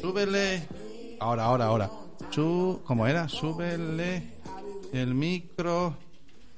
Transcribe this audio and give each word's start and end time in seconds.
súbele. 0.00 0.62
Ahora, 1.20 1.44
ahora, 1.44 1.64
ahora. 1.66 1.90
Su, 2.30 2.80
¿Cómo 2.84 3.06
era? 3.06 3.28
Súbele 3.28 4.22
el 4.92 5.14
micro 5.14 5.96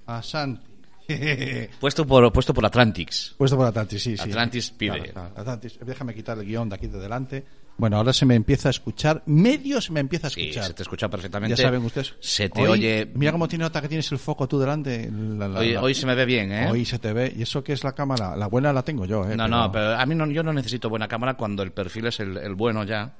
a 0.07 0.23
Santi. 0.23 0.63
Puesto 1.81 2.05
por, 2.07 2.33
puesto 2.33 2.53
por 2.53 2.67
Atlantix. 2.67 3.35
Puesto 3.39 3.57
por 3.57 3.67
Atlantis, 3.67 4.03
sí, 4.03 4.17
sí. 4.17 4.23
Atlantis 4.29 4.71
pide. 4.73 4.99
Claro, 4.99 5.13
claro, 5.13 5.33
Atlantis. 5.37 5.79
Déjame 5.85 6.15
quitar 6.15 6.37
el 6.39 6.45
guion 6.45 6.69
de 6.69 6.75
aquí 6.75 6.87
de 6.89 6.99
delante. 6.99 7.45
Bueno, 7.79 7.99
ahora 7.99 8.13
se 8.13 8.25
me 8.27 8.35
empieza 8.35 8.69
a 8.69 8.71
escuchar. 8.71 9.23
Medio 9.27 9.81
se 9.83 9.93
me 9.93 10.01
empieza 10.01 10.27
a 10.29 10.31
Sí, 10.31 10.41
escuchar. 10.41 10.65
se 10.65 10.75
te 10.75 10.83
escucha 10.83 11.09
perfectamente. 11.09 11.55
Ya 11.55 11.63
saben 11.63 11.85
ustedes. 11.85 12.15
Se 12.21 12.49
te 12.49 12.63
Hoy, 12.63 12.69
oye. 12.71 13.13
Mira 13.15 13.31
cómo 13.33 13.47
tiene 13.47 13.65
nota 13.65 13.81
que 13.83 13.89
tienes 13.89 14.11
el 14.11 14.19
foco 14.19 14.49
tú 14.49 14.59
delante. 14.59 15.09
La- 15.13 15.47
la- 15.47 15.61
Hoy, 15.61 15.73
la- 15.75 15.83
hoy 15.83 15.95
se 15.95 16.07
me 16.07 16.15
ve 16.15 16.25
bien, 16.25 16.51
¿eh? 16.51 16.69
Hoy 16.71 16.85
se 16.87 16.99
te 16.99 17.13
ve. 17.13 17.33
¿Y 17.37 17.43
eso 17.43 17.63
qué 17.63 17.75
es 17.75 17.85
la 17.85 17.93
cámara? 17.93 18.35
La 18.35 18.47
buena 18.49 18.73
la 18.73 18.83
tengo 18.83 19.05
yo, 19.05 19.29
¿eh? 19.31 19.37
no, 19.37 19.47
no, 19.47 19.71
pero 19.71 19.95
a 19.95 20.07
mí 20.07 20.15
no, 20.15 20.27
yo 20.27 20.43
no 20.43 20.53
necesito 20.55 20.89
buena 20.89 21.07
cámara 21.07 21.35
cuando 21.35 21.63
el 21.63 21.71
perfil 21.73 22.07
es 22.07 22.19
el, 22.19 22.37
el 22.39 22.55
bueno 22.55 22.83
ya. 22.85 23.13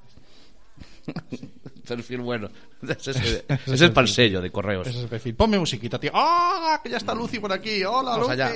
perfil 1.87 2.21
bueno. 2.21 2.49
Ese 2.83 3.11
es, 3.13 3.17
el- 3.17 3.45
ese 3.49 3.75
es 3.75 3.81
el 3.81 3.93
palsello 3.93 4.41
de 4.41 4.51
correos. 4.51 4.87
Ese 4.87 4.97
es 4.99 5.03
el 5.05 5.09
perfil. 5.09 5.35
Ponme 5.35 5.59
musiquita, 5.59 5.99
tío. 6.01 6.11
¡Ah! 6.15 6.81
Que 6.83 6.91
ya 6.91 6.97
está 6.97 7.15
Lucy 7.15 7.39
por 7.39 7.53
aquí. 7.53 7.83
¡Hola, 7.85 8.13
Vamos 8.19 8.29
Lucy! 8.29 8.33
allá. 8.43 8.53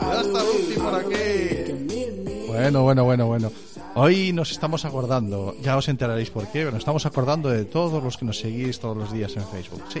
Ya 0.00 0.20
está 0.20 0.42
Lucy 0.44 0.74
por 0.78 0.94
aquí. 0.94 2.46
Bueno, 2.46 2.82
bueno, 2.82 3.04
bueno, 3.04 3.26
bueno. 3.26 3.52
Hoy 3.94 4.32
nos 4.32 4.50
estamos 4.52 4.84
acordando, 4.84 5.56
ya 5.62 5.76
os 5.76 5.88
enteraréis 5.88 6.30
por 6.30 6.44
qué, 6.46 6.60
pero 6.60 6.70
nos 6.70 6.78
estamos 6.80 7.06
acordando 7.06 7.48
de 7.48 7.64
todos 7.64 8.02
los 8.02 8.16
que 8.16 8.24
nos 8.24 8.38
seguís 8.38 8.78
todos 8.78 8.96
los 8.96 9.12
días 9.12 9.36
en 9.36 9.44
Facebook. 9.46 9.82
Sí. 9.92 10.00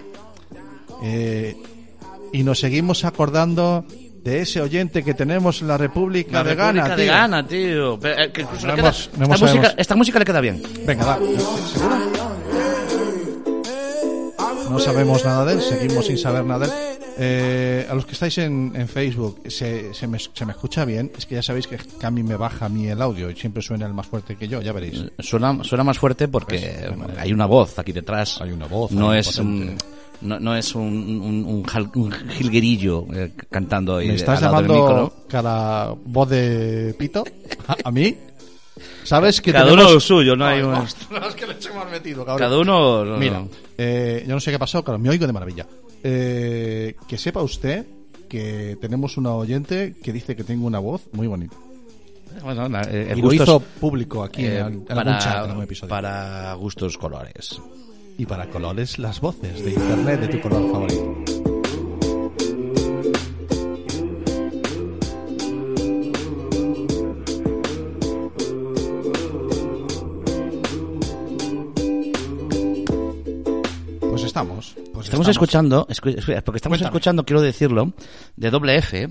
Eh, 1.02 1.56
y 2.32 2.42
nos 2.44 2.60
seguimos 2.60 3.04
acordando 3.04 3.84
de 4.22 4.40
ese 4.42 4.60
oyente 4.60 5.02
que 5.02 5.14
tenemos 5.14 5.62
en 5.62 5.68
la 5.68 5.78
República 5.78 6.32
La 6.32 6.44
de 6.44 6.54
República 6.54 6.82
Ghana, 6.88 6.96
de 6.96 7.02
tío. 7.02 7.12
Ghana, 7.12 7.46
tío. 7.46 7.98
Pero, 8.00 8.22
eh, 8.22 8.32
que 8.32 8.40
incluso 8.42 8.66
No 8.66 8.72
le 8.72 8.76
queda- 8.82 8.88
hemos- 8.88 9.10
no 9.16 9.22
esta, 9.24 9.28
música, 9.28 9.48
sabemos. 9.62 9.74
esta 9.78 9.96
música 9.96 10.18
le 10.18 10.24
queda 10.24 10.40
bien. 10.40 10.62
Venga, 10.86 11.04
va. 11.06 11.18
¿Seguro? 11.72 11.96
No 14.70 14.78
sabemos 14.78 15.24
nada 15.24 15.44
de 15.46 15.54
él, 15.54 15.60
seguimos 15.62 16.06
sin 16.06 16.16
saber 16.16 16.44
nada 16.44 16.66
de 16.66 16.72
él. 16.72 16.98
Eh, 17.22 17.86
a 17.90 17.94
los 17.94 18.06
que 18.06 18.12
estáis 18.12 18.38
en, 18.38 18.72
en 18.74 18.88
Facebook, 18.88 19.42
¿se, 19.48 19.92
se, 19.92 20.06
me, 20.06 20.18
¿se 20.18 20.46
me 20.46 20.52
escucha 20.52 20.84
bien? 20.84 21.10
Es 21.18 21.26
que 21.26 21.34
ya 21.34 21.42
sabéis 21.42 21.66
que 21.66 21.76
a 22.02 22.10
mí 22.10 22.22
me 22.22 22.36
baja 22.36 22.66
a 22.66 22.68
mí 22.68 22.86
el 22.88 23.02
audio 23.02 23.28
y 23.30 23.36
siempre 23.36 23.62
suena 23.62 23.84
el 23.86 23.92
más 23.92 24.06
fuerte 24.06 24.36
que 24.36 24.46
yo, 24.48 24.62
ya 24.62 24.72
veréis. 24.72 25.04
Suena, 25.18 25.58
suena 25.64 25.82
más 25.84 25.98
fuerte 25.98 26.28
porque 26.28 26.88
Pues, 26.96 27.18
hay 27.18 27.32
una 27.32 27.46
voz 27.46 27.78
aquí 27.78 27.92
detrás. 27.92 28.40
Hay 28.40 28.52
una 28.52 28.66
voz 28.66 28.92
No 28.92 29.12
es 29.12 29.36
un. 29.38 29.76
No, 30.22 30.38
no 30.40 30.56
es 30.56 30.74
un, 30.74 30.82
un, 30.84 31.44
un 31.44 31.62
jal- 31.64 31.90
un 31.94 32.10
jilguerillo 32.12 33.06
eh, 33.14 33.32
cantando 33.50 33.96
ahí 33.96 34.08
¿Me 34.08 34.14
estás 34.14 34.40
llamando 34.40 35.12
cada 35.28 35.94
voz 36.04 36.28
de 36.28 36.94
pito? 36.98 37.24
¿A, 37.68 37.76
a 37.84 37.90
mí? 37.90 38.16
¿Sabes 39.04 39.40
que 39.40 39.52
Cada 39.52 39.64
tenemos- 39.66 39.84
uno 39.86 39.94
lo 39.94 40.00
suyo, 40.00 40.36
no 40.36 40.46
hay 40.46 40.58
Ay, 40.58 40.62
un- 40.64 40.74
ostras, 40.74 41.34
que 41.36 41.46
le 41.46 41.54
hemos 41.54 41.90
metido, 41.90 42.24
cabrón. 42.24 42.38
Cada 42.48 42.58
uno... 42.58 43.04
no, 43.04 43.16
Mira, 43.18 43.40
no. 43.40 43.48
eh, 43.76 44.24
yo 44.26 44.34
no 44.34 44.40
sé 44.40 44.50
qué 44.50 44.56
ha 44.56 44.60
pasado, 44.60 44.84
claro, 44.84 44.98
me 44.98 45.08
oigo 45.10 45.26
de 45.26 45.32
maravilla. 45.32 45.66
Eh, 46.02 46.94
que 47.08 47.18
sepa 47.18 47.42
usted 47.42 47.86
que 48.28 48.78
tenemos 48.80 49.16
una 49.16 49.32
oyente 49.34 49.96
que 50.02 50.12
dice 50.12 50.36
que 50.36 50.44
tengo 50.44 50.66
una 50.66 50.78
voz 50.78 51.02
muy 51.12 51.26
bonita. 51.26 51.56
Bueno, 52.44 52.68
eh, 52.88 53.08
el 53.10 53.18
y 53.18 53.20
gusto 53.22 53.36
lo 53.38 53.42
es, 53.42 53.48
hizo 53.48 53.60
público 53.80 54.22
aquí 54.22 54.44
eh, 54.46 54.60
en, 54.60 54.66
en 54.66 54.84
para, 54.84 55.00
algún 55.00 55.18
chat, 55.18 55.44
en 55.44 55.50
algún 55.50 55.64
episodio. 55.64 55.90
para 55.90 56.54
gustos 56.54 56.96
colores. 56.96 57.60
Y 58.18 58.26
para 58.26 58.50
colores, 58.50 58.98
las 58.98 59.20
voces 59.20 59.64
de 59.64 59.72
internet 59.72 60.20
de 60.20 60.28
tu 60.28 60.40
color 60.40 60.70
favorito. 60.70 61.29
Estamos. 74.42 74.74
Pues 74.92 75.06
Estamos 75.06 75.28
escuchando, 75.28 75.86
escu- 75.88 76.14
porque 76.44 76.56
estamos 76.56 76.60
Cuéntame. 76.60 76.84
escuchando, 76.84 77.24
quiero 77.24 77.40
decirlo, 77.42 77.92
de 78.36 78.50
doble 78.50 78.76
F, 78.76 79.02
eh, 79.02 79.08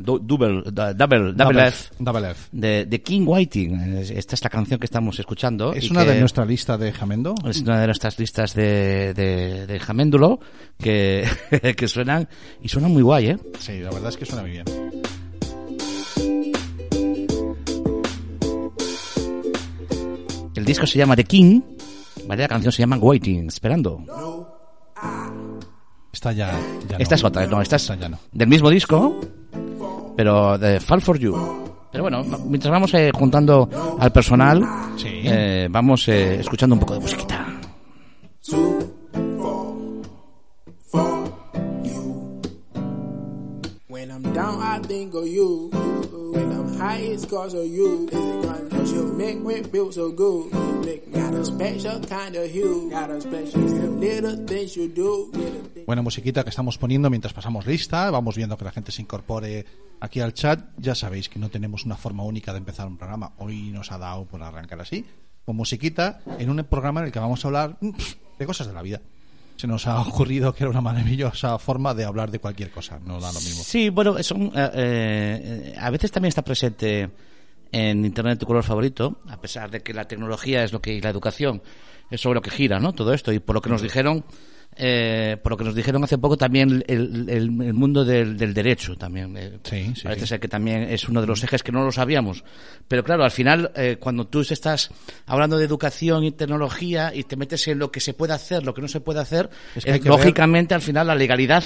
double, 0.00 0.62
da- 0.72 0.92
double, 0.94 1.32
double 1.32 1.34
Double 1.34 1.66
F. 1.68 1.90
Double 1.98 2.30
F. 2.30 2.48
de, 2.52 2.86
de 2.86 3.02
King 3.02 3.22
Whiting. 3.26 3.74
Es- 3.98 4.10
Esta 4.10 4.34
es 4.34 4.44
la 4.44 4.50
canción 4.50 4.78
que 4.80 4.86
estamos 4.86 5.18
escuchando. 5.18 5.72
Es 5.72 5.84
y 5.84 5.90
una 5.90 6.04
que 6.04 6.12
de 6.12 6.20
nuestra 6.20 6.44
lista 6.44 6.76
de 6.78 6.92
Jamendo. 6.92 7.34
Es 7.48 7.60
una 7.62 7.80
de 7.80 7.86
nuestras 7.86 8.18
listas 8.18 8.54
de, 8.54 9.14
de, 9.14 9.66
de 9.66 9.80
Jaméndulo 9.80 10.40
que, 10.78 11.26
que 11.76 11.88
suenan, 11.88 12.28
y 12.62 12.68
suenan 12.68 12.92
muy 12.92 13.02
guay, 13.02 13.26
¿eh? 13.28 13.38
Sí, 13.58 13.80
la 13.80 13.90
verdad 13.90 14.08
es 14.10 14.16
que 14.16 14.26
suena 14.26 14.42
muy 14.42 14.50
bien. 14.52 14.64
El 20.54 20.64
disco 20.64 20.86
se 20.86 20.98
llama 20.98 21.16
The 21.16 21.24
King, 21.24 21.60
¿vale? 22.26 22.42
La 22.42 22.48
canción 22.48 22.72
se 22.72 22.80
llama 22.82 22.96
Waiting, 22.98 23.46
esperando. 23.48 24.04
Esta 26.20 26.32
ya, 26.32 26.52
ya 26.86 26.98
Esta 26.98 27.14
no. 27.14 27.16
es 27.16 27.24
otra, 27.24 27.46
no, 27.46 27.62
esta 27.62 27.76
es 27.76 27.82
Esta 27.82 27.94
ya 27.94 28.10
no. 28.10 28.18
del 28.30 28.46
mismo 28.46 28.68
disco, 28.68 29.18
pero 30.14 30.58
de 30.58 30.78
Fall 30.78 31.00
for 31.00 31.18
You. 31.18 31.34
Pero 31.90 32.04
bueno, 32.04 32.22
mientras 32.44 32.70
vamos 32.70 32.92
eh, 32.92 33.10
juntando 33.14 33.66
al 33.98 34.12
personal, 34.12 34.62
Sí. 34.98 35.08
eh, 35.24 35.66
vamos 35.70 36.06
eh, 36.08 36.38
escuchando 36.40 36.74
un 36.74 36.80
poco 36.80 36.92
de 36.92 37.00
musiquita. 37.00 37.46
When 43.88 44.10
I'm 44.10 44.22
down, 44.32 44.60
I 44.62 44.78
think 44.86 45.14
of 45.14 45.26
you. 45.26 45.70
When 46.40 46.70
Buena 55.86 56.02
musiquita 56.02 56.42
que 56.42 56.50
estamos 56.50 56.78
poniendo 56.78 57.10
mientras 57.10 57.34
pasamos 57.34 57.66
lista. 57.66 58.10
Vamos 58.10 58.36
viendo 58.36 58.56
que 58.56 58.64
la 58.64 58.70
gente 58.70 58.90
se 58.90 59.02
incorpore 59.02 59.66
aquí 60.00 60.20
al 60.20 60.32
chat. 60.32 60.60
Ya 60.78 60.94
sabéis 60.94 61.28
que 61.28 61.38
no 61.38 61.50
tenemos 61.50 61.84
una 61.84 61.96
forma 61.96 62.22
única 62.22 62.52
de 62.52 62.58
empezar 62.58 62.86
un 62.86 62.96
programa. 62.96 63.34
Hoy 63.38 63.70
nos 63.70 63.92
ha 63.92 63.98
dado 63.98 64.24
por 64.24 64.42
arrancar 64.42 64.80
así, 64.80 65.04
con 65.44 65.56
musiquita, 65.56 66.22
en 66.38 66.48
un 66.48 66.64
programa 66.64 67.00
en 67.00 67.06
el 67.06 67.12
que 67.12 67.18
vamos 67.18 67.44
a 67.44 67.48
hablar 67.48 67.78
de 67.80 68.46
cosas 68.46 68.66
de 68.66 68.72
la 68.72 68.80
vida. 68.80 69.02
Se 69.60 69.66
nos 69.66 69.86
ha 69.86 70.00
ocurrido 70.08 70.54
que 70.54 70.64
era 70.64 70.70
una 70.70 70.80
maravillosa 70.80 71.58
forma 71.58 71.92
de 71.92 72.06
hablar 72.06 72.30
de 72.30 72.38
cualquier 72.38 72.70
cosa. 72.70 72.98
No 72.98 73.20
da 73.20 73.30
lo 73.30 73.40
mismo. 73.40 73.62
Sí, 73.62 73.90
bueno, 73.90 74.22
son, 74.22 74.50
eh, 74.54 74.70
eh, 74.72 75.74
a 75.78 75.90
veces 75.90 76.10
también 76.10 76.30
está 76.30 76.42
presente 76.42 77.10
en 77.70 78.06
Internet 78.06 78.38
tu 78.38 78.46
color 78.46 78.64
favorito, 78.64 79.18
a 79.28 79.38
pesar 79.38 79.70
de 79.70 79.82
que 79.82 79.92
la 79.92 80.08
tecnología 80.08 80.64
es 80.64 80.72
lo 80.72 80.80
que 80.80 80.94
y 80.94 81.02
la 81.02 81.10
educación 81.10 81.60
es 82.10 82.22
sobre 82.22 82.36
lo 82.36 82.42
que 82.42 82.50
gira, 82.50 82.80
¿no? 82.80 82.94
Todo 82.94 83.12
esto 83.12 83.32
y 83.32 83.38
por 83.38 83.54
lo 83.54 83.60
que 83.60 83.68
nos 83.68 83.82
dijeron, 83.82 84.24
eh, 84.76 85.36
por 85.42 85.52
lo 85.52 85.56
que 85.58 85.64
nos 85.64 85.74
dijeron 85.74 86.02
hace 86.04 86.16
poco 86.18 86.36
también 86.36 86.82
el, 86.86 87.28
el- 87.28 87.60
el 87.62 87.74
mundo 87.74 88.04
del, 88.04 88.36
del 88.36 88.54
derecho 88.54 88.96
también. 88.96 89.36
eh, 89.36 89.58
Sí, 89.64 89.92
sí, 89.94 90.02
parece 90.04 90.22
sí. 90.22 90.26
ser 90.28 90.40
que 90.40 90.48
también 90.48 90.82
es 90.84 91.08
uno 91.08 91.20
de 91.20 91.26
los 91.26 91.42
ejes 91.44 91.62
que 91.62 91.72
no 91.72 91.84
lo 91.84 91.92
sabíamos. 91.92 92.44
Pero 92.88 93.04
claro, 93.04 93.24
al 93.24 93.30
final, 93.30 93.72
eh, 93.74 93.96
cuando 94.00 94.26
tú 94.26 94.40
estás 94.40 94.90
hablando 95.26 95.58
de 95.58 95.64
educación 95.64 96.24
y 96.24 96.30
tecnología 96.32 97.12
y 97.14 97.24
te 97.24 97.36
metes 97.36 97.66
en 97.68 97.78
lo 97.78 97.90
que 97.90 98.00
se 98.00 98.14
puede 98.14 98.32
hacer, 98.32 98.64
lo 98.64 98.72
que 98.72 98.80
no 98.82 98.88
se 98.88 99.00
puede 99.00 99.20
hacer, 99.20 99.50
Es 99.74 99.84
que 99.84 99.90
eh, 99.90 99.92
ver- 99.98 100.06
lógicamente 100.06 100.74
al 100.74 100.80
final 100.82 101.06
la 101.08 101.14
legalidad 101.14 101.62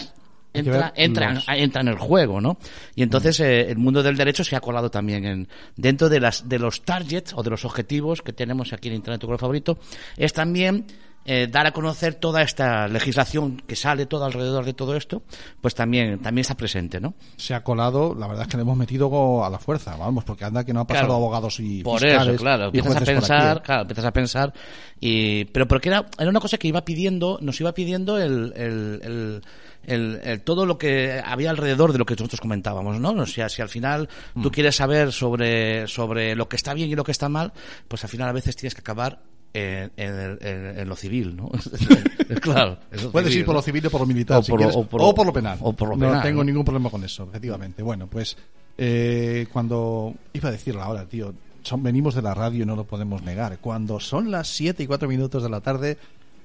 entra, 0.53 0.93
entra, 0.97 1.43
entra 1.57 1.81
en 1.81 1.89
el 1.89 1.99
juego, 1.99 2.41
¿no? 2.41 2.59
Y 2.95 3.03
entonces 3.03 3.41
eh, 3.41 3.71
el 3.71 3.77
mundo 3.77 4.03
del 4.05 4.17
derecho 4.17 4.45
se 4.45 4.55
ha 4.57 4.61
colado 4.61 4.89
también 4.91 5.25
en, 5.25 5.49
dentro 5.77 6.09
de 6.09 6.21
las 6.21 6.49
de 6.49 6.59
los 6.61 6.83
targets 6.83 7.33
o 7.35 7.43
de 7.43 7.51
los 7.51 7.65
objetivos 7.65 8.23
que 8.23 8.33
tenemos 8.33 8.73
aquí 8.73 8.89
en 8.89 8.95
Internet 8.95 9.21
tu 9.21 9.27
color 9.27 9.41
favorito, 9.41 9.79
es 10.17 10.33
también 10.33 10.87
eh, 11.27 11.49
dar 11.51 11.67
a 11.67 11.73
conocer 11.73 12.15
toda 12.15 12.43
esta 12.43 12.87
legislación 12.89 13.63
que 13.67 13.77
sale 13.77 14.07
todo 14.07 14.25
alrededor 14.25 14.65
de 14.65 14.75
todo 14.75 14.95
esto, 14.97 15.23
pues 15.61 15.75
también 15.75 16.19
también 16.19 16.43
está 16.43 16.55
presente, 16.57 17.01
¿no? 17.01 17.15
Se 17.37 17.55
ha 17.55 17.63
colado, 17.65 18.15
la 18.15 18.27
verdad 18.27 18.43
es 18.43 18.49
que 18.49 18.57
le 18.59 18.63
hemos 18.63 18.77
metido 18.77 19.45
a 19.45 19.49
la 19.51 19.59
fuerza, 19.59 19.97
vamos, 19.97 20.25
porque 20.25 20.45
anda 20.45 20.65
que 20.65 20.73
no 20.73 20.81
ha 20.81 20.87
pasado 20.87 21.07
Claro. 21.07 21.15
abogados 21.17 21.59
y 21.61 21.83
Por 21.83 22.01
fiscales 22.01 22.35
eso, 22.35 22.43
claro, 22.43 22.65
empiezas 22.67 22.97
a 22.97 23.01
pensar, 23.05 23.57
¿eh? 23.57 23.61
claro, 23.65 23.83
empiezas 23.83 24.05
a 24.05 24.13
pensar, 24.13 24.53
y, 25.01 25.45
pero 25.47 25.67
porque 25.69 25.89
era, 25.89 26.07
era 26.19 26.29
una 26.31 26.41
cosa 26.41 26.59
que 26.59 26.69
iba 26.69 26.85
pidiendo, 26.85 27.39
nos 27.41 27.61
iba 27.61 27.73
pidiendo 27.73 28.19
el, 28.19 28.53
el, 28.57 29.01
el, 29.03 29.43
el- 29.87 30.21
el- 30.25 30.41
todo 30.43 30.65
lo 30.67 30.79
que 30.79 31.21
había 31.25 31.51
alrededor 31.51 31.93
de 31.93 31.99
lo 31.99 32.07
que 32.07 32.15
nosotros 32.15 32.41
comentábamos, 32.41 32.99
¿no? 33.01 33.11
O 33.11 33.27
sea, 33.27 33.49
si 33.49 33.61
al 33.63 33.69
final 33.69 34.09
Mm. 34.35 34.43
tú 34.43 34.51
quieres 34.51 34.77
saber 34.77 35.13
sobre, 35.13 35.87
sobre 35.89 36.35
lo 36.37 36.49
que 36.49 36.57
está 36.57 36.73
bien 36.75 36.89
y 36.91 36.95
lo 36.95 37.05
que 37.05 37.13
está 37.13 37.29
mal, 37.29 37.53
pues 37.89 38.03
al 38.05 38.11
final 38.11 38.29
a 38.29 38.33
veces 38.33 38.57
tienes 38.57 38.75
que 38.75 38.81
acabar 38.81 39.21
en, 39.55 39.91
en 39.97 40.15
el- 40.15 40.39
en- 40.43 40.79
en 40.81 40.89
lo 40.89 40.97
civil, 40.97 41.37
¿no? 41.37 41.51
claro. 42.43 42.77
Puedes 43.13 43.29
civil, 43.29 43.39
ir 43.41 43.45
por 43.47 43.55
¿no? 43.55 43.59
lo 43.61 43.63
civil 43.63 43.87
o 43.87 43.91
por 43.91 44.01
lo 44.03 44.07
militar, 44.07 44.39
O 44.39 44.43
si 44.43 44.51
por 44.51 44.61
lo- 44.61 44.67
quieres, 44.67 44.77
o 44.77 44.87
por 44.89 45.01
o 45.01 45.07
lo- 45.07 45.15
por 45.15 45.27
lo 45.27 45.33
penal. 45.33 45.59
o 45.63 45.73
por 45.73 45.89
lo 45.89 45.97
no 45.97 46.07
penal, 46.09 46.23
tengo 46.23 46.39
¿no? 46.41 46.45
ningún 46.45 46.65
problema 46.65 46.91
con 46.91 47.03
eso, 47.05 47.25
efectivamente. 47.25 47.83
Bueno, 47.83 48.07
pues 48.09 48.37
eh, 48.77 49.47
cuando 49.53 50.15
iba 50.33 50.49
a 50.49 50.53
decirlo 50.53 50.83
ahora, 50.83 51.07
tío, 51.07 51.33
son, 51.63 51.83
venimos 51.83 52.15
de 52.15 52.23
la 52.23 52.35
radio 52.35 52.65
y 52.65 52.67
no 52.67 52.77
lo 52.77 52.85
podemos 52.85 53.23
negar. 53.23 53.59
Cuando 53.61 54.01
son 54.01 54.31
las 54.31 54.49
7 54.49 54.83
y 54.83 54.87
4 54.87 55.09
minutos 55.09 55.43
de 55.43 55.49
la 55.49 55.61
tarde, 55.61 55.97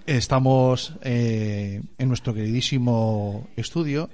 estamos 0.05 0.93
eh, 1.01 1.81
en 1.97 2.07
nuestro 2.07 2.33
queridísimo 2.33 3.47
estudio 3.55 4.09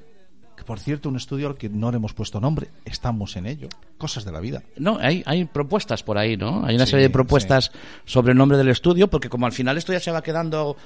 Que 0.56 0.64
por 0.64 0.80
cierto, 0.80 1.10
un 1.10 1.18
estudio 1.18 1.48
al 1.48 1.58
que 1.58 1.68
no 1.70 1.92
le 1.92 1.98
hemos 1.98 2.14
puesto 2.14 2.40
nombre, 2.40 2.70
estamos 2.86 3.36
en 3.36 3.46
ello. 3.46 3.68
Cosas 3.98 4.24
de 4.24 4.32
la 4.32 4.40
vida. 4.40 4.64
No, 4.78 4.98
hay, 5.00 5.22
hay 5.26 5.46
propuestas 5.46 6.02
por 6.04 6.18
ahí, 6.18 6.38
¿no? 6.38 6.66
Hay 6.66 6.76
una 6.76 6.86
Sí, 6.86 6.92
serie 6.92 7.08
de 7.08 7.10
propuestas 7.12 7.72
sobre 8.06 8.32
el 8.32 8.38
nombre 8.38 8.58
del 8.58 8.70
estudio, 8.70 9.10
porque 9.10 9.30
como 9.30 9.46
al 9.46 9.52
final 9.52 9.78
esto 9.78 9.92
ya 9.92 10.00
se 10.00 10.12
va 10.12 10.24
quedando 10.24 10.78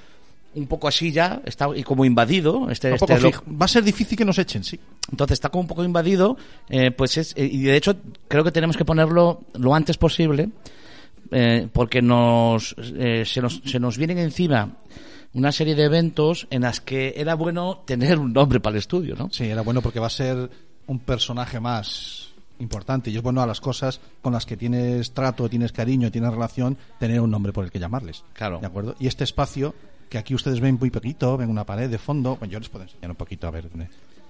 un 0.55 0.67
poco 0.67 0.87
así 0.87 1.11
ya, 1.11 1.41
está 1.45 1.67
y 1.75 1.83
como 1.83 2.05
invadido, 2.05 2.69
este, 2.71 2.93
este 2.93 3.17
fijo. 3.17 3.43
Va 3.49 3.65
a 3.65 3.67
ser 3.67 3.83
difícil 3.83 4.17
que 4.17 4.25
nos 4.25 4.39
echen, 4.39 4.63
sí. 4.63 4.79
entonces 5.11 5.33
está 5.35 5.49
como 5.49 5.61
un 5.61 5.67
poco 5.67 5.83
invadido, 5.83 6.37
eh, 6.69 6.89
pues 6.89 7.17
es, 7.17 7.33
eh, 7.37 7.45
y 7.45 7.61
de 7.61 7.75
hecho 7.77 7.95
creo 8.27 8.43
que 8.43 8.51
tenemos 8.51 8.75
que 8.75 8.83
ponerlo 8.83 9.41
lo 9.53 9.75
antes 9.75 9.97
posible, 9.97 10.49
eh, 11.31 11.67
porque 11.71 12.01
nos, 12.01 12.75
eh, 12.79 13.23
se, 13.25 13.41
nos, 13.41 13.61
se 13.63 13.79
nos 13.79 13.97
vienen 13.97 14.17
encima 14.17 14.69
una 15.33 15.51
serie 15.51 15.75
de 15.75 15.83
eventos 15.83 16.47
en 16.49 16.61
las 16.61 16.81
que 16.81 17.13
era 17.17 17.35
bueno 17.35 17.83
tener 17.85 18.17
un 18.17 18.33
nombre 18.33 18.59
para 18.59 18.75
el 18.75 18.79
estudio, 18.79 19.15
¿no? 19.15 19.29
Sí, 19.31 19.45
era 19.45 19.61
bueno 19.61 19.81
porque 19.81 19.99
va 19.99 20.07
a 20.07 20.11
ser 20.11 20.49
un 20.87 20.99
personaje 20.99 21.59
más 21.59 22.29
importante. 22.59 23.09
Y 23.09 23.17
es 23.17 23.21
bueno 23.21 23.41
a 23.41 23.47
las 23.47 23.61
cosas 23.61 23.99
con 24.21 24.33
las 24.33 24.45
que 24.45 24.57
tienes 24.57 25.13
trato, 25.13 25.49
tienes 25.49 25.71
cariño, 25.71 26.11
tienes 26.11 26.31
relación, 26.31 26.77
tener 26.99 27.21
un 27.21 27.31
nombre 27.31 27.53
por 27.53 27.63
el 27.63 27.71
que 27.71 27.79
llamarles. 27.79 28.23
Claro. 28.33 28.59
¿De 28.59 28.67
acuerdo? 28.67 28.95
Y 28.99 29.07
este 29.07 29.23
espacio, 29.23 29.73
que 30.09 30.17
aquí 30.17 30.33
ustedes 30.35 30.59
ven 30.59 30.77
muy 30.79 30.89
poquito, 30.89 31.37
ven 31.37 31.49
una 31.49 31.65
pared 31.65 31.89
de 31.89 31.97
fondo. 31.97 32.35
Bueno, 32.35 32.51
yo 32.51 32.59
les 32.59 32.69
puedo 32.69 32.85
enseñar 32.85 33.11
un 33.11 33.17
poquito 33.17 33.47
a 33.47 33.51
ver. 33.51 33.69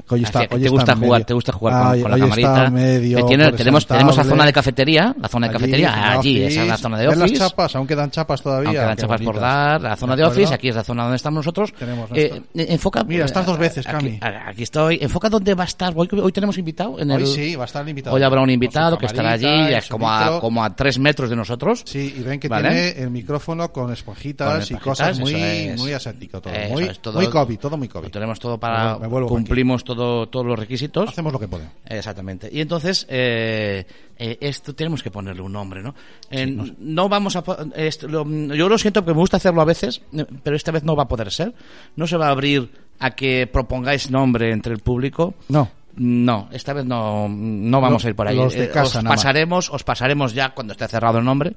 Hoy 0.08 0.24
está, 0.24 0.40
hoy 0.50 0.62
te 0.62 0.70
gusta 0.70 0.96
jugar, 0.96 1.24
te 1.24 1.34
gusta 1.34 1.52
jugar 1.52 1.84
con, 1.84 1.92
Ay, 1.94 2.02
con 2.02 2.10
la 2.12 2.16
hoy 2.16 2.22
camarita. 2.22 2.70
medio 2.72 3.26
tiene- 3.26 3.52
tenemos, 3.52 3.86
tenemos 3.86 4.18
la 4.18 4.24
zona 4.24 4.46
de 4.46 4.54
cafetería, 4.54 5.16
la 5.22 5.28
zona 5.28 5.48
de 5.48 5.52
Allí, 5.52 5.60
cafetería, 5.60 6.12
allí, 6.12 6.18
office. 6.38 6.48
esa 6.48 6.62
es 6.64 6.68
la 6.68 6.78
zona 6.78 6.98
de 6.98 7.08
¿Ven 7.08 7.22
office. 7.22 7.38
las 7.40 7.50
chapas? 7.50 7.76
Aún 7.76 7.86
quedan 7.88 8.10
chapas 8.10 8.42
todavía. 8.42 8.70
Aunque 8.70 8.82
quedan 8.82 8.98
chapas 8.98 9.22
por 9.22 9.36
bonitas. 9.36 9.42
dar, 9.54 9.82
la 9.82 9.96
zona 9.96 10.16
de, 10.16 10.24
office, 10.24 10.54
aquí 10.54 10.70
es 10.70 10.76
la 10.76 10.84
zona 10.84 11.04
donde 11.04 11.18
estamos 11.18 11.36
nosotros. 11.38 11.74
Tenemos 11.74 12.10
Eh, 12.16 12.42
eh, 12.56 12.66
enfoca, 12.70 13.04
Mira, 13.04 13.26
estás 13.26 13.46
dos 13.46 13.58
veces, 13.60 13.86
aquí, 13.88 14.18
Cami. 14.20 14.20
aquí 14.48 14.64
estoy. 14.64 14.98
Enfoca 15.02 15.30
dónde 15.30 15.54
va 15.54 15.64
a 15.64 15.68
estar. 15.68 15.94
Hoy, 15.96 16.08
hoy 16.12 16.32
tenemos 16.32 16.58
invitado. 16.58 17.00
En 17.00 17.12
el, 17.12 17.22
Hoy 17.22 17.28
sí, 17.28 17.56
va 17.56 17.64
a 17.64 17.68
estar 17.68 17.84
el 17.84 17.90
invitado. 17.90 18.16
Hoy 18.16 18.24
habrá 18.24 18.40
un 18.42 18.46
Con 18.48 18.54
invitado 18.54 18.98
que 18.98 19.06
estará 19.06 19.34
allí, 19.34 19.76
como 19.90 20.10
a, 20.10 20.40
como 20.40 20.64
a 20.64 20.76
tres 20.76 20.98
metros 20.98 21.30
de 21.30 21.36
nosotros. 21.36 21.84
Sí, 21.86 22.16
y 22.18 22.24
ven 22.24 22.40
que 22.40 22.48
¿Vale? 22.48 22.70
tiene 22.70 23.04
el 23.04 23.12
micrófono 23.12 23.72
con 23.72 23.92
esponjitas, 23.94 24.68
Con 24.70 24.78
y 24.78 24.80
cosas 24.80 25.20
muy, 25.20 25.74
muy 25.78 25.94
aséptico 25.94 26.42
todo. 26.42 26.54
Muy, 26.72 26.88
COVID, 27.30 27.60
todo 27.60 27.78
muy 27.78 27.88
COVID. 27.88 28.10
tenemos 28.10 28.40
todo 28.40 28.58
para. 28.60 28.98
Cumplimos 29.28 29.84
todo, 29.96 30.28
todos 30.28 30.46
los 30.46 30.58
requisitos. 30.60 31.10
Hacemos 31.10 31.34
lo 31.34 31.40
que 31.40 31.48
podemos. 31.48 31.74
Exactamente. 31.86 32.50
Y 32.52 32.62
entonces, 32.62 33.06
eh, 33.10 33.86
eh, 34.18 34.38
esto 34.42 34.74
tenemos 34.76 35.02
que 35.04 35.12
ponerle 35.12 35.42
un 35.42 35.52
nombre, 35.52 35.82
¿no? 35.82 35.96
Eh, 36.30 36.46
no. 36.80 37.10
vamos 37.10 37.36
a. 37.36 37.44
esto, 37.76 38.08
lo- 38.08 38.26
yo 38.54 38.70
lo 38.70 38.78
siento 38.78 39.02
porque 39.02 39.14
me 39.16 39.20
gusta 39.20 39.38
hacerlo 39.38 39.62
a 39.62 39.66
veces, 39.66 40.02
pero 40.44 40.56
esta 40.56 40.72
vez 40.72 40.84
no 40.84 40.96
va 40.96 41.04
a 41.04 41.08
poder 41.08 41.32
ser. 41.32 41.54
No 41.96 42.08
se 42.08 42.18
va 42.18 42.28
a 42.28 42.32
abrir 42.32 42.70
a 43.00 43.12
que 43.12 43.48
propongáis 43.48 44.12
nombre 44.12 44.52
entre 44.52 44.74
el 44.74 44.80
público. 44.80 45.34
No. 45.50 45.70
No, 45.96 46.48
esta 46.54 46.72
vez 46.74 46.86
no, 46.86 47.28
no 47.28 47.82
vamos 47.82 48.06
a 48.06 48.10
ir 48.10 48.16
por 48.16 48.28
ahí. 48.28 48.36
los 48.36 48.54
de 48.54 48.66
Eh, 48.66 48.70
casa 48.70 49.00
os 49.00 49.06
pasaremos, 49.06 49.70
os 49.70 49.84
pasaremos 49.84 50.34
ya 50.34 50.50
cuando 50.54 50.72
esté 50.74 50.88
cerrado 50.88 51.18
el 51.18 51.26
nombre 51.26 51.54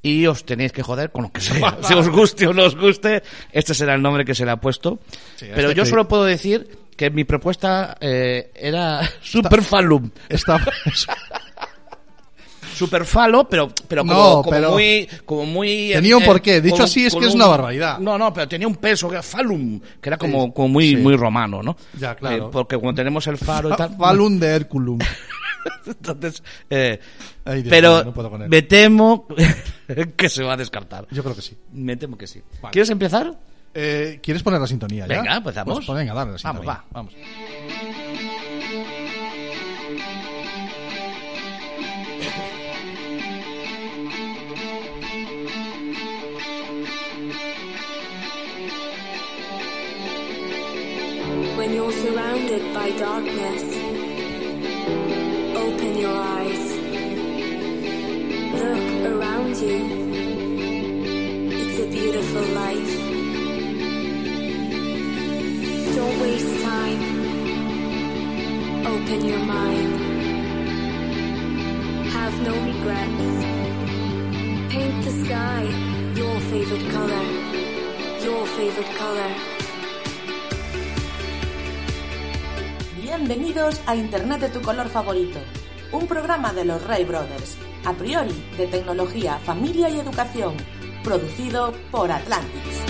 y 0.00 0.24
os 0.26 0.44
tenéis 0.44 0.72
que 0.72 0.82
joder 0.82 1.10
con 1.10 1.24
lo 1.24 1.32
que 1.32 1.40
sea. 1.42 1.76
si 1.82 1.92
os 1.92 2.08
guste 2.08 2.46
o 2.46 2.54
no 2.54 2.64
os 2.64 2.76
guste, 2.76 3.22
este 3.52 3.74
será 3.74 3.94
el 3.94 4.00
nombre 4.00 4.24
que 4.24 4.34
se 4.34 4.44
le 4.46 4.52
ha 4.52 4.56
puesto. 4.56 5.00
Sí, 5.36 5.46
Pero 5.54 5.68
este 5.68 5.74
yo 5.78 5.82
que- 5.84 5.90
solo 5.90 6.08
puedo 6.08 6.24
decir 6.24 6.66
que 6.96 7.10
mi 7.10 7.24
propuesta 7.24 7.96
eh, 8.00 8.50
era 8.54 9.00
Super 9.22 9.62
Falum. 9.62 10.10
Está, 10.28 10.58
Super 12.74 13.04
falo, 13.04 13.48
pero, 13.48 13.68
pero 13.86 14.02
como, 14.02 14.12
No, 14.14 14.30
como 14.42 14.50
pero- 14.50 14.72
muy, 14.72 15.08
como 15.24 15.46
muy. 15.46 15.92
eh, 15.92 15.94
Tenía 15.96 16.16
un 16.16 16.24
porqué. 16.24 16.60
Dicho 16.60 16.82
así 16.82 17.06
es 17.06 17.14
que 17.14 17.20
es 17.26 17.34
un- 17.34 17.36
una 17.40 17.46
barbaridad. 17.46 18.00
No, 18.00 18.18
no, 18.18 18.32
pero 18.34 18.48
tenía 18.48 18.66
un 18.66 18.74
peso 18.76 19.08
que 19.08 19.14
era 19.14 19.22
falum, 19.22 19.78
que 20.00 20.08
era 20.08 20.18
como, 20.18 20.46
Sí, 20.46 20.52
como 20.56 20.68
muy, 20.68 20.88
sí. 20.90 20.96
muy 20.96 21.14
romano, 21.14 21.62
¿no? 21.62 21.76
Ya, 21.96 22.16
claro. 22.16 22.46
Eh, 22.46 22.48
porque 22.50 22.76
cuando 22.76 22.96
tenemos 23.00 23.24
el 23.28 23.38
faro 23.38 23.72
y 23.72 23.76
tal. 23.76 23.96
Falun 23.96 24.40
de 24.40 24.48
Herculum. 24.48 24.98
Entonces, 25.86 26.42
eh, 26.68 26.98
Ay, 27.44 27.62
Dios 27.62 27.70
pero 27.70 28.02
no 28.04 28.48
me 28.48 28.62
temo 28.62 29.28
que 30.16 30.28
se 30.28 30.42
va 30.42 30.54
a 30.54 30.56
descartar. 30.56 31.06
Yo 31.12 31.22
creo 31.22 31.36
que 31.36 31.42
sí. 31.42 31.56
Me 31.72 31.96
temo 31.96 32.18
que 32.18 32.26
sí. 32.26 32.42
Vale. 32.60 32.72
¿Quieres 32.72 32.90
empezar? 32.90 33.32
Eh, 33.74 34.20
¿Quieres 34.22 34.42
poner 34.42 34.60
la 34.60 34.66
sintonía 34.66 35.06
ya? 35.06 35.18
Venga. 35.20 35.40
Pues, 35.42 35.56
pues 35.64 35.86
venga, 35.88 36.14
dale 36.14 36.32
la 36.32 36.38
Vamos, 36.38 36.40
sintonía. 36.40 36.64
va. 36.66 36.84
Vamos. 36.92 37.14
When 51.56 51.72
you're 51.72 51.92
surrounded 51.92 52.74
by 52.74 52.90
darkness, 52.98 53.62
open 55.56 55.96
your 55.98 56.16
eyes. 56.16 56.64
Look 58.60 59.12
around 59.14 59.56
you. 59.56 59.78
It's 61.52 61.78
a 61.78 61.86
beautiful 61.86 62.42
life. 62.54 63.13
Open 69.04 69.24
your 69.26 69.38
mind. 69.38 69.94
Have 72.12 72.34
no 72.42 72.52
regrets. 72.52 73.26
Paint 74.72 75.04
the 75.04 75.10
sky 75.24 75.62
your 76.14 76.40
favorite 76.50 76.90
color. 76.92 77.24
Your 78.22 78.46
favorite 78.46 78.92
color. 78.98 79.30
Bienvenidos 83.00 83.80
a 83.86 83.96
Internet 83.96 84.40
de 84.40 84.48
tu 84.50 84.60
color 84.60 84.88
favorito, 84.88 85.38
un 85.92 86.06
programa 86.06 86.52
de 86.52 86.66
los 86.66 86.82
Ray 86.86 87.04
Brothers, 87.04 87.56
a 87.84 87.94
priori 87.94 88.44
de 88.58 88.66
tecnología, 88.66 89.38
familia 89.38 89.88
y 89.88 90.00
educación, 90.00 90.54
producido 91.02 91.72
por 91.90 92.12
Atlantis. 92.12 92.83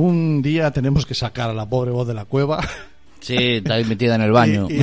Un 0.00 0.40
día 0.42 0.70
tenemos 0.70 1.04
que 1.04 1.14
sacar 1.14 1.50
a 1.50 1.54
la 1.54 1.68
pobre 1.68 1.90
voz 1.90 2.06
de 2.08 2.14
la 2.14 2.24
cueva. 2.24 2.60
Sí, 3.22 3.36
está 3.36 3.74
ahí 3.74 3.84
metida 3.84 4.14
en 4.14 4.22
el 4.22 4.32
baño. 4.32 4.66
Y, 4.70 4.76
y- 4.76 4.78
y- 4.78 4.82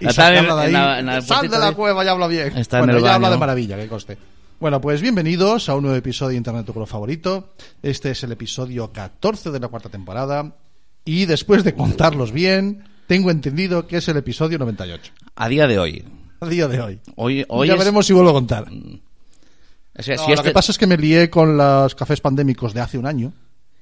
y 0.00 0.06
Está 0.06 0.28
en- 0.36 0.44
sacarla 0.44 0.54
de 0.56 0.60
ahí. 0.60 0.66
en 0.66 0.72
la- 0.74 0.98
en 1.00 1.08
el 1.08 1.22
Sal 1.22 1.48
de 1.48 1.58
la 1.58 1.72
cueva, 1.72 2.04
ya 2.04 2.10
habla 2.10 2.26
bien. 2.26 2.54
Está 2.58 2.80
en 2.80 2.84
bueno, 2.84 2.98
el 2.98 3.04
ya 3.04 3.14
habla 3.14 3.28
baño. 3.28 3.32
de 3.36 3.40
maravilla, 3.40 3.76
que 3.78 3.88
coste. 3.88 4.18
Bueno, 4.60 4.82
pues 4.82 5.00
bienvenidos 5.00 5.70
a 5.70 5.74
un 5.74 5.84
nuevo 5.84 5.96
episodio 5.96 6.32
de 6.32 6.36
Internet 6.36 6.66
tu 6.66 6.74
color 6.74 6.86
favorito. 6.86 7.54
Este 7.82 8.10
es 8.10 8.22
el 8.22 8.32
episodio 8.32 8.92
14 8.92 9.50
de 9.50 9.60
la 9.60 9.68
cuarta 9.68 9.88
temporada. 9.88 10.56
Y 11.06 11.24
después 11.24 11.64
de 11.64 11.72
contarlos 11.72 12.32
bien, 12.32 12.84
tengo 13.06 13.30
entendido 13.30 13.86
que 13.86 13.96
es 13.96 14.08
el 14.08 14.18
episodio 14.18 14.58
98. 14.58 15.10
A 15.36 15.48
día 15.48 15.66
de 15.66 15.78
hoy. 15.78 16.04
A 16.40 16.46
día 16.50 16.68
de 16.68 16.82
hoy. 16.82 17.00
Hoy, 17.16 17.46
hoy 17.48 17.68
ya 17.68 17.72
es- 17.72 17.78
veremos 17.78 18.04
si 18.06 18.12
vuelvo 18.12 18.28
a 18.28 18.34
contar. 18.34 18.66
o 18.68 20.02
sea, 20.02 20.16
No, 20.16 20.22
si 20.24 20.28
Lo 20.28 20.34
este- 20.34 20.48
que 20.48 20.52
pasa 20.52 20.70
es 20.72 20.76
que 20.76 20.86
me 20.86 20.98
lié 20.98 21.30
con 21.30 21.56
los 21.56 21.94
cafés 21.94 22.20
pandémicos 22.20 22.74
de 22.74 22.82
hace 22.82 22.98
un 22.98 23.06
año, 23.06 23.32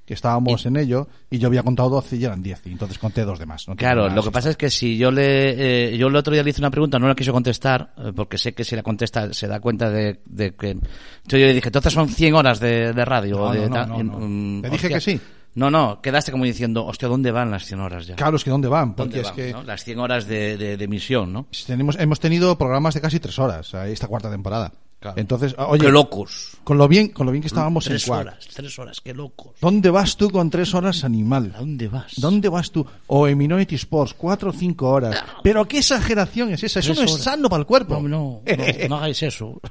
que 0.07 0.15
estábamos 0.15 0.65
en 0.67 0.77
ello, 0.77 1.09
y 1.29 1.39
yo 1.39 1.49
había 1.49 1.65
contado 1.65 1.91
12 1.91 2.17
y 2.17 2.25
eran 2.25 2.43
10, 2.43 2.67
y 2.67 2.71
entonces 2.71 2.97
conté 2.99 3.25
dos 3.25 3.39
de 3.41 3.47
más. 3.47 3.67
no 3.67 3.75
Claro, 3.75 4.09
lo 4.09 4.23
que 4.23 4.31
pasa 4.31 4.51
es 4.51 4.57
que 4.57 4.71
si 4.71 4.97
yo 4.97 5.11
le, 5.11 5.91
eh, 5.95 5.99
yo 5.99 6.07
el 6.07 6.17
otro 6.17 6.33
día 6.33 6.45
le 6.45 6.51
hice 6.51 6.61
una 6.61 6.71
pregunta, 6.71 6.99
no 6.99 7.09
la 7.09 7.15
quiso 7.17 7.33
contestar, 7.33 7.93
eh, 7.99 8.13
porque 8.15 8.39
sé 8.39 8.55
que 8.55 8.65
si 8.65 8.77
la 8.77 8.83
contesta 8.85 9.33
se 9.35 9.49
da 9.49 9.59
cuenta 9.59 9.91
de, 9.91 10.21
de 10.25 10.55
que, 10.55 10.71
entonces 10.71 11.41
yo 11.41 11.47
le 11.47 11.55
dije, 11.55 11.69
entonces 11.69 11.93
son 11.93 12.09
100 12.09 12.35
horas 12.35 12.61
de, 12.61 12.93
de 12.93 13.05
radio. 13.05 13.37
No, 13.37 13.43
o 13.43 13.53
de 13.53 13.69
no, 13.69 13.75
tal", 13.75 13.89
no, 13.89 14.01
y, 14.01 14.05
no. 14.05 14.19
mm, 14.21 14.63
Te 14.63 14.71
dije 14.71 14.87
hostia. 14.87 14.97
que 14.97 15.01
sí. 15.01 15.21
No, 15.57 15.71
no, 15.71 16.01
quedaste 16.03 16.31
como 16.33 16.45
diciendo, 16.45 16.85
hostia, 16.85 17.09
¿dónde 17.09 17.33
van 17.33 17.51
las 17.51 17.65
100 17.65 17.81
horas 17.81 18.07
ya? 18.07 18.15
Claro, 18.15 18.37
es 18.37 18.45
que 18.45 18.51
¿dónde 18.51 18.69
van? 18.69 18.95
Porque 18.95 19.17
¿Dónde 19.17 19.21
es 19.23 19.27
van, 19.29 19.35
que 19.37 19.53
no? 19.53 19.63
Las 19.63 19.85
100 19.85 19.99
horas 19.99 20.27
de, 20.29 20.57
de, 20.59 20.77
de 20.77 20.85
emisión, 20.85 21.33
¿no? 21.33 21.47
tenemos, 21.67 21.97
hemos 21.99 22.21
tenido 22.21 22.57
programas 22.59 22.95
de 22.95 23.01
casi 23.01 23.19
tres 23.21 23.39
horas 23.39 23.73
esta 23.75 24.07
cuarta 24.07 24.31
temporada. 24.31 24.71
Claro. 25.07 25.21
Entonces, 25.21 25.55
ah, 25.59 25.67
oye, 25.69 25.85
Qué 25.87 25.93
locos. 25.93 26.57
con 26.65 26.79
lo 26.79 26.89
bien, 26.89 27.09
con 27.09 27.27
lo 27.27 27.33
bien 27.33 27.43
que 27.43 27.47
estábamos 27.49 27.87
en 27.87 27.93
Tres 27.93 28.07
Quack. 28.07 28.21
horas, 28.21 28.49
tres 28.55 28.79
horas, 28.79 29.01
qué 29.01 29.15
locos. 29.15 29.53
¿Dónde 29.61 29.91
vas 29.91 30.17
tú 30.17 30.31
con 30.31 30.51
tres 30.51 30.75
horas, 30.75 31.05
animal? 31.05 31.53
¿A 31.55 31.61
dónde 31.61 31.87
vas? 31.89 32.15
¿Dónde 32.17 32.49
vas 32.49 32.71
tú? 32.71 32.85
O 33.07 33.29
en 33.29 33.39
Minority 33.39 33.77
Sports, 33.77 34.15
cuatro 34.17 34.51
o 34.51 34.53
cinco 34.53 34.89
horas. 34.91 35.23
Pero 35.43 35.67
qué 35.69 35.79
exageración 35.79 36.51
es 36.53 36.65
esa. 36.65 36.81
Eso 36.81 36.95
Tres 36.95 37.11
no 37.11 37.17
es 37.17 37.23
sano 37.23 37.49
para 37.49 37.61
el 37.61 37.67
cuerpo. 37.67 37.95
No, 38.01 38.09
no, 38.09 38.41
no, 38.45 38.89
no 38.89 38.97
hagáis 38.97 39.23
eso. 39.23 39.61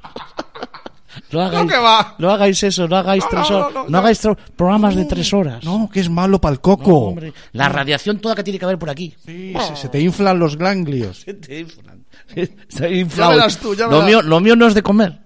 No 1.32 1.40
hagáis, 1.40 1.70
que 1.72 1.78
va? 1.78 2.14
no 2.18 2.30
hagáis 2.30 2.62
eso, 2.62 2.86
no 2.86 2.94
hagáis 2.96 3.24
No, 3.24 3.30
tres 3.30 3.50
no, 3.50 3.56
horas, 3.56 3.72
no, 3.74 3.82
no, 3.84 3.88
no. 3.88 3.98
hagáis 3.98 4.20
programas 4.54 4.94
de 4.94 5.04
tres 5.06 5.32
horas. 5.32 5.64
No, 5.64 5.88
que 5.90 6.00
es 6.00 6.10
malo 6.10 6.38
para 6.38 6.52
el 6.52 6.58
No, 6.58 6.62
coco. 6.62 6.94
hombre, 7.08 7.32
la 7.52 7.70
radiación 7.70 8.18
toda 8.18 8.34
que 8.34 8.44
tiene 8.44 8.58
que 8.58 8.66
haber 8.66 8.78
por 8.78 8.90
aquí. 8.90 9.14
Sí, 9.24 9.54
se, 9.68 9.76
se 9.76 9.88
te 9.88 9.98
inflan 10.00 10.38
los 10.38 10.58
ganglios. 10.58 11.24
Te 11.46 11.60
inflan. 11.60 12.04
Está 12.34 12.88
inflado. 12.90 13.32
verás 13.32 13.56
tú, 13.56 13.74
ya 13.74 13.84
lo, 13.86 13.92
verás. 13.92 14.06
mío, 14.06 14.22
lo 14.22 14.40
mío 14.40 14.56
no 14.56 14.66
es 14.66 14.74
de 14.74 14.82
comer. 14.82 15.18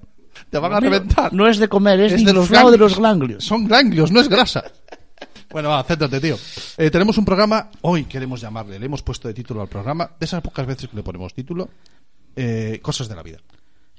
Te 0.51 0.59
van 0.59 0.73
a 0.73 0.81
reventar. 0.81 1.33
No 1.33 1.47
es 1.49 1.59
de 1.59 1.69
comer, 1.69 2.01
es, 2.01 2.13
Es 2.13 2.25
de, 2.25 2.33
los 2.33 2.45
inflado 2.45 2.71
de 2.71 2.77
ganglios. 2.77 2.93
los 2.99 3.01
ganglios. 3.01 3.45
Son 3.45 3.69
ganglios, 3.69 4.11
no 4.13 4.21
es 4.21 4.29
grasa. 4.29 4.65
Bueno, 5.51 5.69
va, 5.69 5.83
céntrate, 5.83 6.21
tío. 6.21 6.37
Eh, 6.79 6.93
tenemos 6.93 7.19
un 7.19 7.25
programa, 7.25 7.71
hoy 7.81 8.05
queremos 8.05 8.41
llamarle, 8.41 8.79
le 8.79 8.87
hemos 8.87 9.03
puesto 9.03 9.27
de 9.27 9.35
título 9.35 9.61
al 9.61 9.67
programa, 9.67 10.09
de 10.17 10.25
esas 10.25 10.41
pocas 10.43 10.65
veces 10.65 10.89
que 10.89 10.95
le 10.95 11.03
ponemos 11.03 11.35
título, 11.35 11.69
eh, 12.37 12.79
Cosas 12.81 13.09
de 13.09 13.17
la 13.17 13.23
Vida. 13.25 13.39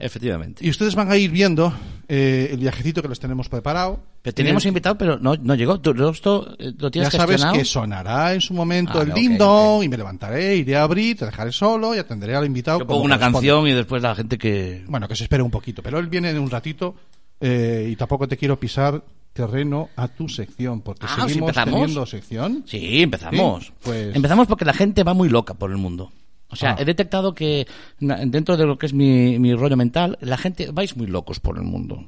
Efectivamente. 0.02 0.66
Y 0.66 0.70
ustedes 0.70 0.96
van 0.96 1.12
a 1.12 1.18
ir 1.18 1.32
viendo 1.32 1.72
eh, 2.08 2.50
el 2.52 2.58
viajecito 2.60 3.02
que 3.02 3.08
les 3.08 3.20
tenemos 3.20 3.48
preparado. 3.50 4.00
Pero 4.22 4.34
teníamos 4.34 4.66
Eh, 4.66 4.68
invitado, 4.70 4.98
pero 4.98 5.18
no, 5.20 5.36
no 5.36 5.56
llegó. 5.56 5.80
¿Tú 5.80 5.92
esto 6.10 6.56
eh, 6.60 6.74
lo 6.78 6.88
Ya 6.88 6.92
tienes 6.92 7.12
sabes 7.14 7.30
gestionado? 7.36 7.58
que 7.58 7.66
sonará 7.66 8.34
en 8.34 8.42
su 8.42 8.54
momento 8.54 9.00
Ah, 9.00 9.04
el 9.04 9.12
ok, 9.12 9.16
ding-dong 9.16 9.78
ok. 9.80 9.84
y 9.84 9.90
me 9.90 9.98
levantaré, 9.98 10.56
iré 10.58 10.76
a 10.76 10.84
abrir, 10.84 11.18
te 11.18 11.26
dejaré 11.26 11.52
solo 11.52 11.96
y 11.96 12.00
atenderé 12.00 12.36
al 12.36 12.46
invitado. 12.46 12.80
Yo 12.80 12.88
pongo 12.88 13.04
una 13.04 13.18
canción 13.20 13.68
y 13.68 13.72
después 13.74 14.02
la 14.04 14.14
gente 14.16 14.38
que... 14.38 14.84
Bueno, 14.88 15.08
que 15.08 15.16
se 15.16 15.24
espere 15.24 15.42
un 15.44 15.52
poquito, 15.52 15.82
pero 15.82 16.00
él 16.00 16.08
viene 16.08 16.30
en 16.32 16.40
un 16.40 16.50
ratito 16.50 16.96
eh, 17.40 17.88
y 17.92 17.96
tampoco 17.96 18.28
te 18.28 18.38
quiero 18.38 18.60
pisar 18.60 19.04
terreno 19.34 19.90
a 19.96 20.08
tu 20.10 20.28
sección, 20.28 20.82
porque 20.82 21.06
Ah, 21.08 21.16
¿sí 21.16 21.22
seguimos 21.30 21.50
empezamos? 21.50 21.74
teniendo 21.80 22.06
sección. 22.06 22.64
Sí, 22.68 23.02
empezamos. 23.02 23.66
Sí, 23.68 23.72
pues- 23.82 24.16
Empezamos 24.16 24.48
porque 24.48 24.66
la 24.66 24.74
gente 24.74 25.04
va 25.04 25.14
muy 25.14 25.30
loca 25.30 25.54
por 25.54 25.72
el 25.72 25.78
mundo. 25.78 26.12
O 26.52 26.56
sea, 26.56 26.72
Ah. 26.72 26.76
he 26.80 26.86
detectado 26.86 27.34
que 27.34 27.66
dentro 28.00 28.58
de 28.58 28.66
lo 28.66 28.78
que 28.78 28.86
es 28.88 28.94
mi, 28.94 29.40
mi 29.40 29.54
rollo 29.54 29.78
mental, 29.78 30.18
la 30.22 30.38
gente 30.38 30.70
vais 30.72 30.96
muy 30.98 31.08
locos 31.08 31.40
por 31.40 31.58
el 31.58 31.64
mundo. 31.64 32.06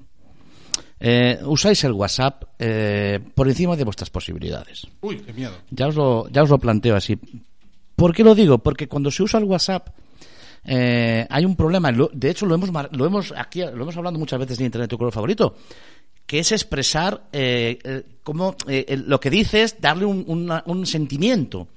Eh, 1.00 1.39
usáis 1.45 1.83
el 1.83 1.91
WhatsApp 1.93 2.43
eh, 2.59 3.19
por 3.35 3.47
encima 3.47 3.75
de 3.75 3.83
vuestras 3.83 4.09
posibilidades. 4.09 4.88
Uy, 5.01 5.17
qué 5.19 5.33
miedo. 5.33 5.53
Ya 5.69 5.88
os 5.88 5.95
lo, 5.95 6.29
ya 6.29 6.43
os 6.43 6.50
lo 6.50 6.57
planteo 6.59 6.95
así. 6.95 7.17
¿Por 7.95 8.13
qué 8.13 8.23
lo 8.23 8.33
digo? 8.35 8.57
Porque 8.59 8.88
cuando 8.88 9.12
se 9.12 9.23
usa 9.23 9.39
el 9.39 9.45
WhatsApp 9.45 9.89
eh, 10.65 11.27
hay 11.29 11.45
un 11.45 11.55
problema. 11.55 11.91
De 12.13 12.29
hecho, 12.29 12.45
lo 12.45 12.55
hemos, 12.55 12.69
lo 12.91 13.05
hemos 13.05 13.33
aquí 13.35 13.59
lo 13.62 13.81
hemos 13.83 13.97
hablado 13.97 14.17
muchas 14.17 14.39
veces 14.39 14.59
en 14.59 14.65
Internet 14.67 14.89
tu 14.89 14.97
color 14.97 15.12
favorito, 15.13 15.55
que 16.25 16.39
es 16.39 16.51
expresar 16.53 17.23
eh, 17.33 17.79
eh, 17.83 18.03
cómo, 18.23 18.55
el- 18.67 19.03
lo 19.07 19.19
que 19.19 19.29
dices, 19.29 19.75
darle 19.81 20.05
un, 20.05 20.23
una- 20.27 20.63
un 20.67 20.85
sentimiento 20.85 21.67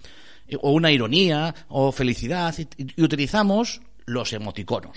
o 0.60 0.70
una 0.70 0.90
ironía 0.90 1.54
o 1.68 1.92
felicidad 1.92 2.54
y, 2.58 2.68
y 2.96 3.02
utilizamos 3.02 3.80
los 4.06 4.32
emoticonos. 4.32 4.96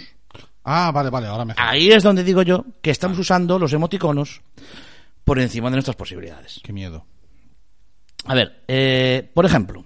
Ah, 0.64 0.92
vale, 0.94 1.10
vale, 1.10 1.28
ahora 1.28 1.46
me 1.46 1.54
Ahí 1.58 1.90
es 1.92 2.04
donde 2.04 2.24
digo 2.24 2.44
yo 2.44 2.66
que 2.82 2.92
estamos 2.92 3.18
usando 3.18 3.58
los 3.58 3.74
emoticonos 3.74 4.42
por 5.24 5.40
encima 5.40 5.70
de 5.70 5.78
nuestras 5.78 5.96
posibilidades. 5.96 6.60
Qué 6.64 6.74
miedo. 6.74 7.06
A 8.26 8.36
ver, 8.36 8.64
eh, 8.68 9.30
por 9.34 9.46
ejemplo, 9.46 9.86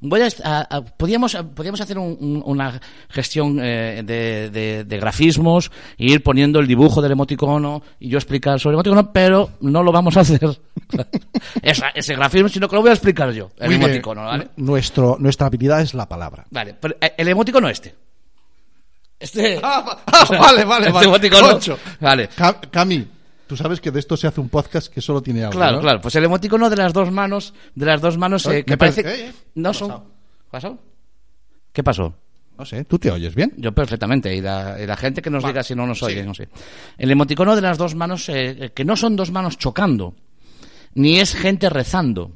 voy 0.00 0.20
a, 0.22 0.28
a- 0.44 0.76
a- 0.76 0.80
podíamos, 0.84 1.36
podíamos 1.54 1.80
hacer 1.80 1.98
un- 1.98 2.16
un- 2.20 2.42
una 2.44 2.80
gestión 3.08 3.58
eh, 3.62 4.02
de, 4.04 4.50
de- 4.50 4.84
de 4.84 4.98
grafismos 4.98 5.70
e 5.98 6.06
ir 6.06 6.22
poniendo 6.22 6.58
el 6.60 6.66
dibujo 6.66 7.00
del 7.02 7.12
emoticono 7.12 7.82
y 7.98 8.08
yo 8.08 8.18
explicar 8.18 8.58
sobre 8.58 8.72
el 8.74 8.76
emoticono, 8.76 9.12
pero 9.12 9.50
no 9.60 9.82
lo 9.82 9.92
vamos 9.92 10.16
a 10.16 10.20
hacer. 10.20 10.40
Esa- 11.62 11.90
ese 11.94 12.14
grafismo, 12.14 12.48
sino 12.48 12.68
que 12.68 12.76
lo 12.76 12.82
voy 12.82 12.90
a 12.90 12.94
explicar 12.94 13.30
yo, 13.32 13.50
el 13.58 13.66
Muy 13.68 13.76
bien. 13.76 13.82
emoticono, 13.90 14.24
¿vale? 14.24 14.48
Nuestro, 14.56 15.16
nuestra 15.18 15.46
habilidad 15.48 15.80
es 15.80 15.94
la 15.94 16.08
palabra. 16.08 16.44
Vale, 16.50 16.74
pero, 16.80 16.96
eh, 17.00 17.12
el 17.16 17.28
emoticono 17.28 17.68
este. 17.68 17.94
Este. 19.18 19.60
Ah, 19.62 19.98
vale, 20.30 20.64
vale, 20.64 20.86
este 20.86 20.92
vale. 20.92 21.06
emoticono. 21.06 21.58
Vale. 22.00 22.28
Ca- 22.34 22.58
Cami, 22.70 23.06
tú 23.50 23.56
sabes 23.56 23.80
que 23.80 23.90
de 23.90 23.98
esto 23.98 24.16
se 24.16 24.28
hace 24.28 24.40
un 24.40 24.48
podcast 24.48 24.86
que 24.94 25.00
solo 25.00 25.20
tiene 25.20 25.42
audio. 25.42 25.58
Claro, 25.58 25.76
¿no? 25.78 25.82
claro. 25.82 26.00
Pues 26.00 26.14
el 26.14 26.22
emoticono 26.22 26.70
de 26.70 26.76
las 26.76 26.92
dos 26.92 27.10
manos, 27.10 27.52
de 27.74 27.84
las 27.84 28.00
dos 28.00 28.16
manos, 28.16 28.46
eh, 28.46 28.64
que 28.64 28.76
parece. 28.76 29.02
parece- 29.02 29.24
eh, 29.24 29.28
eh, 29.30 29.32
¿qué 29.32 29.60
no 29.60 29.74
son. 29.74 29.88
pasado? 29.88 30.10
¿Pasó? 30.52 30.78
¿Qué 31.72 31.82
pasó? 31.82 32.14
No 32.56 32.64
sé, 32.64 32.84
¿tú 32.84 32.96
te 32.96 33.10
oyes 33.10 33.34
bien? 33.34 33.52
Yo 33.56 33.72
perfectamente, 33.72 34.32
y 34.36 34.40
la, 34.40 34.76
y 34.80 34.86
la 34.86 34.96
gente 34.96 35.20
que 35.20 35.30
nos 35.30 35.44
diga 35.44 35.64
si 35.64 35.74
no 35.74 35.84
nos 35.84 36.00
oye, 36.04 36.20
sí. 36.20 36.26
no 36.28 36.32
sé. 36.32 36.48
El 36.96 37.10
emoticono 37.10 37.56
de 37.56 37.62
las 37.62 37.76
dos 37.76 37.96
manos, 37.96 38.28
eh, 38.28 38.70
que 38.72 38.84
no 38.84 38.94
son 38.94 39.16
dos 39.16 39.32
manos 39.32 39.58
chocando, 39.58 40.14
ni 40.94 41.18
es 41.18 41.34
gente 41.34 41.68
rezando. 41.70 42.30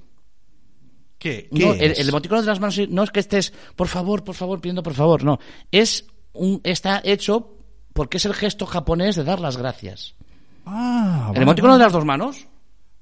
¿Qué? 1.18 1.48
No, 1.52 1.74
el, 1.74 1.92
el 1.96 2.08
emoticono 2.08 2.40
de 2.40 2.48
las 2.48 2.58
manos 2.58 2.80
no 2.88 3.04
es 3.04 3.10
que 3.12 3.20
estés, 3.20 3.52
por 3.76 3.86
favor, 3.86 4.24
por 4.24 4.34
favor, 4.34 4.60
pidiendo 4.60 4.82
por 4.82 4.94
favor, 4.94 5.22
no. 5.22 5.38
Es 5.70 6.06
un, 6.32 6.60
está 6.64 7.00
hecho 7.04 7.56
porque 7.92 8.16
es 8.16 8.24
el 8.24 8.34
gesto 8.34 8.66
japonés 8.66 9.14
de 9.14 9.22
dar 9.22 9.38
las 9.38 9.56
gracias. 9.56 10.16
Ah, 10.66 11.30
el 11.34 11.42
emoticono 11.42 11.74
de 11.76 11.84
las 11.84 11.92
dos 11.92 12.04
manos 12.04 12.46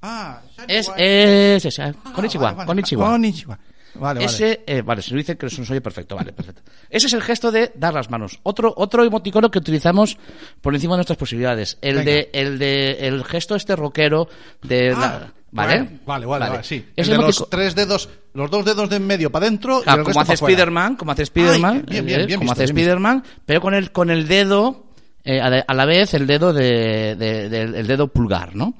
Ah, 0.05 0.41
es, 0.67 0.91
es, 0.97 1.65
es, 1.65 1.79
eh, 1.79 1.95
konnichiwa, 2.15 2.45
vale, 2.47 2.57
vale. 2.57 2.67
konnichiwa. 2.67 3.07
Konnichiwa. 3.09 3.59
Vale, 3.95 4.21
vale. 4.21 4.25
Ese, 4.25 4.63
eh, 4.67 4.83
vale, 4.83 5.03
se 5.03 5.11
lo 5.13 5.19
dice 5.19 5.37
que 5.37 5.49
se 5.51 5.61
nos 5.61 5.71
oye 5.71 5.81
perfecto, 5.83 6.17
vale, 6.17 6.33
perfecto. 6.33 6.63
Ese 6.91 7.07
es 7.09 7.13
el 7.13 7.23
gesto 7.23 7.53
de 7.53 7.71
dar 7.77 7.93
las 7.95 8.11
manos. 8.11 8.41
Otro, 8.43 8.73
otro 8.77 9.05
emoticono 9.05 9.51
que 9.51 9.59
utilizamos 9.59 10.17
por 10.61 10.75
encima 10.75 10.95
de 10.95 10.99
nuestras 10.99 11.19
posibilidades. 11.19 11.79
El 11.83 11.97
Venga. 11.99 12.11
de, 12.11 12.31
el 12.33 12.59
de, 12.59 12.91
el 13.07 13.23
gesto 13.25 13.55
este 13.55 13.77
rockero 13.77 14.29
de 14.63 14.91
la- 14.93 15.05
Ah, 15.27 15.33
¿vale? 15.53 15.83
bueno, 15.83 15.99
Vale, 16.07 16.27
vale, 16.27 16.49
vale, 16.49 16.65
sí. 16.65 16.77
El 16.97 17.03
Ese 17.05 17.13
de 17.13 17.19
los 17.19 17.49
tres 17.51 17.75
dedos, 17.77 18.09
los 18.33 18.51
dos 18.51 18.65
dedos 18.65 18.89
de 18.89 18.97
en 18.97 19.07
medio 19.07 19.31
para 19.31 19.47
adentro 19.47 19.81
el 19.81 19.85
como 19.85 20.05
resto 20.07 20.21
hace. 20.21 20.37
Spiderman, 20.39 20.97
como 20.97 21.13
hace 21.13 21.27
Spiderman, 21.27 21.85
bien, 21.87 22.05
bien, 22.07 22.21
eh, 22.23 22.27
bien 22.27 22.39
como 22.41 22.51
visto, 22.53 22.63
hace. 22.65 22.73
Spiderman, 22.73 23.23
pero 23.47 23.61
con 23.61 23.75
el 23.75 23.93
con 23.93 24.11
el 24.11 24.27
dedo 24.27 24.87
eh, 25.25 25.41
a, 25.41 25.75
la, 25.75 25.85
vez 25.85 26.15
el 26.15 26.27
dedo 26.27 26.53
de, 26.53 27.15
de- 27.17 27.49
del- 27.49 27.75
el 27.75 27.87
dedo 27.87 28.09
pulgar, 28.09 28.55
¿no? 28.57 28.75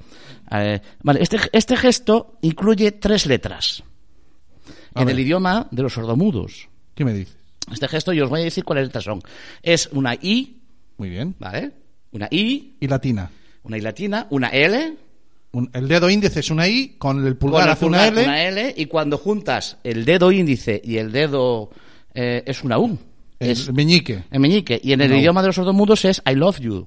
Eh, 0.51 0.79
vale, 1.01 1.21
este 1.23 1.37
este 1.51 1.75
gesto 1.77 2.37
incluye 2.41 2.91
tres 2.91 3.25
letras 3.25 3.81
A 4.93 5.01
en 5.01 5.07
ver. 5.07 5.15
el 5.15 5.21
idioma 5.21 5.67
de 5.71 5.81
los 5.83 5.93
sordomudos. 5.93 6.67
¿Qué 6.93 7.05
me 7.05 7.13
dices? 7.13 7.35
Este 7.71 7.87
gesto 7.87 8.13
yo 8.13 8.25
os 8.25 8.29
voy 8.29 8.41
a 8.41 8.43
decir 8.43 8.63
cuáles 8.63 8.85
letras 8.85 9.05
son. 9.05 9.21
Es 9.61 9.89
una 9.93 10.13
I, 10.15 10.57
Muy 10.97 11.09
bien. 11.09 11.33
¿vale? 11.39 11.71
Una 12.11 12.27
I, 12.29 12.75
Y 12.79 12.87
latina. 12.87 13.31
una 13.63 13.77
I 13.77 13.81
latina, 13.81 14.27
una 14.29 14.49
L, 14.49 14.97
Un- 15.53 15.69
el 15.73 15.87
dedo 15.87 16.09
índice 16.09 16.41
es 16.41 16.49
una 16.51 16.67
I, 16.67 16.95
con 16.97 17.25
el 17.25 17.37
pulgar 17.37 17.61
con 17.61 17.67
el 17.67 17.73
hace 17.73 17.85
pulgar 17.85 18.11
una 18.11 18.21
L. 18.21 18.27
una 18.27 18.43
L, 18.43 18.73
y 18.77 18.85
cuando 18.87 19.17
juntas 19.17 19.77
el 19.83 20.03
dedo 20.03 20.31
índice 20.31 20.81
y 20.83 20.97
el 20.97 21.11
dedo 21.11 21.69
eh, 22.13 22.43
es 22.45 22.63
una 22.63 22.77
U. 22.79 22.97
el 23.43 23.51
Es 23.51 23.71
meñique. 23.73 24.23
el 24.31 24.39
meñique. 24.39 24.79
Y 24.83 24.93
en 24.93 25.01
el 25.01 25.13
idioma 25.13 25.41
de 25.41 25.47
los 25.47 25.55
sordomudos 25.55 26.05
es 26.05 26.21
I 26.29 26.35
love 26.35 26.59
you. 26.59 26.85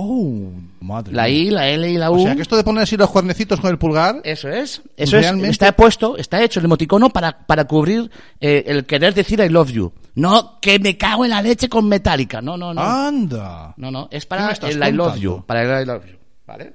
Oh, 0.00 0.52
madre 0.80 1.12
La. 1.12 1.28
I, 1.28 1.50
la 1.50 1.68
L 1.68 1.90
y 1.90 1.96
la 1.98 2.12
U. 2.12 2.20
O 2.20 2.22
sea, 2.22 2.36
que 2.36 2.42
esto 2.42 2.56
de 2.56 2.62
poner 2.62 2.84
así 2.84 2.96
los 2.96 3.10
cuernecitos 3.10 3.58
con 3.60 3.68
el 3.70 3.78
pulgar... 3.78 4.20
Eso 4.22 4.48
es. 4.48 4.80
Eso 4.96 5.18
es. 5.18 5.26
Está 5.44 5.72
puesto, 5.72 6.16
está 6.16 6.40
hecho 6.44 6.60
el 6.60 6.66
emoticono 6.66 7.10
para, 7.10 7.46
para 7.46 7.64
cubrir 7.64 8.08
eh, 8.40 8.62
el 8.68 8.86
querer 8.86 9.12
decir 9.12 9.40
I 9.40 9.48
love 9.48 9.70
you. 9.72 9.92
No, 10.14 10.60
que 10.60 10.78
me 10.78 10.96
cago 10.96 11.24
en 11.24 11.30
la 11.32 11.42
leche 11.42 11.68
con 11.68 11.88
metálica. 11.88 12.40
No, 12.40 12.56
no, 12.56 12.72
no. 12.72 12.80
¡Anda! 12.80 13.74
No, 13.76 13.90
no, 13.90 14.08
es 14.12 14.24
¿Qué 14.24 14.28
para 14.28 14.52
el 14.52 14.76
I 14.76 14.92
love 14.92 15.06
contando? 15.08 15.16
you. 15.16 15.44
Para 15.46 15.62
el 15.78 15.82
I 15.82 15.86
love 15.86 16.04
you. 16.06 16.16
¿Vale? 16.46 16.72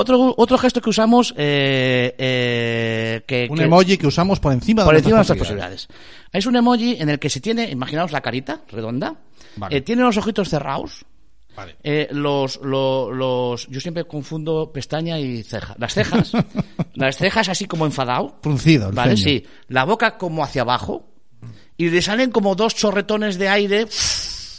Otro, 0.00 0.34
otro 0.36 0.56
gesto 0.58 0.80
que 0.80 0.88
usamos, 0.90 1.34
eh, 1.36 2.14
eh, 2.18 3.22
que, 3.26 3.48
Un 3.50 3.58
que- 3.58 3.64
emoji 3.64 3.98
que 3.98 4.06
usamos 4.06 4.40
por 4.40 4.52
encima 4.52 4.84
por 4.84 4.94
de 4.94 4.98
encima 5.00 5.16
de 5.16 5.18
nuestras 5.18 5.38
posibilidades. 5.38 5.86
posibilidades. 5.86 6.30
Es 6.32 6.46
un 6.46 6.56
emoji 6.56 6.96
en 7.00 7.08
el 7.10 7.18
que 7.18 7.28
se 7.28 7.40
tiene, 7.40 7.70
imaginaos 7.70 8.10
la 8.12 8.20
carita 8.20 8.60
redonda, 8.70 9.14
Vale. 9.56 9.76
eh, 9.76 9.80
tiene 9.82 10.02
los 10.02 10.16
ojitos 10.16 10.48
cerrados, 10.48 11.04
Vale. 11.54 11.76
los, 12.12 12.60
lo- 12.62 13.12
los, 13.12 13.66
yo 13.68 13.80
siempre 13.80 14.04
confundo 14.04 14.70
pestaña 14.72 15.18
y 15.18 15.42
ceja. 15.42 15.74
Las 15.78 15.92
cejas, 15.94 16.32
las 16.94 17.16
cejas 17.18 17.48
así 17.50 17.66
como 17.66 17.84
enfadado, 17.84 18.38
Fruncido, 18.42 18.88
el 18.88 18.94
¿vale? 18.94 19.16
ceño. 19.16 19.24
Sí, 19.24 19.46
la 19.68 19.84
boca 19.84 20.16
como 20.16 20.42
hacia 20.42 20.62
abajo 20.62 21.06
y 21.76 21.90
le 21.90 22.00
salen 22.00 22.30
como 22.30 22.54
dos 22.54 22.74
chorretones 22.74 23.36
de 23.38 23.48
aire. 23.48 23.86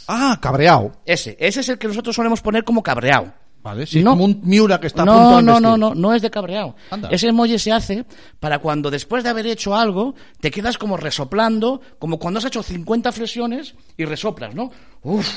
Ah, 0.08 0.38
cabreado. 0.40 0.92
Ese, 1.06 1.36
ese 1.40 1.60
es 1.60 1.68
el 1.68 1.78
que 1.78 1.88
nosotros 1.88 2.14
solemos 2.14 2.40
poner 2.42 2.64
como 2.64 2.82
cabreado. 2.82 3.32
Vale, 3.62 3.86
sí, 3.86 4.02
No. 4.02 4.10
como 4.10 4.24
un 4.24 4.40
Miura 4.42 4.80
que 4.80 4.88
está 4.88 5.02
a 5.02 5.04
no, 5.04 5.12
punto 5.12 5.36
de 5.36 5.42
no, 5.44 5.60
no, 5.60 5.76
no, 5.76 5.94
no 5.94 6.14
es 6.14 6.20
de 6.22 6.30
cabreado. 6.30 6.74
Anda. 6.90 7.08
Ese 7.10 7.28
emoji 7.28 7.58
se 7.58 7.70
hace 7.70 8.04
para 8.40 8.58
cuando 8.58 8.90
después 8.90 9.22
de 9.22 9.30
haber 9.30 9.46
hecho 9.46 9.74
algo 9.76 10.14
te 10.40 10.50
quedas 10.50 10.78
como 10.78 10.96
resoplando, 10.96 11.80
como 11.98 12.18
cuando 12.18 12.38
has 12.38 12.44
hecho 12.46 12.62
50 12.62 13.12
flexiones 13.12 13.74
y 13.96 14.04
resoplas, 14.04 14.54
¿no? 14.54 14.70
Uf. 15.02 15.28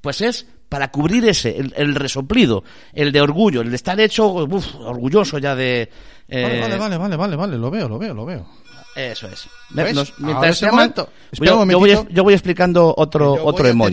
Pues 0.00 0.20
es 0.20 0.46
para 0.68 0.90
cubrir 0.90 1.24
ese, 1.28 1.56
el, 1.56 1.72
el 1.76 1.94
resoplido, 1.94 2.64
el 2.92 3.12
de 3.12 3.20
orgullo, 3.20 3.60
el 3.60 3.70
de 3.70 3.76
estar 3.76 3.98
hecho 4.00 4.26
uf, 4.32 4.74
orgulloso 4.80 5.38
ya 5.38 5.54
de... 5.54 5.88
eh, 6.28 6.42
Vale, 6.42 6.60
vale, 6.60 6.76
vale, 6.78 6.96
vale, 6.98 7.16
vale, 7.16 7.36
vale, 7.36 7.58
lo 7.58 7.70
veo, 7.70 7.88
lo 7.88 7.98
veo, 7.98 8.12
lo 8.12 8.24
veo. 8.26 8.46
Eso 8.96 9.26
es. 9.28 9.48
Nos- 9.94 10.14
mientras 10.18 10.60
llaman, 10.66 10.88
yo, 11.48 11.54
yo 11.72 11.78
voy, 11.80 11.90
yo 12.10 12.22
voy 12.22 12.34
explicando 12.34 12.94
otro, 12.96 13.36
Yo 13.36 13.44
otro 13.44 13.64
emoji. 13.70 13.90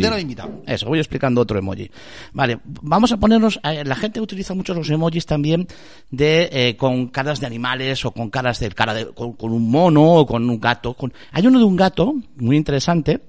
Eso, 0.67 0.85
voy 0.87 0.99
explicando 0.99 1.41
otro 1.41 1.57
emoji. 1.57 1.89
Vale, 2.33 2.59
vamos 2.63 3.11
a 3.11 3.17
ponernos. 3.17 3.59
eh, 3.63 3.83
La 3.83 3.95
gente 3.95 4.21
utiliza 4.21 4.53
mucho 4.53 4.73
los 4.75 4.89
emojis 4.89 5.25
también 5.25 5.67
de 6.11 6.49
eh, 6.51 6.77
con 6.77 7.07
caras 7.07 7.39
de 7.39 7.47
animales 7.47 8.05
o 8.05 8.11
con 8.11 8.29
caras 8.29 8.59
de 8.59 8.69
cara 8.71 8.93
de, 8.93 9.07
con, 9.07 9.33
con 9.33 9.51
un 9.53 9.71
mono 9.71 10.03
o 10.17 10.25
con 10.27 10.47
un 10.47 10.59
gato. 10.59 10.93
Con... 10.93 11.11
Hay 11.31 11.47
uno 11.47 11.57
de 11.57 11.65
un 11.65 11.75
gato 11.75 12.13
muy 12.35 12.55
interesante 12.57 13.21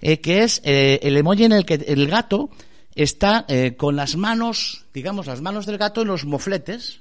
eh, 0.00 0.20
que 0.20 0.44
es 0.44 0.62
eh, 0.64 1.00
el 1.02 1.16
emoji 1.16 1.44
en 1.44 1.52
el 1.52 1.66
que 1.66 1.74
el 1.74 2.06
gato 2.08 2.48
está 2.94 3.44
eh, 3.48 3.74
con 3.76 3.96
las 3.96 4.16
manos, 4.16 4.86
digamos, 4.94 5.26
las 5.26 5.40
manos 5.42 5.66
del 5.66 5.76
gato 5.78 6.00
en 6.02 6.08
los 6.08 6.24
mofletes. 6.24 7.00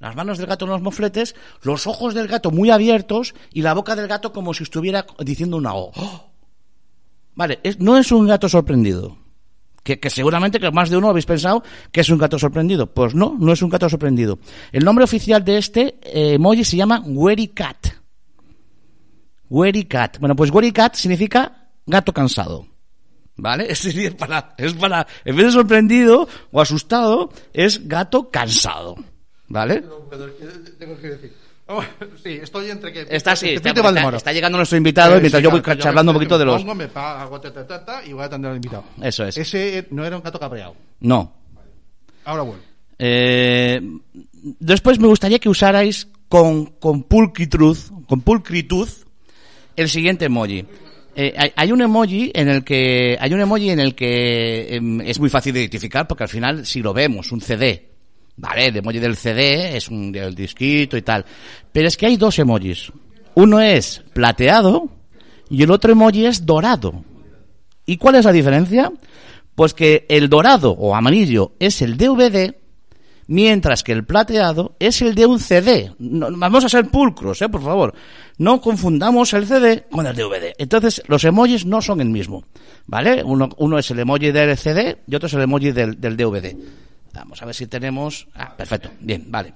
Las 0.00 0.14
manos 0.14 0.38
del 0.38 0.46
gato 0.46 0.64
en 0.64 0.70
los 0.70 0.82
mofletes, 0.82 1.34
los 1.62 1.86
ojos 1.86 2.14
del 2.14 2.28
gato 2.28 2.50
muy 2.50 2.70
abiertos 2.70 3.34
y 3.52 3.62
la 3.62 3.74
boca 3.74 3.96
del 3.96 4.06
gato 4.06 4.32
como 4.32 4.54
si 4.54 4.62
estuviera 4.62 5.06
diciendo 5.24 5.56
una 5.56 5.74
O. 5.74 5.90
¡Oh! 5.96 6.30
Vale, 7.34 7.60
no 7.78 7.96
es 7.98 8.10
un 8.12 8.26
gato 8.26 8.48
sorprendido. 8.48 9.16
Que, 9.82 9.98
seguramente 10.10 10.60
que 10.60 10.70
más 10.70 10.90
de 10.90 10.98
uno 10.98 11.08
habéis 11.08 11.24
pensado 11.24 11.62
que 11.90 12.02
es 12.02 12.10
un 12.10 12.18
gato 12.18 12.38
sorprendido. 12.38 12.86
Pues 12.86 13.14
no, 13.14 13.36
no 13.38 13.52
es 13.52 13.62
un 13.62 13.70
gato 13.70 13.88
sorprendido. 13.88 14.38
El 14.70 14.84
nombre 14.84 15.04
oficial 15.04 15.44
de 15.44 15.56
este 15.56 15.98
eh, 16.02 16.34
emoji 16.34 16.64
se 16.64 16.76
llama 16.76 17.02
Weary 17.06 17.48
Cat. 17.48 17.88
Weary 19.48 19.84
Cat. 19.84 20.18
Bueno, 20.18 20.36
pues 20.36 20.50
Weary 20.50 20.72
Cat 20.72 20.94
significa 20.94 21.70
gato 21.86 22.12
cansado. 22.12 22.66
¿Vale? 23.36 23.66
Es 23.70 24.14
para, 24.14 24.54
es 24.58 24.74
para, 24.74 25.06
en 25.24 25.36
vez 25.36 25.46
de 25.46 25.52
sorprendido 25.52 26.28
o 26.50 26.60
asustado, 26.60 27.30
es 27.52 27.86
gato 27.88 28.30
cansado. 28.30 28.96
¿Vale? 29.48 29.82
Tengo 30.78 30.98
que 30.98 31.08
decir. 31.08 31.32
Oh, 31.70 31.82
sí, 32.22 32.38
estoy 32.42 32.70
entre 32.70 32.92
que. 32.92 33.06
Está 33.10 33.32
así, 33.32 33.50
está, 33.50 34.32
llegando 34.32 34.56
nuestro 34.56 34.78
invitado 34.78 35.16
Eh, 35.16 35.20
mientras 35.20 35.40
sí, 35.40 35.44
yo 35.44 35.50
voy 35.50 35.60
claro, 35.60 35.80
charlando 35.80 36.12
un 36.12 36.16
poquito 36.16 36.38
de 36.38 36.44
me 36.46 36.52
los... 36.52 36.62
pongo, 36.62 36.74
me 36.74 36.88
pa- 36.88 37.20
hago 37.20 37.38
ta, 37.40 37.52
ta, 37.52 37.66
ta, 37.66 37.84
ta, 37.84 38.04
y 38.06 38.12
voy 38.14 38.22
a 38.22 38.26
atender 38.26 38.50
al 38.50 38.56
invitado. 38.56 38.84
Eso 39.02 39.24
es. 39.26 39.36
Ese 39.36 39.86
no 39.90 40.04
era 40.06 40.16
un 40.16 40.22
gato 40.22 40.40
cabreado. 40.40 40.74
No. 41.00 41.30
Ahora 42.24 42.42
vuelvo. 42.42 42.62
Eh, 42.98 43.80
después 44.60 44.98
me 44.98 45.08
gustaría 45.08 45.38
que 45.38 45.50
usarais 45.50 46.08
con, 46.28 46.66
con 46.66 47.02
pulcritud, 47.02 47.76
con 48.06 48.22
pulcritud 48.22 48.88
el 49.76 49.88
siguiente 49.90 50.24
emoji. 50.24 50.64
Eh, 51.14 51.34
hay, 51.36 51.52
hay 51.54 51.72
un 51.72 51.82
emoji 51.82 52.30
en 52.34 52.48
el 52.48 52.64
que 52.64 53.16
hay 53.20 53.32
un 53.34 53.40
emoji 53.40 53.70
en 53.70 53.80
el 53.80 53.94
que 53.94 54.74
em, 54.76 55.00
es 55.02 55.18
muy 55.20 55.28
fácil 55.28 55.52
de 55.52 55.60
identificar 55.60 56.06
porque 56.08 56.22
al 56.24 56.28
final 56.30 56.64
si 56.64 56.80
lo 56.80 56.94
vemos 56.94 57.30
un 57.32 57.40
CD, 57.40 57.87
vale, 58.38 58.66
el 58.66 58.76
emoji 58.76 58.98
del 58.98 59.16
CD 59.16 59.76
es 59.76 59.88
un 59.88 60.10
del 60.12 60.34
disquito 60.34 60.96
y 60.96 61.02
tal, 61.02 61.24
pero 61.72 61.86
es 61.88 61.96
que 61.96 62.06
hay 62.06 62.16
dos 62.16 62.38
emojis. 62.38 62.90
Uno 63.34 63.60
es 63.60 64.02
plateado 64.14 64.88
y 65.50 65.62
el 65.62 65.70
otro 65.70 65.92
emoji 65.92 66.26
es 66.26 66.44
dorado. 66.46 67.04
¿Y 67.86 67.96
cuál 67.96 68.16
es 68.16 68.24
la 68.24 68.32
diferencia? 68.32 68.90
Pues 69.54 69.74
que 69.74 70.06
el 70.08 70.28
dorado 70.28 70.72
o 70.72 70.94
amarillo 70.94 71.52
es 71.58 71.80
el 71.82 71.96
DVD, 71.96 72.54
mientras 73.26 73.82
que 73.82 73.92
el 73.92 74.04
plateado 74.04 74.74
es 74.78 75.02
el 75.02 75.14
de 75.14 75.26
un 75.26 75.38
CD. 75.40 75.92
No- 75.98 76.28
vamos 76.36 76.64
a 76.64 76.68
ser 76.68 76.88
pulcros, 76.88 77.40
¿eh? 77.42 77.48
por 77.48 77.62
favor. 77.62 77.94
No 78.38 78.60
confundamos 78.60 79.32
el 79.34 79.46
CD 79.46 79.84
con 79.90 80.06
el 80.06 80.14
DVD. 80.16 80.52
Entonces, 80.58 81.02
los 81.08 81.24
emojis 81.24 81.64
no 81.66 81.82
son 81.82 82.00
el 82.00 82.08
mismo, 82.08 82.44
¿vale? 82.86 83.22
Uno, 83.24 83.48
uno 83.58 83.78
es 83.78 83.90
el 83.90 83.98
emoji 84.00 84.30
del 84.32 84.56
CD 84.56 84.98
y 85.06 85.14
otro 85.14 85.26
es 85.26 85.34
el 85.34 85.42
emoji 85.42 85.72
del, 85.72 86.00
del 86.00 86.16
DVD. 86.16 86.56
Vamos 87.18 87.42
a 87.42 87.46
ver 87.46 87.54
si 87.54 87.66
tenemos... 87.66 88.26
Ah, 88.34 88.54
perfecto. 88.56 88.90
Bien, 89.00 89.24
vale. 89.28 89.54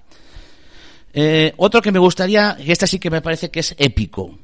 Eh, 1.12 1.52
otro 1.57 1.83
que 1.83 1.92
me 1.92 1.99
gustaría, 1.99 2.57
y 2.59 2.71
este 2.71 2.87
sí 2.87 2.99
que 2.99 3.11
me 3.11 3.21
parece 3.21 3.50
que 3.50 3.61
es 3.61 3.75
épico. 3.78 4.38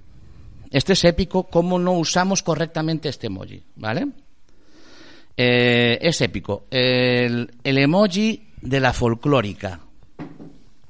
Este 0.70 0.92
es 0.92 1.04
épico, 1.04 1.44
cómo 1.44 1.78
no 1.78 1.92
usamos 1.92 2.42
correctamente 2.42 3.08
este 3.08 3.28
emoji, 3.28 3.62
¿vale? 3.76 4.06
Eh, 5.37 5.98
es 6.02 6.20
épico. 6.20 6.66
El, 6.70 7.50
el 7.64 7.78
emoji 7.78 8.48
de 8.60 8.80
la 8.80 8.92
folclórica. 8.92 9.80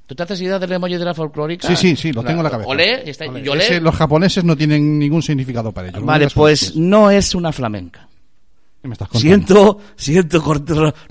¿Tú 0.06 0.14
te 0.14 0.22
haces 0.22 0.40
idea 0.40 0.58
del 0.58 0.72
emoji 0.72 0.96
de 0.96 1.04
la 1.04 1.14
folclórica? 1.14 1.68
Sí, 1.68 1.76
sí, 1.76 1.94
sí, 1.94 2.12
lo 2.12 2.22
tengo 2.24 2.40
en 2.40 2.44
la 2.44 2.50
cabeza. 2.50 2.70
Olé, 2.70 3.08
está. 3.08 3.26
Ese, 3.26 3.78
los 3.80 3.94
japoneses 3.94 4.42
no 4.42 4.56
tienen 4.56 4.98
ningún 4.98 5.22
significado 5.22 5.70
para 5.70 5.88
ellos. 5.88 6.00
Lo 6.00 6.06
Vale, 6.06 6.28
pues 6.34 6.74
no 6.74 7.10
es 7.10 7.34
una 7.34 7.52
flamenca. 7.52 8.07
Siento, 9.12 9.78
siento 9.96 10.42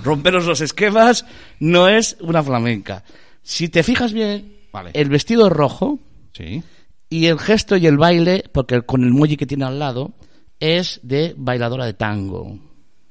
romperos 0.03 0.45
los 0.45 0.61
esquemas, 0.61 1.25
no 1.59 1.87
es 1.87 2.17
una 2.21 2.43
flamenca. 2.43 3.03
Si 3.41 3.69
te 3.69 3.83
fijas 3.83 4.13
bien, 4.13 4.53
Vale. 4.71 4.91
el 4.93 5.09
vestido 5.09 5.47
es 5.47 5.53
rojo 5.53 5.99
Sí. 6.33 6.61
y 7.09 7.25
el 7.27 7.39
gesto 7.39 7.77
y 7.77 7.87
el 7.87 7.97
baile, 7.97 8.43
porque 8.51 8.81
con 8.81 9.03
el 9.03 9.09
emoji 9.09 9.37
que 9.37 9.45
tiene 9.45 9.65
al 9.65 9.79
lado, 9.79 10.11
es 10.59 10.99
de 11.03 11.33
bailadora 11.37 11.85
de 11.85 11.93
tango. 11.93 12.57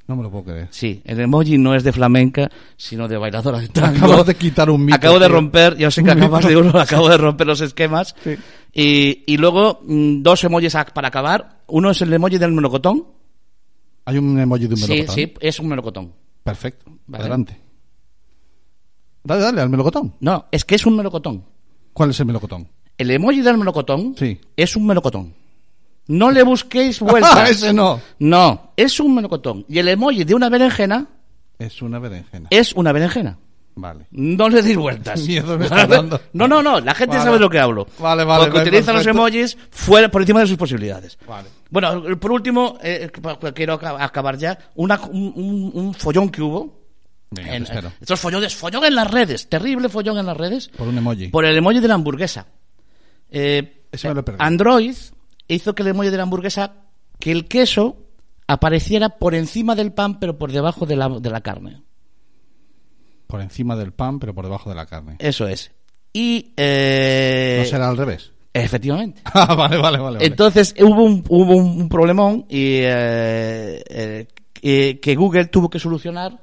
No 0.09 0.15
me 0.15 0.23
lo 0.23 0.31
puedo 0.31 0.45
creer. 0.45 0.69
Sí, 0.71 1.03
el 1.05 1.19
emoji 1.19 1.59
no 1.59 1.75
es 1.75 1.83
de 1.83 1.93
flamenca, 1.93 2.49
sino 2.77 3.09
de 3.09 3.17
bailadora 3.17 3.59
de 3.59 3.69
tango. 3.69 4.07
Acabas 4.07 4.27
de 4.27 4.35
quitar 4.37 4.71
un 4.71 4.85
mito, 4.85 4.95
Acabo 4.97 5.19
de 5.19 5.27
romper, 5.27 5.77
yo 5.77 5.91
sé 5.91 6.05
que 6.05 6.13
acabas 6.13 6.47
de 6.47 6.57
uno, 6.57 6.71
acabo 6.79 7.09
de 7.09 7.17
romper 7.17 7.47
los 7.49 7.61
esquemas. 7.61 8.15
Sí. 8.23 8.37
Y, 8.73 9.25
y 9.27 9.37
luego, 9.37 9.81
mm, 9.85 10.23
dos 10.23 10.45
emojis 10.45 10.77
para 10.95 11.09
acabar. 11.09 11.63
Uno 11.67 11.91
es 11.91 12.01
el 12.03 12.13
emoji 12.13 12.39
del 12.39 12.53
melocotón. 12.53 13.05
Hay 14.07 14.17
un 14.19 14.39
emoji 14.39 14.67
de 14.67 14.75
un 14.75 14.77
Sí, 14.81 14.89
melocotón. 14.93 15.15
sí, 15.15 15.35
es 15.41 15.61
un 15.61 15.69
melocotón. 15.69 16.13
Perfecto. 16.43 16.91
Vale. 17.07 17.23
Adelante. 17.23 17.61
Dale, 19.25 19.43
dale, 19.43 19.61
al 19.61 19.69
melocotón. 19.69 20.15
No, 20.21 20.47
es 20.51 20.65
que 20.65 20.77
es 20.77 20.87
un 20.87 20.97
melocotón. 20.97 21.45
¿Cuál 21.93 22.11
es 22.11 22.21
el 22.21 22.27
melocotón? 22.27 22.69
El 22.97 23.11
emoji 23.11 23.41
del 23.43 23.59
melocotón 23.59 24.15
Sí. 24.17 24.41
es 24.57 24.77
un 24.77 24.87
melocotón. 24.87 25.35
No 26.09 26.31
le 26.31 26.43
busquéis 26.45 27.01
vueltas. 27.01 27.51
Ese 27.51 27.73
no. 27.73 28.01
No, 28.21 28.73
es 28.77 29.01
un 29.01 29.15
melocotón. 29.15 29.65
Y 29.69 29.79
el 29.81 29.89
emoji 29.89 30.23
de 30.25 30.35
una 30.35 30.49
berenjena 30.49 31.09
Es 31.59 31.83
una 31.83 31.99
berenjena. 31.99 32.47
es 32.51 32.73
una 32.75 32.93
berenjena. 32.93 33.39
Vale. 33.79 34.07
No 34.11 34.49
le 34.49 34.63
deis 34.63 34.77
vueltas. 34.77 35.21
Miedo 35.27 35.59
me 35.59 35.65
está 35.67 35.87
dando. 35.87 36.19
No, 36.33 36.49
no, 36.49 36.63
no, 36.63 36.81
la 36.81 36.95
gente 36.95 37.17
Vale. 37.17 37.25
sabe 37.25 37.37
de 37.37 37.41
lo 37.41 37.51
que 37.51 37.59
hablo. 37.59 37.87
Vale, 37.99 38.25
vale, 38.25 38.45
Porque 38.45 38.59
vale, 38.59 38.71
utiliza 38.71 38.93
los 38.95 39.07
emojis 39.07 39.57
fuera, 39.71 40.11
por 40.11 40.23
encima 40.23 40.41
de 40.41 40.47
sus 40.47 40.57
posibilidades. 40.57 41.19
Vale. 41.29 41.49
Bueno, 41.69 42.03
por 42.19 42.33
último, 42.33 42.79
eh, 42.83 43.11
quiero 43.55 43.75
aca- 43.75 44.03
acabar 44.03 44.39
ya, 44.39 44.59
una, 44.77 44.99
un, 45.11 45.71
un- 45.75 45.95
follón 45.95 46.31
que 46.31 46.41
hubo. 46.43 46.81
Venga, 47.31 47.55
En- 47.57 47.67
estos 48.01 48.19
follones, 48.19 48.55
follón 48.55 48.85
en 48.85 48.95
las 48.95 49.11
redes, 49.11 49.49
terrible 49.49 49.89
follón 49.91 50.17
en 50.17 50.27
las 50.27 50.37
redes. 50.37 50.69
Por 50.69 50.89
un 50.89 50.97
emoji. 50.97 51.29
Por 51.29 51.45
el 51.45 51.57
emoji 51.57 51.81
de 51.81 51.89
la 51.89 51.95
hamburguesa. 51.95 52.47
Eh, 53.31 53.83
me 54.05 54.15
lo. 54.15 54.25
Android 54.39 54.95
hizo 55.49 55.75
que 55.75 55.83
el 55.83 55.89
emoji 55.89 56.09
de 56.11 56.17
la 56.17 56.23
hamburguesa, 56.23 56.73
que 57.19 57.33
el 57.33 57.47
queso 57.47 57.97
apareciera 58.47 59.11
por 59.11 59.35
encima 59.35 59.75
del 59.75 59.93
pan, 59.93 60.19
pero 60.19 60.39
por 60.39 60.53
debajo 60.53 60.87
de 60.87 60.97
la, 60.97 61.09
de 61.09 61.31
la 61.31 61.41
carne. 61.41 61.83
Por 63.27 63.41
encima 63.41 63.77
del 63.77 63.93
pan, 63.93 64.19
pero 64.19 64.35
por 64.35 64.45
debajo 64.45 64.71
de 64.71 64.77
la 64.77 64.87
carne. 64.87 65.17
Eso 65.19 65.47
es. 65.49 65.73
Y... 66.13 66.53
eh, 66.57 67.57
¿No 67.61 67.65
será 67.69 67.89
al 67.89 67.97
revés? 67.97 68.33
Efectivamente. 68.53 69.21
Ah, 69.35 69.55
vale, 69.55 69.77
vale, 69.77 69.99
vale. 69.99 70.25
Entonces 70.25 70.75
hubo 70.81 71.03
un, 71.05 71.25
hubo 71.29 71.57
un 71.57 71.89
problemón 71.89 72.47
y 72.49 72.79
eh, 72.83 73.83
eh, 73.89 74.27
que, 74.53 74.99
que 75.01 75.15
Google 75.15 75.47
tuvo 75.47 75.69
que 75.69 75.79
solucionar 75.79 76.39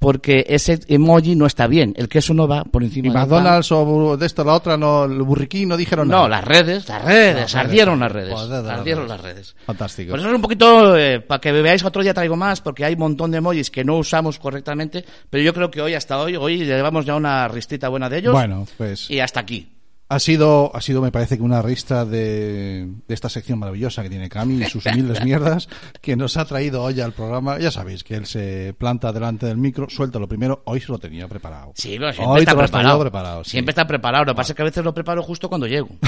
porque 0.00 0.46
ese 0.48 0.80
emoji 0.88 1.36
no 1.36 1.46
está 1.46 1.66
bien. 1.66 1.94
El 1.96 2.08
queso 2.08 2.32
no 2.32 2.48
va 2.48 2.64
por 2.64 2.82
encima 2.82 3.08
y. 3.08 3.10
McDonald's 3.10 3.70
o 3.70 4.16
de 4.16 4.26
esto, 4.26 4.42
la 4.42 4.54
otra, 4.54 4.76
no, 4.78 5.04
el 5.04 5.22
burriquín 5.22 5.68
no 5.68 5.76
dijeron 5.76 6.08
nada. 6.08 6.22
No, 6.22 6.28
las 6.28 6.42
redes, 6.42 6.88
las 6.88 7.04
redes, 7.04 7.54
ardieron 7.54 8.00
las 8.00 8.10
redes. 8.10 8.32
Joder, 8.32 8.64
las 8.64 8.78
ardieron 8.78 9.08
redes. 9.08 9.10
las 9.10 9.20
redes. 9.20 9.56
Fantástico. 9.66 10.10
Por 10.10 10.18
eso 10.18 10.28
es 10.28 10.34
un 10.34 10.40
poquito, 10.40 10.96
eh, 10.96 11.20
para 11.20 11.38
que 11.38 11.52
veáis 11.52 11.84
otro 11.84 12.02
día 12.02 12.14
traigo 12.14 12.34
más, 12.34 12.62
porque 12.62 12.86
hay 12.86 12.94
un 12.94 13.00
montón 13.00 13.30
de 13.30 13.38
emojis 13.38 13.70
que 13.70 13.84
no 13.84 13.98
usamos 13.98 14.38
correctamente, 14.38 15.04
pero 15.28 15.44
yo 15.44 15.52
creo 15.52 15.70
que 15.70 15.82
hoy, 15.82 15.92
hasta 15.92 16.18
hoy, 16.18 16.34
hoy 16.34 16.64
llevamos 16.64 17.04
ya 17.04 17.14
una 17.14 17.46
ristita 17.48 17.90
buena 17.90 18.08
de 18.08 18.18
ellos. 18.18 18.32
Bueno, 18.32 18.66
pues 18.78 19.10
Y 19.10 19.20
hasta 19.20 19.40
aquí. 19.40 19.68
Ha 20.10 20.18
sido, 20.18 20.74
ha 20.74 20.80
sido, 20.80 21.00
me 21.00 21.12
parece 21.12 21.36
que 21.36 21.42
una 21.44 21.62
rista 21.62 22.04
de, 22.04 22.84
de 23.06 23.14
esta 23.14 23.28
sección 23.28 23.60
maravillosa 23.60 24.02
que 24.02 24.10
tiene 24.10 24.28
Cami 24.28 24.60
y 24.60 24.64
sus 24.64 24.84
humildes 24.84 25.24
mierdas 25.24 25.68
que 26.00 26.16
nos 26.16 26.36
ha 26.36 26.44
traído 26.44 26.82
hoy 26.82 27.00
al 27.00 27.12
programa. 27.12 27.60
Ya 27.60 27.70
sabéis 27.70 28.02
que 28.02 28.16
él 28.16 28.26
se 28.26 28.74
planta 28.76 29.12
delante 29.12 29.46
del 29.46 29.56
micro, 29.56 29.88
suelta 29.88 30.18
lo 30.18 30.26
primero, 30.26 30.62
hoy 30.64 30.80
se 30.80 30.90
lo 30.90 30.98
tenía 30.98 31.28
preparado. 31.28 31.72
Sí, 31.76 31.94
pero 31.96 32.12
siempre 32.12 32.34
Hoy 32.34 32.40
está 32.40 32.56
preparado. 32.56 32.70
traído 32.88 33.00
preparado, 33.00 33.44
sí. 33.44 33.50
Siempre 33.52 33.70
está 33.70 33.86
preparado. 33.86 34.24
Lo 34.24 34.32
que 34.32 34.36
pasa 34.36 34.52
es 34.52 34.56
que 34.56 34.62
a 34.62 34.64
veces 34.64 34.84
lo 34.84 34.92
preparo 34.92 35.22
justo 35.22 35.48
cuando 35.48 35.68
llego. 35.68 35.88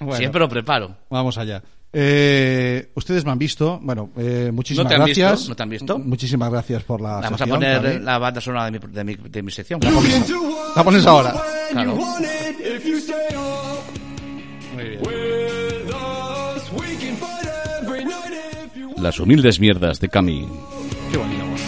Bueno. 0.00 0.16
Siempre 0.16 0.40
lo 0.40 0.48
preparo. 0.48 0.96
Vamos 1.10 1.38
allá. 1.38 1.62
Eh, 1.92 2.90
ustedes 2.94 3.24
me 3.24 3.30
han 3.32 3.38
visto, 3.38 3.80
bueno, 3.82 4.10
eh, 4.16 4.50
muchísimas 4.52 4.84
¿No 4.84 4.88
te 4.90 4.94
han 4.96 5.04
gracias. 5.06 5.32
visto? 5.32 5.48
¿No 5.48 5.56
te 5.56 5.62
han 5.62 5.70
visto? 5.70 5.98
Muchísimas 5.98 6.50
gracias 6.50 6.82
por 6.84 7.00
la 7.00 7.12
Vamos 7.20 7.32
a 7.32 7.38
sección, 7.38 7.50
poner 7.60 7.82
Cami. 7.82 8.04
la 8.04 8.18
banda 8.18 8.40
sonora 8.40 8.64
de 8.66 8.70
mi, 8.72 8.78
de 8.78 9.04
mi, 9.04 9.14
de 9.16 9.42
mi 9.42 9.50
sección. 9.50 9.80
La 10.76 10.84
pones 10.84 11.06
ahora. 11.06 11.34
Claro. 11.72 11.98
Las 18.96 19.20
humildes 19.20 19.60
mierdas 19.60 20.00
de 20.00 20.08
Cami. 20.08 20.48
Qué 21.10 21.16
bonita 21.18 21.44
voz. 21.44 21.60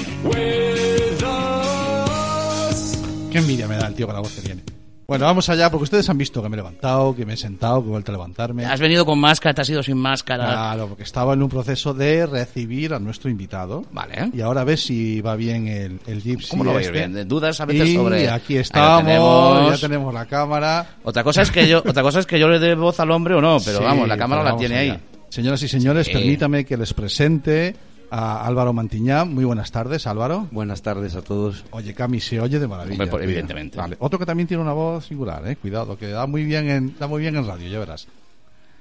Qué 3.30 3.38
envidia 3.38 3.68
me 3.68 3.76
da 3.76 3.86
el 3.86 3.94
tío 3.94 4.06
con 4.06 4.14
la 4.16 4.20
voz 4.20 4.32
que 4.34 4.40
tiene. 4.42 4.62
Bueno, 5.10 5.24
vamos 5.24 5.48
allá, 5.48 5.68
porque 5.72 5.82
ustedes 5.82 6.08
han 6.08 6.16
visto 6.16 6.40
que 6.40 6.48
me 6.48 6.54
he 6.54 6.58
levantado, 6.58 7.16
que 7.16 7.26
me 7.26 7.32
he 7.32 7.36
sentado, 7.36 7.82
que 7.82 7.88
he 7.88 7.90
vuelto 7.90 8.12
a 8.12 8.14
levantarme. 8.14 8.64
Has 8.64 8.78
venido 8.78 9.04
con 9.04 9.18
máscara, 9.18 9.52
te 9.52 9.62
has 9.62 9.68
ido 9.68 9.82
sin 9.82 9.96
máscara. 9.96 10.46
Claro, 10.46 10.86
porque 10.86 11.02
estaba 11.02 11.34
en 11.34 11.42
un 11.42 11.48
proceso 11.48 11.92
de 11.92 12.26
recibir 12.26 12.94
a 12.94 13.00
nuestro 13.00 13.28
invitado. 13.28 13.84
Vale. 13.90 14.30
Y 14.32 14.40
ahora 14.40 14.62
ves 14.62 14.84
si 14.84 15.20
va 15.20 15.34
bien 15.34 15.66
el, 15.66 15.98
el 16.06 16.22
Gypsy. 16.22 16.50
¿Cómo 16.50 16.62
no 16.62 16.70
va 16.72 16.78
a 16.78 16.82
ir 16.82 16.94
este. 16.94 17.08
bien? 17.08 17.26
Dudas 17.28 17.60
a 17.60 17.64
veces 17.64 17.88
y 17.88 17.96
sobre- 17.96 18.30
aquí 18.30 18.54
lo 18.54 18.60
estamos, 18.60 19.04
tenemos. 19.04 19.70
ya 19.80 19.88
tenemos 19.88 20.14
la 20.14 20.26
cámara. 20.26 20.86
Otra 21.02 21.24
cosa 21.24 21.42
es 21.42 21.50
que 21.50 21.66
yo, 21.66 21.78
otra 21.78 22.04
cosa 22.04 22.20
es 22.20 22.26
que 22.26 22.38
yo 22.38 22.46
le 22.48 22.60
dé 22.60 22.76
voz 22.76 23.00
al 23.00 23.10
hombre 23.10 23.34
o 23.34 23.40
no, 23.40 23.58
pero 23.64 23.78
Sí, 23.80 23.84
vamos, 23.84 24.06
la 24.06 24.16
cámara 24.16 24.44
la 24.44 24.56
tiene 24.56 24.78
allá. 24.78 24.92
ahí. 24.92 25.00
Señoras 25.28 25.60
y 25.64 25.66
señores, 25.68 26.06
Sí. 26.06 26.12
permítame 26.12 26.64
que 26.64 26.76
les 26.76 26.94
presente 26.94 27.74
a 28.10 28.46
Álvaro 28.46 28.72
Mantiñán. 28.72 29.34
Muy 29.34 29.44
buenas 29.44 29.70
tardes, 29.70 30.06
Álvaro. 30.06 30.48
Buenas 30.50 30.82
tardes 30.82 31.14
a 31.14 31.22
todos. 31.22 31.64
Oye, 31.70 31.94
Cami, 31.94 32.20
se 32.20 32.40
oye 32.40 32.58
de 32.58 32.66
maravilla. 32.66 33.04
Hombre, 33.04 33.24
evidentemente. 33.24 33.78
Vale. 33.78 33.96
Otro 34.00 34.18
que 34.18 34.26
también 34.26 34.46
tiene 34.46 34.62
una 34.62 34.72
voz 34.72 35.06
singular, 35.06 35.46
eh. 35.46 35.56
Cuidado, 35.56 35.96
que 35.96 36.08
da 36.08 36.26
muy 36.26 36.44
bien 36.44 36.68
en, 36.68 36.98
da 36.98 37.06
muy 37.06 37.22
bien 37.22 37.36
en 37.36 37.46
radio, 37.46 37.68
ya 37.68 37.78
verás. 37.78 38.06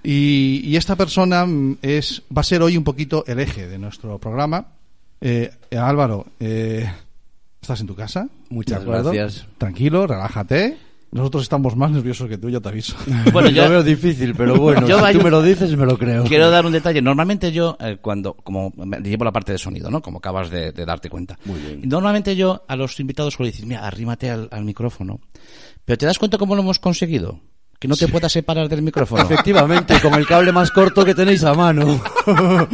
Y, 0.04 0.62
y 0.64 0.76
esta 0.76 0.96
persona 0.96 1.46
mm, 1.46 1.78
es, 1.82 2.24
va 2.36 2.42
a 2.42 2.44
ser 2.44 2.62
hoy 2.62 2.78
un 2.78 2.84
poquito 2.84 3.24
el 3.28 3.40
eje 3.40 3.68
de 3.68 3.78
nuestro 3.78 4.18
programa. 4.18 4.66
Eh, 5.22 5.52
eh, 5.70 5.78
Álvaro, 5.78 6.26
eh, 6.40 6.90
¿estás 7.62 7.82
en 7.82 7.88
tu 7.88 7.96
casa? 7.96 8.28
Muchas 8.50 8.86
gracias. 8.86 9.46
Tranquilo, 9.58 10.08
relájate. 10.08 10.78
Nosotros 11.12 11.42
estamos 11.44 11.76
más 11.76 11.90
nerviosos 11.90 12.30
que 12.30 12.38
tú, 12.38 12.50
ya 12.50 12.60
te 12.60 12.70
aviso. 12.70 12.96
Bueno, 13.34 13.50
yo- 13.56 13.64
Lo 13.64 13.70
veo 13.70 13.84
difícil, 13.84 14.36
pero 14.36 14.56
bueno, 14.58 14.88
Yo 14.88 15.00
si 15.00 15.06
hay 15.06 15.16
tú 15.18 15.24
me 15.24 15.30
lo 15.32 15.42
dices, 15.42 15.76
me 15.76 15.86
lo 15.86 15.98
creo. 15.98 16.24
Quiero 16.26 16.50
dar 16.52 16.66
un 16.66 16.72
detalle. 16.72 17.02
Normalmente 17.02 17.52
yo, 17.52 17.76
eh, 17.80 17.98
cuando, 18.02 18.34
como 18.36 18.72
llevo 19.04 19.24
la 19.26 19.32
parte 19.32 19.52
de 19.52 19.58
sonido, 19.58 19.90
¿no? 19.90 20.02
Como 20.02 20.20
acabas 20.20 20.50
de, 20.52 20.72
de 20.72 20.86
darte 20.86 21.10
cuenta. 21.10 21.38
Muy 21.46 21.60
bien. 21.60 21.82
Normalmente 21.86 22.36
yo 22.36 22.64
a 22.68 22.76
los 22.76 23.00
invitados 23.00 23.34
suelo 23.34 23.52
decir, 23.52 23.66
mira, 23.66 23.86
arrímate 23.88 24.30
al, 24.30 24.48
al 24.52 24.64
micrófono. 24.64 25.20
Pero 25.86 25.98
¿te 25.98 26.06
das 26.06 26.20
cuenta 26.20 26.38
cómo 26.38 26.56
lo 26.56 26.62
hemos 26.62 26.78
conseguido? 26.80 27.40
Que 27.80 27.88
no 27.88 27.96
te 27.96 28.08
puedas 28.10 28.32
separar 28.32 28.68
del 28.70 28.82
micrófono. 28.82 29.24
Efectivamente, 29.24 30.00
con 30.02 30.14
el 30.14 30.28
cable 30.28 30.52
más 30.52 30.70
corto 30.70 31.06
que 31.06 31.16
tenéis 31.16 31.44
a 31.46 31.54
mano. 31.54 32.00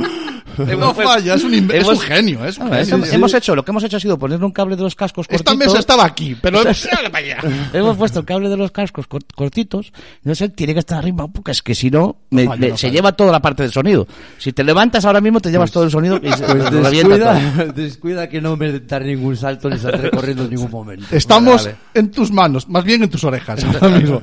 No 0.78 0.94
falla, 0.94 1.36
es 1.36 1.44
un, 1.44 1.52
inve- 1.54 1.76
es 1.76 1.84
hemos- 1.84 1.94
un 1.96 2.00
genio, 2.02 2.46
es 2.46 2.58
un 2.58 2.68
Ah, 2.74 2.78
genio. 2.78 2.96
hemos, 2.96 3.14
hemos 3.14 3.34
hecho, 3.34 3.56
lo 3.56 3.64
que 3.66 3.72
hemos 3.72 3.84
hecho 3.84 3.98
ha 3.98 4.00
sido 4.00 4.18
ponerle 4.20 4.46
un 4.46 4.52
cable 4.52 4.76
de 4.76 4.84
los 4.84 4.96
cascos 4.96 5.26
Esta 5.30 5.52
cortitos. 5.52 5.68
mesa 5.74 5.80
estaba 5.80 6.06
aquí, 6.06 6.36
pero 6.42 6.62
hemos. 6.62 6.88
Hemos 7.74 7.98
puesto 7.98 8.20
el 8.20 8.26
cable 8.26 8.50
de 8.50 8.58
los 8.58 8.72
cascos 8.72 9.08
cort- 9.10 9.34
cortitos. 9.36 9.92
Entonces 10.18 10.42
él 10.42 10.52
tiene 10.54 10.74
que 10.74 10.80
estar 10.80 10.98
arriba, 10.98 11.28
porque 11.28 11.52
es 11.52 11.62
que 11.62 11.76
si 11.76 11.90
no, 11.90 12.18
me- 12.30 12.46
falla, 12.46 12.60
me- 12.60 12.70
no 12.70 12.78
se 12.78 12.92
lleva 12.92 13.12
toda 13.14 13.32
la 13.32 13.42
parte 13.42 13.64
del 13.64 13.72
sonido. 13.72 14.08
Si 14.38 14.54
te 14.54 14.64
levantas 14.64 15.06
ahora 15.06 15.22
mismo, 15.22 15.40
te 15.40 15.52
llevas 15.52 15.72
todo 15.72 15.84
el 15.86 15.92
sonido 15.92 16.18
y 16.18 16.20
Pues 16.46 16.72
descuida, 16.72 17.34
descuida 17.76 18.30
que 18.30 18.42
no 18.42 18.56
me 18.56 18.80
daré 18.80 19.06
ningún 19.16 19.36
salto 19.36 19.70
ni 19.70 19.78
saldré 19.80 20.10
corriendo 20.12 20.44
en 20.44 20.50
ningún 20.52 20.72
momento. 20.72 21.06
Estamos 21.16 21.66
Vale, 21.66 21.76
en 21.94 22.12
tus 22.12 22.32
manos, 22.32 22.68
más 22.70 22.84
bien 22.84 23.04
en 23.04 23.10
tus 23.10 23.24
orejas 23.24 23.64
ahora 23.64 23.90
mismo. 23.98 24.22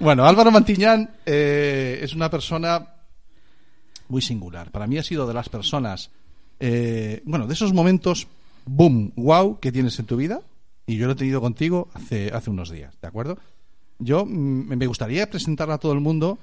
Bueno, 0.00 0.24
Álvaro 0.26 0.50
Mantiñán 0.50 1.08
eh, 1.26 2.00
es 2.02 2.14
una 2.14 2.30
persona 2.30 2.80
muy 4.08 4.22
singular. 4.22 4.70
Para 4.70 4.86
mí 4.86 4.98
ha 4.98 5.02
sido 5.02 5.26
de 5.26 5.34
las 5.34 5.48
personas, 5.48 6.10
eh, 6.60 7.22
bueno, 7.24 7.46
de 7.46 7.54
esos 7.54 7.72
momentos, 7.72 8.26
boom, 8.66 9.12
wow, 9.16 9.58
que 9.60 9.72
tienes 9.72 9.98
en 9.98 10.06
tu 10.06 10.16
vida. 10.16 10.40
Y 10.86 10.96
yo 10.96 11.06
lo 11.06 11.12
he 11.12 11.16
tenido 11.16 11.40
contigo 11.40 11.88
hace, 11.94 12.30
hace 12.32 12.48
unos 12.50 12.70
días, 12.70 12.94
¿de 13.02 13.08
acuerdo? 13.08 13.38
Yo 13.98 14.24
mm, 14.24 14.68
me 14.76 14.86
gustaría 14.86 15.28
presentarla 15.28 15.74
a 15.74 15.78
todo 15.78 15.92
el 15.92 16.00
mundo. 16.00 16.38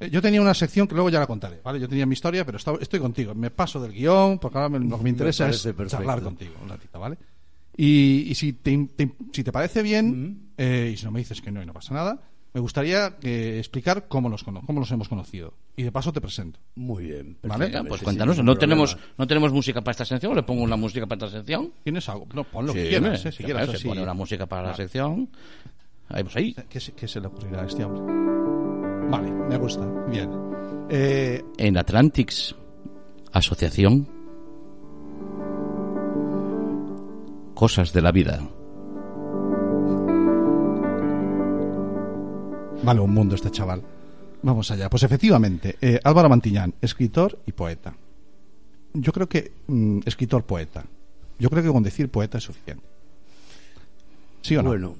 Eh, 0.00 0.08
Yo 0.10 0.22
tenía 0.22 0.40
una 0.40 0.54
sección 0.54 0.86
que 0.88 0.94
luego 0.94 1.10
ya 1.10 1.20
la 1.20 1.26
contaré, 1.26 1.60
¿vale? 1.62 1.78
Yo 1.78 1.88
tenía 1.88 2.06
mi 2.06 2.14
historia, 2.14 2.46
pero 2.46 2.56
estaba- 2.56 2.78
estoy 2.80 2.98
contigo. 3.00 3.34
Me 3.34 3.50
paso 3.50 3.80
del 3.82 3.92
guion, 3.92 4.38
porque 4.38 4.56
ahora 4.56 4.70
me- 4.70 4.78
lo 4.88 4.96
que 4.96 5.04
me 5.04 5.10
interesa 5.10 5.44
es 5.50 5.56
parece 5.62 5.74
perfecto. 5.74 5.98
charlar 5.98 6.22
contigo 6.22 6.54
un 6.62 6.68
ratito, 6.70 6.98
¿vale? 6.98 7.18
Y, 7.76 8.24
y 8.30 8.34
si, 8.34 8.54
te, 8.54 8.88
te- 8.96 9.12
si 9.32 9.44
te 9.44 9.52
parece 9.52 9.82
bien, 9.82 10.50
eh, 10.56 10.90
y 10.94 10.96
si 10.96 11.04
no 11.04 11.10
me 11.10 11.18
dices 11.20 11.40
que 11.42 11.50
no 11.50 11.62
y 11.62 11.66
no 11.66 11.72
pasa 11.74 11.92
nada, 11.94 12.18
me 12.52 12.60
gustaría 12.60 13.16
eh, 13.22 13.56
explicar 13.58 14.08
cómo 14.08 14.28
los, 14.28 14.42
cono- 14.44 14.62
cómo 14.66 14.80
los 14.80 14.90
hemos 14.90 15.08
conocido. 15.08 15.54
Y 15.76 15.82
de 15.84 15.92
paso 15.92 16.12
te 16.12 16.20
presento. 16.20 16.58
Muy 16.74 17.04
bien. 17.04 17.38
Vale, 17.42 17.70
pues 17.88 18.02
cuéntanos, 18.02 18.42
no 18.42 18.56
tenemos, 18.58 18.96
no 19.16 19.26
tenemos 19.26 19.52
música 19.52 19.80
para 19.82 19.92
esta 19.92 20.04
sección, 20.04 20.34
le 20.34 20.42
pongo 20.42 20.62
una 20.62 20.76
música 20.76 21.06
para 21.06 21.26
esta 21.26 21.38
sección. 21.38 21.72
¿Tienes 21.84 22.08
algo? 22.08 22.26
No, 22.34 22.44
pon 22.44 22.66
lo 22.66 22.72
Sí, 22.72 22.78
que 22.80 22.88
quieras, 22.88 23.24
eh, 23.24 23.32
si 23.32 23.44
quieres 23.44 23.70
se 23.70 23.76
así. 23.76 23.88
pone 23.88 24.02
una 24.02 24.14
música 24.14 24.46
para 24.46 24.62
la 24.68 24.74
sección. 24.74 25.30
Ahí, 26.08 26.22
pues 26.24 26.36
ahí. 26.36 26.54
¿Qué, 26.68 26.80
se- 26.80 26.92
qué 26.92 27.06
se 27.06 27.20
le 27.20 27.28
ocurrirá 27.28 27.62
a 27.62 27.66
este 27.66 27.84
hombre? 27.84 28.02
Vale, 29.10 29.30
me 29.30 29.56
gusta. 29.56 29.86
Bien. 30.08 30.28
Eh, 30.90 31.42
En 31.56 31.78
Atlantics, 31.78 32.54
asociación. 33.32 34.08
Cosas 37.54 37.92
de 37.92 38.02
la 38.02 38.10
vida. 38.12 38.40
Vale, 42.82 43.00
un 43.00 43.12
mundo 43.12 43.34
este 43.34 43.50
chaval. 43.50 43.82
Vamos 44.42 44.70
allá. 44.70 44.88
Pues 44.88 45.02
efectivamente, 45.02 45.76
eh, 45.80 46.00
Álvaro 46.02 46.28
Mantiñán, 46.28 46.74
escritor 46.80 47.38
y 47.46 47.52
poeta. 47.52 47.94
Yo 48.94 49.12
creo 49.12 49.28
que 49.28 49.52
mm, 49.66 50.00
escritor 50.06 50.44
poeta. 50.44 50.84
Yo 51.38 51.50
creo 51.50 51.62
que 51.62 51.68
con 51.68 51.82
decir 51.82 52.10
poeta 52.10 52.38
es 52.38 52.44
suficiente. 52.44 52.84
¿Sí 54.40 54.56
o 54.56 54.62
no? 54.62 54.70
Bueno, 54.70 54.96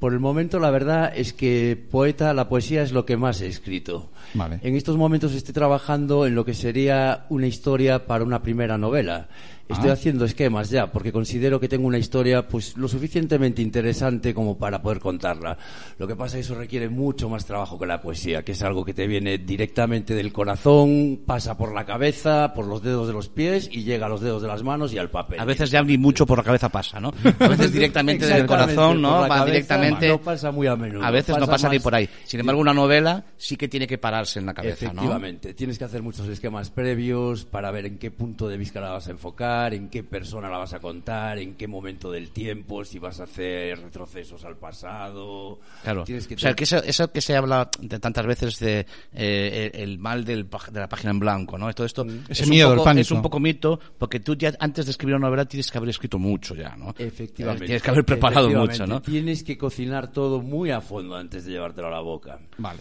por 0.00 0.12
el 0.12 0.18
momento 0.18 0.58
la 0.58 0.70
verdad 0.70 1.12
es 1.14 1.32
que 1.32 1.76
poeta, 1.90 2.34
la 2.34 2.48
poesía 2.48 2.82
es 2.82 2.90
lo 2.92 3.04
que 3.06 3.16
más 3.16 3.40
he 3.42 3.46
escrito. 3.46 4.10
Vale. 4.34 4.58
En 4.62 4.74
estos 4.74 4.96
momentos 4.96 5.34
estoy 5.34 5.54
trabajando 5.54 6.26
en 6.26 6.34
lo 6.34 6.44
que 6.44 6.54
sería 6.54 7.26
una 7.28 7.46
historia 7.46 8.06
para 8.06 8.24
una 8.24 8.42
primera 8.42 8.76
novela. 8.78 9.28
Estoy 9.68 9.90
Ah. 9.90 9.92
haciendo 9.92 10.24
esquemas 10.24 10.68
ya, 10.68 10.90
porque 10.90 11.12
considero 11.12 11.60
que 11.60 11.68
tengo 11.68 11.86
una 11.86 11.96
historia 11.98 12.48
pues 12.48 12.76
lo 12.76 12.88
suficientemente 12.88 13.62
interesante 13.62 14.34
como 14.34 14.58
para 14.58 14.82
poder 14.82 14.98
contarla. 14.98 15.56
Lo 15.96 16.08
que 16.08 16.16
pasa 16.16 16.36
es 16.38 16.44
que 16.46 16.52
eso 16.52 16.60
requiere 16.60 16.88
mucho 16.88 17.28
más 17.28 17.44
trabajo 17.46 17.78
que 17.78 17.86
la 17.86 18.00
poesía, 18.02 18.42
que 18.42 18.50
es 18.50 18.62
algo 18.64 18.84
que 18.84 18.94
te 18.94 19.06
viene 19.06 19.38
directamente 19.38 20.12
del 20.12 20.32
corazón, 20.32 21.20
pasa 21.24 21.56
por 21.56 21.72
la 21.72 21.84
cabeza, 21.86 22.52
por 22.52 22.66
los 22.66 22.82
dedos 22.82 23.06
de 23.06 23.12
los 23.12 23.28
pies 23.28 23.68
y 23.70 23.84
llega 23.84 24.06
a 24.06 24.08
los 24.08 24.20
dedos 24.20 24.42
de 24.42 24.48
las 24.48 24.64
manos 24.64 24.92
y 24.92 24.98
al 24.98 25.08
papel. 25.08 25.38
A 25.38 25.44
veces 25.44 25.70
ya 25.70 25.82
ni 25.84 25.96
mucho 25.96 26.26
por 26.26 26.38
la 26.38 26.44
cabeza 26.44 26.68
pasa, 26.68 26.98
¿no? 26.98 27.12
A 27.38 27.46
veces 27.48 27.72
directamente 27.72 28.26
del 28.26 28.46
corazón, 28.46 29.00
¿no? 29.00 29.20
Va 29.20 29.28
cabeza 29.28 29.76
directamente. 29.90 30.08
No 30.08 30.20
pasa 30.24 30.50
muy 30.50 30.66
a 30.66 30.76
menudo. 30.76 31.04
A 31.04 31.10
veces 31.10 31.36
no 31.38 31.46
pasa 31.46 31.68
ni 31.68 31.76
más- 31.76 31.82
por 31.82 31.94
ahí. 31.94 32.08
Sin 32.24 32.40
embargo, 32.40 32.60
una 32.60 32.74
novela 32.74 33.24
sí 33.36 33.56
que 33.56 33.68
tiene 33.68 33.86
que 33.86 33.98
pararse 33.98 34.38
en 34.38 34.46
la 34.46 34.54
cabeza, 34.54 34.86
¿no? 34.86 34.92
Efectivamente, 34.92 35.54
tienes 35.54 35.78
que 35.78 35.84
hacer 35.84 36.02
muchos 36.02 36.26
esquemas 36.28 36.70
previos 36.70 37.44
para 37.44 37.70
ver 37.70 37.86
en 37.86 37.98
qué 37.98 38.10
punto 38.10 38.48
de 38.48 38.56
vista 38.56 38.80
la 38.80 38.90
vas 38.90 39.08
a 39.08 39.10
enfocar, 39.10 39.74
en 39.74 39.88
qué 39.88 40.02
persona 40.02 40.48
la 40.48 40.58
vas 40.58 40.72
a 40.72 40.80
contar, 40.80 41.38
en 41.38 41.54
qué 41.54 41.66
momento 41.66 42.10
del 42.10 42.30
tiempo, 42.30 42.84
si 42.84 42.98
vas 42.98 43.20
a 43.20 43.24
hacer 43.24 43.78
retrocesos 43.80 44.44
al 44.44 44.56
pasado. 44.56 45.58
Claro. 45.82 46.04
Tienes 46.04 46.26
que 46.26 46.34
o 46.34 46.38
sea, 46.38 46.48
tener- 46.50 46.56
que 46.56 46.64
eso, 46.64 46.76
eso 46.84 47.10
que 47.12 47.20
se 47.20 47.36
habla 47.36 47.70
de 47.80 47.98
tantas 47.98 48.26
veces 48.26 48.58
de 48.58 48.86
eh, 49.12 49.70
el 49.74 49.98
mal 49.98 50.24
del, 50.24 50.48
de 50.72 50.80
la 50.80 50.88
página 50.88 51.10
en 51.12 51.18
blanco, 51.20 51.58
¿no? 51.58 51.72
Todo 51.74 51.86
esto 51.86 52.04
Ese 52.28 52.42
es, 52.44 52.48
miedo, 52.48 52.68
un 52.68 52.72
el 52.72 52.76
poco, 52.78 52.84
pánico. 52.84 53.02
es 53.02 53.10
un 53.10 53.22
poco 53.22 53.40
mito, 53.40 53.80
porque 53.98 54.20
tú 54.20 54.34
ya 54.36 54.52
antes 54.60 54.84
de 54.86 54.90
escribir 54.92 55.16
una 55.16 55.26
novela 55.26 55.44
tienes 55.46 55.70
que 55.70 55.78
haber 55.78 55.90
escrito 55.90 56.18
mucho 56.18 56.54
ya, 56.54 56.76
¿no? 56.76 56.94
Efectivamente. 56.98 57.64
Eh, 57.64 57.66
Tienes 57.66 57.82
que 57.82 57.90
haber 57.90 58.04
preparado 58.04 58.50
mucho, 58.50 58.86
¿no? 58.86 59.00
Tienes 59.02 59.42
que 59.44 59.56
cocinar 59.56 59.79
todo 60.12 60.40
muy 60.40 60.70
a 60.70 60.80
fondo 60.80 61.16
antes 61.16 61.44
de 61.44 61.52
llevártelo 61.52 61.88
a 61.88 61.90
la 61.90 62.00
boca. 62.00 62.38
Vale. 62.58 62.80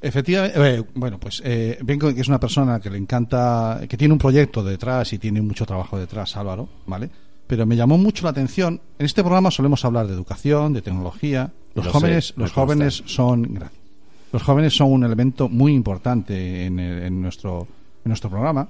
Efectivamente, 0.00 0.58
eh, 0.58 0.84
bueno, 0.94 1.18
pues 1.20 1.40
eh, 1.44 1.78
vengo 1.82 2.12
que 2.12 2.20
es 2.20 2.28
una 2.28 2.40
persona 2.40 2.80
que 2.80 2.90
le 2.90 2.98
encanta, 2.98 3.80
que 3.88 3.96
tiene 3.96 4.12
un 4.12 4.18
proyecto 4.18 4.62
detrás 4.64 5.12
y 5.12 5.18
tiene 5.18 5.40
mucho 5.40 5.64
trabajo 5.64 5.96
detrás, 5.98 6.36
Álvaro, 6.36 6.68
¿vale? 6.86 7.08
Pero 7.46 7.66
me 7.66 7.76
llamó 7.76 7.98
mucho 7.98 8.24
la 8.24 8.30
atención. 8.30 8.80
En 8.98 9.06
este 9.06 9.22
programa 9.22 9.50
solemos 9.50 9.84
hablar 9.84 10.08
de 10.08 10.14
educación, 10.14 10.72
de 10.72 10.82
tecnología. 10.82 11.52
Los 11.74 11.86
Lo 11.86 11.92
jóvenes, 11.92 12.26
sé, 12.26 12.34
los 12.36 12.52
consta. 12.52 12.60
jóvenes 12.74 13.02
son, 13.06 13.42
gracias. 13.54 13.80
Los 14.32 14.42
jóvenes 14.42 14.74
son 14.74 14.90
un 14.92 15.04
elemento 15.04 15.48
muy 15.48 15.72
importante 15.72 16.66
en, 16.66 16.80
en 16.80 17.22
nuestro, 17.22 17.68
en 18.04 18.08
nuestro 18.08 18.30
programa. 18.30 18.68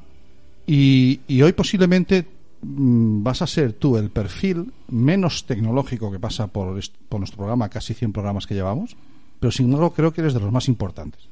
Y, 0.67 1.21
y 1.29 1.41
hoy 1.43 1.53
posiblemente 1.53 2.27
vas 2.63 3.43
a 3.43 3.47
ser 3.47 3.73
tú 3.73 3.97
el 3.97 4.11
perfil 4.11 4.73
menos 4.89 5.45
tecnológico 5.47 6.11
que 6.13 6.21
pasa 6.21 6.47
por, 6.47 6.81
por 7.09 7.21
nuestro 7.21 7.39
programa, 7.39 7.69
casi 7.69 7.95
100 7.95 8.13
programas 8.13 8.47
que 8.47 8.55
llevamos, 8.55 8.97
pero 9.41 9.51
sin 9.51 9.67
embargo 9.67 9.93
creo 9.93 10.13
que 10.13 10.21
eres 10.21 10.35
de 10.35 10.41
los 10.41 10.53
más 10.53 10.69
importantes 10.69 11.29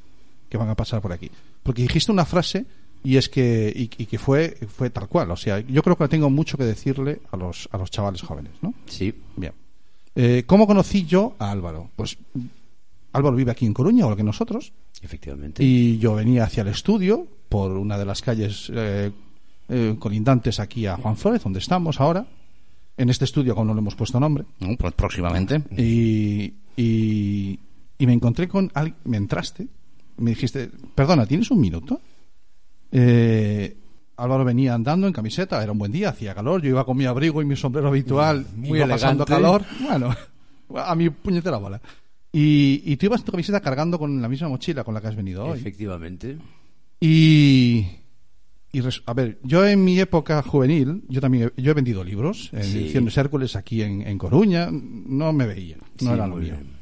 que 0.49 0.59
van 0.59 0.69
a 0.69 0.75
pasar 0.75 1.01
por 1.01 1.13
aquí. 1.13 1.31
Porque 1.63 1.83
dijiste 1.83 2.11
una 2.11 2.25
frase 2.25 2.67
y 3.05 3.17
es 3.17 3.29
que, 3.29 3.73
y, 3.75 3.83
y 4.03 4.07
que 4.07 4.19
fue, 4.19 4.59
fue 4.69 4.91
tal 4.91 5.09
cual. 5.09 5.31
O 5.31 5.37
sea, 5.37 5.61
yo 5.61 5.83
creo 5.83 5.97
que 5.97 6.09
tengo 6.09 6.29
mucho 6.29 6.59
que 6.59 6.65
decirle 6.65 7.21
a 7.31 7.37
los, 7.37 7.69
a 7.71 7.79
los 7.79 7.91
chavales 7.91 8.21
jóvenes, 8.23 8.53
¿no? 8.61 8.75
Sí. 8.87 9.15
Bien. 9.37 9.53
Eh, 10.17 10.43
¿Cómo 10.47 10.67
conocí 10.67 11.07
yo 11.07 11.37
a 11.39 11.51
Álvaro? 11.53 11.91
Pues 11.95 12.19
Álvaro 13.13 13.37
vive 13.37 13.53
aquí 13.53 13.65
en 13.67 13.75
Coruña, 13.75 14.01
igual 14.01 14.17
que 14.17 14.23
nosotros, 14.25 14.73
Efectivamente. 15.03 15.63
y 15.63 15.99
yo 15.99 16.15
venía 16.15 16.45
hacia 16.45 16.63
el 16.63 16.69
estudio 16.69 17.27
por 17.49 17.71
una 17.73 17.97
de 17.97 18.05
las 18.05 18.21
calles 18.21 18.71
eh, 18.75 19.13
eh, 19.71 19.97
colindantes 19.99 20.61
aquí 20.61 20.85
a 20.87 20.97
Juan 20.97 21.17
Flores, 21.17 21.43
donde 21.43 21.61
estamos 21.61 22.01
ahora. 22.01 22.27
En 22.97 23.09
este 23.09 23.25
estudio, 23.25 23.55
como 23.55 23.67
no 23.69 23.75
le 23.75 23.81
hemos 23.81 23.95
puesto 23.95 24.21
nombre. 24.21 24.45
¿No? 24.59 24.77
Pues 24.77 24.93
próximamente. 24.93 25.63
Y, 25.79 26.53
y, 26.77 27.59
y 27.97 28.07
me 28.07 28.13
encontré 28.13 28.47
con 28.49 28.71
alguien, 28.75 28.97
me 29.05 29.17
entraste, 29.17 29.67
me 30.19 30.31
dijiste, 30.31 30.71
perdona, 30.95 31.25
¿tienes 31.25 31.51
un 31.51 31.61
minuto? 31.61 31.99
Eh, 32.93 33.77
Álvaro 34.17 34.45
venía 34.45 34.75
andando 34.75 35.07
en 35.07 35.15
camiseta, 35.15 35.63
era 35.63 35.73
un 35.73 35.79
buen 35.79 35.93
día, 35.93 36.11
hacía 36.11 36.35
calor, 36.35 36.61
yo 36.61 36.69
iba 36.69 36.85
con 36.85 36.97
mi 36.97 37.07
abrigo 37.07 37.41
y 37.41 37.47
mi 37.47 37.57
sombrero 37.57 37.89
habitual, 37.89 38.45
Muy 38.55 38.79
iba 38.79 38.89
pasando 38.89 39.25
elegante. 39.25 39.33
calor, 39.33 39.65
bueno, 39.81 40.15
a 40.77 40.95
mi 40.95 41.09
puñetera 41.09 41.57
bola. 41.57 41.81
Y, 42.33 42.83
y 42.85 42.97
tú 42.97 43.07
ibas 43.07 43.21
en 43.21 43.25
tu 43.27 43.33
camiseta 43.33 43.61
cargando 43.61 43.99
con 43.99 44.21
la 44.21 44.29
misma 44.29 44.49
mochila 44.49 44.85
con 44.85 44.93
la 44.93 45.01
que 45.01 45.07
has 45.09 45.17
venido 45.17 45.47
hoy. 45.47 45.59
Efectivamente. 45.59 46.37
Y, 47.01 47.87
y 48.73 48.81
a 49.07 49.15
ver, 49.15 49.39
yo 49.43 49.67
en 49.67 49.83
mi 49.85 49.99
época 49.99 50.43
juvenil, 50.43 51.03
yo 51.09 51.21
también 51.21 51.51
he, 51.57 51.63
yo 51.63 51.71
he 51.73 51.75
vendido 51.75 52.05
libros 52.05 52.51
en 52.53 52.63
Sí. 52.65 52.79
ediciones 52.79 53.17
Hércules 53.17 53.57
aquí 53.57 53.83
en, 53.83 54.03
en 54.03 54.17
Coruña, 54.19 54.69
no 54.71 55.33
me 55.33 55.47
veía, 55.47 55.77
no 55.79 55.85
Sí, 55.99 56.07
era 56.09 56.27
lo 56.27 56.37
mío. 56.37 56.55
bien. 56.55 56.81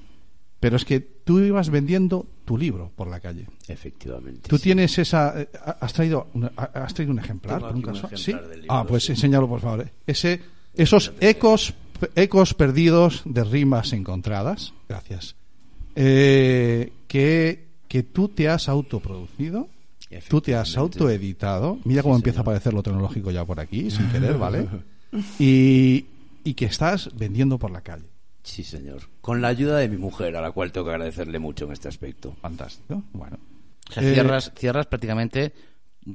Pero 0.60 0.76
es 0.76 0.84
que 0.84 0.98
tú 1.00 1.38
ibas 1.38 1.70
vendiendo 1.70 2.26
tu 2.44 2.58
libro 2.58 2.90
por 2.96 3.06
la 3.08 3.20
calle. 3.20 3.46
Efectivamente. 3.68 4.48
Tú 4.48 4.56
sí. 4.58 4.64
tienes 4.64 4.98
esa, 4.98 5.40
eh, 5.40 5.48
has 5.80 5.92
traído, 5.92 6.26
una- 6.34 6.48
has 6.56 6.92
traído 6.94 7.12
un 7.12 7.20
ejemplar, 7.20 7.60
por 7.60 7.70
un 7.70 7.76
un 7.76 7.82
caso? 7.82 8.08
libro, 8.26 8.42
ah, 8.68 8.84
pues 8.86 9.08
enséñalo 9.08 9.48
por 9.48 9.60
favor. 9.60 9.82
eh. 9.82 9.92
Ese, 10.06 10.40
esos 10.74 11.12
ecos, 11.20 11.74
ecos 12.16 12.54
perdidos 12.54 13.22
de 13.24 13.44
rimas 13.44 13.92
encontradas. 13.92 14.74
Gracias. 14.88 15.36
Eh, 15.94 16.92
que, 17.06 17.68
que 17.88 18.02
tú 18.02 18.28
te 18.28 18.48
has 18.48 18.68
autoproducido, 18.68 19.68
tú 20.28 20.40
te 20.40 20.54
has 20.54 20.76
autoeditado. 20.76 21.78
Mira 21.84 22.02
cómo 22.02 22.16
empieza 22.16 22.40
a 22.40 22.42
aparecer 22.42 22.72
lo 22.74 22.82
tecnológico 22.82 23.30
ya 23.30 23.44
por 23.44 23.60
aquí, 23.60 23.90
sin 23.90 24.08
querer, 24.12 24.36
¿vale? 24.38 24.68
Y, 25.38 26.04
y 26.44 26.54
que 26.54 26.66
estás 26.66 27.08
vendiendo 27.14 27.58
por 27.58 27.70
la 27.70 27.80
calle. 27.80 28.04
Sí, 28.42 28.62
señor. 28.62 29.02
Con 29.20 29.40
la 29.42 29.48
ayuda 29.48 29.78
de 29.78 29.88
mi 29.88 29.96
mujer, 29.96 30.36
a 30.36 30.40
la 30.42 30.52
cual 30.52 30.70
tengo 30.72 30.86
que 30.86 30.92
agradecerle 30.92 31.38
mucho 31.38 31.64
en 31.66 31.72
este 31.72 31.88
aspecto. 31.88 32.34
Fantástico. 32.42 33.02
Bueno. 33.12 33.38
O 33.88 33.92
sea, 33.92 34.02
Eh, 34.02 34.12
cierras, 34.12 34.52
cierras 34.56 34.86
prácticamente 34.86 35.52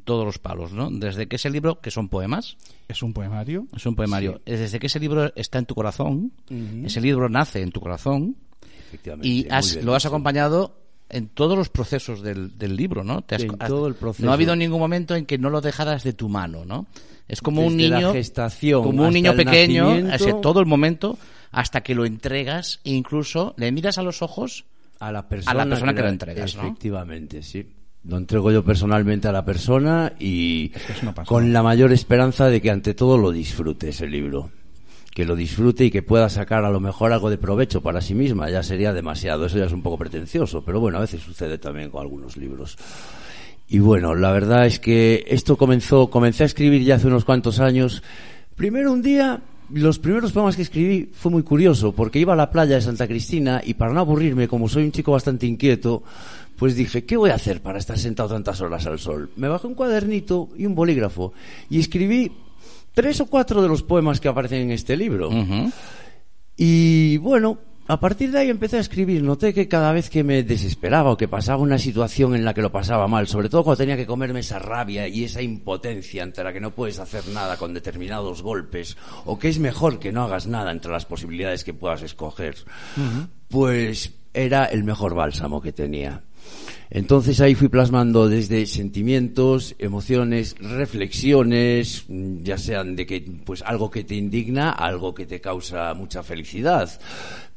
todos 0.06 0.25
los 0.25 0.39
palos, 0.39 0.73
¿no? 0.73 0.89
Desde 0.91 1.27
que 1.27 1.36
ese 1.38 1.49
libro, 1.49 1.79
que 1.82 1.89
son 1.91 2.08
poemas, 2.10 2.58
Es 2.88 3.03
un 3.03 3.13
poemario. 3.13 3.67
es 3.75 3.86
un 3.86 3.95
poemario, 3.95 4.41
desde 4.45 4.79
que 4.79 4.88
ese 4.88 4.99
libro 4.99 5.32
está 5.36 5.60
en 5.60 5.65
tu 5.65 5.75
corazón, 5.75 6.32
ese 6.86 7.01
libro 7.01 7.29
nace 7.29 7.62
en 7.62 7.71
tu 7.71 7.79
corazón 7.79 8.36
Efectivamente. 8.88 9.27
y 9.27 9.47
has- 9.51 9.84
lo 9.84 9.93
has 9.95 10.06
acompañado 10.06 10.75
en 11.13 11.28
todos 11.30 11.58
los 11.58 11.69
procesos 11.69 12.21
del, 12.21 12.58
del 12.58 12.76
libro, 12.76 13.04
¿no? 13.04 13.21
Te 13.21 13.36
has- 13.36 13.43
En 13.43 13.58
todo 13.58 13.88
el 13.88 13.95
proceso. 13.95 14.26
No 14.26 14.32
ha 14.32 14.34
habido 14.36 14.56
ningún 14.56 14.80
momento 14.80 15.15
en 15.15 15.26
que 15.26 15.38
no 15.38 15.49
lo 15.49 15.62
dejaras 15.62 16.04
de 16.04 16.13
tu 16.13 16.28
mano, 16.30 16.65
¿no? 16.65 16.88
Es 17.28 17.41
como 17.41 17.65
un 17.65 17.78
Desde 17.78 17.89
la 17.89 17.97
niño, 17.99 18.13
gestación 18.13 18.84
como 18.84 19.08
un 19.08 19.13
niño 19.13 19.36
pequeño, 19.36 19.95
ese- 20.13 20.34
todo 20.41 20.60
el 20.60 20.65
momento 20.65 21.17
hasta 21.52 21.82
que 21.82 21.95
lo 21.95 22.06
entregas 22.06 22.80
e 22.84 22.91
incluso 22.91 23.54
le 23.58 23.71
miras 23.71 23.97
a 23.97 24.04
los 24.04 24.21
ojos 24.21 24.65
a 24.99 25.12
la 25.12 25.28
persona, 25.30 25.52
a 25.52 25.65
la 25.65 25.69
persona 25.69 25.93
que 25.93 26.02
lo 26.02 26.08
entregas, 26.10 26.56
¿no? 26.56 26.63
Efectivamente, 26.63 27.41
sí. 27.43 27.65
Lo 28.06 28.17
entrego 28.17 28.52
yo 28.52 28.65
personalmente 28.65 29.30
a 29.30 29.32
la 29.32 29.45
persona 29.45 30.12
y 30.19 30.69
que 30.69 30.91
es 30.91 30.99
pasada. 30.99 31.23
con 31.26 31.54
la 31.54 31.63
mayor 31.63 31.93
esperanza 31.93 32.47
de 32.47 32.62
que 32.62 32.69
ante 32.69 32.93
todo 32.93 33.17
lo 33.17 33.32
disfrute 33.32 33.89
ese 33.89 34.08
libro. 34.08 34.49
Que 35.13 35.26
lo 35.26 35.36
disfrute 35.36 35.86
y 35.86 35.91
que 35.91 36.02
pueda 36.02 36.28
sacar 36.30 36.65
a 36.65 36.71
lo 36.71 36.80
mejor 36.80 37.12
algo 37.12 37.30
de 37.30 37.38
provecho 37.38 37.82
para 37.82 38.02
sí 38.02 38.15
misma. 38.15 38.49
Ya 38.49 38.63
sería 38.63 38.93
demasiado. 38.93 39.45
Eso 39.45 39.58
ya 39.58 39.65
es 39.65 39.71
un 39.71 39.84
poco 39.84 39.97
pretencioso. 39.97 40.63
Pero 40.63 40.80
bueno, 40.80 40.97
a 40.97 41.02
veces 41.02 41.21
sucede 41.21 41.58
también 41.58 41.91
con 41.91 42.02
algunos 42.02 42.36
libros. 42.38 42.78
Y 43.67 43.80
bueno, 43.80 44.15
la 44.15 44.32
verdad 44.32 44.65
es 44.65 44.80
que 44.80 45.23
esto 45.28 45.58
comenzó, 45.58 46.10
comencé 46.10 46.43
a 46.43 46.45
escribir 46.45 46.84
ya 46.84 46.95
hace 46.95 47.08
unos 47.08 47.26
cuantos 47.26 47.60
años. 47.60 48.04
Primero 48.56 48.91
un 48.91 49.02
día, 49.02 49.41
los 49.71 49.99
primeros 49.99 50.32
poemas 50.32 50.56
que 50.56 50.62
escribí 50.62 51.10
fue 51.13 51.32
muy 51.32 51.43
curioso, 51.43 51.93
porque 51.93 52.19
iba 52.19 52.34
a 52.34 52.36
la 52.36 52.52
playa 52.52 52.76
de 52.76 52.82
Santa 52.82 53.08
Cristina 53.08 53.62
y 53.63 53.73
para 53.73 53.93
no 53.93 54.02
aburrirme, 54.02 54.47
como 54.47 54.69
soy 54.69 54.84
un 54.84 54.91
chico 54.91 55.12
bastante 55.12 55.47
inquieto, 55.47 56.04
pues 56.58 56.76
dije, 56.76 57.06
¿qué 57.06 57.17
voy 57.17 57.32
a 57.32 57.36
hacer 57.36 57.62
para 57.62 57.80
estar 57.80 57.97
sentado 57.97 58.30
tantas 58.30 58.62
horas 58.62 58.86
al 58.86 58.99
sol? 58.99 59.32
Me 59.36 59.47
bajé 59.47 59.67
un 59.67 59.73
cuadernito 59.73 60.49
y 60.56 60.65
un 60.65 60.76
bolígrafo 60.76 61.34
y 61.69 61.80
escribí 61.80 62.32
tres 62.93 63.19
o 63.21 63.25
cuatro 63.25 63.62
de 63.62 63.67
los 63.67 63.84
poemas 63.84 64.19
que 64.19 64.27
aparecen 64.27 64.62
en 64.62 64.71
este 64.71 64.95
libro. 64.95 65.29
Y 66.56 67.17
bueno, 67.17 67.58
a 67.88 67.99
partir 67.99 68.32
de 68.32 68.39
ahí 68.39 68.49
empecé 68.49 68.77
a 68.77 68.79
escribir. 68.79 69.23
Noté 69.23 69.53
que 69.53 69.67
cada 69.67 69.91
vez 69.91 70.10
que 70.10 70.23
me 70.23 70.43
desesperaba 70.43 71.12
o 71.12 71.17
que 71.17 71.27
pasaba 71.27 71.62
una 71.62 71.77
situación 71.77 72.34
en 72.34 72.45
la 72.45 72.53
que 72.53 72.62
lo 72.62 72.71
pasaba 72.71 73.08
mal, 73.08 73.27
sobre 73.27 73.49
todo 73.49 73.63
cuando 73.63 73.79
tenía 73.79 73.97
que 73.97 74.06
comerme 74.06 74.39
esa 74.39 74.60
rabia 74.60 75.08
y 75.08 75.25
esa 75.25 75.41
impotencia 75.41 76.23
ante 76.23 76.43
la 76.43 76.53
que 76.53 76.62
no 76.62 76.71
puedes 76.71 76.99
hacer 76.99 77.27
nada 77.27 77.58
con 77.58 77.73
determinados 77.73 78.41
golpes, 78.41 78.95
o 79.25 79.38
que 79.38 79.49
es 79.49 79.60
mejor 79.60 79.99
que 79.99 80.13
no 80.13 80.23
hagas 80.23 80.47
nada 80.47 80.71
entre 80.71 80.91
las 80.91 81.06
posibilidades 81.06 81.63
que 81.63 81.73
puedas 81.73 82.03
escoger, 82.03 82.56
pues 83.49 84.13
era 84.34 84.65
el 84.65 84.84
mejor 84.84 85.13
bálsamo 85.13 85.62
que 85.62 85.73
tenía. 85.73 86.23
Entonces 86.89 87.39
ahí 87.41 87.56
fui 87.56 87.69
plasmando 87.69 88.29
desde 88.29 88.65
sentimientos, 88.67 89.73
emociones, 89.79 90.56
reflexiones, 90.60 92.06
ya 92.08 92.58
sean 92.58 92.95
de 92.95 93.06
que 93.08 93.21
pues 93.45 93.63
algo 93.63 93.89
que 93.89 94.03
te 94.03 94.13
indigna, 94.15 94.71
algo 94.71 95.13
que 95.15 95.25
te 95.25 95.41
causa 95.41 95.93
mucha 95.95 96.21
felicidad, 96.21 96.89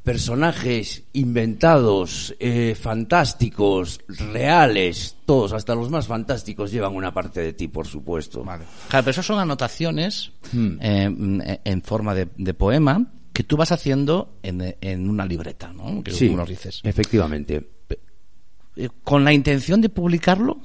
personajes 0.02 1.02
inventados, 1.12 2.34
eh, 2.38 2.74
fantásticos, 2.80 4.00
reales, 4.32 5.16
todos, 5.26 5.52
hasta 5.52 5.74
los 5.74 5.90
más 5.90 6.06
fantásticos 6.06 6.70
llevan 6.70 6.94
una 6.94 7.12
parte 7.12 7.40
de 7.40 7.52
ti, 7.52 7.68
por 7.68 7.86
supuesto. 7.86 8.42
Vale. 8.44 8.64
Claro, 8.88 9.04
pero 9.04 9.10
eso 9.10 9.22
son 9.22 9.38
anotaciones 9.38 10.32
Hmm. 10.52 10.76
eh, 10.80 11.08
mm, 11.10 11.40
eh, 11.40 11.60
en 11.64 11.82
forma 11.82 12.14
de, 12.14 12.28
de 12.36 12.54
poema 12.54 13.04
que 13.32 13.42
tú 13.42 13.56
vas 13.56 13.72
haciendo 13.72 14.38
en, 14.44 14.76
en 14.80 15.10
una 15.10 15.26
libreta, 15.26 15.72
¿no? 15.72 16.02
Que 16.04 16.12
Sí, 16.12 16.26
como 16.28 16.38
nos 16.38 16.48
dices. 16.48 16.80
efectivamente. 16.84 17.75
Eh, 18.76 18.88
Con 19.02 19.24
la 19.24 19.32
intención 19.32 19.80
de 19.80 19.88
publicarlo. 19.88 20.58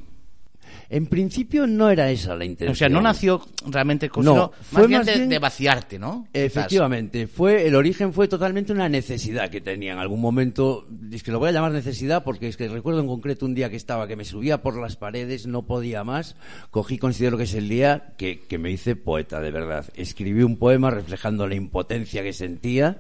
En 0.94 1.06
principio 1.06 1.68
no 1.68 1.90
era 1.90 2.12
esa 2.12 2.36
la 2.36 2.44
intención. 2.44 2.74
O 2.74 2.76
sea, 2.76 2.90
no 2.90 3.00
nació 3.00 3.42
realmente 3.66 4.10
con 4.10 4.26
No, 4.26 4.34
sino 4.34 4.52
fue 4.62 4.80
más 4.82 4.88
bien 4.90 5.00
más 5.00 5.06
de, 5.08 5.14
bien- 5.14 5.30
de 5.30 5.40
vaciarte, 5.40 5.98
¿no? 5.98 6.28
Efectivamente, 6.34 7.28
fue 7.28 7.66
el 7.66 7.76
origen 7.76 8.12
fue 8.12 8.28
totalmente 8.28 8.74
una 8.74 8.90
necesidad 8.90 9.50
que 9.50 9.62
tenía 9.62 9.94
en 9.94 10.00
algún 10.00 10.20
momento. 10.20 10.86
Es 11.14 11.24
que 11.24 11.32
lo 11.32 11.40
voy 11.40 11.48
a 11.48 11.52
llamar 11.54 11.72
necesidad 11.72 12.26
porque 12.26 12.50
es 12.50 12.58
que 12.58 12.68
recuerdo 12.68 13.00
en 13.00 13.08
concreto 13.08 13.46
un 13.46 13.56
día 13.56 13.70
que 13.70 13.78
estaba 13.78 14.06
que 14.06 14.18
me 14.18 14.26
subía 14.26 14.62
por 14.62 14.78
las 14.82 14.98
paredes, 14.98 15.48
no 15.48 15.66
podía 15.66 16.04
más. 16.04 16.36
Cogí, 16.72 16.98
considero 16.98 17.38
que 17.38 17.44
es 17.44 17.54
el 17.54 17.70
día 17.70 18.14
que, 18.18 18.42
que 18.42 18.58
me 18.58 18.70
hice 18.70 18.98
poeta, 18.98 19.40
de 19.40 19.52
verdad. 19.52 19.86
Escribí 19.96 20.44
un 20.44 20.58
poema 20.58 20.90
reflejando 20.92 21.48
la 21.48 21.56
impotencia 21.56 22.22
que 22.22 22.34
sentía 22.34 23.00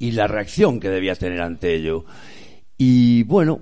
y 0.00 0.10
la 0.10 0.26
reacción 0.26 0.80
que 0.80 0.88
debía 0.90 1.14
tener 1.14 1.40
ante 1.42 1.76
ello. 1.76 2.06
Y 2.76 3.22
bueno, 3.22 3.60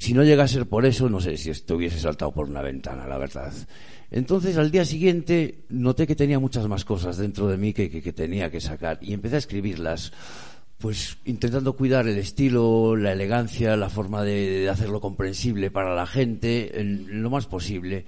si 0.00 0.14
no 0.14 0.24
llega 0.24 0.44
a 0.44 0.48
ser 0.48 0.64
por 0.66 0.86
eso, 0.86 1.10
no 1.10 1.20
sé 1.20 1.36
si 1.36 1.50
esto 1.50 1.76
hubiese 1.76 2.00
saltado 2.00 2.32
por 2.32 2.48
una 2.48 2.62
ventana, 2.62 3.06
la 3.06 3.18
verdad. 3.18 3.52
Entonces, 4.10 4.56
al 4.56 4.70
día 4.70 4.84
siguiente, 4.86 5.66
noté 5.68 6.06
que 6.06 6.16
tenía 6.16 6.38
muchas 6.38 6.66
más 6.66 6.84
cosas 6.86 7.18
dentro 7.18 7.46
de 7.48 7.58
mí 7.58 7.74
que, 7.74 7.90
que- 7.90 8.00
que 8.02 8.12
tenía 8.14 8.50
que 8.50 8.60
sacar 8.62 8.98
y 9.02 9.12
empecé 9.12 9.36
a 9.36 9.38
escribirlas, 9.38 10.12
pues 10.78 11.18
intentando 11.26 11.74
cuidar 11.74 12.08
el 12.08 12.16
estilo, 12.16 12.96
la 12.96 13.12
elegancia, 13.12 13.76
la 13.76 13.90
forma 13.90 14.24
de, 14.24 14.60
de 14.62 14.68
hacerlo 14.70 15.02
comprensible 15.02 15.70
para 15.70 15.94
la 15.94 16.06
gente, 16.06 16.80
en 16.80 17.22
lo 17.22 17.28
más 17.28 17.46
posible. 17.46 18.06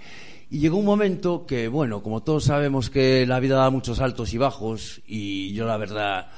Y 0.51 0.61
llegó 0.61 0.79
un 0.79 0.87
momento 0.87 1.45
que, 1.47 1.69
bueno, 1.69 2.03
como 2.03 2.23
todos 2.23 2.45
sabemos 2.45 2.89
que 2.89 3.27
la 3.27 3.39
vida 3.41 3.57
da 3.57 3.69
muchos 3.69 4.01
altos 4.01 4.33
y 4.33 4.39
bajos, 4.39 5.03
y 5.07 5.53
yo 5.53 5.67
la 5.67 5.77
verdad 5.77 6.31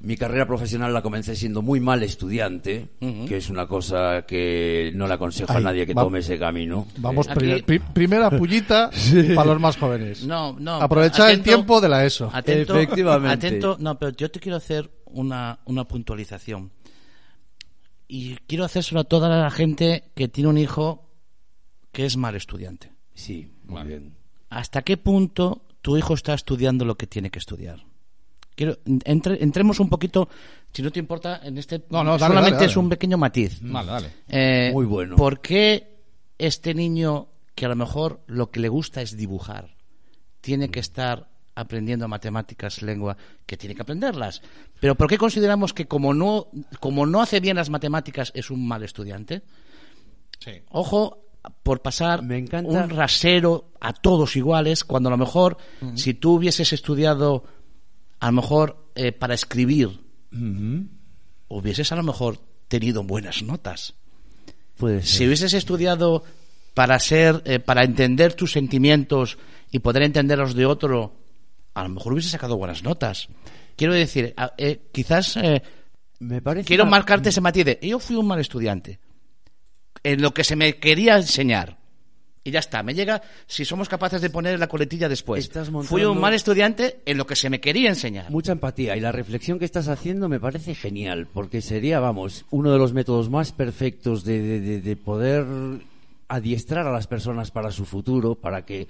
mi 0.00 0.16
carrera 0.16 0.46
profesional 0.46 0.92
la 0.92 1.00
comencé 1.02 1.34
siendo 1.34 1.62
muy 1.62 1.80
mal 1.80 2.02
estudiante, 2.02 2.88
que 3.00 3.36
es 3.38 3.48
una 3.48 3.66
cosa 3.66 4.24
que 4.26 4.92
no 4.94 5.06
le 5.06 5.14
aconsejo 5.14 5.52
a 5.52 5.60
nadie 5.60 5.86
que 5.86 5.94
va- 5.94 6.02
tome 6.02 6.18
ese 6.18 6.38
camino. 6.38 6.86
Vamos, 6.98 7.28
Aquí- 7.28 7.38
pri- 7.40 7.62
pri- 7.62 7.78
primera 7.92 8.30
pullita 8.30 8.90
para 9.34 9.52
los 9.52 9.60
más 9.60 9.76
jóvenes. 9.76 10.24
No, 10.26 10.54
no. 10.58 10.74
Aprovechar 10.74 11.30
el 11.30 11.42
tiempo 11.42 11.80
de 11.80 11.88
la 11.88 12.04
ESO. 12.04 12.30
Atento, 12.32 12.74
Efectivamente. 12.78 13.46
Atento, 13.46 13.76
no, 13.80 13.98
pero 13.98 14.12
yo 14.16 14.30
te 14.30 14.40
quiero 14.40 14.56
hacer 14.58 14.90
una, 15.06 15.58
una 15.64 15.84
puntualización. 15.84 16.70
Y 18.06 18.34
quiero 18.46 18.64
hacérselo 18.64 19.00
a 19.00 19.04
toda 19.04 19.28
la 19.28 19.50
gente 19.50 20.10
que 20.14 20.28
tiene 20.28 20.50
un 20.50 20.58
hijo 20.58 21.10
que 21.92 22.04
es 22.04 22.16
mal 22.16 22.34
estudiante. 22.34 22.92
Sí, 23.14 23.50
muy 23.64 23.82
bien. 23.84 24.16
¿Hasta 24.50 24.82
qué 24.82 24.96
punto 24.96 25.62
tu 25.80 25.96
hijo 25.96 26.14
está 26.14 26.34
estudiando 26.34 26.84
lo 26.84 26.96
que 26.96 27.06
tiene 27.06 27.30
que 27.30 27.38
estudiar? 27.38 27.84
Quiero, 28.54 28.78
entre- 29.04 29.42
entremos 29.42 29.80
un 29.80 29.88
poquito, 29.88 30.28
si 30.72 30.82
no 30.82 30.90
te 30.92 31.00
importa, 31.00 31.40
en 31.42 31.58
este. 31.58 31.84
No, 31.90 32.04
no, 32.04 32.12
dale, 32.12 32.18
solamente 32.20 32.50
dale, 32.50 32.56
dale. 32.56 32.66
es 32.70 32.76
un 32.76 32.88
pequeño 32.88 33.18
matiz. 33.18 33.58
Vale, 33.62 33.90
dale. 33.90 34.10
Eh, 34.28 34.70
Muy 34.72 34.86
bueno. 34.86 35.16
¿Por 35.16 35.40
qué 35.40 35.96
este 36.38 36.72
niño 36.74 37.28
que 37.54 37.66
a 37.66 37.68
lo 37.68 37.76
mejor 37.76 38.20
lo 38.26 38.50
que 38.50 38.60
le 38.60 38.68
gusta 38.68 39.02
es 39.02 39.16
dibujar 39.16 39.74
tiene 40.40 40.70
que 40.70 40.80
estar 40.80 41.28
aprendiendo 41.56 42.06
matemáticas, 42.08 42.82
lengua, 42.82 43.16
que 43.46 43.56
tiene 43.56 43.74
que 43.74 43.82
aprenderlas? 43.82 44.40
Pero 44.80 44.94
¿por 44.94 45.08
qué 45.08 45.18
consideramos 45.18 45.72
que 45.72 45.86
como 45.86 46.14
no, 46.14 46.48
como 46.80 47.06
no 47.06 47.22
hace 47.22 47.40
bien 47.40 47.56
las 47.56 47.70
matemáticas 47.70 48.30
es 48.34 48.50
un 48.50 48.66
mal 48.68 48.82
estudiante? 48.84 49.42
Sí. 50.38 50.52
Ojo 50.70 51.20
por 51.62 51.82
pasar 51.82 52.22
Me 52.22 52.38
encanta- 52.38 52.70
un 52.70 52.88
rasero 52.90 53.70
a 53.80 53.92
todos 53.92 54.34
iguales, 54.36 54.82
cuando 54.84 55.08
a 55.08 55.12
lo 55.12 55.18
mejor 55.18 55.56
si 55.94 56.14
tú 56.14 56.34
hubieses 56.36 56.72
estudiado 56.72 57.44
a 58.24 58.28
lo 58.28 58.32
mejor 58.32 58.90
eh, 58.94 59.12
para 59.12 59.34
escribir, 59.34 60.00
hubieses 61.48 61.92
a 61.92 61.96
lo 61.96 62.02
mejor 62.02 62.38
tenido 62.68 63.02
buenas 63.04 63.42
notas. 63.42 63.94
Puede 64.78 65.02
ser. 65.02 65.08
Si 65.08 65.26
hubieses 65.26 65.52
estudiado 65.52 66.24
para 66.72 66.98
ser, 66.98 67.42
eh, 67.44 67.58
para 67.60 67.84
entender 67.84 68.34
tus 68.34 68.52
sentimientos 68.52 69.36
y 69.70 69.80
poder 69.80 70.02
entender 70.04 70.38
los 70.38 70.54
de 70.54 70.66
otro, 70.66 71.14
a 71.74 71.82
lo 71.82 71.88
mejor 71.90 72.12
hubieses 72.14 72.32
sacado 72.32 72.56
buenas 72.56 72.82
notas. 72.82 73.28
Quiero 73.76 73.92
decir, 73.92 74.34
eh, 74.56 74.80
quizás 74.92 75.36
Me 76.18 76.40
parece 76.40 76.66
quiero 76.66 76.84
una- 76.84 76.90
marcarte 76.92 77.28
ese 77.28 77.40
matiz 77.40 77.64
de 77.66 77.78
yo 77.82 77.98
fui 77.98 78.16
un 78.16 78.26
mal 78.26 78.40
estudiante 78.40 78.98
en 80.02 80.22
lo 80.22 80.32
que 80.32 80.44
se 80.44 80.56
me 80.56 80.76
quería 80.78 81.16
enseñar. 81.16 81.78
Y 82.46 82.50
ya 82.50 82.58
está, 82.60 82.82
me 82.82 82.92
llega 82.94 83.22
si 83.46 83.64
somos 83.64 83.88
capaces 83.88 84.20
de 84.20 84.28
poner 84.28 84.58
la 84.58 84.66
coletilla 84.68 85.08
después. 85.08 85.42
Estás 85.44 85.68
Fui 85.68 85.72
montando- 85.72 86.12
un 86.12 86.20
mal 86.20 86.34
estudiante 86.34 87.00
en 87.06 87.16
lo 87.16 87.26
que 87.26 87.36
se 87.36 87.48
me 87.48 87.58
quería 87.58 87.88
enseñar. 87.88 88.30
Mucha 88.30 88.52
empatía 88.52 88.96
y 88.96 89.00
la 89.00 89.12
reflexión 89.12 89.58
que 89.58 89.64
estás 89.64 89.88
haciendo 89.88 90.28
me 90.28 90.38
parece 90.38 90.74
genial, 90.74 91.26
porque 91.32 91.62
sería, 91.62 92.00
vamos, 92.00 92.44
uno 92.50 92.70
de 92.70 92.78
los 92.78 92.92
métodos 92.92 93.30
más 93.30 93.52
perfectos 93.52 94.24
de, 94.24 94.42
de- 94.42 94.60
de- 94.60 94.80
de 94.82 94.96
poder 94.96 95.46
adiestrar 96.28 96.86
a 96.86 96.92
las 96.92 97.06
personas 97.06 97.50
para 97.50 97.70
su 97.70 97.84
futuro, 97.84 98.34
para 98.34 98.64
que 98.64 98.88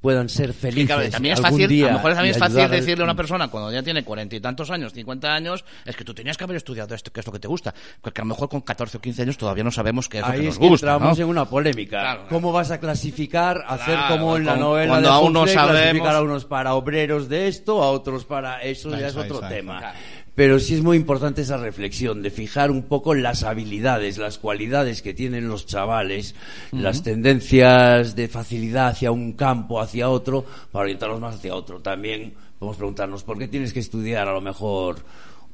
puedan 0.00 0.28
ser 0.28 0.52
felices 0.52 0.86
claro, 0.94 1.10
también 1.10 1.32
es 1.34 1.38
algún 1.44 1.60
fácil, 1.60 1.68
día 1.68 1.86
a 1.86 1.88
lo 1.88 1.94
mejor 1.94 2.14
también 2.14 2.34
es 2.34 2.38
fácil 2.38 2.70
decirle 2.70 3.02
a 3.02 3.04
una 3.04 3.16
persona 3.16 3.48
cuando 3.48 3.72
ya 3.72 3.82
tiene 3.82 4.04
cuarenta 4.04 4.36
y 4.36 4.40
tantos 4.40 4.70
años, 4.70 4.92
cincuenta 4.92 5.34
años, 5.34 5.64
es 5.84 5.96
que 5.96 6.04
tú 6.04 6.14
tenías 6.14 6.36
que 6.36 6.44
haber 6.44 6.56
estudiado 6.56 6.94
esto, 6.94 7.12
que 7.12 7.20
es 7.20 7.26
lo 7.26 7.32
que 7.32 7.38
te 7.38 7.48
gusta. 7.48 7.74
Porque 8.00 8.20
a 8.20 8.24
lo 8.24 8.28
mejor 8.28 8.48
con 8.48 8.60
14 8.60 8.98
o 8.98 9.00
15 9.00 9.22
años 9.22 9.36
todavía 9.38 9.64
no 9.64 9.70
sabemos 9.70 10.08
qué 10.08 10.18
es 10.18 10.26
lo 10.26 10.32
que 10.32 10.38
es 10.38 10.44
nos 10.44 10.58
que 10.58 10.68
gusta. 10.68 10.92
entramos 10.94 11.18
¿no? 11.18 11.24
en 11.24 11.30
una 11.30 11.44
polémica. 11.46 11.90
Claro, 12.00 12.20
claro. 12.20 12.28
¿Cómo 12.30 12.52
vas 12.52 12.70
a 12.70 12.78
clasificar, 12.78 13.64
hacer 13.66 13.98
como 14.08 14.36
en 14.36 14.44
la 14.44 14.56
novela 14.56 14.88
cuando 14.88 15.08
de 15.08 15.14
aún 15.14 15.32
no 15.32 15.46
sabemos- 15.46 15.72
clasificar 15.80 16.14
a 16.14 16.22
unos 16.22 16.44
para 16.44 16.74
obreros 16.74 17.28
de 17.28 17.48
esto, 17.48 17.82
a 17.82 17.90
otros 17.90 18.24
para 18.24 18.62
eso, 18.62 18.90
ya 18.96 19.08
es 19.08 19.16
otro 19.16 19.40
tema. 19.40 19.94
Pero 20.36 20.60
sí 20.60 20.74
es 20.74 20.82
muy 20.82 20.98
importante 20.98 21.40
esa 21.40 21.56
reflexión 21.56 22.22
de 22.22 22.30
fijar 22.30 22.70
un 22.70 22.82
poco 22.82 23.14
las 23.14 23.42
habilidades, 23.42 24.18
las 24.18 24.36
cualidades 24.36 25.00
que 25.00 25.14
tienen 25.14 25.48
los 25.48 25.64
chavales, 25.64 26.34
las 26.72 27.02
tendencias 27.02 28.14
de 28.14 28.28
facilidad 28.28 28.88
hacia 28.88 29.10
un 29.10 29.32
campo, 29.32 29.80
hacia 29.80 30.10
otro, 30.10 30.44
para 30.70 30.82
orientarlos 30.82 31.20
más 31.20 31.36
hacia 31.36 31.54
otro. 31.54 31.80
También 31.80 32.34
podemos 32.58 32.76
preguntarnos 32.76 33.24
por 33.24 33.38
qué 33.38 33.48
tienes 33.48 33.72
que 33.72 33.80
estudiar 33.80 34.28
a 34.28 34.34
lo 34.34 34.42
mejor 34.42 34.96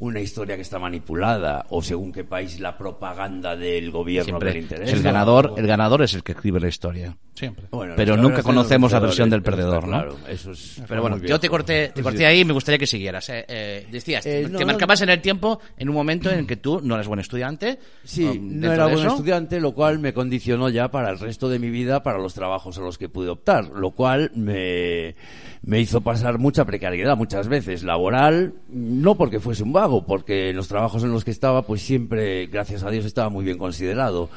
una 0.03 0.19
historia 0.19 0.57
que 0.57 0.63
está 0.63 0.81
manipulada 0.81 1.65
o 1.71 1.81
según 1.81 2.11
qué 2.11 2.25
país 2.25 2.59
la 2.59 2.77
propaganda 2.77 3.55
del 3.55 3.93
gobierno 3.93 4.25
Siempre 4.25 4.49
que 4.49 4.55
le 4.55 4.61
interesa. 4.65 4.97
el 4.97 5.01
ganador, 5.03 5.55
el 5.57 5.67
ganador 5.69 6.03
es 6.03 6.15
el 6.15 6.25
que 6.25 6.33
escribe 6.33 6.59
la 6.59 6.67
historia. 6.67 7.17
Siempre. 7.35 7.67
Bueno, 7.71 7.95
Pero 7.97 8.17
nunca 8.17 8.43
conocemos 8.43 8.93
la 8.93 8.99
versión 9.01 9.31
del 9.31 9.43
perdedor, 9.43 9.85
¿no? 9.85 9.97
Claro, 9.99 10.17
eso 10.29 10.51
es 10.53 10.83
Pero 10.87 11.01
bueno, 11.03 11.17
yo 11.19 11.39
te 11.41 11.49
corté, 11.49 11.89
te 11.95 12.03
corté 12.03 12.27
ahí 12.27 12.41
y 12.41 12.45
me 12.45 12.53
gustaría 12.53 12.79
que 12.79 12.87
siguieras. 12.87 13.29
eh. 13.31 13.45
Eh, 13.49 13.87
decías, 13.91 14.27
Eh, 14.27 14.43
te- 14.45 14.49
no, 14.51 14.59
te 14.59 14.65
no, 14.65 14.73
marcabas 14.73 15.01
en 15.03 15.09
el 15.09 15.21
tiempo 15.21 15.61
en 15.79 15.89
un 15.89 15.95
momento 15.95 16.31
en 16.31 16.47
que 16.47 16.57
tú 16.57 16.81
no 16.83 16.95
eres 16.97 17.07
buen 17.07 17.21
estudiante. 17.21 17.79
Sí, 18.05 18.39
no 18.41 18.73
era 18.73 18.87
buen 18.89 19.07
estudiante, 19.07 19.61
lo 19.61 19.73
cual 19.73 19.99
me 20.01 20.13
condicionó 20.13 20.69
ya 20.69 20.91
para 20.91 21.11
el 21.11 21.19
resto 21.19 21.49
de 21.49 21.59
mi 21.59 21.71
vida, 21.71 22.03
para 22.03 22.19
los 22.19 22.35
trabajos 22.35 22.77
a 22.79 22.81
los 22.83 22.99
que 22.99 23.09
pude 23.09 23.29
optar, 23.31 23.67
lo 23.69 23.93
cual 23.93 24.31
me, 24.35 25.15
me 25.63 25.81
hizo 25.81 26.01
pasar 26.03 26.39
mucha 26.39 26.65
precariedad 26.65 27.17
muchas 27.17 27.49
veces, 27.49 27.83
laboral, 27.83 28.53
no 28.69 29.15
porque 29.17 29.41
fuese 29.41 29.63
un 29.63 29.73
vago, 29.73 29.92
porque 30.01 30.51
en 30.51 30.57
los 30.57 30.69
trabajos 30.69 31.05
en 31.05 31.13
los 31.13 31.25
que 31.25 31.31
estaba, 31.31 31.63
pues 31.63 31.83
siempre, 31.83 32.47
gracias 32.47 32.83
a 32.83 32.91
Dios, 32.91 33.05
estaba 33.05 33.29
muy 33.29 33.45
bien 33.45 33.59
considerado. 33.59 34.31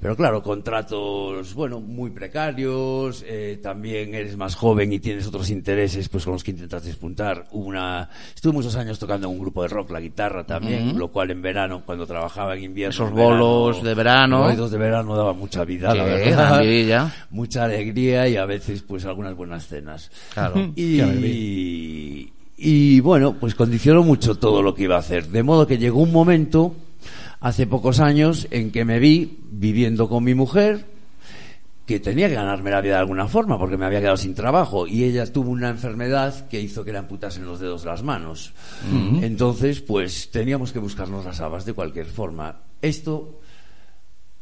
Pero 0.00 0.14
claro, 0.14 0.44
contratos, 0.44 1.54
bueno, 1.54 1.80
muy 1.80 2.10
precarios, 2.10 3.24
eh, 3.26 3.58
también 3.60 4.14
eres 4.14 4.36
más 4.36 4.54
joven 4.54 4.92
y 4.92 5.00
tienes 5.00 5.26
otros 5.26 5.50
intereses, 5.50 6.08
pues 6.08 6.22
con 6.22 6.34
los 6.34 6.44
que 6.44 6.52
intentas 6.52 6.84
despuntar. 6.84 7.48
Una, 7.50 8.08
estuve 8.32 8.52
muchos 8.52 8.76
años 8.76 8.96
tocando 9.00 9.26
en 9.26 9.32
un 9.32 9.40
grupo 9.40 9.62
de 9.62 9.68
rock, 9.68 9.90
la 9.90 9.98
guitarra 9.98 10.44
también, 10.44 10.96
lo 10.96 11.08
cual 11.08 11.32
en 11.32 11.42
verano, 11.42 11.82
cuando 11.84 12.06
trabajaba 12.06 12.56
en 12.56 12.62
invierno. 12.62 12.90
Esos 12.90 13.12
verano, 13.12 13.28
bolos 13.28 13.82
de 13.82 13.94
verano. 13.94 14.38
los 14.38 14.46
bolitos 14.46 14.70
de 14.70 14.78
verano 14.78 15.16
daban 15.16 15.36
mucha 15.36 15.64
vida, 15.64 15.92
la 15.92 16.04
verdad. 16.04 17.12
Mucha 17.30 17.64
alegría 17.64 18.28
y 18.28 18.36
a 18.36 18.46
veces, 18.46 18.82
pues, 18.82 19.04
algunas 19.04 19.34
buenas 19.34 19.66
cenas. 19.66 20.10
Claro. 20.32 20.72
Y, 20.76 22.32
y 22.58 22.98
bueno, 22.98 23.36
pues 23.38 23.54
condicionó 23.54 24.02
mucho 24.02 24.34
todo 24.34 24.62
lo 24.62 24.74
que 24.74 24.82
iba 24.82 24.96
a 24.96 24.98
hacer. 24.98 25.28
De 25.28 25.44
modo 25.44 25.68
que 25.68 25.78
llegó 25.78 26.00
un 26.00 26.12
momento, 26.12 26.74
hace 27.38 27.68
pocos 27.68 28.00
años, 28.00 28.48
en 28.50 28.72
que 28.72 28.84
me 28.84 28.98
vi 28.98 29.38
viviendo 29.48 30.08
con 30.08 30.24
mi 30.24 30.34
mujer, 30.34 30.84
que 31.86 32.00
tenía 32.00 32.28
que 32.28 32.34
ganarme 32.34 32.72
la 32.72 32.80
vida 32.80 32.94
de 32.94 33.00
alguna 33.00 33.28
forma, 33.28 33.58
porque 33.58 33.76
me 33.76 33.86
había 33.86 34.00
quedado 34.00 34.16
sin 34.16 34.34
trabajo, 34.34 34.88
y 34.88 35.04
ella 35.04 35.32
tuvo 35.32 35.50
una 35.50 35.70
enfermedad 35.70 36.48
que 36.48 36.60
hizo 36.60 36.84
que 36.84 36.90
le 36.90 36.98
amputasen 36.98 37.46
los 37.46 37.60
dedos 37.60 37.82
de 37.82 37.90
las 37.90 38.02
manos. 38.02 38.52
Entonces, 39.22 39.80
pues 39.80 40.30
teníamos 40.32 40.72
que 40.72 40.80
buscarnos 40.80 41.24
las 41.24 41.40
habas 41.40 41.64
de 41.64 41.74
cualquier 41.74 42.06
forma. 42.06 42.56
Esto, 42.82 43.40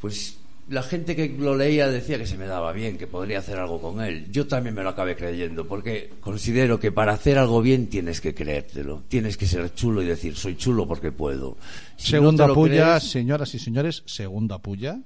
pues 0.01 0.39
la 0.69 0.83
gente 0.83 1.15
que 1.15 1.29
lo 1.39 1.57
leía 1.57 1.87
decía 1.89 2.19
que 2.19 2.27
se 2.27 2.37
me 2.37 2.47
daba 2.47 2.73
bien, 2.73 2.99
que 2.99 3.07
podría 3.07 3.39
hacer 3.39 3.57
algo 3.59 3.81
con 3.81 4.01
él. 4.03 4.27
Yo 4.33 4.47
también 4.47 4.75
me 4.75 4.83
lo 4.83 4.89
acabé 4.89 5.15
creyendo, 5.15 5.67
porque 5.69 6.11
considero 6.21 6.81
que 6.81 6.91
para 6.93 7.13
hacer 7.13 7.39
algo 7.39 7.63
bien 7.63 7.87
tienes 7.89 8.21
que 8.21 8.35
creértelo. 8.35 9.05
Tienes 9.09 9.37
que 9.37 9.47
ser 9.47 9.73
chulo 9.75 10.03
y 10.03 10.07
decir, 10.07 10.35
soy 10.37 10.57
chulo 10.57 10.87
porque 10.89 11.13
puedo. 11.13 11.57
Si 11.97 12.13
no 12.15 12.19
segunda 12.19 12.47
lo 12.49 12.55
puya, 12.55 12.97
crees- 12.99 13.11
señoras 13.11 13.55
y 13.55 13.59
señores, 13.61 14.03
segunda 14.07 14.59
puya. 14.61 15.01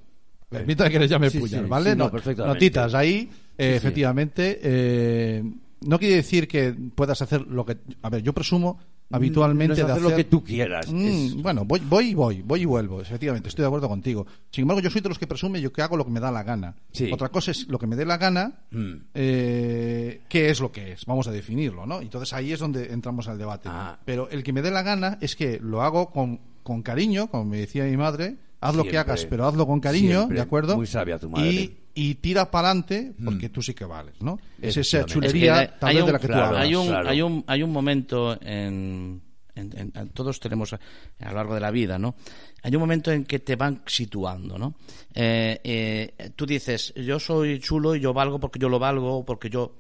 Permítame 0.48 0.90
que 0.90 0.98
les 0.98 1.10
llame 1.10 1.30
Sí, 1.30 1.38
puya, 1.38 1.60
sí, 1.62 1.66
¿vale? 1.68 1.92
sí, 1.92 1.96
no, 1.96 2.10
No-. 2.10 2.46
Notitas 2.46 2.94
ahí, 2.94 3.30
eh, 3.56 3.76
efectivamente. 3.76 4.58
eh, 4.62 5.44
no 5.82 5.98
quiere 5.98 6.16
decir 6.16 6.48
que 6.48 6.74
puedas 6.94 7.20
hacer 7.22 7.42
lo 7.42 7.64
que. 7.64 7.76
A 8.02 8.10
ver, 8.10 8.22
yo 8.22 8.32
presumo 8.32 8.78
habitualmente 9.10 9.74
Mm, 9.74 9.76
No 9.76 9.82
es 9.82 9.86
de 9.86 9.92
hacer 9.92 10.02
lo 10.10 10.16
que 10.16 10.24
tú 10.24 10.44
quieras. 10.44 10.90
Mm, 10.92 11.06
Es- 11.06 11.34
Bueno, 11.42 11.64
voy, 11.64 11.80
voy 11.80 12.06
y 12.10 12.14
voy, 12.14 12.42
voy 12.42 12.62
y 12.62 12.64
vuelvo, 12.64 13.00
efectivamente, 13.00 13.48
estoy 13.48 13.62
de 13.62 13.66
acuerdo 13.66 13.88
contigo. 13.88 14.26
Sin 14.50 14.62
embargo, 14.62 14.80
yo 14.80 14.90
soy 14.90 15.00
de 15.00 15.08
los 15.08 15.18
que 15.18 15.26
presume 15.26 15.60
yo 15.60 15.72
que 15.72 15.82
hago 15.82 15.96
lo 15.96 16.04
que 16.04 16.10
me 16.10 16.20
da 16.20 16.30
la 16.30 16.42
gana. 16.42 16.74
Sí. 16.92 17.10
Otra 17.12 17.28
cosa 17.28 17.50
es 17.50 17.66
lo 17.68 17.78
que 17.78 17.86
me 17.86 17.96
dé 17.96 18.04
la 18.04 18.16
gana, 18.18 18.60
Mm. 18.70 18.92
eh, 19.14 20.22
qué 20.28 20.50
es 20.50 20.60
lo 20.60 20.70
que 20.72 20.92
es, 20.92 21.04
vamos 21.06 21.26
a 21.28 21.32
definirlo, 21.32 21.86
¿no? 21.86 22.00
Entonces 22.00 22.32
ahí 22.32 22.52
es 22.52 22.60
donde 22.60 22.92
entramos 22.92 23.28
al 23.28 23.38
debate. 23.38 23.68
Ah. 23.70 23.98
Pero 24.04 24.28
el 24.30 24.42
que 24.42 24.52
me 24.52 24.62
dé 24.62 24.70
la 24.70 24.82
gana 24.82 25.18
es 25.20 25.36
que 25.36 25.58
lo 25.62 25.82
hago 25.82 26.10
con, 26.10 26.40
con 26.62 26.82
cariño, 26.82 27.28
como 27.28 27.44
me 27.44 27.58
decía 27.58 27.84
mi 27.84 27.96
madre, 27.96 28.36
haz 28.60 28.74
lo 28.74 28.84
que 28.84 28.98
hagas, 28.98 29.24
pero 29.26 29.46
hazlo 29.46 29.66
con 29.66 29.80
cariño, 29.80 30.18
Siempre. 30.18 30.36
¿de 30.36 30.42
acuerdo? 30.42 30.76
Muy 30.76 30.86
sabia 30.86 31.18
tu 31.18 31.30
madre. 31.30 31.50
Y, 31.50 31.76
y 31.94 32.14
tira 32.16 32.50
para 32.50 32.68
adelante 32.70 33.12
porque 33.24 33.48
tú 33.48 33.62
sí 33.62 33.74
que 33.74 33.84
vales, 33.84 34.14
¿no? 34.20 34.38
Es 34.60 34.76
esa 34.76 35.04
chulería, 35.06 35.62
Es 35.62 35.70
que 35.72 35.86
hay 35.86 35.94
vez 35.94 36.02
un- 36.02 36.06
de 36.06 36.12
la 36.12 36.18
que 36.18 36.26
tú 36.26 36.32
claro, 36.32 36.46
hablas. 36.48 36.62
hay 36.62 36.74
un, 36.74 36.86
claro. 36.88 37.08
hay 37.08 37.22
un, 37.22 37.44
hay 37.46 37.62
un 37.62 37.72
momento 37.72 38.40
en, 38.42 39.22
en- 39.54 39.78
en- 39.78 39.92
en- 39.94 40.08
todos 40.10 40.38
tenemos 40.40 40.72
a, 40.72 40.80
a 41.20 41.28
lo 41.30 41.34
largo 41.34 41.54
de 41.54 41.60
la 41.60 41.70
vida, 41.70 41.98
¿no? 41.98 42.14
Hay 42.62 42.74
un 42.76 42.80
momento 42.80 43.10
en 43.10 43.24
que 43.24 43.38
te 43.38 43.56
van 43.56 43.82
situando, 43.86 44.58
¿no? 44.58 44.74
Eh, 45.14 45.60
eh, 45.64 46.30
tú 46.36 46.44
dices, 46.44 46.92
yo 46.94 47.18
soy 47.18 47.58
chulo 47.58 47.96
y 47.96 48.00
yo 48.00 48.12
valgo 48.12 48.38
porque 48.38 48.58
yo 48.58 48.68
lo 48.68 48.78
valgo, 48.78 49.24
porque 49.24 49.48
yo... 49.48 49.76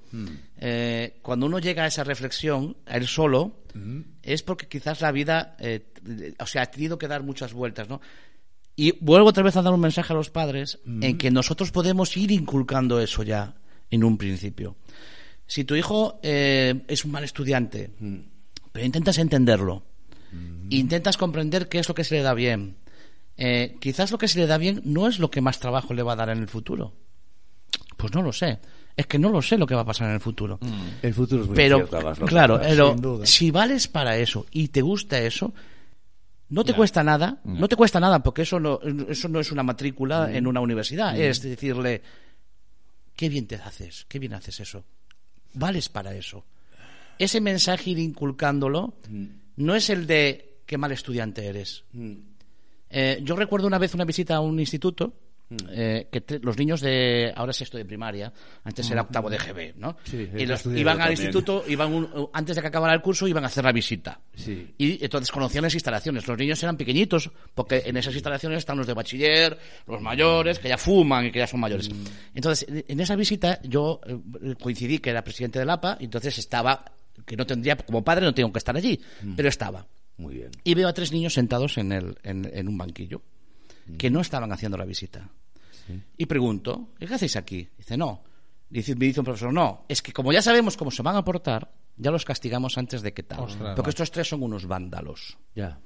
Eh, 0.58 1.18
cuando 1.22 1.46
uno 1.46 1.58
llega 1.58 1.84
a 1.84 1.86
esa 1.86 2.04
reflexión, 2.04 2.76
a 2.86 2.96
él 2.96 3.06
solo, 3.06 3.58
es 4.22 4.42
porque 4.42 4.66
quizás 4.66 5.00
la 5.02 5.12
vida, 5.12 5.56
eh, 5.60 5.84
o 6.38 6.46
sea, 6.46 6.62
ha 6.62 6.66
tenido 6.70 6.98
que 6.98 7.06
dar 7.06 7.22
muchas 7.22 7.52
vueltas, 7.52 7.88
¿no? 7.88 8.00
Y 8.80 8.94
vuelvo 8.98 9.28
otra 9.28 9.42
vez 9.42 9.54
a 9.56 9.62
dar 9.62 9.74
un 9.74 9.80
mensaje 9.80 10.14
a 10.14 10.16
los 10.16 10.30
padres 10.30 10.78
en 10.86 11.18
que 11.18 11.30
nosotros 11.30 11.70
podemos 11.70 12.16
ir 12.16 12.30
inculcando 12.30 12.98
eso 12.98 13.22
ya 13.22 13.52
en 13.90 14.02
un 14.02 14.16
principio. 14.16 14.74
Si 15.46 15.64
tu 15.64 15.74
hijo 15.74 16.18
eh, 16.22 16.80
es 16.88 17.04
un 17.04 17.10
mal 17.10 17.22
estudiante, 17.22 17.90
pero 18.72 18.86
intentas 18.86 19.18
entenderlo, 19.18 19.82
intentas 20.70 21.18
comprender 21.18 21.68
qué 21.68 21.78
es 21.78 21.88
lo 21.90 21.94
que 21.94 22.04
se 22.04 22.14
le 22.14 22.22
da 22.22 22.32
bien, 22.32 22.76
eh, 23.36 23.76
quizás 23.80 24.12
lo 24.12 24.16
que 24.16 24.28
se 24.28 24.38
le 24.38 24.46
da 24.46 24.56
bien 24.56 24.80
no 24.86 25.08
es 25.08 25.18
lo 25.18 25.30
que 25.30 25.42
más 25.42 25.60
trabajo 25.60 25.92
le 25.92 26.02
va 26.02 26.14
a 26.14 26.16
dar 26.16 26.30
en 26.30 26.38
el 26.38 26.48
futuro. 26.48 26.94
Pues 27.98 28.14
no 28.14 28.22
lo 28.22 28.32
sé. 28.32 28.60
Es 28.96 29.06
que 29.06 29.18
no 29.18 29.28
lo 29.28 29.42
sé 29.42 29.58
lo 29.58 29.66
que 29.66 29.74
va 29.74 29.82
a 29.82 29.84
pasar 29.84 30.08
en 30.08 30.14
el 30.14 30.20
futuro. 30.20 30.58
El 31.02 31.12
futuro 31.12 31.42
es 31.42 31.48
muy 31.48 31.56
Pero, 31.56 31.86
claro, 31.86 32.58
pero 32.62 33.26
si 33.26 33.50
vales 33.50 33.88
para 33.88 34.16
eso 34.16 34.46
y 34.50 34.68
te 34.68 34.80
gusta 34.80 35.18
eso, 35.18 35.52
no 36.50 36.64
te 36.64 36.74
cuesta 36.74 37.02
nada, 37.02 37.40
no 37.44 37.68
te 37.68 37.76
cuesta 37.76 38.00
nada, 38.00 38.22
porque 38.22 38.42
eso 38.42 38.60
no, 38.60 38.80
eso 39.08 39.28
no 39.28 39.40
es 39.40 39.52
una 39.52 39.62
matrícula 39.62 40.32
en 40.32 40.46
una 40.46 40.60
universidad, 40.60 41.18
es 41.18 41.42
decirle, 41.42 42.02
qué 43.16 43.28
bien 43.28 43.46
te 43.46 43.56
haces, 43.56 44.04
qué 44.08 44.18
bien 44.18 44.34
haces 44.34 44.60
eso, 44.60 44.84
vales 45.54 45.88
para 45.88 46.14
eso. 46.14 46.44
Ese 47.18 47.40
mensaje 47.40 47.90
ir 47.90 47.98
inculcándolo 47.98 48.94
no 49.56 49.74
es 49.74 49.90
el 49.90 50.06
de 50.06 50.58
qué 50.66 50.78
mal 50.78 50.92
estudiante 50.92 51.46
eres. 51.46 51.84
Eh, 52.88 53.20
yo 53.22 53.36
recuerdo 53.36 53.66
una 53.66 53.78
vez 53.78 53.94
una 53.94 54.04
visita 54.04 54.36
a 54.36 54.40
un 54.40 54.58
instituto 54.58 55.12
eh, 55.70 56.08
que 56.12 56.20
te- 56.20 56.38
los 56.38 56.56
niños 56.56 56.80
de 56.80 57.32
ahora 57.34 57.52
sexto 57.52 57.76
de 57.76 57.84
primaria, 57.84 58.32
antes 58.64 58.88
era 58.90 59.02
octavo 59.02 59.28
de 59.28 59.38
GB, 59.38 59.74
¿no? 59.76 59.96
Sí, 60.04 60.28
y 60.36 60.46
los, 60.46 60.64
iban 60.66 61.00
al 61.00 61.08
también. 61.08 61.10
instituto, 61.12 61.64
iban 61.66 61.92
un- 61.92 62.28
antes 62.32 62.56
de 62.56 62.62
que 62.62 62.68
acabara 62.68 62.94
el 62.94 63.00
curso 63.02 63.26
iban 63.26 63.42
a 63.44 63.48
hacer 63.48 63.64
la 63.64 63.72
visita. 63.72 64.20
Sí. 64.34 64.74
Y 64.78 65.02
entonces 65.04 65.30
conocían 65.32 65.62
las 65.64 65.74
instalaciones. 65.74 66.26
Los 66.28 66.38
niños 66.38 66.62
eran 66.62 66.76
pequeñitos, 66.76 67.30
porque 67.54 67.82
en 67.84 67.96
esas 67.96 68.14
instalaciones 68.14 68.58
están 68.58 68.78
los 68.78 68.86
de 68.86 68.94
bachiller, 68.94 69.58
los 69.86 70.00
mayores, 70.00 70.58
que 70.58 70.68
ya 70.68 70.78
fuman 70.78 71.26
y 71.26 71.32
que 71.32 71.40
ya 71.40 71.46
son 71.46 71.60
mayores. 71.60 71.90
Entonces, 72.34 72.66
en- 72.88 73.00
esa 73.00 73.16
visita 73.16 73.60
yo 73.62 74.00
eh, 74.06 74.54
coincidí 74.60 74.98
que 74.98 75.10
era 75.10 75.24
presidente 75.24 75.58
del 75.58 75.70
APA, 75.70 75.96
y 76.00 76.04
entonces 76.04 76.38
estaba, 76.38 76.84
que 77.26 77.36
no 77.36 77.44
tendría, 77.46 77.76
como 77.76 78.04
padre 78.04 78.24
no 78.24 78.32
tengo 78.34 78.52
que 78.52 78.58
estar 78.58 78.76
allí, 78.76 79.00
pero 79.36 79.48
estaba. 79.48 79.86
Muy 80.16 80.34
bien. 80.34 80.50
Y 80.64 80.74
veo 80.74 80.86
a 80.86 80.92
tres 80.92 81.12
niños 81.12 81.32
sentados 81.32 81.78
en, 81.78 81.92
el, 81.92 82.14
en, 82.22 82.48
en 82.52 82.68
un 82.68 82.76
banquillo, 82.76 83.22
que 83.98 84.10
no 84.10 84.20
estaban 84.20 84.52
haciendo 84.52 84.76
la 84.78 84.84
visita. 84.84 85.28
Y 86.16 86.26
pregunto, 86.26 86.90
¿qué 86.98 87.12
hacéis 87.12 87.36
aquí? 87.36 87.68
Dice, 87.76 87.96
no. 87.96 88.22
Dice, 88.68 88.94
me 88.94 89.06
dice 89.06 89.18
un 89.20 89.24
profesor, 89.24 89.52
no, 89.52 89.84
es 89.88 90.00
que 90.00 90.12
como 90.12 90.32
ya 90.32 90.40
sabemos 90.40 90.76
cómo 90.76 90.92
se 90.92 91.02
van 91.02 91.16
a 91.16 91.24
portar, 91.24 91.72
ya 91.96 92.12
los 92.12 92.24
castigamos 92.24 92.78
antes 92.78 93.02
de 93.02 93.12
que 93.12 93.24
tal. 93.24 93.40
Ostras, 93.40 93.74
Porque 93.74 93.90
estos 93.90 94.10
tres 94.12 94.28
son 94.28 94.42
unos 94.44 94.66
vándalos. 94.66 95.36
Ya. 95.56 95.78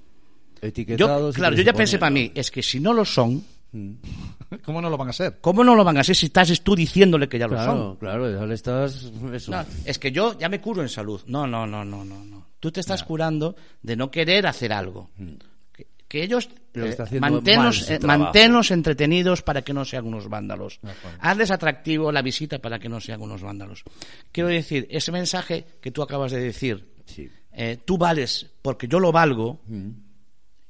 Yo, 0.61 0.69
Etiquetados. 0.69 1.35
y 1.35 1.39
claro, 1.39 1.57
yo 1.57 1.63
ya 1.63 1.73
pensé 1.73 1.99
para 1.99 2.11
mí, 2.11 2.31
es 2.35 2.51
que 2.51 2.63
si 2.63 2.81
no 2.81 2.93
lo 2.93 3.05
son, 3.07 3.43
¿Cómo 4.65 4.81
no 4.81 4.89
lo 4.89 4.97
van 4.97 5.09
a 5.09 5.13
ser? 5.13 5.39
¿cómo 5.41 5.65
no 5.65 5.75
lo 5.75 5.83
van 5.83 5.97
a 5.97 6.01
hacer 6.01 6.15
si 6.15 6.27
estás 6.27 6.61
tú 6.63 6.77
diciéndole 6.77 7.29
que 7.29 7.39
ya 7.39 7.47
lo 7.49 7.55
Claro, 7.55 7.73
son? 7.73 7.97
claro, 7.97 8.31
ya 8.31 8.47
le 8.47 8.55
estás. 8.55 9.11
Eso. 9.33 9.51
No, 9.51 9.65
es 9.85 9.99
que 9.99 10.13
yo 10.13 10.39
ya 10.39 10.49
me 10.49 10.61
curo 10.61 10.83
en 10.83 10.89
salud. 10.89 11.21
No, 11.27 11.47
no, 11.47 11.67
no, 11.67 11.85
no, 11.85 12.05
no, 12.05 12.25
no. 12.25 12.47
Tú 12.61 12.71
te 12.71 12.81
estás 12.81 13.03
curando 13.03 13.57
de 13.83 13.97
no 13.97 14.11
querer 14.11 14.47
hacer 14.47 14.73
algo. 14.73 15.11
Mm. 16.15 16.21
Que, 16.21 16.23
ellos 16.25 16.49
eh, 16.75 16.89
está 16.89 17.03
haciendo 17.05 17.21
mal 17.23 17.33
manténnos, 17.33 17.91
eh, 17.91 17.99
manténnos 18.03 18.71
entretenidos 18.71 19.43
para 19.43 19.63
que 19.63 19.73
no 19.73 19.85
sean 19.85 20.07
unos 20.07 20.29
vándalos. 20.29 20.81
Hazles 21.21 21.51
atractivo 21.51 22.13
la 22.13 22.23
visita 22.23 22.59
para 22.61 22.79
que 22.79 22.89
no 22.89 23.01
sean 23.01 23.21
unos 23.21 23.43
vándalos. 23.43 23.83
Quiero 24.33 24.49
decir, 24.49 24.87
ese 24.91 25.11
mensaje 25.13 25.65
que 25.81 25.91
tú 25.91 26.03
acabas 26.03 26.33
de 26.33 26.41
decir, 26.41 26.93
Sí. 27.07 27.29
eh, 27.53 27.79
tú 27.85 27.99
vales 27.99 28.47
porque 28.63 28.87
yo 28.89 28.99
lo 29.01 29.13
valgo, 29.13 29.61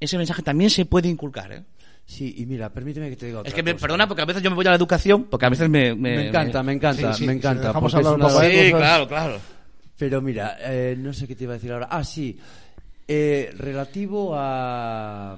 ese 0.00 0.16
mensaje 0.18 0.42
también 0.42 0.70
se 0.70 0.84
puede 0.86 1.08
inculcar. 1.08 1.52
¿eh? 1.52 1.62
Sí, 2.06 2.34
y 2.38 2.46
mira, 2.46 2.70
permíteme 2.72 3.08
que 3.10 3.16
te 3.16 3.26
diga 3.26 3.40
otra 3.40 3.48
Es 3.48 3.54
que 3.54 3.62
me 3.62 3.72
cosa. 3.72 3.82
perdona 3.82 4.06
porque 4.08 4.22
a 4.22 4.26
veces 4.26 4.42
yo 4.42 4.50
me 4.50 4.56
voy 4.56 4.66
a 4.66 4.70
la 4.70 4.76
educación, 4.76 5.24
porque 5.24 5.46
a 5.46 5.50
veces 5.50 5.68
me... 5.70 5.94
Me 5.94 6.28
encanta, 6.28 6.62
me 6.62 6.72
encanta, 6.72 7.12
Sí, 7.14 7.18
sí, 7.20 7.26
me 7.26 7.32
si 7.32 7.38
encanta. 7.38 7.68
dejamos 7.68 7.92
porque 7.92 8.06
hablar 8.06 8.20
un 8.20 8.28
poco 8.28 8.40
de 8.40 8.50
Sí, 8.66 8.72
cosas- 8.72 8.86
claro, 8.86 9.08
claro. 9.08 9.40
Pero 9.96 10.20
mira, 10.20 10.56
eh, 10.60 10.96
no 10.98 11.12
sé 11.12 11.26
qué 11.28 11.36
te 11.36 11.44
iba 11.44 11.52
a 11.52 11.56
decir 11.56 11.70
ahora. 11.72 11.86
Ah, 11.90 12.02
sí. 12.02 12.36
Eh, 13.06 13.52
relativo 13.56 14.32
a... 14.34 15.36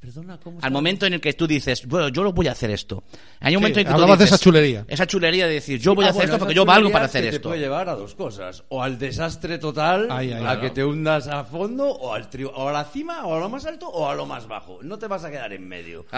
Perdona, 0.00 0.36
¿cómo 0.42 0.60
se 0.60 0.66
Al 0.66 0.72
momento 0.72 1.06
en 1.06 1.12
el 1.14 1.20
que 1.20 1.32
tú 1.34 1.46
dices, 1.46 1.86
bueno, 1.86 2.08
yo 2.08 2.24
lo 2.24 2.32
voy 2.32 2.48
a 2.48 2.52
hacer 2.52 2.70
esto. 2.72 3.04
Hay 3.38 3.54
un 3.54 3.60
Sí, 3.60 3.62
momento 3.62 3.78
en 3.78 3.84
que 3.86 3.88
tú 3.90 3.94
hablabas 3.94 4.18
de 4.18 4.24
dices, 4.24 4.34
esa 4.34 4.42
chulería. 4.44 4.84
Esa 4.88 5.06
chulería 5.06 5.46
de 5.46 5.54
decir, 5.54 5.78
yo 5.78 5.94
voy 5.94 6.04
a 6.04 6.08
Ah, 6.08 6.10
hacer 6.10 6.22
bueno, 6.22 6.32
esto 6.32 6.38
porque 6.40 6.54
yo 6.56 6.64
valgo 6.64 6.90
para 6.90 7.04
hacer 7.04 7.22
que 7.22 7.28
esto. 7.28 7.40
Te 7.40 7.48
puede 7.48 7.60
llevar 7.60 7.88
a 7.88 7.94
dos 7.94 8.16
cosas. 8.16 8.64
O 8.70 8.82
al 8.82 8.98
desastre 8.98 9.58
total, 9.58 10.10
a 10.10 10.20
claro. 10.20 10.60
que 10.60 10.70
te 10.70 10.84
hundas 10.84 11.28
a 11.28 11.44
fondo, 11.44 11.86
o, 11.88 12.12
al 12.14 12.28
tri- 12.28 12.50
o 12.52 12.68
a 12.68 12.72
la 12.72 12.84
cima, 12.84 13.26
o 13.26 13.36
a 13.36 13.38
lo 13.38 13.48
más 13.48 13.64
alto, 13.64 13.88
o 13.88 14.08
a 14.10 14.14
lo 14.16 14.26
más 14.26 14.48
bajo. 14.48 14.80
No 14.82 14.98
te 14.98 15.06
vas 15.06 15.22
a 15.22 15.30
quedar 15.30 15.52
en 15.52 15.68
medio. 15.68 16.04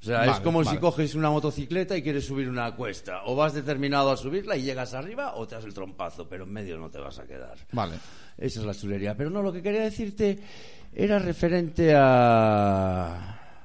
O 0.00 0.04
sea, 0.04 0.26
es 0.26 0.38
como 0.38 0.60
vale. 0.62 0.70
si 0.70 0.76
coges 0.78 1.16
una 1.16 1.28
motocicleta 1.28 1.96
y 1.96 2.04
quieres 2.04 2.24
subir 2.24 2.48
una 2.48 2.72
cuesta. 2.76 3.22
O 3.26 3.34
vas 3.34 3.52
determinado 3.52 4.12
a 4.12 4.16
subirla 4.16 4.56
y 4.56 4.62
llegas 4.62 4.94
arriba, 4.94 5.34
o 5.34 5.48
te 5.48 5.56
das 5.56 5.64
el 5.64 5.74
trompazo, 5.74 6.28
pero 6.28 6.44
en 6.44 6.52
medio 6.52 6.78
no 6.78 6.88
te 6.88 6.98
vas 6.98 7.18
a 7.18 7.26
quedar. 7.26 7.56
Vale. 7.72 7.96
Esa 8.38 8.60
es 8.60 8.66
la 8.66 8.74
chulería. 8.74 9.16
Pero 9.16 9.30
no, 9.30 9.42
lo 9.42 9.52
que 9.52 9.60
quería 9.62 9.82
decirte 9.82 10.38
era 10.94 11.18
referente 11.18 11.92
a. 11.94 13.56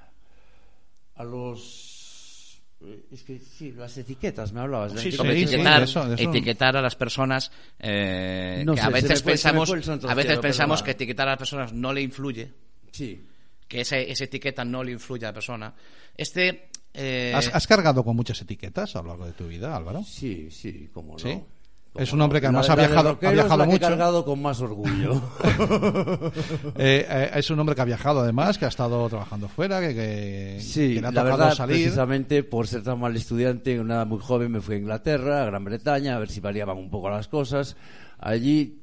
a 1.15 1.23
los. 1.23 2.61
eh, 2.81 3.05
Es 3.11 3.23
que 3.23 3.39
sí, 3.39 3.71
las 3.71 3.97
etiquetas, 3.97 4.51
me 4.51 4.61
hablabas. 4.61 4.93
de 4.93 5.01
etiquetas. 5.01 5.25
sí, 5.27 5.41
etiquetar, 5.43 5.77
de 5.79 5.85
eso, 5.85 6.05
de 6.09 6.15
eso. 6.15 6.29
etiquetar 6.29 6.77
a 6.77 6.81
las 6.81 6.95
personas 6.95 7.51
eh, 7.79 8.63
No 8.65 8.73
que 8.75 8.81
sé, 8.81 8.85
a 8.87 8.89
veces 8.89 9.25
me 9.25 9.31
pensamos, 9.31 9.69
a 9.71 9.75
veces 9.75 10.25
cielo, 10.25 10.41
pensamos 10.41 10.83
que 10.83 10.91
etiquetar 10.91 11.27
a 11.27 11.31
las 11.31 11.39
personas 11.39 11.71
no 11.73 11.93
le 11.93 12.01
influye, 12.01 12.51
Sí. 12.91 13.21
que 13.67 13.81
esa, 13.81 13.97
esa 13.97 14.23
etiqueta 14.25 14.65
no 14.65 14.83
le 14.83 14.91
influye 14.93 15.25
a 15.25 15.29
la 15.29 15.33
persona. 15.33 15.73
Este 16.17 16.69
eh, 16.95 17.31
¿Has, 17.35 17.47
has 17.53 17.65
cargado 17.67 18.03
con 18.03 18.15
muchas 18.15 18.39
etiquetas 18.41 18.95
a 18.95 19.01
lo 19.01 19.09
largo 19.09 19.25
de 19.25 19.33
tu 19.33 19.47
vida, 19.47 19.75
Álvaro? 19.75 20.03
Sí, 20.03 20.49
sí, 20.51 20.89
cómo 20.93 21.13
no. 21.13 21.47
Es 21.95 22.11
un 22.11 22.21
hombre 22.21 22.41
que 22.41 22.47
además 22.47 22.67
La- 22.67 22.73
ha 22.73 22.77
la 22.77 22.87
viajado, 22.87 23.09
ha 23.21 23.31
viajado 23.31 23.57
la 23.57 23.63
que 23.65 23.69
he 23.69 23.73
mucho. 23.73 23.87
cargado 23.87 24.25
con 24.25 24.41
más 24.41 24.59
orgullo. 24.61 25.21
Eh, 26.75 27.05
eh, 27.07 27.31
es 27.35 27.49
un 27.51 27.59
hombre 27.59 27.75
que 27.75 27.81
ha 27.81 27.85
viajado 27.85 28.21
además, 28.21 28.57
que 28.57 28.65
ha 28.65 28.69
estado 28.69 29.07
trabajando 29.09 29.47
fuera, 29.47 29.79
que, 29.79 29.93
que, 29.93 30.57
Sí, 30.59 30.95
que 30.95 31.01
le 31.01 31.07
ha 31.07 31.11
la 31.11 31.23
verdad, 31.23 31.53
salir. 31.53 31.75
precisamente 31.77 32.43
por 32.43 32.67
ser 32.67 32.83
tan 32.83 32.99
mal 32.99 33.15
estudiante, 33.15 33.79
una 33.79 33.95
edad 33.95 34.07
muy 34.07 34.19
joven, 34.19 34.51
me 34.51 34.61
fui 34.61 34.75
a 34.75 34.77
Inglaterra, 34.79 35.43
a 35.43 35.45
Gran 35.45 35.63
Bretaña, 35.63 36.15
a 36.15 36.19
ver 36.19 36.29
si 36.29 36.39
variaban 36.39 36.77
un 36.77 36.89
poco 36.89 37.09
las 37.09 37.27
cosas. 37.27 37.75
Allí, 38.19 38.81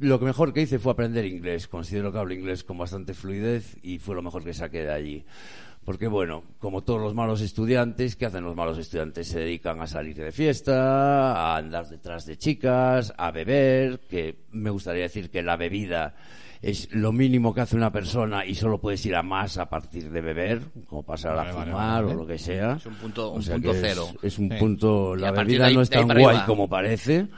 lo 0.00 0.18
que 0.18 0.24
mejor 0.26 0.52
que 0.52 0.62
hice 0.62 0.78
fue 0.78 0.92
aprender 0.92 1.24
inglés. 1.26 1.68
Considero 1.68 2.10
que 2.12 2.18
hablo 2.18 2.34
inglés 2.34 2.64
con 2.64 2.76
bastante 2.78 3.14
fluidez 3.14 3.76
y 3.82 3.98
fue 3.98 4.14
lo 4.16 4.22
mejor 4.22 4.42
que 4.44 4.52
saqué 4.54 4.78
de 4.84 4.92
allí. 4.92 5.24
Porque, 5.88 6.06
bueno, 6.06 6.42
como 6.58 6.82
todos 6.82 7.00
los 7.00 7.14
malos 7.14 7.40
estudiantes, 7.40 8.14
¿qué 8.14 8.26
hacen 8.26 8.44
los 8.44 8.54
malos 8.54 8.76
estudiantes? 8.76 9.26
Se 9.26 9.38
dedican 9.38 9.80
a 9.80 9.86
salir 9.86 10.14
de 10.18 10.32
fiesta, 10.32 11.32
a 11.32 11.56
andar 11.56 11.88
detrás 11.88 12.26
de 12.26 12.36
chicas, 12.36 13.14
a 13.16 13.30
beber, 13.30 14.00
que 14.00 14.36
me 14.52 14.68
gustaría 14.68 15.04
decir 15.04 15.30
que 15.30 15.42
la 15.42 15.56
bebida 15.56 16.14
es 16.60 16.92
lo 16.92 17.10
mínimo 17.10 17.54
que 17.54 17.62
hace 17.62 17.74
una 17.74 17.90
persona 17.90 18.44
y 18.44 18.54
solo 18.54 18.76
puedes 18.78 19.06
ir 19.06 19.16
a 19.16 19.22
más 19.22 19.56
a 19.56 19.70
partir 19.70 20.10
de 20.10 20.20
beber, 20.20 20.60
como 20.86 21.04
pasar 21.04 21.34
Vale, 21.36 21.48
a 21.48 21.52
fumar 21.54 21.72
vale. 22.04 22.14
o 22.14 22.18
lo 22.18 22.26
que 22.26 22.36
sea. 22.36 22.74
Es 22.74 22.84
un 22.84 22.94
punto- 22.96 23.30
O 23.32 23.36
un 23.36 23.42
sea 23.42 23.54
punto 23.54 23.70
es- 23.70 23.78
cero. 23.80 24.08
Es, 24.22 24.38
un 24.38 24.50
Sí. 24.50 24.56
punto, 24.58 25.16
la 25.16 25.30
bebida 25.32 25.68
ahí- 25.68 25.74
no 25.74 25.80
es 25.80 25.88
tan 25.88 26.04
guay 26.06 26.22
arriba. 26.22 26.44
como 26.44 26.68
parece. 26.68 27.28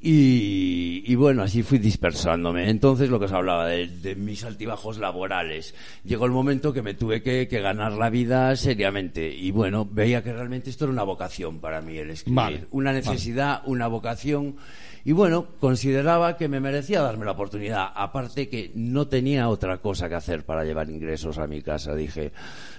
Y, 0.00 1.02
y 1.06 1.14
bueno, 1.16 1.42
así 1.42 1.64
fui 1.64 1.78
dispersándome. 1.78 2.70
Entonces, 2.70 3.10
lo 3.10 3.18
que 3.18 3.24
os 3.24 3.32
hablaba 3.32 3.66
de, 3.66 3.88
de 3.88 4.14
mis 4.14 4.44
altibajos 4.44 4.98
laborales. 4.98 5.74
Llegó 6.04 6.24
el 6.26 6.30
momento 6.30 6.72
que 6.72 6.82
me 6.82 6.94
tuve 6.94 7.20
que, 7.20 7.48
que 7.48 7.60
ganar 7.60 7.92
la 7.92 8.08
vida 8.08 8.54
seriamente. 8.54 9.34
Y 9.34 9.50
bueno, 9.50 9.88
veía 9.90 10.22
que 10.22 10.32
realmente 10.32 10.70
esto 10.70 10.84
era 10.84 10.92
una 10.92 11.02
vocación 11.02 11.58
para 11.58 11.80
mí, 11.80 11.98
el 11.98 12.10
escribir. 12.10 12.36
Vale, 12.36 12.66
una 12.70 12.92
necesidad, 12.92 13.62
una 13.66 13.88
vocación. 13.88 14.56
Y 15.04 15.12
bueno, 15.12 15.46
consideraba 15.58 16.36
que 16.36 16.48
me 16.48 16.60
merecía 16.60 17.02
darme 17.02 17.24
la 17.24 17.32
oportunidad. 17.32 17.88
Aparte 17.94 18.48
que 18.48 18.70
no 18.76 19.08
tenía 19.08 19.48
otra 19.48 19.78
cosa 19.78 20.08
que 20.08 20.14
hacer 20.14 20.44
para 20.44 20.64
llevar 20.64 20.90
ingresos 20.90 21.38
a 21.38 21.48
mi 21.48 21.60
casa. 21.60 21.96
Dije, 21.96 22.30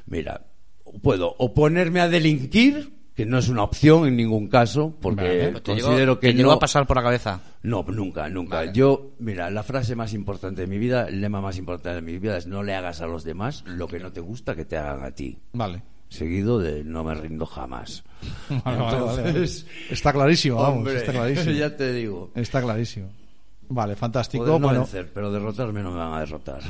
mira, 0.05 0.45
puedo 1.01 1.35
o 1.37 1.53
ponerme 1.53 1.99
a 1.99 2.07
delinquir, 2.07 2.98
que 3.19 3.25
no 3.25 3.37
es 3.37 3.49
una 3.49 3.63
opción 3.63 4.07
en 4.07 4.15
ningún 4.15 4.47
caso, 4.47 4.95
porque 5.01 5.49
Vale. 5.51 5.59
¿te 5.59 5.75
llegó- 5.75 5.87
considero 5.89 6.19
que 6.21 6.33
no... 6.33 6.53
a 6.53 6.57
pasar 6.59 6.87
por 6.87 6.95
la 6.95 7.03
cabeza? 7.03 7.41
No, 7.63 7.83
nunca, 7.83 8.29
nunca. 8.29 8.55
Vale. 8.59 8.71
Yo, 8.73 9.11
mira, 9.19 9.49
la 9.49 9.61
frase 9.61 9.93
más 9.93 10.13
importante 10.13 10.61
de 10.61 10.67
mi 10.67 10.77
vida, 10.77 11.05
el 11.09 11.19
lema 11.19 11.41
más 11.41 11.57
importante 11.57 11.95
de 11.95 12.01
mi 12.01 12.17
vida 12.17 12.37
es 12.37 12.47
no 12.47 12.63
le 12.63 12.73
hagas 12.75 13.01
a 13.01 13.07
los 13.07 13.25
demás 13.25 13.65
lo 13.65 13.89
que 13.89 13.99
no 13.99 14.13
te 14.13 14.21
gusta 14.21 14.55
que 14.55 14.63
te 14.63 14.77
hagan 14.77 15.03
a 15.03 15.11
ti. 15.11 15.37
Vale. 15.51 15.81
Seguido 16.07 16.59
de 16.59 16.81
no 16.85 17.03
me 17.03 17.13
rindo 17.13 17.45
jamás. 17.45 18.05
Vale, 18.49 18.61
vale, 18.63 18.77
vale, 18.79 19.01
vale. 19.01 19.27
Entonces, 19.31 19.67
Está 19.89 20.13
clarísimo, 20.13 20.55
vamos. 20.61 20.77
hombre, 20.77 20.95
está 20.95 21.11
clarísimo. 21.11 21.51
ya 21.57 21.75
te 21.75 21.91
digo. 21.91 22.31
Está 22.35 22.61
clarísimo. 22.61 23.09
Vale, 23.67 23.97
fantástico. 23.97 24.45
Poder 24.45 24.61
no 24.61 24.65
bueno, 24.65 24.79
vencer, 24.83 25.11
pero 25.13 25.29
derrotarme 25.29 25.83
no 25.83 25.91
me 25.91 25.97
van 25.97 26.13
a 26.13 26.19
derrotar. 26.21 26.61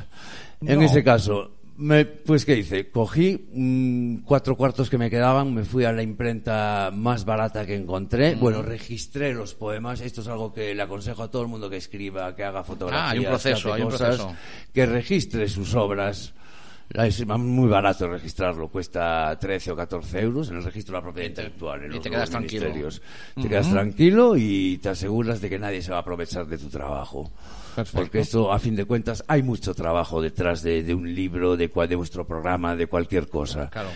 No. 0.62 0.72
En 0.72 0.82
ese 0.82 1.04
caso, 1.04 1.59
me, 1.80 2.06
pues 2.06 2.46
¿qué 2.46 2.58
hice? 2.58 2.92
Cogí 2.92 3.48
mm, 3.54 4.24
cuatro 4.26 4.58
cuartos 4.58 4.90
que 4.90 4.98
me 4.98 5.10
quedaban, 5.10 5.54
me 5.54 5.64
fui 5.64 5.86
a 5.86 5.94
la 5.94 6.04
imprenta 6.04 6.92
más 6.94 7.24
barata 7.24 7.66
que 7.66 7.76
encontré. 7.76 8.36
Mm. 8.36 8.40
Bueno, 8.40 8.62
registré 8.62 9.34
los 9.34 9.56
poemas. 9.56 10.02
Esto 10.02 10.22
es 10.22 10.28
algo 10.28 10.54
que 10.54 10.76
le 10.76 10.82
aconsejo 10.82 11.24
a 11.24 11.32
todo 11.32 11.42
el 11.44 11.48
mundo 11.48 11.70
que 11.70 11.78
escriba, 11.78 12.36
que 12.36 12.44
haga 12.44 12.64
fotografías. 12.64 13.08
Ah, 13.08 13.12
hay 13.12 13.20
un 13.20 13.26
proceso, 13.26 13.70
que 13.70 13.70
hace 13.70 13.78
hay 13.78 13.82
un 13.82 13.92
cosas, 13.92 14.18
proceso. 14.18 14.36
Que 14.74 14.86
registre 14.86 15.48
sus 15.48 15.74
obras. 15.74 16.34
Es 16.92 17.26
muy 17.26 17.70
barato 17.70 18.08
registrarlo, 18.08 18.68
cuesta 18.68 19.38
13 19.40 19.72
o 19.72 19.76
14 19.76 20.20
euros 20.22 20.50
en 20.50 20.58
el 20.58 20.64
registro 20.64 20.94
de 20.94 20.98
la 20.98 21.04
propiedad 21.04 21.30
intelectual. 21.30 21.84
En 21.84 21.92
y 21.92 21.94
los 21.94 22.04
te 22.04 22.10
quedas 22.10 22.30
tranquilo. 22.32 22.68
Te 23.42 23.48
quedas 23.48 23.70
tranquilo 23.70 24.36
y 24.36 24.80
te 24.80 24.90
aseguras 24.90 25.40
de 25.40 25.50
que 25.50 25.60
nadie 25.60 25.82
se 25.82 25.92
va 25.92 25.98
a 25.98 26.02
aprovechar 26.02 26.48
de 26.48 26.58
tu 26.58 26.68
trabajo. 26.68 27.32
Perfecto. 27.76 27.98
Porque 28.00 28.20
esto, 28.20 28.52
a 28.52 28.60
fin 28.60 28.76
de 28.76 28.86
cuentas, 28.86 29.24
hay 29.28 29.44
mucho 29.44 29.74
trabajo 29.74 30.22
detrás 30.22 30.62
de, 30.64 30.84
de 30.84 30.94
un 30.94 31.14
libro, 31.14 31.56
de, 31.58 31.70
cual, 31.70 31.88
de 31.90 31.96
vuestro 31.96 32.26
programa, 32.28 32.76
de 32.76 32.88
cualquier 32.88 33.28
cosa. 33.30 33.70
Claro. 33.70 33.90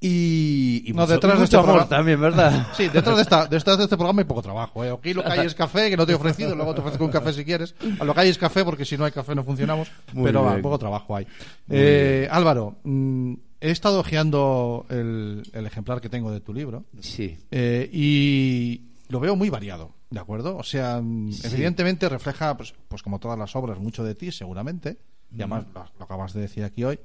Y, 0.00 0.84
y 0.86 0.92
No, 0.92 1.02
mucho, 1.02 1.14
detrás 1.14 1.34
y 1.34 1.38
de 1.38 1.44
este 1.44 1.56
amor 1.56 1.66
programa- 1.70 1.88
también, 1.88 2.20
¿verdad? 2.20 2.68
Sí, 2.76 2.88
detrás 2.88 3.16
de, 3.16 3.22
esta, 3.22 3.46
detrás 3.46 3.78
de 3.78 3.84
este 3.84 3.96
programa 3.96 4.20
hay 4.22 4.26
poco 4.26 4.42
trabajo. 4.42 4.84
¿eh? 4.84 4.90
Aquí 4.96 5.12
lo 5.12 5.24
que 5.24 5.32
hay 5.32 5.46
es 5.46 5.54
café, 5.56 5.90
que 5.90 5.96
no 5.96 6.06
te 6.06 6.12
he 6.12 6.14
ofrecido, 6.14 6.54
luego 6.54 6.72
te 6.74 6.80
ofrezco 6.82 7.04
un 7.04 7.10
café 7.10 7.32
si 7.32 7.44
quieres. 7.44 7.74
A 7.98 8.04
lo 8.04 8.14
que 8.14 8.20
hay 8.20 8.28
es 8.28 8.38
café, 8.38 8.64
porque 8.64 8.84
si 8.84 8.96
no 8.96 9.04
hay 9.04 9.10
café 9.12 9.34
no 9.34 9.42
funcionamos. 9.42 9.90
Muy 10.12 10.26
pero 10.26 10.44
va, 10.44 10.56
poco 10.58 10.78
trabajo 10.78 11.16
hay. 11.16 11.26
Eh, 11.68 12.28
Álvaro, 12.30 12.76
mm, 12.84 13.32
he 13.60 13.70
estado 13.72 13.98
hojeando 13.98 14.86
el, 14.88 15.42
el 15.52 15.66
ejemplar 15.66 16.00
que 16.00 16.08
tengo 16.08 16.30
de 16.30 16.40
tu 16.40 16.54
libro 16.54 16.84
Sí. 17.00 17.36
eh, 17.50 17.90
y 17.92 18.82
lo 19.08 19.18
veo 19.18 19.34
muy 19.34 19.50
variado, 19.50 19.90
¿de 20.10 20.20
acuerdo? 20.20 20.56
O 20.56 20.62
sea, 20.62 21.00
mm, 21.02 21.30
evidentemente 21.44 22.08
refleja, 22.08 22.56
pues, 22.56 22.74
pues 22.88 23.02
como 23.02 23.18
todas 23.18 23.38
las 23.38 23.54
obras, 23.56 23.78
mucho 23.78 24.04
de 24.04 24.14
ti, 24.14 24.32
seguramente. 24.32 24.98
Y 25.30 25.36
además 25.42 25.66
lo, 25.74 25.84
lo 25.98 26.04
acabas 26.04 26.32
de 26.32 26.40
decir 26.40 26.64
aquí 26.64 26.84
hoy. 26.84 26.98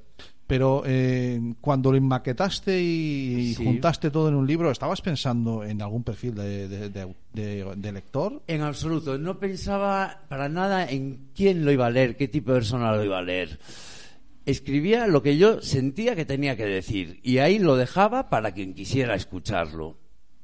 Pero 0.46 0.82
eh, 0.86 1.40
cuando 1.60 1.90
lo 1.90 1.96
enmaquetaste 1.98 2.80
y 2.82 3.54
Sí. 3.54 3.64
juntaste 3.64 4.10
todo 4.10 4.28
en 4.28 4.34
un 4.34 4.46
libro, 4.46 4.70
¿estabas 4.70 5.00
pensando 5.02 5.62
en 5.64 5.80
algún 5.82 6.04
perfil 6.04 6.34
de, 6.34 6.68
de- 6.68 6.88
de- 6.90 7.14
de- 7.34 7.74
de 7.76 7.92
lector? 7.92 8.42
En 8.46 8.62
absoluto. 8.62 9.18
No 9.18 9.38
pensaba 9.38 10.22
para 10.28 10.48
nada 10.48 10.86
en 10.88 11.28
quién 11.34 11.64
lo 11.66 11.72
iba 11.72 11.86
a 11.86 11.90
leer, 11.90 12.16
qué 12.16 12.28
tipo 12.28 12.52
de 12.52 12.58
persona 12.58 12.92
lo 12.94 13.04
iba 13.04 13.18
a 13.18 13.22
leer. 13.22 13.58
Escribía 14.46 15.06
lo 15.06 15.22
que 15.22 15.38
yo 15.38 15.62
sentía 15.62 16.14
que 16.14 16.26
tenía 16.26 16.56
que 16.56 16.66
decir 16.66 17.20
y 17.22 17.38
ahí 17.38 17.58
lo 17.58 17.76
dejaba 17.76 18.28
para 18.28 18.52
quien 18.52 18.74
quisiera 18.74 19.14
escucharlo. 19.14 19.96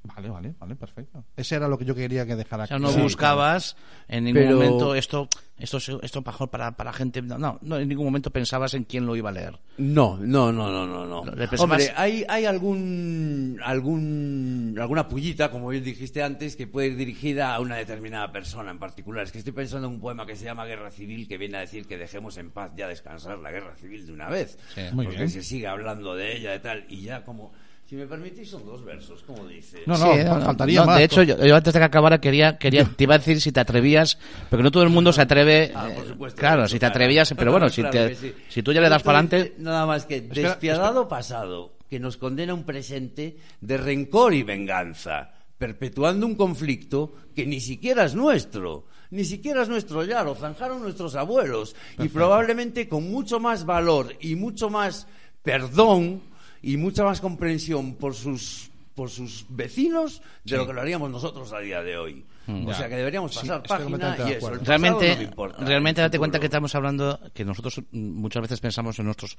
Vale, 0.02 0.30
vale, 0.30 0.54
vale, 0.58 0.76
perfecto. 0.76 1.24
Ese 1.36 1.56
era 1.56 1.68
lo 1.68 1.76
que 1.78 1.84
yo 1.84 1.94
quería 1.94 2.24
que 2.24 2.34
dejara 2.34 2.64
O 2.64 2.66
sea, 2.66 2.78
no 2.78 2.88
Sí, 2.90 3.00
buscabas 3.02 3.76
en 4.08 4.24
ningún 4.24 4.42
Pero- 4.44 4.56
momento 4.56 4.94
esto, 4.94 5.28
esto, 5.58 5.76
es- 5.76 5.90
esto 6.02 6.22
mejor 6.22 6.48
para, 6.48 6.72
para 6.74 6.90
gente. 6.92 7.20
No, 7.20 7.36
no, 7.36 7.58
no, 7.60 7.76
en 7.78 7.86
ningún 7.86 8.06
momento 8.06 8.30
pensabas 8.30 8.72
en 8.74 8.84
quién 8.84 9.04
lo 9.04 9.14
iba 9.14 9.28
a 9.28 9.32
leer. 9.32 9.58
No, 9.76 10.16
no, 10.18 10.50
no, 10.52 10.70
no, 10.70 10.86
no, 10.86 11.04
no. 11.06 11.22
Pensabas- 11.32 11.60
Hombre, 11.60 11.92
hay, 11.96 12.24
hay 12.28 12.46
algún, 12.46 13.60
algún, 13.62 14.74
alguna 14.80 15.06
pullita, 15.08 15.50
como 15.50 15.68
bien 15.68 15.84
dijiste 15.84 16.22
antes, 16.22 16.56
que 16.56 16.66
puede 16.66 16.88
ir 16.88 16.96
dirigida 16.96 17.54
a 17.54 17.60
una 17.60 17.76
determinada 17.76 18.32
persona 18.32 18.70
en 18.70 18.78
particular. 18.78 19.24
Es 19.24 19.32
que 19.32 19.38
estoy 19.38 19.52
pensando 19.52 19.88
en 19.88 19.94
un 19.94 20.00
poema 20.00 20.26
que 20.26 20.36
se 20.36 20.44
llama 20.46 20.64
Guerra 20.64 20.90
Civil, 20.90 21.28
que 21.28 21.36
viene 21.38 21.58
a 21.58 21.60
decir 21.60 21.86
que 21.86 21.98
dejemos 21.98 22.36
en 22.38 22.50
paz 22.50 22.72
ya 22.76 22.88
descansar 22.88 23.38
la 23.38 23.50
guerra 23.50 23.74
civil 23.76 24.06
de 24.06 24.12
una 24.12 24.28
vez. 24.28 24.58
Sí. 24.74 24.80
Muy 24.92 25.04
porque 25.04 25.18
bien. 25.18 25.30
se 25.30 25.42
sigue 25.42 25.66
hablando 25.66 26.14
de 26.14 26.36
ella 26.36 26.54
y 26.54 26.58
tal, 26.60 26.84
y 26.88 27.02
ya 27.02 27.24
como 27.24 27.52
Si 27.90 27.96
me 27.96 28.06
permitís, 28.06 28.48
son 28.48 28.64
dos 28.64 28.84
versos, 28.84 29.24
como 29.24 29.48
dice. 29.48 29.82
No, 29.84 29.98
no, 29.98 30.14
Sí, 30.14 30.20
faltaría 30.22 30.78
no, 30.78 30.86
más. 30.86 30.98
De 30.98 31.02
hecho, 31.02 31.24
yo, 31.24 31.44
yo 31.44 31.56
antes 31.56 31.74
de 31.74 31.80
que 31.80 31.84
acabara 31.84 32.20
quería, 32.20 32.56
quería, 32.56 32.84
te 32.84 33.02
iba 33.02 33.16
a 33.16 33.18
decir 33.18 33.40
si 33.40 33.50
te 33.50 33.58
atrevías, 33.58 34.16
porque 34.48 34.62
no 34.62 34.70
todo 34.70 34.84
el 34.84 34.90
mundo 34.90 35.12
se 35.12 35.22
atreve. 35.22 35.72
Ah, 35.74 35.88
eh, 35.90 35.94
por 35.96 36.06
supuesto. 36.06 36.38
claro, 36.38 36.68
si 36.68 36.78
te 36.78 36.86
atrevías, 36.86 37.34
pero 37.36 37.50
bueno, 37.50 37.68
si, 37.68 37.82
te- 37.82 38.14
sí. 38.14 38.32
si 38.48 38.62
tú 38.62 38.72
ya 38.72 38.80
le 38.80 38.88
das 38.88 39.02
para 39.02 39.18
adelante. 39.18 39.56
Nada 39.58 39.86
más 39.86 40.06
que 40.06 40.18
Espera, 40.18 40.50
despiadado 40.50 41.08
pasado 41.08 41.72
que 41.88 41.98
nos 41.98 42.16
condena 42.16 42.54
un 42.54 42.62
presente 42.62 43.38
de 43.60 43.76
rencor 43.76 44.34
y 44.34 44.44
venganza, 44.44 45.32
perpetuando 45.58 46.26
un 46.26 46.36
conflicto 46.36 47.12
que 47.34 47.44
ni 47.44 47.58
siquiera 47.58 48.04
es 48.04 48.14
nuestro. 48.14 48.84
Ni 49.10 49.24
siquiera 49.24 49.62
es 49.62 49.68
nuestro 49.68 50.04
ya, 50.04 50.22
lo 50.22 50.36
zanjaron 50.36 50.80
nuestros 50.80 51.16
abuelos. 51.16 51.74
Y 51.98 52.06
probablemente 52.06 52.88
con 52.88 53.10
mucho 53.10 53.40
más 53.40 53.66
valor 53.66 54.14
y 54.20 54.36
mucho 54.36 54.70
más 54.70 55.08
perdón 55.42 56.29
y 56.62 56.76
mucha 56.76 57.04
más 57.04 57.20
comprensión 57.20 57.94
por 57.94 58.14
sus 58.14 58.68
por 58.94 59.08
sus 59.08 59.46
vecinos 59.48 60.20
de 60.44 60.56
lo 60.58 60.66
que 60.66 60.74
lo 60.74 60.80
haríamos 60.82 61.10
nosotros 61.10 61.50
a 61.54 61.60
día 61.60 61.80
de 61.82 61.96
hoy. 61.96 62.24
O 62.46 62.66
Ya. 62.68 62.74
sea 62.74 62.88
que 62.88 62.96
deberíamos 62.96 63.32
Sí, 63.32 63.40
pasar 63.48 63.62
estoy 63.64 63.78
página 63.98 64.16
y 64.28 64.32
eso. 64.32 64.52
el 64.52 64.60
Realmente, 64.66 65.10
no 65.12 65.16
me 65.16 65.24
importa, 65.24 65.64
realmente 65.64 66.00
el 66.02 66.06
date 66.08 66.18
cuenta 66.18 66.38
que 66.40 66.46
estamos 66.46 66.74
hablando 66.74 67.18
que 67.32 67.44
nosotros 67.44 67.78
mm, 67.78 67.98
muchas 67.98 68.42
veces 68.42 68.60
pensamos 68.60 68.98
en 68.98 69.06
nuestros, 69.06 69.38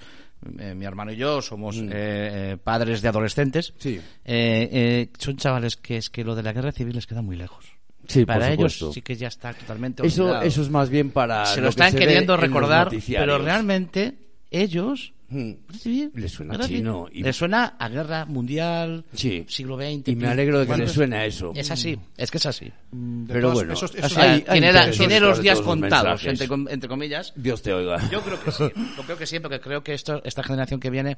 eh, 0.58 0.74
mi 0.74 0.86
hermano 0.86 1.12
y 1.12 1.18
yo 1.18 1.42
somos 1.44 1.76
eh, 1.78 1.84
eh, 1.92 2.58
padres 2.64 3.02
de 3.04 3.10
adolescentes. 3.10 3.74
Sí. 3.78 3.98
Eh, 4.26 4.70
eh, 4.72 5.10
son 5.20 5.38
chavales 5.38 5.76
que 5.78 5.98
es 5.98 6.10
que 6.10 6.24
lo 6.24 6.34
de 6.34 6.42
la 6.42 6.54
guerra 6.54 6.72
civil 6.72 6.96
les 6.96 7.06
queda 7.06 7.22
muy 7.22 7.36
lejos. 7.36 7.66
Sí, 8.08 8.20
por 8.26 8.36
Para 8.36 8.52
ellos 8.52 8.84
sí 8.94 9.02
que 9.04 9.16
ya 9.16 9.28
está 9.28 9.54
totalmente 9.54 10.08
Eso, 10.08 10.24
olvidado. 10.24 10.44
eso 10.44 10.62
es 10.64 10.70
más 10.70 10.90
bien 10.90 11.12
para. 11.12 11.46
se 11.46 11.58
lo 11.58 11.64
lo 11.64 11.68
que 11.68 11.70
están 11.72 11.92
se 11.92 12.00
queriendo 12.00 12.36
recordar, 12.36 12.90
pero 13.08 13.38
realmente 13.38 14.18
ellos 14.50 15.14
Hmm. 15.32 15.54
Sí, 15.80 16.12
Le 16.14 16.28
suena 16.28 16.56
civil. 16.66 16.78
chino 16.80 17.08
y- 17.10 17.24
Le 17.24 17.32
suena 17.32 17.78
a 17.80 17.88
guerra 17.88 18.26
mundial, 18.26 19.06
Sí. 19.14 19.46
siglo 19.48 19.78
XX. 19.78 20.10
Y 20.10 20.16
me 20.18 20.28
alegro 20.28 20.60
de 20.60 20.66
que 20.66 20.72
Bueno, 20.72 20.84
le 20.84 20.90
suene 20.90 21.16
a 21.16 21.26
eso. 21.26 21.54
Es 21.56 21.72
así, 21.72 21.98
es 22.18 22.30
que 22.30 22.38
es 22.38 22.46
así. 22.46 22.66
De 22.92 23.34
Pero 23.34 23.42
todas- 23.42 23.54
bueno, 23.56 23.74
esos- 23.74 23.94
o 23.94 23.98
esos- 23.98 24.12
sea, 24.12 24.24
Hay- 24.24 24.30
hay- 24.30 24.42
tiene, 24.42 24.52
hay 24.52 24.62
la- 24.62 24.68
intereses 24.80 24.98
tiene 24.98 25.14
detrás 25.14 25.30
los 25.30 25.42
días 25.42 25.62
contados, 25.62 26.26
entre, 26.26 26.48
com- 26.50 26.68
entre 26.70 26.90
comillas. 26.90 27.32
Dios 27.38 27.62
te 27.62 27.72
oiga. 27.74 28.10
Yo 28.12 28.22
creo 28.22 28.44
que 28.44 28.52
sí. 28.52 28.64
Yo 28.98 29.04
creo 29.04 29.18
que 29.18 29.26
sí, 29.26 29.40
porque 29.40 29.62
creo 29.62 29.82
que 29.84 29.94
esto, 29.94 30.22
esta 30.26 30.44
generación 30.44 30.82
que 30.82 30.90
viene, 30.90 31.18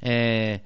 eh, 0.00 0.62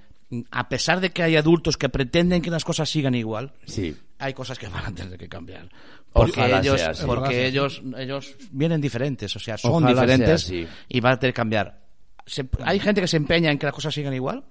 a 0.53 0.69
pesar 0.69 1.01
de 1.01 1.11
que 1.11 1.23
hay 1.23 1.37
adultos 1.37 1.77
que 1.77 1.89
pretenden 1.89 2.43
que 2.43 2.51
las 2.51 2.65
cosas 2.65 2.89
sigan 2.89 3.15
igual, 3.17 3.53
Sí. 3.67 3.97
hay 4.19 4.33
cosas 4.35 4.59
que 4.59 4.69
van 4.69 4.85
a 4.87 4.95
tener 4.95 5.19
que 5.19 5.29
cambiar. 5.29 5.69
Porque 6.13 6.41
Ojalá 6.41 6.61
ellos, 6.61 6.81
sea 6.81 6.91
así. 6.91 7.05
porque 7.07 7.47
ellos, 7.47 7.83
ellos 7.99 8.37
vienen 8.53 8.81
diferentes, 8.81 9.35
o 9.35 9.41
sea, 9.41 9.59
son 9.59 9.73
Ojalá 9.83 9.89
diferentes 9.89 10.49
y 10.89 11.01
van 11.01 11.15
a 11.15 11.19
tener 11.19 11.33
que 11.35 11.37
cambiar. 11.37 11.84
Se- 12.27 12.47
hay 12.65 12.79
gente 12.81 13.01
que 13.01 13.09
se 13.09 13.17
empeña 13.17 13.51
en 13.51 13.59
que 13.59 13.67
las 13.67 13.75
cosas 13.75 13.95
sigan 13.95 14.15
igual. 14.15 14.45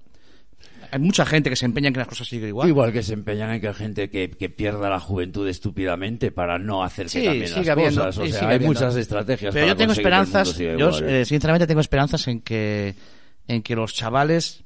Hay 0.91 0.99
mucha 0.99 1.25
gente 1.25 1.49
que 1.49 1.55
se 1.55 1.65
empeña 1.65 1.87
en 1.87 1.93
que 1.93 1.99
las 1.99 2.07
cosas 2.07 2.27
sigan 2.27 2.49
igual. 2.49 2.67
Igual 2.69 2.93
que 2.93 3.01
se 3.01 3.13
empeñan 3.13 3.49
en 3.51 3.61
que 3.61 3.67
hay 3.67 3.73
gente 3.73 4.09
que, 4.11 4.29
que 4.29 4.49
pierda 4.49 4.89
la 4.89 4.99
juventud 4.99 5.47
estúpidamente 5.47 6.31
para 6.31 6.59
no 6.59 6.83
hacer 6.83 7.05
que 7.07 7.09
Sí, 7.09 7.19
sigue 7.21 7.39
las 7.61 7.69
habiendo, 7.69 8.05
cosas. 8.05 8.17
O 8.19 8.25
sea, 8.27 8.39
hay 8.41 8.45
habiendo. 8.55 8.67
muchas 8.67 8.95
estrategias 8.95 9.53
Pero 9.53 9.65
para 9.65 9.73
yo 9.73 9.77
tengo 9.77 9.93
esperanzas, 9.93 10.55
yo 10.57 10.71
igual. 10.73 11.09
eh, 11.09 11.25
sinceramente 11.25 11.65
tengo 11.65 11.81
esperanzas 11.81 12.27
en 12.27 12.41
que 12.41 12.93
en 13.47 13.63
que 13.63 13.75
los 13.75 13.93
chavales 13.93 14.63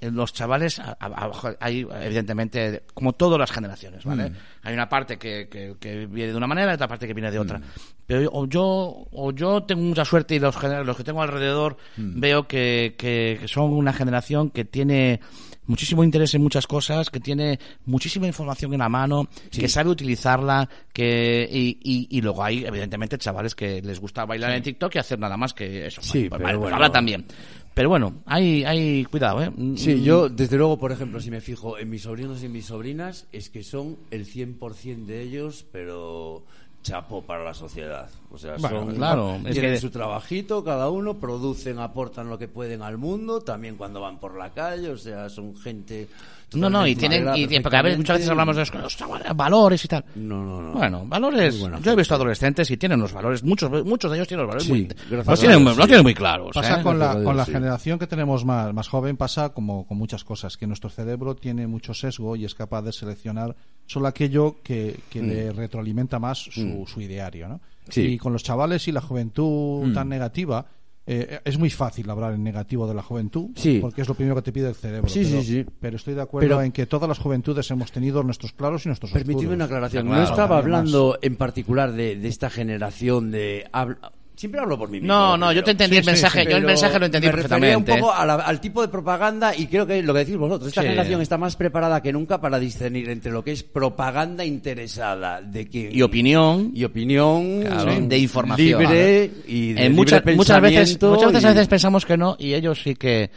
los 0.00 0.32
chavales 0.32 0.78
a- 0.78 0.96
a- 1.00 1.06
a- 1.26 1.56
hay 1.60 1.86
evidentemente 2.02 2.82
como 2.94 3.12
todas 3.12 3.38
las 3.38 3.50
generaciones, 3.50 4.04
¿vale? 4.04 4.32
Hay 4.62 4.74
una 4.74 4.88
parte 4.88 5.18
que, 5.18 5.48
que, 5.48 5.74
que 5.78 6.06
viene 6.06 6.32
de 6.32 6.36
una 6.36 6.46
manera 6.46 6.72
y 6.72 6.74
otra 6.74 6.88
parte 6.88 7.06
que 7.06 7.14
viene 7.14 7.30
de 7.30 7.38
otra. 7.38 7.60
Pero 8.06 8.28
o 8.32 8.46
yo 8.46 9.06
o 9.12 9.32
yo 9.32 9.62
tengo 9.62 9.82
mucha 9.82 10.04
suerte 10.04 10.34
y 10.34 10.38
los 10.38 10.56
los 10.62 10.96
que 10.96 11.04
tengo 11.04 11.22
alrededor 11.22 11.76
veo 11.96 12.46
que, 12.48 12.94
que, 12.98 13.38
que 13.40 13.48
son 13.48 13.72
una 13.72 13.92
generación 13.92 14.50
que 14.50 14.64
tiene 14.64 15.20
muchísimo 15.66 16.02
interés 16.02 16.34
en 16.34 16.42
muchas 16.42 16.66
cosas, 16.66 17.10
que 17.10 17.20
tiene 17.20 17.60
muchísima 17.84 18.26
información 18.26 18.72
en 18.72 18.80
la 18.80 18.88
mano, 18.88 19.28
que 19.52 19.68
sabe 19.68 19.90
utilizarla, 19.90 20.68
que 20.92 21.48
y, 21.48 21.78
y, 21.84 22.08
y 22.18 22.20
luego 22.20 22.42
hay 22.42 22.64
evidentemente 22.64 23.16
chavales 23.18 23.54
que 23.54 23.80
les 23.80 24.00
gusta 24.00 24.24
bailar 24.24 24.50
en 24.52 24.62
TikTok 24.64 24.96
y 24.96 24.98
hacer 24.98 25.20
nada 25.20 25.36
más 25.36 25.54
que 25.54 25.86
eso. 25.86 26.02
Sí, 26.02 26.28
Pues 26.28 26.30
pero 26.30 26.42
vale, 26.44 26.54
pues 26.58 26.58
bueno. 26.62 26.76
habla 26.76 26.90
también. 26.90 27.24
Pero 27.74 27.88
bueno, 27.88 28.14
hay, 28.26 28.64
hay 28.64 29.04
cuidado, 29.04 29.42
¿eh? 29.42 29.50
Sí, 29.76 30.02
yo, 30.02 30.28
desde 30.28 30.56
luego, 30.56 30.78
por 30.78 30.92
ejemplo, 30.92 31.20
si 31.20 31.30
me 31.30 31.40
fijo 31.40 31.78
en 31.78 31.88
mis 31.88 32.02
sobrinos 32.02 32.42
y 32.42 32.48
mis 32.48 32.66
sobrinas, 32.66 33.26
es 33.32 33.48
que 33.48 33.62
son 33.62 33.96
el 34.10 34.26
100% 34.26 35.06
de 35.06 35.22
ellos, 35.22 35.64
pero 35.72 36.42
chapo 36.82 37.22
para 37.22 37.44
la 37.44 37.54
sociedad. 37.54 38.08
O 38.30 38.38
sea, 38.38 38.56
Bueno, 38.58 38.86
son, 38.86 38.94
claro, 38.96 39.36
es 39.46 39.52
tienen 39.52 39.72
que- 39.74 39.80
su 39.80 39.90
trabajito, 39.90 40.64
cada 40.64 40.90
uno, 40.90 41.18
producen, 41.20 41.78
aportan 41.78 42.28
lo 42.28 42.38
que 42.38 42.48
pueden 42.48 42.82
al 42.82 42.98
mundo, 42.98 43.40
también 43.42 43.76
cuando 43.76 44.00
van 44.00 44.18
por 44.18 44.36
la 44.36 44.50
calle, 44.50 44.88
o 44.90 44.98
sea, 44.98 45.28
son 45.28 45.54
gente... 45.56 46.08
No, 46.54 46.68
no, 46.68 46.86
y 46.86 46.96
tienen, 46.96 47.28
y 47.36 47.60
porque 47.60 47.76
a 47.76 47.82
veces, 47.82 47.98
muchas 47.98 48.16
veces 48.18 48.30
hablamos 48.30 48.56
de 48.56 48.62
los, 48.62 48.74
los 48.74 48.96
chavales, 48.96 49.36
valores 49.36 49.84
y 49.84 49.88
tal. 49.88 50.04
No, 50.16 50.44
no, 50.44 50.62
no. 50.62 50.72
Bueno, 50.72 51.04
valores. 51.06 51.60
Yo 51.82 51.92
he 51.92 51.96
visto 51.96 52.14
adolescentes 52.14 52.70
y 52.70 52.76
tienen 52.76 53.00
los 53.00 53.12
valores, 53.12 53.42
muchos, 53.44 53.70
muchos 53.84 54.10
de 54.10 54.16
ellos 54.16 54.28
tienen 54.28 54.46
los 54.46 54.48
valores 54.48 54.66
Sí, 54.66 54.72
muy, 54.72 54.88
los 55.16 55.40
tienen, 55.40 55.76
tienen 55.76 56.02
muy 56.02 56.14
claros. 56.14 56.50
Pasa 56.54 56.80
¿eh? 56.80 56.82
con 56.82 56.98
la, 56.98 57.22
con 57.22 57.36
la 57.36 57.44
sí. 57.44 57.52
generación 57.52 57.98
que 57.98 58.06
tenemos 58.06 58.44
más, 58.44 58.72
más 58.74 58.88
joven, 58.88 59.16
pasa 59.16 59.50
como 59.50 59.86
con 59.86 59.98
muchas 59.98 60.24
cosas, 60.24 60.56
que 60.56 60.66
nuestro 60.66 60.90
cerebro 60.90 61.36
tiene 61.36 61.66
mucho 61.66 61.94
sesgo 61.94 62.36
y 62.36 62.44
es 62.44 62.54
capaz 62.54 62.82
de 62.82 62.92
seleccionar 62.92 63.54
solo 63.86 64.08
aquello 64.08 64.56
que, 64.62 65.00
que 65.08 65.22
le 65.22 65.52
retroalimenta 65.52 66.18
más 66.18 66.38
su, 66.38 66.84
su 66.86 67.00
ideario. 67.00 67.48
¿no? 67.48 67.56
Mm. 67.56 67.60
Sí. 67.90 68.02
Mm. 68.02 68.10
Y 68.10 68.18
con 68.18 68.32
los 68.32 68.42
chavales 68.42 68.86
y 68.88 68.92
la 68.92 69.00
juventud 69.00 69.92
tan 69.94 70.08
negativa, 70.08 70.66
eh, 71.12 71.40
es 71.44 71.58
muy 71.58 71.70
fácil 71.70 72.08
hablar 72.08 72.34
en 72.34 72.44
negativo 72.44 72.86
de 72.86 72.94
la 72.94 73.02
juventud, 73.02 73.50
Sí. 73.56 73.78
porque 73.80 74.02
es 74.02 74.08
lo 74.08 74.14
primero 74.14 74.36
que 74.36 74.42
te 74.42 74.52
pide 74.52 74.68
el 74.68 74.74
cerebro. 74.76 75.08
Sí, 75.08 75.22
pero, 75.24 75.42
sí, 75.42 75.46
sí. 75.46 75.66
pero 75.80 75.96
estoy 75.96 76.14
de 76.14 76.22
acuerdo 76.22 76.48
Pero- 76.48 76.62
en 76.62 76.70
que 76.70 76.86
todas 76.86 77.08
las 77.08 77.18
juventudes 77.18 77.68
hemos 77.70 77.90
tenido 77.90 78.22
nuestros 78.22 78.52
claros 78.52 78.84
y 78.86 78.88
nuestros 78.90 79.10
Permitidme 79.10 79.38
oscuros. 79.38 79.54
una 79.56 79.64
aclaración. 79.64 80.06
Claro, 80.06 80.22
no 80.22 80.28
estaba 80.28 80.58
hablando 80.58 81.18
en 81.20 81.34
particular 81.36 81.92
de, 81.92 82.14
de 82.16 82.28
esta 82.28 82.48
generación 82.48 83.30
de... 83.32 83.66
habl- 83.72 83.98
Siempre 84.40 84.58
hablo 84.58 84.78
por 84.78 84.88
mí 84.88 85.00
mismo. 85.00 85.12
No, 85.14 85.36
no, 85.36 85.52
yo 85.52 85.62
te 85.62 85.72
entendí 85.72 85.98
el 85.98 86.04
mensaje, 86.06 86.46
yo 86.48 86.56
el 86.56 86.64
mensaje 86.64 86.98
lo 86.98 87.04
entendí 87.04 87.26
me 87.26 87.32
refería 87.32 87.76
un 87.76 87.84
perfectamente. 87.84 88.00
poco 88.00 88.14
a 88.14 88.24
la- 88.24 88.34
al 88.36 88.58
tipo 88.58 88.80
de 88.80 88.88
propaganda 88.88 89.54
y 89.54 89.66
creo 89.66 89.86
que 89.86 90.02
lo 90.02 90.14
que 90.14 90.20
decís 90.20 90.38
vosotros, 90.38 90.68
esta 90.68 90.80
Sí. 90.80 90.86
generación 90.88 91.20
está 91.20 91.36
más 91.36 91.56
preparada 91.56 92.00
que 92.00 92.10
nunca 92.10 92.40
para 92.40 92.58
discernir 92.58 93.10
entre 93.10 93.30
lo 93.32 93.44
que 93.44 93.52
es 93.52 93.62
propaganda 93.62 94.42
interesada 94.42 95.42
de 95.42 95.68
que 95.68 95.90
Y 95.92 96.00
opinión. 96.00 96.70
y 96.74 96.84
opinión 96.84 97.60
Claro, 97.60 98.00
de 98.00 98.18
información. 98.18 98.80
libre 98.80 99.30
y 99.46 99.74
de 99.74 99.84
En 99.84 99.88
libre 99.88 99.90
muchas, 99.90 100.24
muchas 100.34 100.62
veces, 100.62 101.02
muchas 101.02 101.26
veces 101.32 101.42
y- 101.42 101.46
a 101.46 101.50
veces 101.50 101.68
pensamos 101.68 102.06
que 102.06 102.16
no 102.16 102.36
y 102.38 102.54
ellos 102.54 102.80
sí 102.82 102.94
que 102.94 103.30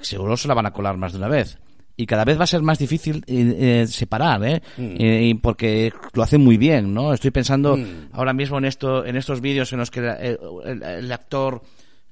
seguro 0.00 0.36
se 0.36 0.46
la 0.46 0.54
van 0.54 0.66
a 0.66 0.72
colar 0.72 0.96
más 0.96 1.10
de 1.10 1.18
una 1.18 1.26
vez. 1.28 1.58
Y 1.96 2.04
cada 2.06 2.24
vez 2.24 2.38
va 2.38 2.44
a 2.44 2.46
ser 2.46 2.60
más 2.62 2.78
difícil 2.78 3.24
eh, 3.26 3.82
eh, 3.82 3.86
separar, 3.86 4.44
¿eh? 4.44 4.62
Mm. 4.76 4.94
Eh, 4.98 5.38
porque 5.40 5.90
lo 6.12 6.22
hacen 6.22 6.42
muy 6.42 6.58
bien, 6.58 6.92
¿no? 6.92 7.12
Estoy 7.14 7.30
pensando 7.30 7.78
ahora 8.12 8.32
mismo 8.34 8.58
en 8.58 8.66
esto, 8.66 9.04
en 9.06 9.16
estos 9.16 9.40
vídeos 9.40 9.72
en 9.72 9.78
los 9.78 9.90
que 9.90 10.00
el, 10.00 10.38
el- 10.64 10.82
el 10.82 11.12
actor 11.12 11.62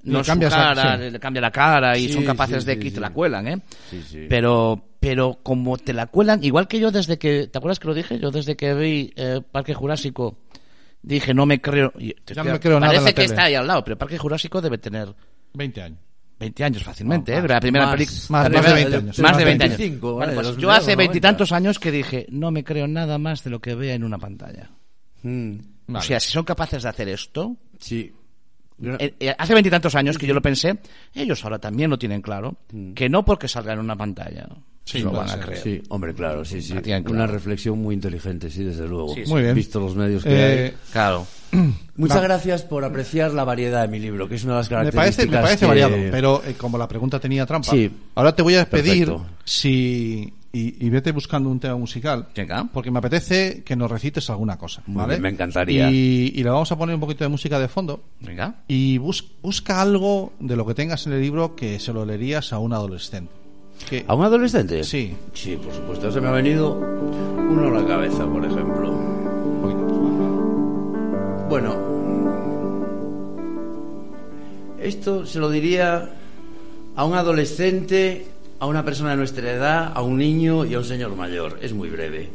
no 0.03 0.19
Le 0.19 0.25
cambia 0.25 0.49
su 0.49 0.55
cara, 0.55 0.97
sí. 0.97 1.09
le 1.11 1.19
cambia 1.19 1.41
la 1.41 1.51
cara 1.51 1.97
y 1.97 2.07
Sí, 2.07 2.13
son 2.13 2.23
capaces 2.25 2.63
sí, 2.63 2.67
de 2.67 2.73
sí, 2.75 2.79
que 2.79 2.89
sí. 2.89 2.95
te 2.95 3.01
la 3.01 3.11
cuelan, 3.11 3.47
¿eh? 3.47 3.61
Sí, 3.89 4.01
sí. 4.07 4.25
Pero, 4.29 4.83
pero 4.99 5.39
como 5.43 5.77
te 5.77 5.93
la 5.93 6.07
cuelan, 6.07 6.43
igual 6.43 6.67
que 6.67 6.79
yo 6.79 6.89
desde 6.91 7.17
que, 7.19 7.47
¿te 7.47 7.57
acuerdas 7.57 7.79
que 7.79 7.87
lo 7.87 7.93
dije? 7.93 8.19
Yo 8.19 8.31
desde 8.31 8.55
que 8.55 8.73
vi 8.73 9.13
eh, 9.15 9.41
Parque 9.51 9.73
Jurásico 9.75 10.37
dije 11.03 11.33
no 11.35 11.45
me 11.45 11.61
creo, 11.61 11.91
te 12.23 12.33
no 12.33 12.43
me 12.43 12.59
creo 12.59 12.79
nada 12.79 12.93
parece 12.93 12.99
en 13.01 13.05
la 13.05 13.09
que 13.11 13.13
tele. 13.15 13.25
está 13.25 13.43
ahí 13.43 13.53
al 13.55 13.67
lado, 13.67 13.83
pero 13.83 13.97
Parque 13.99 14.17
Jurásico 14.17 14.61
debe 14.61 14.79
tener 14.79 15.13
20 15.53 15.81
años. 15.81 15.99
20 16.39 16.63
años 16.63 16.83
fácilmente, 16.83 17.31
No, 17.31 17.37
¿eh? 17.37 17.41
más, 17.41 17.49
la 17.51 17.59
primera 17.59 17.91
película. 17.91 18.17
más, 18.17 18.29
más 18.29 18.43
de 18.43 18.49
primera- 18.49 18.73
20 18.75 18.95
años. 18.97 19.19
Más 19.19 19.31
Sí, 19.31 19.37
de 19.39 19.45
20 19.45 19.63
años. 19.63 19.77
25, 19.77 20.13
Bueno, 20.13 20.35
vale, 20.35 20.47
pues 20.49 20.57
yo 20.57 20.71
hace 20.71 20.95
veintitantos 20.95 21.51
años 21.51 21.79
que 21.79 21.91
dije, 21.91 22.25
no 22.29 22.51
me 22.51 22.63
creo 22.63 22.87
nada 22.87 23.17
más 23.17 23.43
de 23.43 23.49
lo 23.49 23.59
que 23.59 23.75
vea 23.75 23.95
en 23.95 24.03
una 24.03 24.17
pantalla. 24.17 24.69
Mm, 25.23 25.55
O 25.95 26.01
sea, 26.01 26.19
si 26.19 26.31
son 26.31 26.43
capaces 26.43 26.83
de 26.83 26.89
hacer 26.89 27.07
esto, 27.09 27.55
sí. 27.79 28.11
eh, 28.83 29.13
eh, 29.19 29.35
hace 29.37 29.53
veintitantos 29.53 29.95
años 29.95 30.17
que 30.17 30.27
yo 30.27 30.33
lo 30.33 30.41
pensé, 30.41 30.77
ellos 31.13 31.43
ahora 31.43 31.59
también 31.59 31.89
lo 31.89 31.97
tienen 31.97 32.21
claro, 32.21 32.57
que 32.93 33.07
no 33.09 33.23
porque 33.23 33.47
salga 33.47 33.73
en 33.73 33.79
una 33.79 33.95
pantalla 33.95 34.47
Sí, 34.83 34.99
lo 34.99 35.13
van 35.13 35.27
a 35.29 35.39
creer. 35.39 35.57
Sí, 35.63 35.81
hombre, 35.89 36.13
claro, 36.13 36.45
sí, 36.45 36.61
sí. 36.61 36.73
Una 36.73 37.01
clara. 37.03 37.25
reflexión 37.27 37.79
muy 37.81 37.95
inteligente, 37.95 38.51
sí, 38.51 38.63
desde 38.63 38.87
luego. 38.87 39.15
Sí, 39.15 39.23
Muy 39.25 39.41
bien. 39.41 39.55
Visto 39.55 39.79
los 39.79 39.95
medios 39.95 40.23
que 40.23 40.29
Eh, 40.29 40.63
hay. 40.65 40.73
Claro. 40.91 41.25
Muchas 41.97 42.21
gracias 42.21 42.61
por 42.63 42.83
apreciar 42.83 43.31
la 43.33 43.43
variedad 43.43 43.81
de 43.83 43.87
mi 43.87 43.99
libro, 43.99 44.27
que 44.27 44.35
es 44.35 44.43
una 44.43 44.53
de 44.53 44.59
las 44.59 44.69
Me 44.69 44.75
características 44.77 45.15
parece, 45.17 45.31
me 45.31 45.41
parece 45.41 45.59
que- 45.59 45.65
variado, 45.65 45.95
pero 46.11 46.41
eh, 46.45 46.55
como 46.57 46.77
la 46.77 46.87
pregunta 46.87 47.19
tenía 47.19 47.45
trampa, 47.45 47.71
Sí. 47.71 47.91
ahora 48.15 48.35
te 48.35 48.41
voy 48.41 48.55
a 48.55 48.69
pedir 48.69 49.05
Perfecto. 49.07 49.25
si 49.43 50.33
y, 50.53 50.85
y 50.85 50.89
vete 50.89 51.11
buscando 51.11 51.49
un 51.49 51.59
tema 51.59 51.75
musical, 51.75 52.29
Venga. 52.33 52.65
porque 52.71 52.89
me 52.89 52.99
apetece 52.99 53.61
que 53.65 53.75
nos 53.75 53.91
recites 53.91 54.29
alguna 54.29 54.57
cosa, 54.57 54.81
¿vale? 54.87 55.15
bien, 55.15 55.21
me 55.23 55.29
encantaría. 55.29 55.89
Y, 55.91 56.31
y 56.33 56.43
le 56.43 56.49
vamos 56.49 56.71
a 56.71 56.77
poner 56.77 56.95
un 56.95 57.01
poquito 57.01 57.25
de 57.25 57.29
música 57.29 57.59
de 57.59 57.67
fondo 57.67 58.03
Venga. 58.21 58.55
y 58.67 58.97
bus- 58.97 59.25
busca 59.41 59.81
algo 59.81 60.31
de 60.39 60.55
lo 60.55 60.65
que 60.65 60.73
tengas 60.73 61.05
en 61.07 61.13
el 61.13 61.21
libro 61.21 61.55
que 61.57 61.77
se 61.79 61.91
lo 61.91 62.05
leerías 62.05 62.53
a 62.53 62.59
un 62.59 62.71
adolescente. 62.71 63.31
Que- 63.89 64.05
¿A 64.07 64.15
un 64.15 64.23
adolescente? 64.23 64.85
Sí. 64.85 65.13
Sí, 65.33 65.57
por 65.57 65.73
supuesto. 65.73 66.09
Se 66.09 66.21
me 66.21 66.29
ha 66.29 66.31
venido 66.31 66.73
uno 66.75 67.67
a 67.67 67.81
la 67.81 67.85
cabeza, 67.85 68.25
por 68.25 68.45
ejemplo. 68.45 69.14
Bueno, 71.57 71.73
esto 74.77 75.25
se 75.25 75.39
lo 75.39 75.49
diría 75.49 76.09
a 76.97 77.05
un 77.05 77.15
adolescente 77.15 78.25
a 78.59 78.65
una 78.65 78.83
persona 78.83 79.11
de 79.11 79.15
nuestra 79.15 79.53
edad, 79.53 79.93
a 79.95 80.01
un 80.01 80.17
niño 80.17 80.65
y 80.65 80.73
a 80.73 80.79
un 80.79 80.83
señor 80.83 81.15
mayor. 81.15 81.59
Es 81.61 81.71
muy 81.71 81.87
breve. 81.89 82.27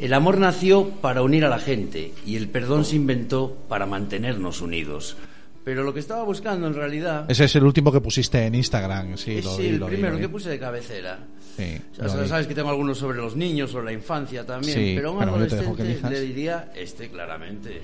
El 0.00 0.14
amor 0.14 0.38
nació 0.38 0.88
para 0.88 1.20
unir 1.20 1.44
a 1.44 1.50
la 1.50 1.58
gente 1.58 2.14
y 2.24 2.36
el 2.36 2.48
perdón 2.48 2.86
se 2.86 2.96
inventó 2.96 3.54
para 3.68 3.84
mantenernos 3.84 4.62
unidos. 4.62 5.18
Pero 5.64 5.82
lo 5.84 5.92
que 5.92 6.00
estaba 6.00 6.24
buscando 6.24 6.66
en 6.66 6.72
realidad 6.72 7.30
Ese 7.30 7.44
es 7.44 7.54
el 7.54 7.64
último 7.64 7.92
que 7.92 8.00
pusiste 8.00 8.46
en 8.46 8.54
Instagram, 8.54 9.18
sí, 9.18 9.36
es 9.36 9.44
lo 9.44 9.54
sí, 9.54 9.62
vi, 9.64 9.68
el 9.68 9.76
lo 9.80 9.86
vi, 9.86 9.92
primero 9.92 10.14
lo 10.14 10.18
vi. 10.18 10.22
que 10.24 10.28
puse 10.30 10.48
de 10.48 10.58
cabecera. 10.58 11.18
Sí, 11.58 11.78
O 12.00 12.08
sea, 12.08 12.22
vi. 12.22 12.26
sabes 12.28 12.46
que 12.46 12.54
tengo 12.54 12.70
algunos 12.70 12.96
sobre 12.96 13.18
los 13.18 13.36
niños, 13.36 13.70
sobre 13.70 13.84
la 13.84 13.92
infancia 13.92 14.46
también, 14.46 14.78
Sí, 14.78 14.92
pero 14.96 15.10
a 15.10 15.12
un 15.12 15.18
pero 15.18 15.30
adolescente 15.32 16.00
le 16.08 16.20
diría 16.22 16.72
este 16.74 17.10
claramente. 17.10 17.82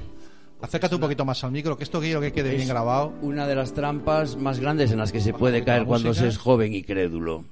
Acércate 0.61 0.96
un 0.96 1.00
poquito 1.00 1.24
más 1.24 1.44
al 1.44 1.52
micro, 1.52 1.76
que 1.76 1.84
esto 1.84 2.00
quiero 2.00 2.20
que 2.20 2.32
quede 2.32 2.54
bien 2.56 2.68
grabado. 2.68 3.14
Una 3.22 3.46
de 3.46 3.54
las 3.54 3.74
trampas 3.74 4.36
más 4.36 4.59
grandes 4.59 4.90
en 4.90 4.98
las 4.98 5.12
que 5.12 5.20
se 5.20 5.32
puede 5.32 5.62
caer 5.62 5.84
cuando 5.84 6.12
se 6.14 6.26
es 6.26 6.36
joven 6.36 6.74
y 6.74 6.82
crédulo. 6.82 7.44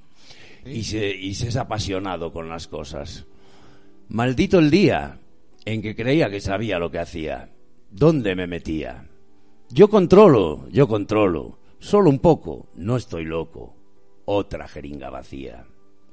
Y, 0.65 0.83
se, 0.83 1.15
y 1.15 1.33
se 1.35 1.47
es 1.47 1.55
apasionado 1.55 2.33
con 2.33 2.49
las 2.49 2.67
cosas. 2.67 3.25
Maldito 4.09 4.59
el 4.59 4.69
día 4.69 5.19
en 5.63 5.81
que 5.81 5.95
creía 5.95 6.29
que 6.29 6.41
sabía 6.41 6.79
lo 6.79 6.91
que 6.91 6.99
hacía. 6.99 7.49
¿Dónde 7.91 8.35
me 8.35 8.47
metía? 8.47 9.07
Yo 9.69 9.89
controlo, 9.89 10.67
yo 10.69 10.87
controlo. 10.87 11.59
Solo 11.79 12.09
un 12.09 12.19
poco, 12.19 12.67
no 12.75 12.97
estoy 12.97 13.23
loco. 13.23 13.75
Otra 14.25 14.67
jeringa 14.67 15.09
vacía. 15.09 15.65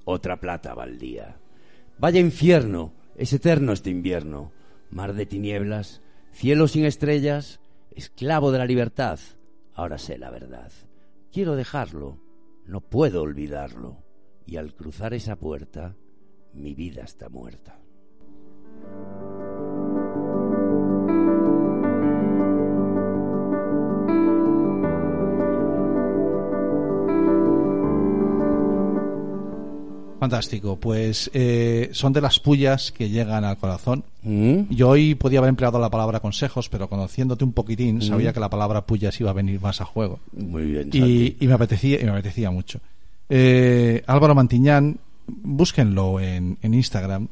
Otra 0.05 0.39
plata 0.39 0.75
baldía. 0.75 1.39
Vaya 1.99 2.21
infierno, 2.21 2.93
es 3.17 3.33
eterno 3.33 3.73
este 3.73 3.91
invierno. 3.91 4.53
Mar 4.91 5.15
de 5.15 5.27
tinieblas, 5.27 6.03
cielo 6.35 6.69
sin 6.69 6.85
estrellas, 6.85 7.61
esclavo 7.93 8.51
de 8.51 8.59
la 8.59 8.67
libertad. 8.67 9.19
Ahora 9.73 9.99
sé 9.99 10.19
la 10.19 10.31
verdad. 10.31 10.73
Quiero 11.33 11.57
dejarlo, 11.57 12.21
no 12.67 12.81
puedo 12.81 13.23
olvidarlo. 13.23 14.03
Y 14.45 14.57
al 14.57 14.75
cruzar 14.75 15.15
esa 15.15 15.37
puerta, 15.37 15.97
mi 16.53 16.75
vida 16.75 17.03
está 17.03 17.29
muerta. 17.29 17.79
Fantástico, 30.21 30.77
pues 30.77 31.31
eh, 31.35 31.91
son 31.93 32.13
de 32.13 32.21
las 32.21 32.39
pullas 32.41 32.93
que 32.93 33.11
llegan 33.11 33.45
al 33.45 33.59
corazón. 33.59 34.05
¿Mm? 34.23 34.71
Yo 34.71 34.91
hoy 34.91 35.15
podía 35.15 35.41
haber 35.41 35.49
empleado 35.51 35.79
la 35.79 35.91
palabra 35.91 36.21
consejos, 36.21 36.69
pero 36.69 36.89
conociéndote 36.89 37.45
un 37.45 37.53
poquitín, 37.53 38.01
sabía 38.01 38.33
que 38.33 38.41
la 38.41 38.49
palabra 38.49 38.87
pullas 38.87 39.21
iba 39.21 39.31
a 39.31 39.35
venir 39.35 39.61
más 39.61 39.81
a 39.81 39.85
juego. 39.85 40.21
Muy 40.33 40.65
bien. 40.65 40.91
Y, 40.93 41.37
y 41.41 41.47
me 41.47 41.55
apetecía 41.55 42.01
y 42.01 42.05
me 42.05 42.11
apetecía 42.11 42.51
mucho. 42.51 42.81
Eh, 43.29 44.03
Álvaro 44.07 44.35
Mantiñán, 44.35 44.99
búsquenlo 45.27 46.21
en, 46.21 46.59
en 46.63 46.75
Instagram. 46.75 47.29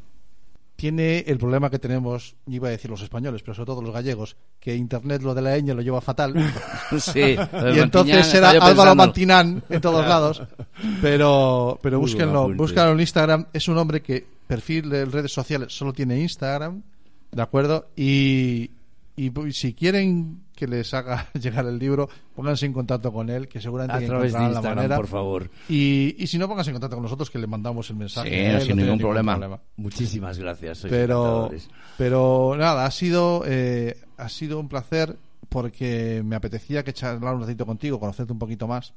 Tiene 0.83 1.21
el 1.29 1.39
problema 1.39 1.71
que 1.71 1.79
tenemos, 1.79 2.35
iba 2.49 2.67
a 2.67 2.73
decir 2.73 2.91
los 2.91 3.01
españoles, 3.01 3.43
pero 3.43 3.55
sobre 3.55 3.67
todo 3.67 3.83
los 3.83 3.95
gallegos, 3.95 4.37
que 4.59 4.75
Internet 4.75 5.23
lo 5.23 5.33
de 5.33 5.41
la 5.41 5.57
ñ 5.57 5.73
lo 5.75 5.81
lleva 5.81 6.01
fatal. 6.01 6.35
Sí. 6.99 7.37
y 7.37 7.79
entonces 7.79 8.35
era 8.35 8.51
Álvaro 8.51 8.97
Mantinán 8.97 9.63
en 9.69 9.81
todos 9.81 10.05
lados. 10.05 10.43
Pero, 11.01 11.79
pero 11.81 12.01
Muy 12.01 12.11
búsquenlo, 12.11 12.53
búsquenlo 12.53 12.91
en 12.95 12.99
Instagram. 12.99 13.47
Es 13.53 13.69
un 13.69 13.79
hombre 13.79 14.03
que 14.03 14.27
perfil 14.49 14.91
de 14.91 15.05
redes 15.05 15.33
sociales 15.33 15.73
solo 15.73 15.93
tiene 15.93 16.21
Instagram, 16.21 16.83
¿de 17.31 17.43
acuerdo? 17.43 17.87
Y, 17.95 18.73
y 19.15 19.31
si 19.53 19.75
quieren 19.75 20.42
que 20.55 20.67
les 20.67 20.93
haga 20.95 21.29
llegar 21.41 21.67
el 21.67 21.79
libro, 21.79 22.09
pónganse 22.35 22.67
en 22.67 22.73
contacto 22.73 23.13
con 23.13 23.31
él, 23.31 23.49
que 23.49 23.61
seguramente 23.61 23.97
A 23.97 24.01
que 24.01 24.07
través 24.07 24.33
de 24.33 24.39
la 24.39 24.45
Instagram, 24.47 24.75
manera. 24.77 24.97
por 24.97 25.07
favor. 25.07 25.51
Y, 25.69 26.15
y 26.19 26.27
si 26.27 26.39
no, 26.39 26.49
pónganse 26.49 26.71
en 26.71 26.75
contacto 26.75 26.97
con 26.97 27.03
nosotros, 27.03 27.31
que 27.31 27.39
le 27.39 27.47
mandamos 27.47 27.89
el 27.91 27.97
mensaje. 27.97 28.29
Sí, 28.29 28.35
él, 28.35 28.61
sin 28.61 28.71
no 28.71 28.75
tiene 28.77 28.83
ningún 28.83 28.99
problema. 28.99 29.61
Muchísimas 29.77 30.39
gracias. 30.39 30.79
sois 30.79 30.91
Pero, 30.91 31.51
pero 31.99 32.55
nada, 32.57 32.85
ha 32.87 32.91
sido, 32.91 33.45
eh, 33.47 33.97
ha 34.17 34.29
sido 34.29 34.61
un 34.61 34.69
placer 34.69 35.17
porque 35.49 36.23
me 36.25 36.37
apetecía 36.37 36.83
que 36.83 36.93
charlar 36.93 37.35
un 37.35 37.43
ratito 37.43 37.67
contigo, 37.67 38.01
conocerte 38.01 38.33
un 38.33 38.39
poquito 38.39 38.67
más, 38.67 38.95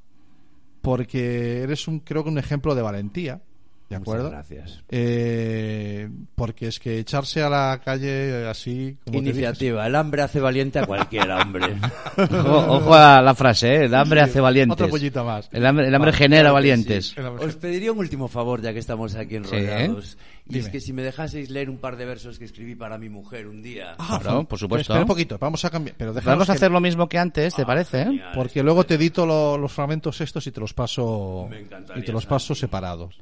porque 0.81 1.61
eres 1.63 1.87
un, 1.87 1.99
creo 1.99 2.23
que 2.23 2.29
un 2.29 2.37
ejemplo 2.37 2.75
de 2.75 2.81
valentía, 2.81 3.41
¿de 3.89 3.99
Muchas 3.99 4.01
acuerdo? 4.13 4.29
gracias. 4.31 4.83
Eh, 4.89 6.09
porque 6.35 6.67
es 6.67 6.79
que 6.79 6.99
echarse 6.99 7.41
a 7.43 7.49
la 7.49 7.81
calle 7.83 8.47
así, 8.47 8.97
como 9.05 9.19
Iniciativa. 9.19 9.85
El 9.85 9.95
hambre 9.95 10.21
hace 10.23 10.39
valiente 10.39 10.79
a 10.79 10.85
cualquiera, 10.85 11.39
hombre. 11.41 11.65
Ojo, 12.17 12.75
ojo 12.77 12.93
a 12.95 13.21
la 13.21 13.35
frase, 13.35 13.75
¿eh? 13.75 13.85
El 13.85 13.95
hambre 13.95 14.21
hace 14.21 14.39
valientes. 14.41 14.73
Otro 14.73 14.89
pollito 14.89 15.23
más. 15.23 15.49
El 15.51 15.65
hambre, 15.65 15.87
el 15.87 15.95
hambre 15.95 16.11
Vale, 16.11 16.17
genera 16.17 16.41
Claro 16.41 16.53
valientes. 16.55 17.07
sí. 17.09 17.21
Os 17.21 17.55
pediría 17.55 17.91
un 17.91 17.99
último 17.99 18.27
favor, 18.27 18.61
ya 18.61 18.73
que 18.73 18.79
estamos 18.79 19.15
aquí 19.15 19.35
enrollados. 19.35 20.17
Y 20.47 20.53
Dime. 20.53 20.65
es 20.65 20.69
que 20.69 20.79
si 20.79 20.93
me 20.93 21.01
dejaseis 21.01 21.49
leer 21.49 21.71
un 21.71 21.77
par 21.79 21.97
de 21.97 22.05
versos 22.05 22.37
que 22.37 22.45
escribí 22.45 22.75
para 22.75 22.97
mi 22.99 23.09
mujer 23.09 23.47
un 23.47 23.63
día. 23.63 23.95
Ah, 23.97 24.19
Claro, 24.21 24.43
por 24.43 24.59
supuesto. 24.59 24.93
Espera 24.93 25.01
un 25.01 25.07
poquito, 25.07 25.37
vamos 25.39 25.65
a 25.65 25.69
cambiar. 25.71 25.95
Pero 25.97 26.13
Vamos 26.13 26.49
a 26.49 26.53
que- 26.53 26.57
hacer 26.57 26.71
lo 26.71 26.79
mismo 26.79 27.09
que 27.09 27.17
antes, 27.17 27.55
¿te 27.55 27.65
parece? 27.65 28.01
eh? 28.01 28.05
Genial. 28.05 28.31
Porque 28.35 28.61
luego 28.61 28.83
te 28.85 28.93
edito 28.95 29.25
lo- 29.25 29.57
los 29.57 29.71
fragmentos 29.71 30.21
estos 30.21 30.45
y 30.45 30.51
te 30.51 30.59
los 30.59 30.73
paso 30.73 31.47
Me 31.49 31.61
encantaría, 31.61 32.01
y 32.03 32.05
te 32.05 32.11
los 32.11 32.25
paso 32.27 32.53
separados. 32.53 33.19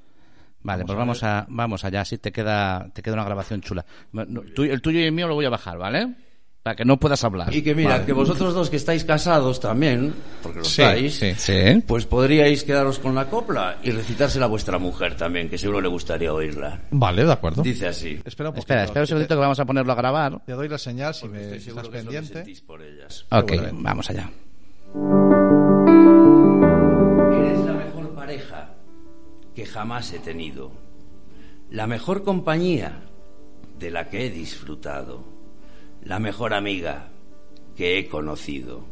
Vale, 0.64 0.86
pues 0.86 0.98
vamos 0.98 1.22
a, 1.24 1.46
vamos 1.50 1.84
allá, 1.84 2.02
así 2.02 2.18
te 2.18 2.32
queda, 2.32 2.90
te 2.94 3.02
queda 3.02 3.14
una 3.16 3.26
grabación 3.26 3.62
chula. 3.62 3.86
Tú- 4.56 4.64
el 4.64 4.82
tuyo 4.82 5.00
y 5.00 5.04
el 5.04 5.12
mío 5.12 5.28
lo 5.28 5.36
voy 5.36 5.46
a 5.46 5.50
bajar, 5.50 5.78
¿vale? 5.78 6.16
Para 6.64 6.78
que 6.78 6.86
no 6.86 6.98
puedas 6.98 7.22
hablar. 7.26 7.54
Y 7.54 7.62
que 7.62 7.76
mira, 7.76 7.90
Vale. 7.90 8.06
que 8.06 8.14
vosotros 8.14 8.54
dos 8.54 8.70
que 8.70 8.78
estáis 8.78 9.04
casados 9.04 9.60
también, 9.60 10.14
porque 10.42 10.60
lo 10.60 10.64
Sí, 10.64 10.82
estáis, 10.82 11.16
sí. 11.16 11.34
Sí. 11.36 11.84
pues 11.86 12.06
podríais 12.06 12.64
quedaros 12.64 13.00
con 13.00 13.14
la 13.14 13.26
copla 13.30 13.80
y 13.84 13.92
recitársela 13.92 14.46
a 14.46 14.48
vuestra 14.48 14.80
mujer 14.80 15.18
también, 15.18 15.50
que 15.50 15.58
seguro 15.58 15.82
le 15.82 15.90
gustaría 15.90 16.32
oírla. 16.34 16.80
Vale, 16.92 17.26
de 17.26 17.34
acuerdo. 17.34 17.62
Dice 17.62 17.88
así. 17.88 18.22
Espera 18.24 18.48
un 18.48 18.56
poquito. 18.56 18.60
Espera, 18.74 18.84
espera 18.86 19.02
un 19.04 19.08
segundito 19.08 19.36
que 19.36 19.42
vamos 19.42 19.60
a 19.60 19.66
ponerlo 19.66 19.92
a 19.92 19.96
grabar. 19.96 20.42
Te 20.46 20.54
doy 20.54 20.70
la 20.70 20.78
señal 20.78 21.14
si 21.14 21.24
Porque 21.28 21.38
me 21.38 21.44
estoy 21.58 21.70
estás 21.72 21.90
que 21.90 21.98
pendiente. 21.98 22.34
sentís 22.34 22.62
por 22.62 22.82
ellas. 22.82 23.26
Ok, 23.30 23.50
Seguramente. 23.50 23.84
vamos 23.84 24.10
allá. 24.10 24.30
Eres 27.36 27.60
la 27.66 27.74
mejor 27.74 28.16
pareja 28.16 28.70
que 29.56 29.66
jamás 29.66 30.12
he 30.14 30.20
tenido. 30.20 30.72
La 31.70 31.88
mejor 31.88 32.24
compañía 32.24 33.04
de 33.80 33.92
la 33.92 34.10
que 34.10 34.26
he 34.26 34.30
disfrutado. 34.30 35.24
La 36.04 36.20
mejor 36.20 36.54
amiga 36.54 37.10
que 37.76 37.98
he 37.98 38.08
conocido. 38.08 38.86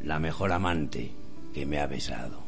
La 0.00 0.18
mejor 0.18 0.52
amante 0.52 1.12
que 1.52 1.66
me 1.66 1.80
ha 1.80 1.86
besado. 1.86 2.42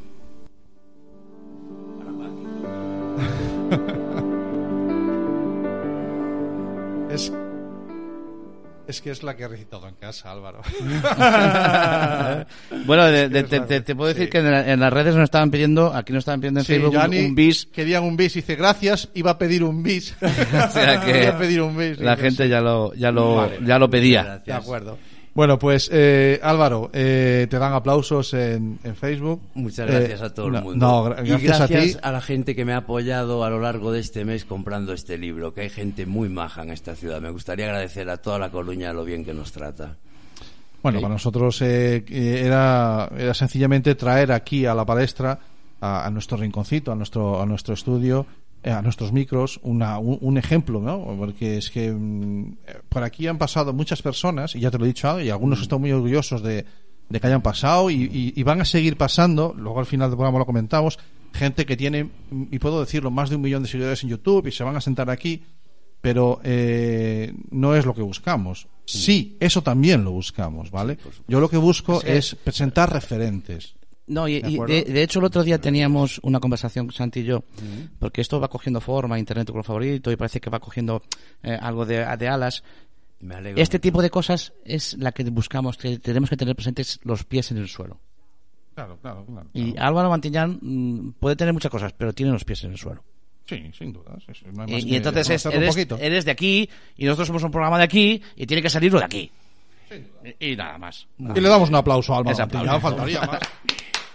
Es, 7.10 7.30
es 8.86 9.00
que 9.00 9.10
es 9.10 9.22
la 9.22 9.36
que 9.36 9.44
he 9.44 9.48
recitado 9.48 9.88
en 9.88 9.94
casa, 9.94 10.30
Álvaro. 10.32 10.60
Bueno, 12.86 13.04
de- 13.06 13.28
de- 13.28 13.40
es 13.40 13.48
te, 13.48 13.58
la- 13.60 13.66
te- 13.66 13.80
te 13.80 13.94
puedo 13.94 14.08
decir 14.08 14.24
sí. 14.24 14.30
que 14.30 14.38
en, 14.38 14.50
la- 14.50 14.70
en 14.72 14.80
las 14.80 14.92
redes 14.92 15.14
nos 15.14 15.24
estaban 15.24 15.50
pidiendo, 15.50 15.92
aquí 15.94 16.12
nos 16.12 16.20
estaban 16.22 16.40
pidiendo 16.40 16.60
en 16.60 16.66
Sí, 16.66 16.72
Facebook 16.74 16.96
un- 16.96 17.34
bis. 17.34 17.66
Querían 17.66 18.04
un 18.04 18.16
bis. 18.16 18.34
Dice, 18.34 18.56
gracias, 18.56 19.08
iba 19.14 19.32
a 19.32 19.38
pedir 19.38 19.62
un 19.64 19.82
bis. 19.82 20.14
O 20.22 20.70
sea 20.70 21.00
que 21.04 21.24
Iba 21.24 21.34
a 21.34 21.38
pedir 21.38 21.62
un 21.62 21.76
bis. 21.76 21.98
la 21.98 22.16
gente 22.16 22.48
ya 22.48 22.60
lo, 22.60 22.92
ya 22.94 23.10
lo, 23.10 23.36
Vale. 23.36 23.58
ya 23.64 23.78
lo 23.78 23.88
pedía. 23.90 24.42
De 24.44 24.52
acuerdo. 24.52 24.98
Bueno, 25.34 25.58
pues 25.58 25.90
eh, 25.92 26.38
Álvaro, 26.42 26.90
eh, 26.92 27.48
te 27.50 27.58
dan 27.58 27.72
aplausos 27.72 28.32
en, 28.34 28.78
en 28.84 28.94
Facebook. 28.94 29.40
Muchas 29.54 29.90
Eh, 29.90 29.92
gracias 29.92 30.22
a 30.22 30.32
todo 30.32 30.46
el 30.46 30.62
mundo. 30.62 30.86
No, 30.86 31.22
y 31.24 31.28
gracias, 31.28 31.60
a 31.60 31.66
ti. 31.66 31.96
la 32.02 32.20
gente 32.20 32.54
que 32.54 32.64
me 32.64 32.72
ha 32.72 32.78
apoyado 32.78 33.42
a 33.42 33.50
lo 33.50 33.58
largo 33.58 33.90
de 33.90 33.98
este 33.98 34.24
mes 34.24 34.44
comprando 34.44 34.92
este 34.92 35.18
libro, 35.18 35.52
que 35.52 35.62
hay 35.62 35.70
gente 35.70 36.06
muy 36.06 36.28
maja 36.28 36.62
en 36.62 36.70
esta 36.70 36.94
ciudad. 36.94 37.20
Me 37.20 37.30
gustaría 37.30 37.66
agradecer 37.66 38.08
a 38.10 38.18
toda 38.18 38.38
la 38.38 38.50
Coruña 38.50 38.92
lo 38.92 39.04
bien 39.04 39.24
que 39.24 39.34
nos 39.34 39.50
trata. 39.50 39.96
Bueno, 40.84 41.00
para 41.00 41.14
nosotros 41.14 41.60
eh, 41.62 42.04
eh, 42.08 42.42
era, 42.44 43.10
era 43.16 43.34
sencillamente 43.34 43.94
traer 43.96 44.30
aquí 44.30 44.66
a 44.66 44.74
la 44.74 44.84
palestra, 44.84 45.38
a, 45.80 46.06
a 46.06 46.10
nuestro 46.10 46.36
rinconcito, 46.36 46.92
a 46.92 46.94
nuestro, 46.94 47.40
a 47.40 47.46
nuestro 47.46 47.72
estudio, 47.74 48.24
eh, 48.24 48.43
a 48.70 48.82
nuestros 48.82 49.12
micros, 49.12 49.60
una, 49.62 49.98
un, 49.98 50.18
un 50.20 50.38
ejemplo, 50.38 50.80
¿no? 50.80 51.04
Porque 51.18 51.58
es 51.58 51.70
que 51.70 51.90
mm, 51.92 52.52
eh, 52.66 52.78
por 52.88 53.02
aquí 53.02 53.26
han 53.26 53.38
pasado 53.38 53.72
muchas 53.72 54.02
personas, 54.02 54.54
y 54.54 54.60
ya 54.60 54.70
te 54.70 54.78
lo 54.78 54.84
he 54.84 54.88
dicho, 54.88 55.20
y 55.20 55.30
algunos 55.30 55.60
están 55.62 55.80
muy 55.80 55.92
orgullosos 55.92 56.42
de, 56.42 56.64
de 57.08 57.20
que 57.20 57.26
hayan 57.26 57.42
pasado 57.42 57.90
y, 57.90 58.02
y- 58.04 58.32
y 58.36 58.42
van 58.42 58.60
a 58.60 58.64
seguir 58.64 58.96
pasando, 58.96 59.54
luego 59.56 59.78
al 59.80 59.86
final 59.86 60.10
del 60.10 60.16
programa 60.16 60.38
lo 60.38 60.46
comentamos, 60.46 60.98
gente 61.32 61.66
que 61.66 61.76
tiene, 61.76 62.10
y 62.50 62.58
puedo 62.58 62.80
decirlo, 62.80 63.10
más 63.10 63.28
de 63.30 63.36
un 63.36 63.42
millón 63.42 63.62
de 63.64 63.68
seguidores 63.68 64.02
en 64.04 64.10
YouTube 64.10 64.46
y 64.46 64.52
se 64.52 64.64
van 64.64 64.76
a 64.76 64.80
sentar 64.80 65.10
aquí 65.10 65.42
pero 66.00 66.38
eh, 66.44 67.32
no 67.50 67.74
es 67.74 67.86
lo 67.86 67.94
que 67.94 68.02
buscamos. 68.02 68.66
Sí, 68.84 69.38
eso 69.40 69.62
también 69.62 70.04
lo 70.04 70.10
buscamos, 70.10 70.70
¿vale? 70.70 70.98
Yo 71.26 71.40
lo 71.40 71.48
que 71.48 71.56
busco 71.56 72.02
es 72.18 72.34
presentar 72.34 72.92
referentes. 72.92 73.74
No, 74.06 74.28
y, 74.28 74.40
¿De 74.42 74.50
y 74.50 74.58
de, 74.58 74.82
de 74.84 75.02
hecho 75.02 75.18
el 75.18 75.24
otro 75.24 75.42
día 75.42 75.58
teníamos 75.58 76.20
una 76.22 76.38
conversación, 76.38 76.90
Santi 76.92 77.20
y 77.20 77.24
yo, 77.24 77.44
porque 77.98 78.20
esto 78.20 78.38
va 78.38 78.48
cogiendo 78.48 78.80
forma, 78.80 79.18
Internet 79.18 79.46
tu 79.46 79.52
color 79.52 79.64
favorito, 79.64 80.12
y 80.12 80.16
parece 80.16 80.40
que 80.40 80.50
va 80.50 80.60
cogiendo 80.60 81.02
eh, 81.42 81.56
algo 81.58 81.86
de, 81.86 82.04
de 82.18 82.28
alas. 82.28 82.62
Me 83.20 83.36
alegro. 83.36 83.62
Este 83.62 83.78
mucho. 83.78 83.82
tipo 83.82 84.02
de 84.02 84.10
cosas 84.10 84.52
es 84.64 84.94
la 84.98 85.12
que 85.12 85.24
buscamos, 85.24 85.78
que 85.78 85.98
tenemos 85.98 86.28
que 86.28 86.36
tener 86.36 86.54
presentes 86.54 87.00
los 87.04 87.24
pies 87.24 87.50
en 87.50 87.56
el 87.56 87.68
suelo. 87.68 87.98
Claro, 88.74 88.98
claro, 89.00 89.24
claro. 89.24 89.48
Y 89.54 89.74
Álvaro 89.78 90.10
Mantillán 90.10 90.58
mm, 90.60 91.12
puede 91.20 91.36
tener 91.36 91.54
muchas 91.54 91.70
cosas, 91.70 91.94
pero 91.96 92.12
tiene 92.12 92.32
los 92.32 92.44
pies 92.44 92.64
en 92.64 92.72
el 92.72 92.76
suelo. 92.78 93.02
Sí, 93.46 93.70
sin 93.76 93.92
duda. 93.92 94.16
no 94.54 94.66
Y, 94.78 94.96
entonces 94.96 95.30
es- 95.30 95.46
eres, 95.46 96.24
de 96.24 96.30
aquí 96.30 96.68
y 96.96 97.04
nosotros 97.04 97.28
somos 97.28 97.42
un 97.44 97.50
programa 97.50 97.78
de 97.78 97.84
aquí 97.84 98.22
y 98.36 98.46
tiene 98.46 98.62
que 98.62 98.70
salir 98.70 98.92
lo 98.92 98.98
de 98.98 99.04
aquí. 99.04 99.30
Y, 100.38 100.52
y 100.52 100.56
nada 100.56 100.78
más. 100.78 101.06
Y 101.18 101.40
le 101.40 101.48
damos 101.48 101.68
un 101.68 101.74
aplauso 101.76 102.14
a 102.14 102.18
Alma 102.18 102.32
Ese 102.32 102.42
Mantilla, 102.42 102.60
aplauso. 102.74 102.80
faltaría 102.88 103.20
más. 103.22 103.40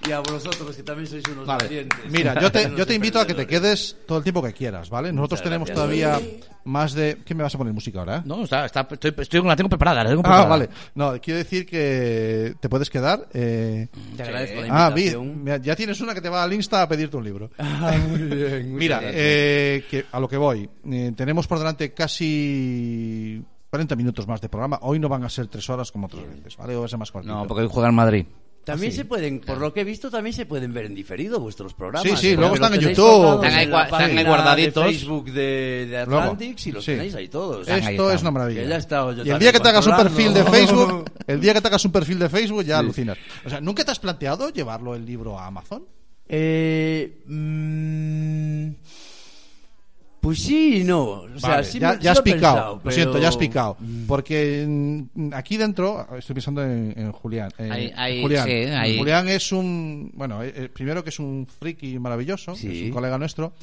Y 0.08 0.14
a 0.14 0.22
vosotros, 0.22 0.74
que 0.78 0.82
también 0.82 1.06
sois 1.08 1.28
unos 1.28 1.46
Vale. 1.46 1.66
valientes. 1.66 2.00
Mira, 2.10 2.40
yo 2.42 2.50
te, 2.50 2.72
yo 2.78 2.88
te 2.88 2.94
invito 2.96 3.20
a 3.20 3.28
que 3.28 3.34
te 3.34 3.46
quedes 3.46 3.98
todo 4.08 4.20
el 4.20 4.24
tiempo 4.24 4.42
que 4.42 4.54
quieras, 4.54 4.90
¿vale? 4.90 5.12
Nosotros 5.12 5.42
Muchas 5.42 5.44
tenemos 5.44 5.68
gracias. 5.68 5.76
todavía 5.76 6.22
más 6.64 6.94
de... 6.94 7.18
¿Qué 7.26 7.36
me 7.36 7.44
vas 7.44 7.54
a 7.54 7.58
poner 7.58 7.74
música 7.74 8.00
ahora? 8.00 8.20
eh? 8.20 8.22
No, 8.24 8.44
está, 8.46 8.66
está, 8.66 8.88
estoy, 8.90 9.14
estoy, 9.18 9.44
la 9.44 9.58
tengo 9.58 9.68
preparada. 9.70 10.02
La 10.06 10.10
tengo 10.12 10.22
Ah, 10.22 10.24
preparada. 10.24 10.48
vale. 10.48 10.70
No, 10.96 11.20
quiero 11.20 11.40
decir 11.40 11.66
que 11.66 12.56
te 12.62 12.70
puedes 12.70 12.90
quedar. 12.90 13.28
eh, 13.34 13.90
Te 14.16 14.24
agradezco 14.24 14.62
la 14.62 14.68
Ah, 14.86 14.90
invitación. 14.98 15.62
ya 15.64 15.76
tienes 15.76 16.00
una 16.00 16.14
que 16.14 16.22
te 16.22 16.30
va 16.30 16.44
al 16.44 16.54
Insta 16.54 16.82
a 16.82 16.88
pedirte 16.88 17.18
un 17.18 17.26
libro. 17.26 17.50
Ah, 17.60 17.92
muy 18.08 18.20
bien. 18.20 18.72
muchas 18.72 18.80
Mira, 18.80 19.02
eh, 19.04 19.84
que 19.92 20.06
a 20.14 20.20
lo 20.22 20.30
que 20.30 20.38
voy. 20.38 20.70
Eh, 20.90 21.12
tenemos 21.14 21.46
por 21.46 21.58
delante 21.60 21.94
casi 21.94 23.44
40 23.70 23.96
minutos 23.96 24.28
más 24.28 24.42
de 24.42 24.50
programa. 24.50 24.80
Hoy 24.82 25.00
no 25.00 25.10
van 25.10 25.24
a 25.24 25.30
ser 25.30 25.48
tres 25.48 25.70
horas 25.70 25.92
como 25.92 26.08
otras 26.08 26.28
veces, 26.28 26.58
¿vale? 26.58 26.74
Hoy 26.76 26.80
va 26.82 26.86
a 26.86 26.90
ser 26.90 27.00
más 27.00 27.12
cortito. 27.12 27.34
No, 27.34 27.48
porque 27.48 27.64
hoy 27.64 27.70
juega 27.72 27.90
en 27.90 27.96
Madrid. 27.96 28.26
También 28.64 28.92
se 28.92 29.06
pueden, 29.06 29.40
por 29.40 29.58
lo 29.58 29.74
que 29.74 29.82
he 29.82 29.84
visto, 29.84 30.12
también 30.12 30.34
se 30.34 30.46
pueden 30.46 30.74
ver 30.74 30.86
en 30.86 30.94
diferido 30.94 31.40
vuestros 31.40 31.74
programas. 31.74 32.08
Sí, 32.08 32.16
sí, 32.18 32.36
luego 32.36 32.56
están 32.56 32.74
en 32.74 32.82
YouTube. 32.82 33.36
Están 33.36 33.54
ahí 33.54 33.66
en 33.66 33.74
están 33.74 34.18
ahí 34.18 34.24
guardaditos. 34.24 34.86
De 34.86 34.92
Facebook 34.92 35.32
de, 35.32 35.88
de 35.90 36.06
Luego, 36.06 36.22
Atlantics 36.22 36.68
y 36.68 36.72
los 36.72 36.86
sí. 36.86 36.92
tenéis 36.92 37.16
ahí 37.16 37.28
todos. 37.30 37.68
Ahí 37.68 37.96
Esto 37.96 38.12
es 38.12 38.22
una 38.22 38.32
maravilla. 38.32 38.62
Que 38.62 38.68
ya 38.68 38.76
he 38.76 38.80
estado 38.80 39.14
yo 39.14 39.24
y 39.26 39.30
el 39.30 39.40
día 39.40 39.52
que 39.52 39.60
te 39.60 39.70
hagas 39.70 39.88
un 39.88 39.96
perfil 39.96 40.34
de. 40.34 40.44
Facebook, 40.44 41.06
el 41.28 41.42
día 41.42 41.54
que 41.54 41.62
te 41.62 41.68
hagas 41.68 41.86
un 41.86 41.92
perfil 41.92 42.20
de 42.20 42.30
Facebook 42.30 42.64
ya 42.64 42.80
alucinas. 42.80 43.18
O 43.46 43.50
sea, 43.50 43.60
¿nunca 43.62 43.84
te 43.84 43.92
has 43.92 44.00
planteado 44.00 44.50
llevarlo 44.50 44.94
el 44.94 45.06
libro 45.06 45.40
a 45.40 45.48
Amazon? 45.48 45.86
Eh, 46.28 47.24
mm, 47.26 48.70
pues 50.22 50.40
sí 50.44 50.82
y 50.82 50.84
no. 50.84 51.02
O 51.02 51.40
sea, 51.40 51.50
Vale, 51.52 51.64
sí 51.64 51.80
ya, 51.80 51.90
me- 51.94 51.96
ya 51.96 52.02
sí 52.02 52.08
has 52.10 52.22
picado. 52.22 52.40
pensado, 52.56 52.76
Lo 52.76 52.82
pero- 52.82 52.96
siento, 52.96 53.18
ya 53.20 53.28
has 53.30 53.38
picado. 53.38 53.78
Porque 54.08 54.66
mm, 54.68 55.30
aquí 55.34 55.58
dentro, 55.58 56.08
estoy 56.18 56.34
pensando 56.34 56.64
en, 56.64 56.94
en 56.98 57.12
Julián. 57.12 57.52
eh, 57.58 57.70
Ahí- 57.72 57.94
ahí, 57.96 58.22
Julián. 58.22 58.46
sí, 58.48 58.52
ahí. 58.52 58.98
Julián 58.98 59.28
es 59.30 59.52
un. 59.52 60.12
Bueno, 60.14 60.44
eh, 60.44 60.54
eh, 60.56 60.70
primero 60.70 61.04
que 61.04 61.10
es 61.10 61.20
un 61.20 61.48
friki 61.60 61.98
maravilloso, 62.00 62.56
Sí. 62.56 62.80
es 62.80 62.84
un 62.88 62.92
colega 62.92 63.18
nuestro. 63.18 63.54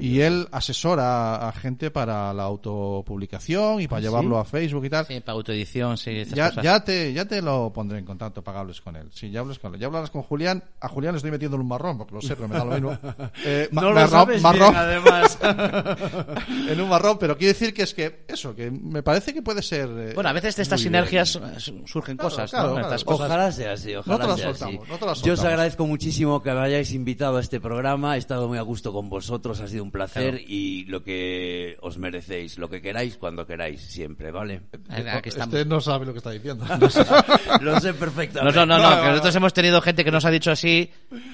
Y 0.00 0.20
él 0.20 0.48
asesora 0.52 1.48
a 1.48 1.52
gente 1.52 1.90
para 1.90 2.32
la 2.32 2.44
autopublicación 2.44 3.80
y 3.80 3.88
para 3.88 4.00
llevarlo 4.00 4.38
a 4.38 4.44
Facebook 4.44 4.84
y 4.86 4.90
tal. 4.90 5.06
Sí, 5.06 5.20
para 5.20 5.34
autoedición, 5.34 5.96
sí. 5.98 6.24
Ya, 6.34 6.48
cosas. 6.48 6.64
ya, 6.64 6.84
te, 6.84 7.12
ya 7.12 7.24
te 7.26 7.42
lo 7.42 7.72
pondré 7.72 7.98
en 7.98 8.04
contacto 8.04 8.42
para 8.42 8.56
que 8.56 8.60
hables 8.60 8.80
con 8.80 8.96
él. 8.96 9.08
Sí, 9.12 9.30
ya 9.30 9.40
hables 9.40 9.58
con 9.58 9.74
él. 9.74 9.80
Ya 9.80 9.86
hablarás 9.86 10.10
con 10.10 10.22
Julián. 10.22 10.62
A 10.80 10.88
Julián 10.88 11.12
le 11.14 11.16
estoy 11.18 11.30
metiendo 11.30 11.56
en 11.56 11.62
un 11.62 11.68
marrón, 11.68 11.98
porque 11.98 12.14
lo 12.14 12.20
sé, 12.22 12.36
pero 12.36 12.48
me 12.48 12.56
da 12.56 12.64
lo 12.64 12.72
mismo. 12.72 12.98
Eh, 13.44 13.68
ma- 13.72 13.82
No 13.82 13.90
lo 13.90 14.00
marrón- 14.00 14.10
sabes 14.10 14.42
marrón- 14.42 14.70
bien, 14.70 14.76
además. 14.76 15.38
en 16.68 16.80
un 16.80 16.88
marrón, 16.88 17.18
pero 17.18 17.36
quiero 17.36 17.52
decir 17.52 17.72
que 17.74 17.82
es 17.82 17.94
que 17.94 18.24
eso, 18.28 18.54
que 18.54 18.70
me 18.70 19.02
parece 19.02 19.32
que 19.34 19.42
puede 19.42 19.62
ser. 19.62 19.88
eh, 19.96 20.12
Bueno, 20.14 20.30
a 20.30 20.32
veces 20.32 20.56
de 20.56 20.62
estas 20.62 20.80
sinergias 20.80 21.36
eh, 21.36 21.40
surgen 21.86 22.16
Claro, 22.16 22.30
cosas, 22.30 22.50
claro, 22.50 22.68
¿no? 22.68 22.72
claro. 22.74 22.86
Estas 22.88 23.04
cosas. 23.04 23.26
Ojalá 23.26 23.52
sea 23.52 23.72
así, 23.72 23.94
ojalá 23.94 24.18
No 24.18 24.24
te 24.24 24.30
la 24.30 24.36
sea 24.36 24.46
soltamos, 24.50 24.82
así. 24.82 24.90
no 24.92 24.98
te 24.98 25.06
la 25.06 25.12
Yo 25.14 25.32
os 25.34 25.44
agradezco 25.44 25.86
muchísimo 25.86 26.42
que 26.42 26.52
me 26.52 26.60
hayáis 26.60 26.92
invitado 26.92 27.36
a 27.36 27.40
este 27.40 27.60
programa. 27.60 28.16
He 28.16 28.18
estado 28.18 28.48
muy 28.48 28.58
a 28.58 28.62
gusto 28.62 28.92
con 28.92 29.08
vosotros, 29.08 29.60
ha 29.60 29.68
sido 29.68 29.84
un 29.84 29.90
placer 29.90 30.40
y 30.46 30.84
lo 30.86 31.02
que 31.02 31.76
os 31.80 31.98
merecéis, 31.98 32.58
lo 32.58 32.68
que 32.68 32.80
queráis 32.80 33.16
cuando 33.16 33.46
queráis, 33.46 33.80
siempre, 33.82 34.30
¿vale? 34.30 34.62
Aquí 34.88 35.28
estamos. 35.30 35.54
Este 35.54 35.68
no 35.68 35.80
sabe 35.80 36.06
lo 36.06 36.12
que 36.12 36.18
está 36.18 36.30
diciendo. 36.30 36.64
lo 37.60 37.80
sé 37.80 37.92
No, 37.92 37.94
perfectamente. 37.98 38.56
no, 38.58 38.66
no, 38.66 38.78
no, 38.78 38.82
Vale, 38.82 39.02
que 39.02 39.08
nosotros 39.10 39.36
hemos 39.36 39.52
tenido 39.54 39.80
gente 39.80 40.04
que 40.04 40.10
nos 40.10 40.24
ha 40.24 40.30
dicho 40.30 40.50
así 40.50 40.90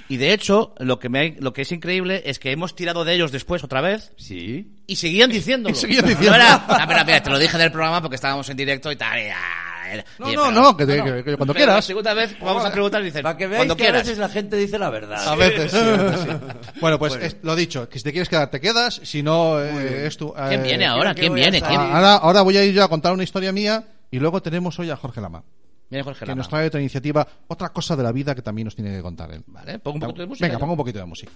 y 0.08 0.16
de 0.16 0.32
hecho 0.32 0.74
lo 0.78 0.98
que 0.98 1.08
me 1.08 1.20
ha- 1.20 1.34
lo 1.40 1.52
que 1.52 1.62
es 1.62 1.72
increíble 1.72 2.22
es 2.26 2.38
que 2.38 2.50
hemos 2.52 2.74
tirado 2.74 3.04
de 3.04 3.14
ellos 3.14 3.32
después 3.32 3.64
otra 3.64 3.80
vez 3.80 4.12
Sí. 4.16 4.61
Y 4.86 4.96
seguían 4.96 5.30
diciéndolo. 5.30 5.74
Y 5.74 5.78
seguían 5.80 6.04
diciendo. 6.06 6.30
No 6.30 6.36
era, 6.36 6.64
ah, 6.68 6.86
mira, 6.86 7.04
mira, 7.04 7.22
te 7.22 7.30
lo 7.30 7.38
dije 7.38 7.56
en 7.56 7.62
el 7.62 7.72
programa 7.72 8.00
porque 8.00 8.16
estábamos 8.16 8.48
en 8.48 8.56
directo 8.56 8.90
y 8.92 8.96
tal. 8.96 9.18
y, 9.18 9.28
ah, 9.28 10.02
No, 10.18 10.26
no, 10.26 10.32
pero- 10.32 10.50
no, 10.52 10.76
que 10.76 10.86
te- 10.86 10.96
que- 11.04 11.24
que 11.24 11.36
cuando 11.36 11.52
pero 11.52 11.54
quieras. 11.54 11.74
La 11.76 11.82
segunda 11.82 12.14
vez 12.14 12.36
vamos 12.40 12.64
a 12.64 12.70
preguntar 12.72 13.02
y 13.02 13.04
dicen, 13.06 13.22
Para 13.22 13.36
que 13.36 13.46
veáis 13.46 13.58
cuando 13.58 13.76
que 13.76 13.82
a 13.82 13.86
quieras. 13.86 14.02
veces 14.02 14.18
la 14.18 14.28
gente 14.28 14.56
dice 14.56 14.78
la 14.78 14.88
verdad. 14.90 15.28
A 15.28 15.34
veces 15.36 15.70
sí, 15.70 15.76
a. 15.78 16.40
Bueno, 16.80 16.98
pues 16.98 17.14
es- 17.16 17.36
lo 17.42 17.54
dicho, 17.54 17.88
que 17.88 17.98
si 17.98 18.04
te 18.04 18.12
quieres 18.12 18.28
quedar, 18.28 18.50
te 18.50 18.60
quedas. 18.60 19.00
Si 19.04 19.22
no, 19.22 19.60
eh, 19.60 20.06
es 20.06 20.16
tu. 20.16 20.32
¿Quién 20.32 20.60
eh, 20.60 20.62
viene 20.64 20.86
ahora? 20.86 21.14
¿Quién 21.14 21.32
a 21.32 21.34
viene? 21.34 21.60
Ah, 21.62 21.94
Ahora, 21.96 22.14
ahora 22.16 22.42
voy 22.42 22.56
a 22.56 22.64
ir 22.64 22.72
yo 22.74 22.82
a 22.84 22.88
contar 22.88 23.12
una 23.12 23.22
historia 23.24 23.52
mía 23.52 23.84
y 24.10 24.18
luego 24.18 24.40
tenemos 24.42 24.78
hoy 24.78 24.90
a 24.90 24.96
Jorge 24.96 25.20
Lama, 25.20 25.42
Viene 25.90 26.02
Jorge 26.04 26.24
que 26.24 26.34
nos 26.34 26.48
trae 26.48 26.66
otra 26.68 26.80
iniciativa, 26.80 27.26
otra 27.48 27.68
cosa 27.68 27.94
de 27.96 28.02
la 28.02 28.12
vida 28.12 28.34
que 28.34 28.40
también 28.42 28.64
nos 28.64 28.74
tiene 28.74 28.96
que 28.96 29.02
contar 29.02 29.30
él. 29.30 29.42
Vale, 29.46 29.78
pongo 29.78 29.96
un 29.96 30.00
poquito 30.00 30.22
de 30.22 30.26
música. 30.26 30.46
Venga, 30.46 30.58
pongo 30.58 30.72
un 30.72 30.78
poquito 30.78 30.98
de 31.00 31.04
música. 31.04 31.32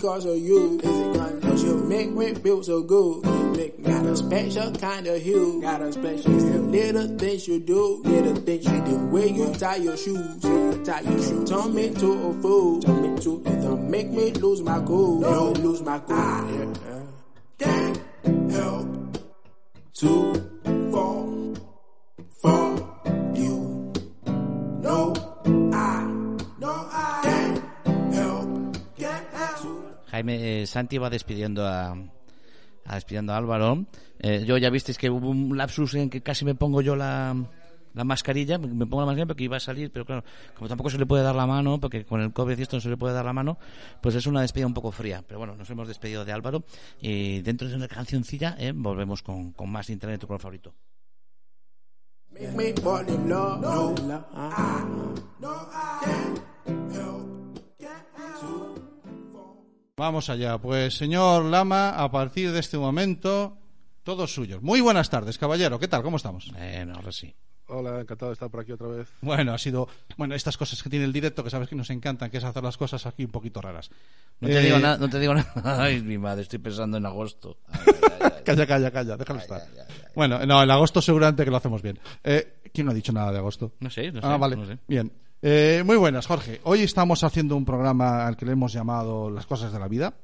Cause 0.00 0.24
of 0.24 0.38
you. 0.38 0.80
Is 0.82 1.16
it 1.16 1.42
cause 1.42 1.64
you 1.64 1.76
make 1.76 2.10
me 2.10 2.34
feel 2.34 2.62
so 2.62 2.82
good? 2.82 3.24
You 3.24 3.52
make 3.56 3.82
got 3.82 4.06
a 4.06 4.16
special 4.16 4.72
kind 4.72 5.06
of 5.06 5.20
hue. 5.20 5.60
Got 5.60 5.82
a 5.82 5.92
special 5.92 6.34
it's 6.34 6.44
the 6.44 6.58
little 6.58 7.18
things 7.18 7.46
you 7.46 7.60
do. 7.60 8.02
Little 8.04 8.36
things 8.36 8.66
like 8.66 8.84
the 8.84 8.96
way 8.96 9.28
you 9.28 9.52
tie 9.54 9.76
your 9.76 9.96
shoes. 9.96 10.42
You 10.44 10.82
tie 10.84 11.00
your 11.00 11.22
shoes. 11.22 11.50
Turn 11.50 11.74
me 11.74 11.90
to 11.90 12.12
a 12.12 12.42
fool. 12.42 12.80
Turn 12.80 13.14
me 13.14 13.20
to 13.20 13.42
it 13.46 13.60
don't 13.62 13.90
make 13.90 14.10
me 14.10 14.32
lose 14.32 14.62
my 14.62 14.80
cool. 14.84 15.20
No, 15.20 15.52
lose 15.52 15.82
my 15.82 15.98
cool. 16.00 16.16
Yeah, 16.16 16.74
yeah. 17.60 17.94
Help 18.50 19.18
to 19.94 20.49
Jaime 30.20 30.62
eh, 30.62 30.66
Santi 30.66 30.98
va 30.98 31.08
despidiendo 31.08 31.66
a, 31.66 31.96
a 32.84 32.94
despidiendo 32.94 33.32
a 33.32 33.38
Álvaro. 33.38 33.86
Eh, 34.18 34.44
yo 34.46 34.58
ya 34.58 34.68
visteis 34.68 34.98
que 34.98 35.08
hubo 35.08 35.30
un 35.30 35.56
lapsus 35.56 35.94
en 35.94 36.10
que 36.10 36.20
casi 36.20 36.44
me 36.44 36.54
pongo 36.54 36.82
yo 36.82 36.94
la, 36.94 37.34
la 37.94 38.04
mascarilla, 38.04 38.58
me 38.58 38.86
pongo 38.86 39.00
la 39.00 39.06
mascarilla 39.06 39.26
porque 39.26 39.44
iba 39.44 39.56
a 39.56 39.60
salir, 39.60 39.90
pero 39.90 40.04
claro, 40.04 40.22
como 40.54 40.68
tampoco 40.68 40.90
se 40.90 40.98
le 40.98 41.06
puede 41.06 41.22
dar 41.22 41.34
la 41.34 41.46
mano, 41.46 41.80
porque 41.80 42.04
con 42.04 42.20
el 42.20 42.34
COVID 42.34 42.58
y 42.58 42.62
esto 42.62 42.76
no 42.76 42.82
se 42.82 42.90
le 42.90 42.98
puede 42.98 43.14
dar 43.14 43.24
la 43.24 43.32
mano, 43.32 43.58
pues 44.02 44.14
es 44.14 44.26
una 44.26 44.42
despedida 44.42 44.66
un 44.66 44.74
poco 44.74 44.92
fría. 44.92 45.24
Pero 45.26 45.38
bueno, 45.38 45.56
nos 45.56 45.70
hemos 45.70 45.88
despedido 45.88 46.26
de 46.26 46.32
Álvaro 46.32 46.64
y 47.00 47.40
dentro 47.40 47.66
de 47.66 47.76
una 47.76 47.88
cancioncilla 47.88 48.56
eh, 48.58 48.72
volvemos 48.74 49.22
con, 49.22 49.52
con 49.52 49.70
más 49.70 49.88
Internet, 49.88 50.20
tu 50.20 50.26
color 50.26 50.40
favorito. 50.42 50.74
Vamos 60.00 60.30
allá. 60.30 60.56
Pues, 60.56 60.94
señor 60.96 61.44
Lama, 61.44 61.90
a 61.90 62.10
partir 62.10 62.52
de 62.52 62.60
este 62.60 62.78
momento, 62.78 63.58
todos 64.02 64.32
suyos. 64.32 64.62
Muy 64.62 64.80
buenas 64.80 65.10
tardes, 65.10 65.36
caballero. 65.36 65.78
¿Qué 65.78 65.88
tal? 65.88 66.02
¿Cómo 66.02 66.16
estamos? 66.16 66.50
Eh, 66.56 66.86
no, 66.86 66.94
ahora 66.94 67.12
sí. 67.12 67.34
Hola, 67.66 68.00
encantado 68.00 68.30
de 68.30 68.32
estar 68.32 68.48
por 68.50 68.60
aquí 68.60 68.72
otra 68.72 68.86
vez. 68.88 69.10
Bueno, 69.20 69.52
ha 69.52 69.58
sido. 69.58 69.88
Bueno, 70.16 70.34
estas 70.34 70.56
cosas 70.56 70.82
que 70.82 70.88
tiene 70.88 71.04
el 71.04 71.12
directo, 71.12 71.44
que 71.44 71.50
sabes 71.50 71.68
que 71.68 71.76
nos 71.76 71.90
encantan, 71.90 72.30
que 72.30 72.38
es 72.38 72.44
hacer 72.44 72.62
las 72.62 72.78
cosas 72.78 73.04
aquí 73.04 73.26
un 73.26 73.30
poquito 73.30 73.60
raras. 73.60 73.90
No 74.40 74.48
te 74.48 74.58
Eh, 74.58 74.62
digo 74.62 74.78
nada, 74.78 74.96
no 74.96 75.10
te 75.10 75.18
digo 75.20 75.34
nada. 75.54 75.82
Ay, 75.82 76.00
mi 76.00 76.16
madre, 76.16 76.44
estoy 76.44 76.60
pensando 76.60 76.96
en 76.96 77.04
agosto. 77.04 77.58
Ay, 77.68 77.80
ay, 77.86 77.94
ay, 78.02 78.32
ay. 78.38 78.42
Calla, 78.42 78.66
calla, 78.66 78.90
calla, 78.90 79.16
déjalo 79.18 79.38
estar. 79.40 79.62
Bueno, 80.14 80.46
no, 80.46 80.62
en 80.62 80.70
agosto 80.70 81.02
seguramente 81.02 81.44
que 81.44 81.50
lo 81.50 81.58
hacemos 81.58 81.82
bien. 81.82 81.98
Eh, 82.24 82.62
¿Quién 82.72 82.86
no 82.86 82.92
ha 82.92 82.94
dicho 82.94 83.12
nada 83.12 83.32
de 83.32 83.38
agosto? 83.38 83.72
No 83.80 83.90
sé, 83.90 84.10
no 84.12 84.22
sé. 84.22 84.26
ah, 84.26 84.38
vale. 84.38 84.56
no 84.56 84.64
sé. 84.64 84.78
Bien. 84.88 85.12
Eh, 85.42 85.82
muy 85.86 85.96
buenas, 85.96 86.26
Jorge. 86.26 86.60
Hoy 86.64 86.82
estamos 86.82 87.24
haciendo 87.24 87.56
un 87.56 87.64
programa 87.64 88.26
al 88.26 88.36
que 88.36 88.44
le 88.44 88.52
hemos 88.52 88.72
llamado 88.72 89.30
Las 89.30 89.46
cosas 89.46 89.72
de 89.72 89.78
la 89.78 89.88
vida. 89.88 90.14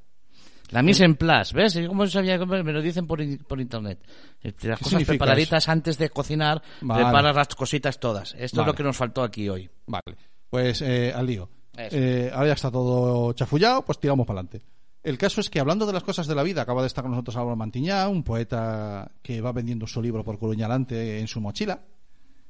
La 0.71 0.83
mise 0.83 1.05
en 1.05 1.15
place, 1.15 1.55
¿ves? 1.55 1.75
Yo 1.75 1.89
como 1.89 2.07
sabía, 2.09 2.39
me 2.39 2.73
lo 2.73 2.83
dicen 2.83 3.07
por, 3.07 3.21
por 3.47 3.61
internet. 3.61 4.01
Eh, 4.43 4.53
Las 4.63 4.79
¿Qué 4.79 4.85
cosas 4.85 5.05
preparaditas 5.05 5.69
antes 5.69 5.97
de 5.97 6.11
cocinar, 6.11 6.61
Vale. 6.81 7.05
preparas 7.05 7.37
las 7.37 7.49
cositas 7.49 8.01
todas. 8.01 8.35
Esto 8.37 8.63
es 8.63 8.67
lo 8.67 8.75
que 8.75 8.83
nos 8.83 8.97
faltó 8.97 9.23
aquí 9.23 9.49
hoy. 9.49 9.71
Vale, 9.87 10.03
pues 10.51 10.83
eh, 10.83 11.13
al 11.15 11.27
lío. 11.27 11.49
Eh, 11.77 12.31
ahora 12.35 12.49
ya 12.49 12.55
está 12.55 12.71
todo 12.71 13.33
chafullado, 13.35 13.85
pues 13.85 14.01
tiramos 14.01 14.27
para 14.27 14.41
adelante. 14.41 14.63
El 15.05 15.19
caso 15.19 15.41
es 15.41 15.49
que 15.49 15.61
hablando 15.61 15.87
de 15.87 15.93
las 15.93 16.03
cosas 16.03 16.27
de 16.27 16.35
la 16.35 16.43
vida, 16.43 16.63
acaba 16.63 16.81
de 16.81 16.89
estar 16.89 17.03
con 17.05 17.13
nosotros 17.13 17.37
Álvaro 17.37 17.55
Mantiñá, 17.55 18.09
un 18.09 18.25
poeta 18.25 19.13
que 19.23 19.41
va 19.41 19.53
vendiendo 19.53 19.87
su 19.87 20.03
libro 20.03 20.25
por 20.25 20.37
Coruñalante 20.37 21.21
en 21.21 21.29
su 21.29 21.41
mochila. 21.41 21.81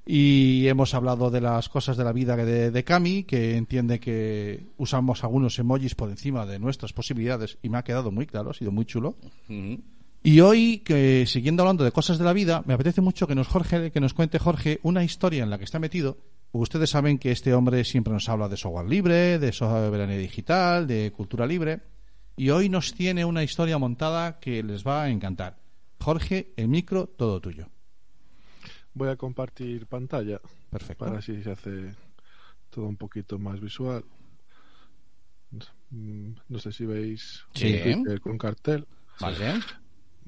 Y 0.08 0.68
hemos 0.68 0.94
hablado 0.94 1.30
de 1.30 1.40
las 1.40 1.68
cosas 1.68 1.96
de 1.96 2.04
la 2.04 2.12
vida 2.12 2.36
de, 2.36 2.70
de 2.70 2.84
Cami, 2.84 3.24
que 3.24 3.56
entiende 3.56 3.98
que 3.98 4.68
usamos 4.76 5.24
algunos 5.24 5.58
emojis 5.58 5.96
por 5.96 6.08
encima 6.08 6.46
de 6.46 6.60
nuestras 6.60 6.92
posibilidades 6.92 7.58
y 7.60 7.68
me 7.68 7.78
ha 7.78 7.82
quedado 7.82 8.12
muy 8.12 8.24
claro, 8.24 8.50
ha 8.50 8.54
sido 8.54 8.70
muy 8.70 8.84
chulo. 8.84 9.16
Y 10.22 10.40
hoy, 10.40 10.78
que 10.78 11.24
siguiendo 11.26 11.62
hablando 11.62 11.84
de 11.84 11.90
cosas 11.90 12.18
de 12.18 12.24
la 12.24 12.32
vida, 12.32 12.62
me 12.66 12.74
apetece 12.74 13.00
mucho 13.00 13.26
que 13.26 13.34
nos, 13.34 13.48
Jorge, 13.48 13.90
que 13.90 14.00
nos 14.00 14.14
cuente 14.14 14.38
Jorge 14.38 14.78
una 14.82 15.02
historia 15.02 15.42
en 15.42 15.50
la 15.50 15.58
que 15.58 15.64
está 15.64 15.80
metido. 15.80 16.18
Ustedes 16.52 16.90
saben 16.90 17.18
que 17.18 17.32
este 17.32 17.52
hombre 17.52 17.84
siempre 17.84 18.12
nos 18.12 18.28
habla 18.28 18.48
de 18.48 18.56
software 18.56 18.88
libre, 18.88 19.38
de 19.38 19.52
soberanía 19.52 20.18
digital, 20.18 20.86
de 20.86 21.12
cultura 21.12 21.46
libre. 21.46 21.80
Y 22.36 22.50
hoy 22.50 22.68
nos 22.68 22.94
tiene 22.94 23.24
una 23.24 23.42
historia 23.42 23.78
montada 23.78 24.38
que 24.38 24.62
les 24.62 24.86
va 24.86 25.04
a 25.04 25.10
encantar. 25.10 25.58
Jorge, 26.00 26.52
el 26.56 26.68
micro, 26.68 27.06
todo 27.08 27.40
tuyo. 27.40 27.68
Voy 28.96 29.10
a 29.10 29.16
compartir 29.16 29.84
pantalla 29.86 30.40
Perfecto. 30.70 31.04
para 31.04 31.18
así 31.18 31.42
se 31.42 31.50
hace 31.50 31.94
todo 32.70 32.86
un 32.86 32.96
poquito 32.96 33.38
más 33.38 33.60
visual. 33.60 34.02
Mm, 35.90 36.30
No 36.48 36.58
sé 36.58 36.72
si 36.72 36.86
veis 36.86 37.44
Sí. 37.54 37.78
con 38.22 38.38
cartel. 38.38 38.86
¿Vale? 39.20 39.60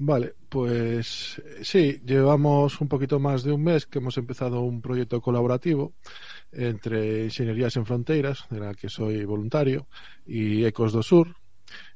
Vale, 0.01 0.33
pues 0.47 1.41
eh, 1.43 1.59
sí, 1.63 1.99
llevamos 2.05 2.79
un 2.79 2.87
poquito 2.87 3.19
más 3.19 3.43
de 3.43 3.51
un 3.51 3.63
mes 3.63 3.85
que 3.85 3.97
hemos 3.99 4.17
empezado 4.17 4.61
un 4.61 4.81
proyecto 4.81 5.19
colaborativo 5.19 5.93
entre 6.51 7.25
Ingenierías 7.25 7.75
en 7.75 7.85
Fronteras, 7.85 8.45
de 8.49 8.59
la 8.61 8.73
que 8.75 8.87
soy 8.87 9.25
voluntario, 9.25 9.87
y 10.25 10.63
Ecos 10.63 10.93
do 10.93 11.03
Sur, 11.03 11.35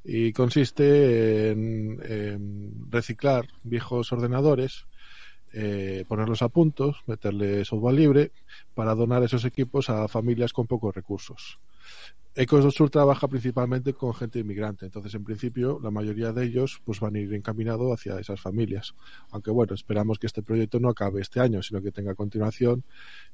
y 0.03 0.33
consiste 0.33 1.51
en, 1.51 1.99
en 2.03 2.91
reciclar 2.91 3.47
viejos 3.63 4.11
ordenadores, 4.11 4.85
eh, 5.53 6.03
ponerlos 6.07 6.41
a 6.41 6.49
punto, 6.49 6.95
meterle 7.05 7.63
software 7.63 7.95
libre 7.95 8.31
para 8.73 8.95
donar 8.95 9.23
esos 9.23 9.45
equipos 9.45 9.89
a 9.89 10.07
familias 10.07 10.51
con 10.51 10.67
pocos 10.67 10.93
recursos. 10.93 11.59
Ecos 12.35 12.63
do 12.63 12.71
Sur 12.71 12.89
trabaja 12.89 13.27
principalmente 13.27 13.93
con 13.93 14.11
gente 14.15 14.39
inmigrante, 14.39 14.87
entonces 14.87 15.13
en 15.13 15.23
principio 15.23 15.79
la 15.83 15.91
mayoría 15.91 16.33
de 16.33 16.43
ellos 16.45 16.81
pues 16.83 16.99
van 16.99 17.13
a 17.15 17.19
ir 17.19 17.31
encaminados 17.31 17.93
hacia 17.93 18.19
esas 18.19 18.41
familias. 18.41 18.95
Aunque 19.29 19.51
bueno, 19.51 19.75
esperamos 19.75 20.17
que 20.17 20.25
este 20.25 20.41
proyecto 20.41 20.79
no 20.79 20.89
acabe 20.89 21.21
este 21.21 21.39
año, 21.39 21.61
sino 21.61 21.79
que 21.79 21.91
tenga 21.91 22.15
continuación 22.15 22.83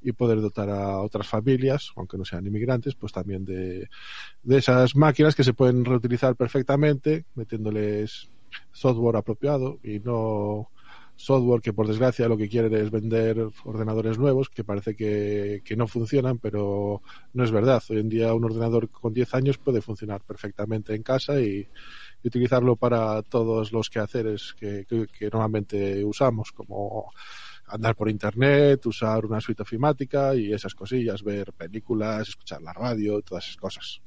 y 0.02 0.12
poder 0.12 0.42
dotar 0.42 0.68
a 0.68 1.00
otras 1.00 1.26
familias, 1.26 1.92
aunque 1.96 2.18
no 2.18 2.26
sean 2.26 2.46
inmigrantes, 2.46 2.94
pues 2.94 3.10
también 3.10 3.46
de, 3.46 3.88
de 4.42 4.58
esas 4.58 4.94
máquinas 4.94 5.34
que 5.34 5.44
se 5.44 5.54
pueden 5.54 5.86
reutilizar 5.86 6.36
perfectamente, 6.36 7.24
metiéndoles 7.34 8.28
software 8.70 9.16
apropiado 9.16 9.78
y 9.82 10.00
no 10.00 10.68
software 11.20 11.60
que 11.60 11.74
por 11.74 11.86
desgracia 11.86 12.28
lo 12.28 12.36
que 12.38 12.48
quieren 12.48 12.74
es 12.74 12.90
vender 12.90 13.46
ordenadores 13.64 14.18
nuevos 14.18 14.48
que 14.48 14.64
parece 14.64 14.96
que, 14.96 15.60
que 15.64 15.76
no 15.76 15.86
funcionan, 15.86 16.38
pero 16.38 17.02
no 17.34 17.44
es 17.44 17.50
verdad. 17.50 17.82
Hoy 17.90 17.98
en 17.98 18.08
día 18.08 18.32
un 18.32 18.44
ordenador 18.44 18.88
con 18.88 19.12
10 19.12 19.34
años 19.34 19.58
puede 19.58 19.82
funcionar 19.82 20.22
perfectamente 20.22 20.94
en 20.94 21.02
casa 21.02 21.40
y, 21.40 21.68
utilizarlo 22.22 22.76
para 22.76 23.22
todos 23.22 23.72
los 23.72 23.88
quehaceres 23.88 24.54
que, 24.58 24.84
que, 24.86 25.06
que 25.06 25.30
normalmente 25.30 26.04
usamos, 26.04 26.52
como 26.52 27.10
andar 27.66 27.96
por 27.96 28.10
internet, 28.10 28.84
usar 28.84 29.24
una 29.24 29.40
suite 29.40 29.62
ofimática 29.62 30.34
y 30.34 30.52
esas 30.52 30.74
cosillas, 30.74 31.22
ver 31.22 31.52
películas, 31.54 32.28
escuchar 32.28 32.60
la 32.60 32.74
radio, 32.74 33.22
todas 33.22 33.44
esas 33.44 33.56
cosas. 33.56 34.02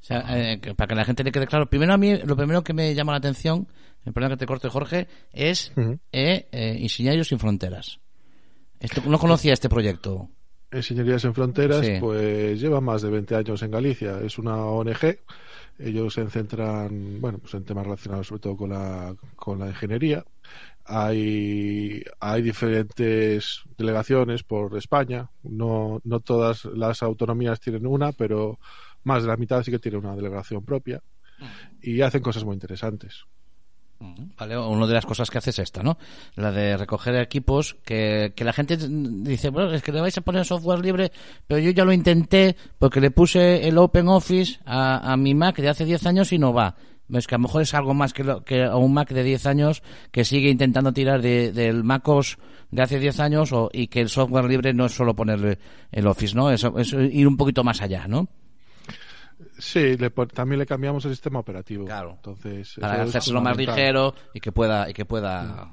O 0.00 0.04
sea, 0.04 0.24
eh, 0.52 0.60
que- 0.60 0.74
para 0.74 0.88
que 0.88 0.94
la 0.94 1.04
gente 1.04 1.24
le 1.24 1.32
quede 1.32 1.46
claro, 1.46 1.68
primero 1.68 1.92
a 1.92 1.98
mí, 1.98 2.16
lo 2.18 2.36
primero 2.36 2.62
que 2.62 2.72
me 2.72 2.94
llama 2.94 3.12
la 3.12 3.18
atención, 3.18 3.66
en 4.04 4.12
perdón 4.12 4.30
que 4.30 4.36
te 4.38 4.46
corte 4.46 4.68
Jorge, 4.68 5.06
es 5.32 5.72
Ujú. 5.76 5.98
eh, 6.12 6.46
eh, 6.52 6.76
Ingenieros 6.80 7.28
sin 7.28 7.38
Fronteras. 7.38 7.98
Esto, 8.80 9.02
no 9.06 9.18
conocía 9.18 9.52
este 9.52 9.68
proyecto. 9.68 10.28
Ingenierías 10.72 11.24
en 11.24 11.34
Fronteras, 11.34 11.84
Sí. 11.84 11.92
pues 12.00 12.60
lleva 12.60 12.80
más 12.80 13.02
de 13.02 13.10
20 13.10 13.34
años 13.34 13.62
en 13.62 13.70
Galicia. 13.70 14.20
Es 14.20 14.38
una 14.38 14.56
ONG. 14.56 15.18
Ellos 15.80 16.14
se 16.14 16.28
centran, 16.28 17.20
bueno, 17.20 17.38
pues 17.38 17.54
en 17.54 17.64
temas 17.64 17.84
relacionados 17.84 18.26
sobre 18.28 18.40
todo 18.40 18.56
con 18.56 18.70
la, 18.70 19.14
con 19.36 19.58
la 19.58 19.68
ingeniería. 19.68 20.24
Hay, 20.84 22.02
hay 22.20 22.42
diferentes 22.42 23.62
delegaciones 23.76 24.42
por 24.42 24.76
España. 24.76 25.28
No, 25.42 26.00
no 26.04 26.20
todas 26.20 26.64
las 26.66 27.02
autonomías 27.02 27.60
tienen 27.60 27.86
una, 27.86 28.12
pero 28.12 28.58
más 29.04 29.22
de 29.22 29.28
la 29.28 29.36
mitad 29.36 29.62
sí 29.62 29.70
que 29.70 29.78
tiene 29.78 29.98
una 29.98 30.14
delegación 30.16 30.64
propia. 30.64 31.02
Y 31.82 32.00
hacen 32.00 32.20
cosas 32.22 32.44
muy 32.44 32.54
interesantes. 32.54 33.24
Vale, 34.36 34.56
una 34.56 34.86
de 34.86 34.94
las 34.94 35.06
cosas 35.06 35.28
que 35.28 35.38
hace 35.38 35.50
es 35.50 35.58
esta, 35.58 35.82
¿no? 35.82 35.98
La 36.36 36.52
de 36.52 36.76
recoger 36.76 37.16
equipos 37.16 37.74
que, 37.84 38.32
que 38.36 38.44
la 38.44 38.52
gente 38.52 38.76
dice, 38.76 39.50
bueno, 39.50 39.72
es 39.72 39.82
que 39.82 39.90
le 39.90 40.00
vais 40.00 40.16
a 40.16 40.20
poner 40.20 40.44
software 40.44 40.78
libre, 40.80 41.10
pero 41.48 41.60
yo 41.60 41.70
ya 41.70 41.84
lo 41.84 41.92
intenté 41.92 42.54
porque 42.78 43.00
le 43.00 43.10
puse 43.10 43.66
el 43.66 43.76
Open 43.76 44.06
Office 44.08 44.60
a, 44.64 45.12
a 45.12 45.16
mi 45.16 45.34
Mac 45.34 45.56
de 45.56 45.68
hace 45.68 45.84
10 45.84 46.06
años 46.06 46.32
y 46.32 46.38
no 46.38 46.52
va. 46.52 46.76
Es 47.12 47.26
que 47.26 47.34
a 47.34 47.38
lo 47.38 47.42
mejor 47.42 47.62
es 47.62 47.74
algo 47.74 47.92
más 47.94 48.12
que, 48.12 48.22
lo- 48.22 48.44
que 48.44 48.62
a 48.64 48.76
un 48.76 48.92
Mac 48.94 49.10
de 49.10 49.24
10 49.24 49.46
años 49.46 49.82
que 50.12 50.24
sigue 50.24 50.48
intentando 50.50 50.92
tirar 50.92 51.20
de- 51.20 51.50
del 51.52 51.82
MacOS 51.82 52.38
de 52.70 52.82
hace 52.82 53.00
10 53.00 53.18
años 53.18 53.52
o, 53.52 53.68
y 53.72 53.88
que 53.88 54.00
el 54.00 54.10
software 54.10 54.44
libre 54.44 54.74
no 54.74 54.86
es 54.86 54.92
solo 54.92 55.16
ponerle 55.16 55.58
el 55.90 56.06
Office, 56.06 56.36
¿no? 56.36 56.50
Es 56.52 56.62
ir 56.92 57.26
un 57.26 57.36
poquito 57.36 57.64
más 57.64 57.80
allá, 57.82 58.06
¿no? 58.06 58.28
Sí, 59.58 59.96
le 59.96 60.10
también 60.10 60.58
le 60.58 60.66
cambiamos 60.66 61.04
el 61.04 61.12
sistema 61.12 61.38
operativo. 61.38 61.84
Claro. 61.84 62.12
Entonces, 62.16 62.76
Para 62.80 63.02
hacérselo 63.02 63.40
más 63.40 63.56
ligero 63.56 64.14
y 64.34 64.40
que 64.40 64.52
pueda, 64.52 64.88
y 64.90 64.94
que 64.94 65.04
pueda 65.04 65.72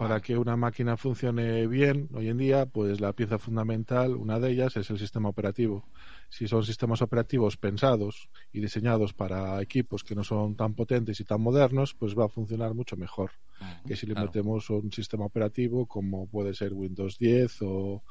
para 0.00 0.20
que 0.20 0.38
una 0.38 0.56
máquina 0.56 0.96
funcione 0.96 1.66
bien 1.66 2.08
hoy 2.14 2.28
en 2.28 2.38
día, 2.38 2.64
pues 2.64 3.02
la 3.02 3.12
pieza 3.12 3.38
fundamental, 3.38 4.16
una 4.16 4.40
de 4.40 4.50
ellas, 4.50 4.74
es 4.78 4.88
el 4.88 4.98
sistema 4.98 5.28
operativo. 5.28 5.84
Si 6.30 6.48
son 6.48 6.64
sistemas 6.64 7.02
operativos 7.02 7.56
pensados 7.56 8.30
y 8.52 8.60
diseñados 8.60 9.12
para 9.12 9.60
equipos 9.60 10.04
que 10.04 10.14
no 10.14 10.24
son 10.24 10.56
tan 10.56 10.74
potentes 10.74 11.20
y 11.20 11.24
tan 11.24 11.40
modernos, 11.42 11.94
pues 11.94 12.16
va 12.18 12.24
a 12.26 12.28
funcionar 12.28 12.72
mucho 12.74 12.96
mejor 12.96 13.32
que 13.86 13.94
si 13.96 14.06
le 14.06 14.14
claro. 14.14 14.28
metemos 14.28 14.70
un 14.70 14.90
sistema 14.92 15.26
operativo 15.26 15.86
como 15.86 16.26
puede 16.28 16.54
ser 16.54 16.72
Windows 16.72 17.18
10 17.18 17.58
o 17.62 18.02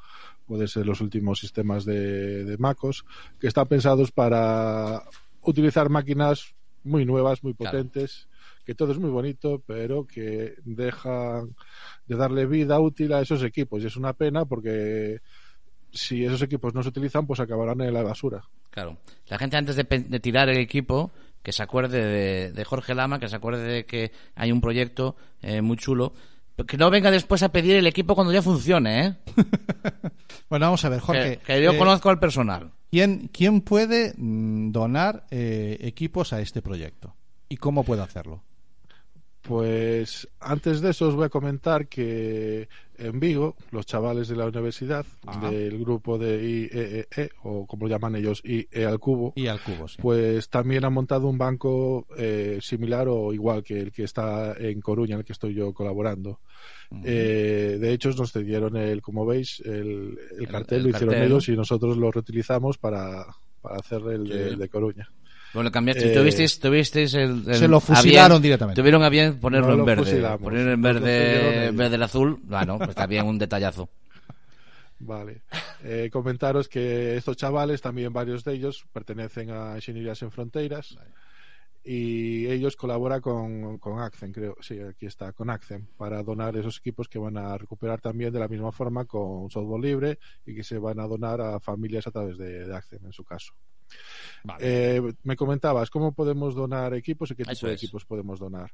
puede 0.46 0.68
ser 0.68 0.86
los 0.86 1.00
últimos 1.00 1.40
sistemas 1.40 1.84
de, 1.84 2.44
de 2.44 2.58
MacOS, 2.58 3.04
que 3.40 3.48
están 3.48 3.66
pensados 3.66 4.12
para 4.12 5.02
utilizar 5.42 5.88
máquinas 5.88 6.54
muy 6.84 7.04
nuevas, 7.04 7.42
muy 7.42 7.54
Claro. 7.54 7.78
potentes, 7.78 8.28
que 8.64 8.74
todo 8.74 8.92
es 8.92 8.98
muy 8.98 9.10
bonito, 9.10 9.62
pero 9.66 10.06
que 10.06 10.54
dejan 10.64 11.56
de 12.06 12.16
darle 12.16 12.46
vida 12.46 12.78
útil 12.80 13.12
a 13.12 13.20
esos 13.20 13.42
equipos. 13.42 13.82
Y 13.82 13.86
es 13.86 13.96
una 13.96 14.12
pena 14.14 14.44
porque 14.44 15.20
si 15.92 16.24
esos 16.24 16.42
equipos 16.42 16.74
no 16.74 16.82
se 16.82 16.88
utilizan, 16.88 17.26
pues 17.26 17.40
acabarán 17.40 17.80
en 17.80 17.92
la 17.92 18.02
basura. 18.02 18.42
Claro. 18.70 18.98
La 19.28 19.38
gente 19.38 19.56
antes 19.56 19.76
de, 19.76 19.84
tirar 20.20 20.48
el 20.48 20.58
equipo, 20.58 21.10
que 21.42 21.52
se 21.52 21.62
acuerde 21.62 22.02
de, 22.04 22.52
de 22.52 22.64
Jorge 22.64 22.94
Lama, 22.94 23.18
que 23.18 23.28
se 23.28 23.36
acuerde 23.36 23.62
de 23.62 23.84
que 23.86 24.12
hay 24.34 24.52
un 24.52 24.60
proyecto 24.60 25.16
eh, 25.42 25.60
muy 25.62 25.76
chulo, 25.76 26.12
que 26.66 26.76
no 26.76 26.90
venga 26.90 27.10
después 27.10 27.42
a 27.42 27.50
pedir 27.50 27.76
el 27.76 27.86
equipo 27.86 28.14
cuando 28.14 28.32
ya 28.32 28.42
funcione, 28.42 29.06
¿eh? 29.06 29.14
Bueno, 30.48 30.66
vamos 30.66 30.84
a 30.84 30.88
ver, 30.88 31.00
Jorge. 31.00 31.38
que, 31.38 31.44
que 31.44 31.62
yo 31.62 31.72
eh, 31.72 31.78
conozco 31.78 32.10
al 32.10 32.18
personal. 32.18 32.72
¿quién, 32.90 33.28
¿Quién 33.32 33.60
puede 33.60 34.14
mm, 34.16 34.72
donar 34.72 35.26
eh, 35.30 35.78
equipos 35.80 36.32
a 36.32 36.40
este 36.40 36.60
proyecto? 36.60 37.14
¿Y 37.48 37.56
cómo 37.56 37.84
puede 37.84 38.02
hacerlo? 38.02 38.42
Pues 39.42 40.28
antes 40.38 40.80
de 40.82 40.90
eso 40.90 41.08
os 41.08 41.14
voy 41.14 41.24
a 41.24 41.28
comentar 41.30 41.88
que 41.88 42.68
en 42.98 43.18
Vigo, 43.18 43.56
los 43.70 43.86
chavales 43.86 44.28
de 44.28 44.36
la 44.36 44.46
universidad, 44.46 45.06
del 45.50 45.78
grupo 45.78 46.18
de 46.18 46.36
IEEE, 46.70 47.30
o 47.42 47.66
como 47.66 47.88
llaman 47.88 48.16
ellos, 48.16 48.42
IE 48.44 48.68
al 48.86 48.98
cubo, 49.00 49.32
Y 49.36 49.46
al 49.46 49.58
cubo, 49.62 49.88
sí. 49.88 49.96
pues 50.02 50.50
también 50.50 50.84
han 50.84 50.92
montado 50.92 51.26
un 51.26 51.38
banco 51.38 52.06
eh, 52.18 52.58
similar 52.60 53.08
o 53.08 53.32
igual 53.32 53.62
que 53.64 53.80
el 53.80 53.92
que 53.92 54.04
está 54.04 54.52
en 54.58 54.80
Coruña, 54.82 55.14
en 55.14 55.20
el 55.20 55.24
que 55.24 55.32
estoy 55.32 55.54
yo 55.54 55.72
colaborando. 55.72 56.40
Eh, 57.02 57.78
de 57.80 57.92
hecho, 57.92 58.10
nos 58.10 58.32
cedieron 58.32 58.76
el, 58.76 59.00
como 59.00 59.24
veis, 59.24 59.60
el, 59.64 60.18
el 60.38 60.48
cartel, 60.48 60.78
el 60.78 60.82
lo 60.84 60.88
hicieron 60.90 61.14
cartel. 61.14 61.32
ellos 61.32 61.48
y 61.48 61.56
nosotros 61.56 61.96
lo 61.96 62.10
reutilizamos 62.12 62.76
para, 62.76 63.24
para 63.62 63.76
hacer 63.76 64.02
el 64.02 64.24
de, 64.28 64.34
Sí. 64.48 64.52
el 64.52 64.58
de 64.58 64.68
Coruña. 64.68 65.08
Bueno, 65.52 65.70
cambiaste, 65.72 66.12
Eh, 66.12 66.16
tuvisteis, 66.16 66.60
tuvisteis 66.60 67.14
el, 67.14 67.44
el- 67.48 67.54
se 67.56 67.66
lo 67.68 67.80
fusilaron 67.80 68.36
bien- 68.36 68.42
directamente. 68.42 68.80
Tuvieron 68.80 69.02
a 69.02 69.08
bien 69.08 69.40
ponerlo 69.40 69.68
No 69.74 69.80
en 69.80 69.84
verde. 69.84 70.02
fusilamos, 70.04 70.40
Ponerlo 70.40 70.72
en 70.72 70.82
verde, 70.82 71.66
en 71.66 71.76
vez 71.76 71.90
del 71.90 72.02
azul. 72.02 72.38
Bueno, 72.44 72.78
pues 72.78 72.90
está 72.90 73.06
bien, 73.06 73.26
un 73.26 73.38
detallazo. 73.38 73.88
Vale. 75.00 75.42
Eh, 75.82 76.08
comentaros 76.12 76.68
que 76.68 77.16
estos 77.16 77.36
chavales, 77.36 77.80
también 77.80 78.12
varios 78.12 78.44
de 78.44 78.52
ellos, 78.54 78.84
pertenecen 78.92 79.50
a 79.50 79.74
Ingenierías 79.76 80.20
en 80.22 80.30
Fronteiras 80.30 80.96
y 81.82 82.46
ellos 82.46 82.76
colaboran 82.76 83.22
con, 83.22 83.78
con 83.78 83.98
Accent, 84.00 84.34
creo, 84.34 84.54
sí, 84.60 84.78
aquí 84.78 85.06
está, 85.06 85.32
con 85.32 85.48
Accent, 85.48 85.88
para 85.96 86.22
donar 86.22 86.54
esos 86.56 86.76
equipos 86.78 87.08
que 87.08 87.18
van 87.18 87.38
a 87.38 87.56
recuperar 87.56 88.00
también 88.02 88.30
de 88.32 88.38
la 88.38 88.48
misma 88.48 88.70
forma 88.70 89.06
con 89.06 89.50
software 89.50 89.80
libre 89.80 90.18
y 90.44 90.54
que 90.54 90.62
se 90.62 90.78
van 90.78 91.00
a 91.00 91.06
donar 91.06 91.40
a 91.40 91.58
familias 91.58 92.06
a 92.06 92.10
través 92.10 92.36
de, 92.36 92.66
de 92.68 92.76
Accent 92.76 93.02
en 93.06 93.12
su 93.12 93.24
caso. 93.24 93.54
Eh, 94.58 95.00
me 95.24 95.36
comentabas, 95.36 95.90
¿cómo 95.90 96.12
podemos 96.12 96.54
donar 96.54 96.94
equipos 96.94 97.30
y 97.30 97.34
qué 97.34 97.42
tipo 97.44 97.52
Eso 97.52 97.66
de 97.66 97.74
es. 97.74 97.82
equipos 97.82 98.04
podemos 98.04 98.38
donar? 98.38 98.72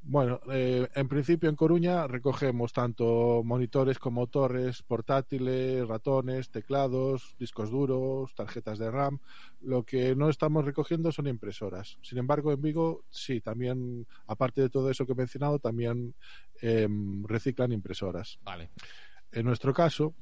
Bueno, 0.00 0.40
eh, 0.50 0.88
en 0.94 1.08
principio 1.08 1.50
en 1.50 1.56
Coruña 1.56 2.06
recogemos 2.06 2.72
tanto 2.72 3.42
monitores 3.44 3.98
como 3.98 4.28
torres, 4.28 4.82
portátiles, 4.82 5.86
ratones, 5.88 6.50
teclados, 6.50 7.34
discos 7.38 7.70
duros, 7.70 8.34
tarjetas 8.34 8.78
de 8.78 8.90
RAM. 8.90 9.18
Lo 9.60 9.82
que 9.82 10.14
no 10.14 10.28
estamos 10.28 10.64
recogiendo 10.64 11.10
son 11.10 11.26
impresoras. 11.26 11.98
Sin 12.02 12.18
embargo, 12.18 12.52
en 12.52 12.62
Vigo 12.62 13.04
sí, 13.10 13.40
también, 13.40 14.06
aparte 14.26 14.60
de 14.60 14.70
todo 14.70 14.88
eso 14.90 15.04
que 15.04 15.12
he 15.12 15.16
mencionado, 15.16 15.58
también 15.58 16.14
em, 16.60 17.24
reciclan 17.24 17.72
impresoras. 17.72 18.38
Vale. 18.44 18.70
En 19.32 19.44
nuestro 19.44 19.74
caso, 19.74 20.14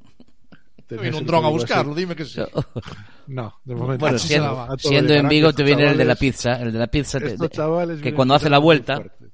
tenéis 0.87 1.01
Viene 1.03 1.17
un 1.17 1.25
dron 1.25 1.45
a 1.45 1.49
buscarlo, 1.49 1.93
dime 1.93 2.15
que 2.15 2.25
sí. 2.25 2.41
No, 3.27 3.53
de 3.65 3.75
momento. 3.75 3.99
Bueno, 3.99 4.17
siendo, 4.17 4.67
siendo 4.77 5.13
en 5.13 5.27
Vigo 5.27 5.51
te 5.51 5.63
viene 5.63 5.91
el 5.91 5.97
de 5.97 6.05
la 6.05 6.15
pizza, 6.15 6.61
el 6.61 6.71
de 6.71 6.79
la 6.79 6.87
pizza 6.87 7.19
te- 7.19 7.35
que 8.01 8.13
cuando 8.13 8.35
hace 8.35 8.49
la 8.49 8.57
vuelta, 8.57 8.95
fuertes. 8.95 9.26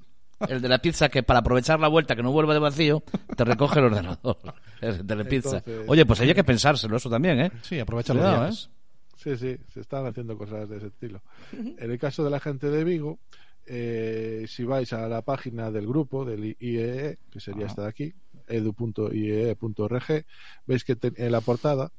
El 0.47 0.61
de 0.61 0.69
la 0.69 0.79
pizza 0.79 1.09
que 1.09 1.23
para 1.23 1.39
aprovechar 1.39 1.79
la 1.79 1.87
vuelta 1.87 2.15
que 2.15 2.23
no 2.23 2.31
vuelva 2.31 2.53
de 2.53 2.59
vacío, 2.59 3.03
te 3.35 3.43
recoge 3.45 3.79
el 3.79 3.85
ordenador. 3.85 4.37
El 4.81 5.05
de 5.05 5.15
la 5.15 5.23
pizza. 5.23 5.57
Entonces- 5.57 5.85
Oye, 5.89 6.05
pues 6.05 6.19
hay 6.21 6.33
que 6.33 6.43
pensárselo 6.43 6.97
eso 6.97 7.09
también, 7.09 7.39
¿eh? 7.39 7.51
Sí, 7.61 7.79
aprovecha 7.79 8.13
los 8.13 8.23
Cuidado, 8.23 8.43
días. 8.45 8.69
Sí, 9.15 9.37
sí, 9.37 9.55
se 9.73 9.79
están 9.79 10.05
haciendo 10.05 10.37
cosas 10.37 10.67
de 10.67 10.77
ese 10.77 10.87
estilo. 10.87 11.21
En 11.53 11.89
el 11.91 11.97
caso 11.97 12.23
de 12.25 12.29
la 12.29 12.39
gente 12.41 12.69
de 12.69 12.83
Vigo, 12.83 13.19
eh, 13.65 14.43
si 14.49 14.65
vais 14.65 14.91
a 14.91 15.07
la 15.07 15.21
página 15.21 15.71
del 15.71 15.87
grupo, 15.87 16.25
del 16.25 16.57
IEE, 16.59 17.17
que 17.31 17.39
sería 17.39 17.67
esta 17.67 17.83
de 17.83 17.87
aquí, 17.87 18.13
edu.iee.org, 18.47 20.25
veis 20.67 20.83
que 20.83 20.95
te- 20.95 21.13
en 21.15 21.31
la 21.31 21.41
portada, 21.41 21.91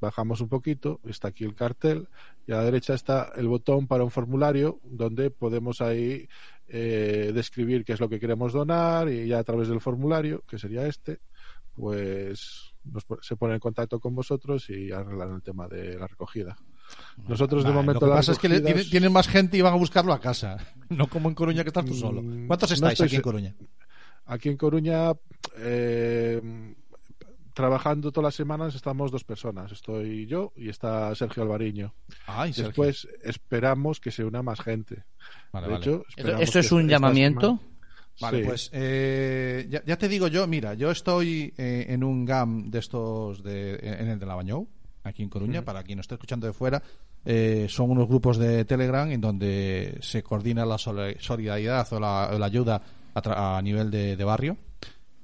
bajamos 0.00 0.40
un 0.40 0.48
poquito, 0.48 1.00
está 1.08 1.28
aquí 1.28 1.44
el 1.44 1.54
cartel, 1.54 2.08
y 2.46 2.52
a 2.52 2.56
la 2.56 2.64
derecha 2.64 2.94
está 2.94 3.32
el 3.36 3.48
botón 3.48 3.86
para 3.86 4.04
un 4.04 4.10
formulario 4.10 4.78
donde 4.84 5.30
podemos 5.30 5.80
ahí 5.80 6.28
eh, 6.72 7.32
describir 7.34 7.84
qué 7.84 7.92
es 7.94 8.00
lo 8.00 8.08
que 8.08 8.20
queremos 8.20 8.52
donar 8.52 9.08
y 9.10 9.26
ya 9.26 9.40
a 9.40 9.44
través 9.44 9.68
del 9.68 9.80
formulario, 9.80 10.42
que 10.46 10.58
sería 10.58 10.86
este, 10.86 11.18
pues 11.74 12.72
nos 12.84 13.04
se 13.22 13.36
pone 13.36 13.54
en 13.54 13.60
contacto 13.60 13.98
con 14.00 14.14
vosotros 14.14 14.70
y 14.70 14.90
arreglan 14.92 15.34
el 15.34 15.42
tema 15.42 15.68
de 15.68 15.98
la 15.98 16.06
recogida. 16.06 16.56
Nosotros 17.28 17.64
de 17.64 17.70
momento 17.72 18.06
lo 18.06 18.14
que 18.14 18.20
es 18.32 18.38
que 18.38 18.48
le- 18.48 18.84
tienen 18.84 19.12
más 19.12 19.28
gente 19.28 19.56
y 19.56 19.60
van 19.60 19.72
a 19.74 19.76
buscarlo 19.76 20.12
a 20.12 20.20
casa. 20.20 20.56
No 20.90 21.06
como 21.08 21.28
en 21.28 21.36
Coruña 21.36 21.62
que 21.62 21.68
estás 21.68 21.84
tú 21.84 21.94
solo. 21.94 22.20
Mm, 22.20 22.48
¿Cuántos 22.48 22.70
no 22.70 22.74
estáis 22.74 22.92
estoy 22.94 23.06
aquí 23.06 23.16
en 23.16 23.22
Coruña? 23.22 23.54
Aquí 24.26 24.48
en 24.48 24.56
Coruña, 24.56 25.12
eh, 25.58 26.40
trabajando 27.60 28.10
todas 28.10 28.28
las 28.28 28.34
semanas, 28.34 28.74
estamos 28.74 29.10
dos 29.12 29.22
personas. 29.24 29.70
Estoy 29.72 30.26
yo 30.26 30.52
y 30.56 30.68
está 30.70 31.14
Sergio 31.14 31.42
Alvariño. 31.42 31.94
Ay, 32.26 32.52
Sergio. 32.52 32.68
Después 32.68 33.08
esperamos 33.22 34.00
que 34.00 34.10
se 34.10 34.24
una 34.24 34.42
más 34.42 34.60
gente. 34.60 35.04
Vale, 35.52 35.66
de 35.66 35.72
vale. 35.74 35.84
hecho, 35.84 36.04
¿Esto, 36.40 36.58
es 36.58 36.72
un 36.72 36.88
llamamiento? 36.88 37.40
semana- 37.58 37.66
Vale, 38.20 38.38
Sí. 38.40 38.44
pues 38.44 38.70
eh, 38.74 39.66
ya, 39.70 39.82
ya 39.86 39.96
te 39.96 40.06
digo 40.08 40.28
yo, 40.28 40.46
mira, 40.46 40.74
yo 40.74 40.90
estoy 40.90 41.54
eh, 41.56 41.86
en 41.88 42.04
un 42.04 42.24
GAM 42.26 42.70
de 42.70 42.78
estos, 42.78 43.42
de, 43.42 43.76
en 43.82 44.08
el 44.08 44.18
de 44.18 44.26
la 44.26 44.34
Bañou, 44.34 44.68
aquí 45.04 45.22
en 45.22 45.28
Coruña, 45.30 45.62
para 45.64 45.82
quien 45.82 45.96
nos 45.96 46.04
esté 46.04 46.16
escuchando 46.16 46.46
de 46.46 46.52
fuera, 46.52 46.82
eh, 47.24 47.66
son 47.70 47.90
unos 47.90 48.08
grupos 48.08 48.36
de 48.36 48.64
Telegram 48.66 49.10
en 49.10 49.20
donde 49.22 49.98
se 50.02 50.22
coordina 50.22 50.66
la 50.66 50.76
soli- 50.76 51.16
solidaridad 51.18 51.90
o 51.92 52.00
la, 52.00 52.30
o 52.34 52.38
la 52.38 52.46
ayuda 52.46 52.82
a, 53.14 53.22
tra- 53.22 53.56
a 53.58 53.62
nivel 53.62 53.90
de, 53.90 54.16
de 54.16 54.24
barrio. 54.24 54.56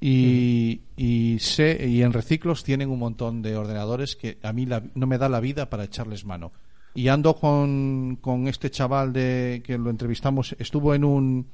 Y, 0.01 0.83
y 0.97 1.39
sé 1.41 1.87
y 1.89 2.03
en 2.03 2.13
reciclos 2.13 2.63
tienen 2.65 2.91
un 2.91 2.99
montón 2.99 3.41
de 3.43 3.57
ordenadores 3.57 4.15
que 4.17 4.39
a 4.43 4.53
mí 4.53 4.67
la- 4.67 4.83
no 4.95 5.07
me 5.07 5.19
da 5.19 5.29
la 5.29 5.41
vida 5.41 5.71
para 5.71 5.85
echarles 5.85 6.25
mano. 6.25 6.53
Y 6.95 7.09
ando 7.09 7.35
con, 7.37 8.19
con 8.21 8.47
este 8.49 8.71
chaval 8.71 9.13
de 9.13 9.63
que 9.65 9.79
lo 9.79 9.91
entrevistamos 9.91 10.55
estuvo 10.59 10.95
en 10.95 11.05
un 11.05 11.47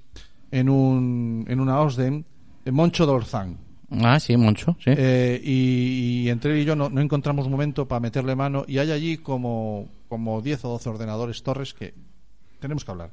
en 0.51 0.69
un 0.69 1.45
en 1.49 1.61
una 1.61 1.81
OSDEM 1.81 2.25
eh, 2.65 2.71
Moncho 2.73 3.07
Dorzán. 3.07 3.59
Ah, 3.91 4.19
sí, 4.19 4.37
Moncho, 4.37 4.77
sí. 4.83 4.91
Eh, 4.97 5.41
y, 5.45 6.23
y 6.25 6.29
entre 6.31 6.53
él 6.55 6.61
y 6.61 6.65
yo 6.65 6.75
no, 6.75 6.89
no 6.89 7.01
encontramos 7.01 7.49
momento 7.49 7.87
para 7.87 8.01
meterle 8.01 8.35
mano. 8.35 8.65
Y 8.67 8.79
hay 8.79 8.91
allí 8.91 9.19
como 9.19 9.89
como 10.09 10.41
10 10.43 10.65
o 10.65 10.69
12 10.71 10.89
ordenadores 10.89 11.43
torres 11.43 11.75
que 11.75 11.95
tenemos 12.61 12.85
que 12.85 12.91
hablar 12.91 13.11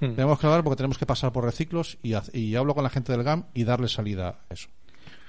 Hmm. 0.00 0.14
tenemos 0.14 0.38
que 0.38 0.46
hablar 0.46 0.62
porque 0.62 0.76
tenemos 0.76 0.98
que 0.98 1.06
pasar 1.06 1.32
por 1.32 1.44
reciclos 1.44 1.98
y, 2.02 2.14
y 2.32 2.54
hablo 2.54 2.74
con 2.74 2.84
la 2.84 2.90
gente 2.90 3.12
del 3.12 3.22
GAM 3.22 3.44
y 3.54 3.64
darle 3.64 3.88
salida 3.88 4.40
a 4.48 4.54
eso 4.54 4.68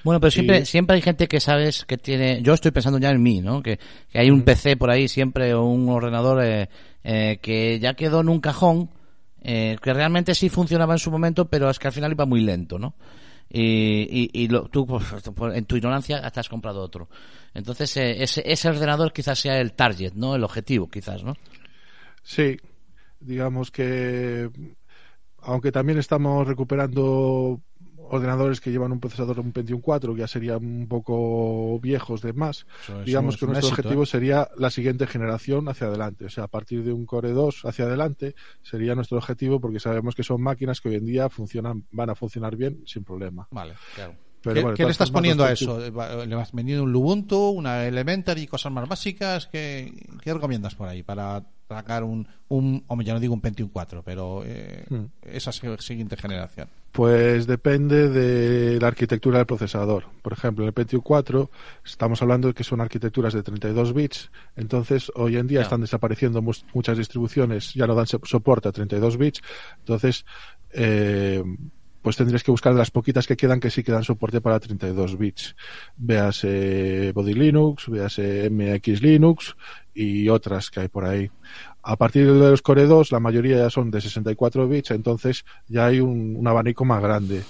Bueno, 0.03 0.20
pero 0.20 0.32
siempre, 0.32 0.59
Y- 0.61 0.65
siempre 0.65 0.95
hay 0.97 1.01
gente 1.01 1.28
que 1.28 1.39
sabes 1.39 1.86
que 1.86 1.97
tiene. 1.97 2.41
Yo 2.41 2.53
estoy 2.53 2.72
pensando 2.72 2.99
ya 2.99 3.11
en 3.11 3.22
mí, 3.22 3.41
¿no? 3.41 3.61
Que, 3.63 3.80
que 4.11 4.20
hay 4.20 4.30
un 4.30 4.41
PC 4.43 4.76
por 4.78 4.89
ahí 4.89 5.07
siempre 5.07 5.53
o 5.53 5.63
un 5.65 5.88
ordenador 5.89 6.43
eh, 6.43 6.70
eh, 7.03 7.39
que 7.41 7.80
ya 7.80 7.93
quedó 7.93 8.22
en 8.22 8.30
un 8.30 8.39
cajón, 8.39 8.89
eh, 9.41 9.78
que 9.82 9.93
realmente 9.93 10.36
sí 10.36 10.49
funcionaba 10.49 10.93
en 10.93 10.99
su 10.99 11.11
momento, 11.11 11.45
pero 11.49 11.70
es 11.70 11.80
que 11.80 11.88
al 11.88 11.93
final 11.93 12.11
iba 12.11 12.26
muy 12.26 12.41
lento, 12.41 12.78
¿no? 12.80 12.93
Y, 13.49 13.61
y, 14.11 14.30
y 14.43 14.47
lo- 14.49 14.68
tú, 14.68 14.86
pues, 14.86 15.05
en 15.55 15.65
tu 15.65 15.78
ignorancia, 15.78 16.18
hasta 16.18 16.41
has 16.41 16.49
comprado 16.49 16.82
otro. 16.82 17.07
Entonces, 17.53 17.95
eh, 17.97 18.22
ese, 18.24 18.43
ese 18.45 18.68
ordenador 18.70 19.13
quizás 19.13 19.39
sea 19.39 19.59
el 19.59 19.72
target, 19.74 20.13
¿no? 20.15 20.36
El 20.36 20.43
objetivo, 20.43 20.89
quizás, 20.89 21.24
¿no? 21.24 21.34
Sí, 22.24 22.57
digamos 23.20 23.72
que 23.72 24.49
aunque 25.39 25.72
también 25.72 25.97
estamos 25.97 26.47
recuperando 26.47 27.61
ordenadores 28.09 28.61
que 28.61 28.72
llevan 28.72 28.91
un 28.91 28.99
procesador 28.99 29.39
un 29.39 29.51
Pentium 29.51 29.82
4 29.82 30.13
que 30.13 30.20
ya 30.20 30.28
serían 30.28 30.63
un 30.63 30.88
poco 30.88 31.80
viejos 31.80 32.22
de 32.22 32.34
más 32.34 32.65
Eso 32.84 33.03
digamos 33.03 33.36
es 33.36 33.39
que 33.39 33.45
nuestro 33.45 33.68
éxito, 33.68 33.82
objetivo 33.82 34.03
¿eh? 34.03 34.05
sería 34.05 34.49
la 34.57 34.70
siguiente 34.70 35.07
generación 35.07 35.68
hacia 35.70 35.88
adelante 35.88 36.26
o 36.26 36.30
sea 36.30 36.45
a 36.45 36.47
partir 36.47 36.84
de 36.84 36.93
un 36.93 37.05
Core 37.05 37.32
2 37.32 37.65
hacia 37.65 37.86
adelante 37.86 38.36
sería 38.61 38.95
nuestro 38.95 39.18
objetivo 39.18 39.59
porque 39.59 39.80
sabemos 39.80 40.15
que 40.15 40.24
son 40.24 40.41
máquinas 40.41 40.82
que 40.82 40.89
hoy 40.89 40.95
en 40.95 41.05
día 41.05 41.30
funcionan 41.30 41.86
van 41.91 42.09
a 42.09 42.15
funcionar 42.15 42.55
bien 42.55 42.84
sin 42.86 43.03
problema 43.03 43.47
vale 43.51 43.74
claro 43.95 44.15
Pero 44.41 44.53
¿Qué, 44.53 44.61
bueno, 44.61 44.72
de 44.72 44.78
qué 44.78 44.86
le 44.86 44.91
estás 44.91 45.11
poniendo 45.11 45.43
a 45.43 45.51
eso? 45.51 45.78
¿Le 45.80 46.36
has 46.36 46.51
vendido 46.53 46.84
un 46.84 46.91
Lubuntu, 46.91 47.49
una 47.49 47.86
Elementary, 47.86 48.45
cosas 48.47 48.72
más 48.72 48.88
básicas? 48.88 49.47
¿Qué, 49.47 49.91
qué 50.22 50.34
recomiendas 50.34 50.76
por 50.76 50.88
ahí 50.88 51.03
para 51.03 51.43
sacar 51.68 52.03
un, 52.03 52.28
un 52.49 52.84
hombre, 52.88 53.05
ya 53.07 53.13
no 53.13 53.20
digo 53.20 53.34
un 53.34 53.41
Pentium 53.41 53.70
4, 53.72 54.01
pero 54.03 54.43
eh, 54.45 54.86
Hmm. 54.89 55.05
esa 55.24 55.51
siguiente 55.51 56.15
generación? 56.18 56.68
Pues 56.91 57.45
depende 57.45 58.09
de 58.09 58.80
la 58.80 58.88
arquitectura 58.88 59.38
del 59.38 59.45
procesador. 59.45 60.05
Por 60.24 60.34
ejemplo, 60.34 60.63
en 60.63 60.68
el 60.68 60.74
Pentium 60.74 61.01
4 61.03 61.51
estamos 61.86 62.22
hablando 62.22 62.47
de 62.47 62.53
que 62.53 62.63
son 62.63 62.82
arquitecturas 62.82 63.34
de 63.34 63.43
32 63.43 63.93
bits, 63.93 64.32
entonces 64.55 65.11
hoy 65.15 65.38
en 65.38 65.45
día 65.47 65.61
están 65.61 65.82
desapareciendo 65.82 66.41
muchas 66.41 66.97
distribuciones, 66.97 67.74
ya 67.74 67.86
no 67.86 67.93
dan 67.95 68.07
so- 68.07 68.22
soporte 68.24 68.70
a 68.70 68.72
32 68.72 69.18
bits, 69.18 69.41
entonces 69.80 70.26
eh, 70.72 71.43
pues 72.01 72.15
tendrías 72.15 72.43
que 72.43 72.51
buscar 72.51 72.74
las 72.74 72.89
poquitas 72.89 73.28
que 73.28 73.36
quedan 73.36 73.59
que 73.59 73.70
sí 73.70 73.84
que 73.84 73.91
dan 73.91 74.03
soporte 74.05 74.39
para 74.39 74.59
32 74.61 75.18
bits. 75.18 75.55
Véase 75.97 77.11
Body 77.13 77.34
Linux, 77.34 77.89
véase 77.89 78.49
MX 78.49 79.01
Linux 79.01 79.55
y 79.97 80.29
otras 80.29 80.69
que 80.69 80.81
hay 80.81 80.87
por 80.89 81.05
ahí. 81.05 81.31
A 81.81 81.95
partir 81.95 82.31
de 82.31 82.51
los 82.51 82.61
Core 82.61 82.85
2, 82.85 83.11
la 83.11 83.19
mayoría 83.19 83.57
ya 83.57 83.69
son 83.71 83.89
de 83.89 83.99
64 83.99 84.67
bits, 84.67 84.91
entonces 84.91 85.43
ya 85.67 85.87
hay 85.87 85.99
un, 85.99 86.35
un 86.35 86.47
abanico 86.47 86.85
más 86.85 87.01
grande. 87.01 87.41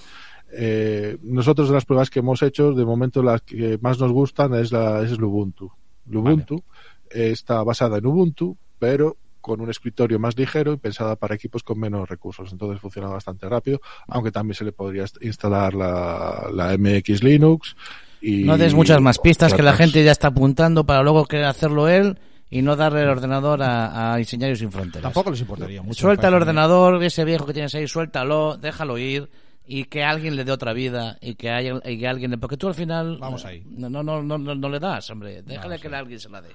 Eh, 0.54 1.18
nosotros 1.24 1.68
de 1.68 1.74
las 1.76 1.84
pruebas 1.84 2.10
que 2.10 2.20
hemos 2.20 2.42
hecho, 2.42 2.72
de 2.72 2.86
momento 2.86 3.22
las 3.22 3.42
que 3.42 3.78
más 3.82 4.00
nos 4.00 4.14
gustan 4.14 4.54
es 4.56 4.72
la 4.72 5.02
es 5.02 5.12
el 5.12 5.24
Ubuntu. 5.24 5.70
El 6.10 6.18
Ubuntu 6.18 6.64
está 7.10 7.62
basada 7.64 7.98
en 7.98 8.06
Ubuntu, 8.06 8.58
pero 8.80 9.18
con 9.42 9.60
un 9.60 9.70
escritorio 9.70 10.18
más 10.18 10.38
ligero 10.38 10.72
y 10.72 10.78
pensada 10.78 11.18
para 11.18 11.36
equipos 11.36 11.64
con 11.64 11.80
menos 11.80 12.08
recursos. 12.08 12.52
Entonces 12.54 12.80
funciona 12.80 13.10
bastante 13.10 13.50
rápido, 13.50 13.82
aunque 14.08 14.32
también 14.32 14.56
se 14.56 14.64
le 14.64 14.72
podría 14.72 15.06
instalar 15.20 15.74
la, 15.74 16.50
la 16.54 16.78
MX 16.78 17.24
Linux. 17.24 17.76
Y 18.22 18.44
No 18.44 18.58
des 18.58 18.74
muchas 18.74 19.02
más 19.02 19.20
pistas 19.20 19.54
que 19.54 19.64
la 19.64 19.74
gente 19.74 20.04
ya 20.04 20.12
está 20.12 20.30
apuntando 20.30 20.86
para 20.86 21.04
luego 21.04 21.26
querer 21.26 21.46
hacerlo 21.46 21.90
él 21.90 22.18
y 22.50 22.62
no 22.62 22.76
darle 22.76 23.02
el 23.02 23.10
ordenador 23.10 23.62
a, 23.62 24.14
a 24.14 24.18
Diseñarios 24.18 24.60
sin 24.60 24.72
Fronteras. 24.72 25.04
Tampoco 25.04 25.32
les 25.32 25.42
importaría 25.42 25.82
mucho. 25.82 26.00
Suelta 26.02 26.28
el 26.30 26.34
ordenador, 26.34 27.04
ese 27.04 27.26
viejo 27.26 27.46
que 27.46 27.54
tienes 27.54 27.74
ahí, 27.76 27.88
suéltalo, 27.88 28.58
déjalo 28.58 28.98
ir 28.98 29.30
y 29.66 29.84
que 29.86 30.04
alguien 30.04 30.36
le 30.38 30.46
dé 30.46 30.52
otra 30.52 30.72
vida 30.74 31.18
y 31.20 31.36
que 31.36 31.50
haya 31.50 31.82
y 31.84 32.00
que 32.00 32.08
alguien 32.08 32.32
le... 32.32 32.38
Porque 32.38 32.56
tú 32.56 32.68
al 32.68 32.76
final... 32.76 33.18
Vamos 33.20 33.44
ahí. 33.44 33.64
No, 33.66 33.90
no, 33.90 34.02
no, 34.02 34.22
no, 34.24 34.38
no 34.38 34.70
le 34.70 34.80
das, 34.80 35.10
hombre. 35.10 35.42
Déjale 35.44 35.76
Vamos 35.76 35.82
que 35.82 35.88
alguien 35.96 36.20
se 36.20 36.30
la 36.30 36.42
dé. 36.42 36.50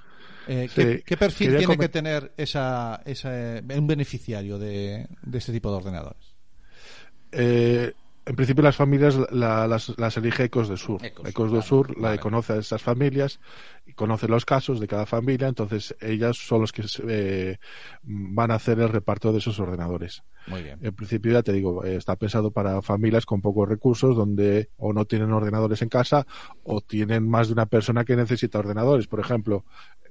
Eh, 0.47 0.67
Sí, 0.67 0.81
¿qué, 0.81 1.03
qué 1.05 1.15
perfil 1.15 1.47
quería 1.51 1.59
tiene 1.59 1.77
que 1.77 1.89
tener 1.89 2.33
esa, 2.35 3.01
esa, 3.05 3.29
un 3.75 3.87
beneficiario 3.87 4.57
de, 4.57 5.07
de 5.21 5.37
este 5.37 5.51
tipo 5.53 5.69
de 5.69 5.77
ordenadores? 5.77 6.33
Eh, 7.31 7.93
en 8.25 8.35
principio 8.35 8.63
las 8.63 8.75
familias 8.75 9.17
la- 9.31 9.67
las, 9.67 9.97
las 9.97 10.17
elige 10.17 10.45
Ecos 10.45 10.69
del 10.69 10.77
Sur. 10.77 11.03
Ecos, 11.03 11.27
Ecos, 11.29 11.51
del 11.51 11.63
Sur 11.63 11.99
la 11.99 12.17
conoce 12.19 12.53
a 12.53 12.57
esas 12.57 12.81
familias 12.81 13.39
y 13.85 13.93
conoce 13.93 14.27
los 14.27 14.45
casos 14.45 14.79
de 14.79 14.87
cada 14.87 15.05
familia, 15.05 15.47
entonces 15.47 15.95
ellas 15.99 16.37
son 16.37 16.61
los 16.61 16.71
que 16.71 16.83
eh, 17.07 17.57
van 18.03 18.51
a 18.51 18.55
hacer 18.55 18.79
el 18.79 18.89
reparto 18.89 19.31
de 19.31 19.39
esos 19.39 19.59
ordenadores. 19.59 20.23
Muy 20.47 20.61
bien. 20.63 20.79
En 20.81 20.93
principio, 20.93 21.31
ya 21.31 21.41
te 21.43 21.53
digo, 21.53 21.83
eh, 21.85 21.95
está 21.95 22.15
pensado 22.15 22.51
para 22.51 22.81
familias 22.81 23.25
con 23.25 23.41
pocos 23.41 23.67
recursos 23.67 24.15
donde 24.15 24.69
o 24.77 24.91
no 24.93 25.05
tienen 25.05 25.31
ordenadores 25.31 25.81
en 25.81 25.89
casa 25.89 26.25
o 26.63 26.81
tienen 26.81 27.27
más 27.29 27.47
de 27.47 27.53
una 27.53 27.65
persona 27.65 28.03
que 28.03 28.15
necesita 28.15 28.59
ordenadores. 28.59 29.07
Por 29.07 29.19
ejemplo, 29.19 29.63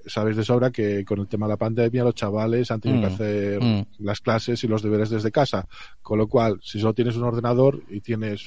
sabéis 0.07 0.37
de 0.37 0.45
sobra 0.45 0.71
que 0.71 1.05
con 1.05 1.21
el 1.21 1.29
tema 1.29 1.47
de 1.47 1.51
la 1.53 1.57
pandemia 1.59 2.05
los 2.05 2.15
chavales 2.15 2.71
han 2.71 2.81
tenido 2.81 3.01
Mm, 3.01 3.03
que 3.09 3.15
hacer 3.15 3.63
mm. 3.63 3.87
las 3.99 4.21
clases 4.21 4.65
y 4.65 4.69
los 4.69 4.83
deberes 4.83 5.11
desde 5.11 5.31
casa. 5.31 5.67
Con 6.01 6.19
lo 6.19 6.27
cual, 6.29 6.59
si 6.63 6.81
solo 6.81 6.95
tienes 6.95 7.17
un 7.17 7.25
ordenador 7.25 7.83
y 7.89 8.01
tienes 8.01 8.45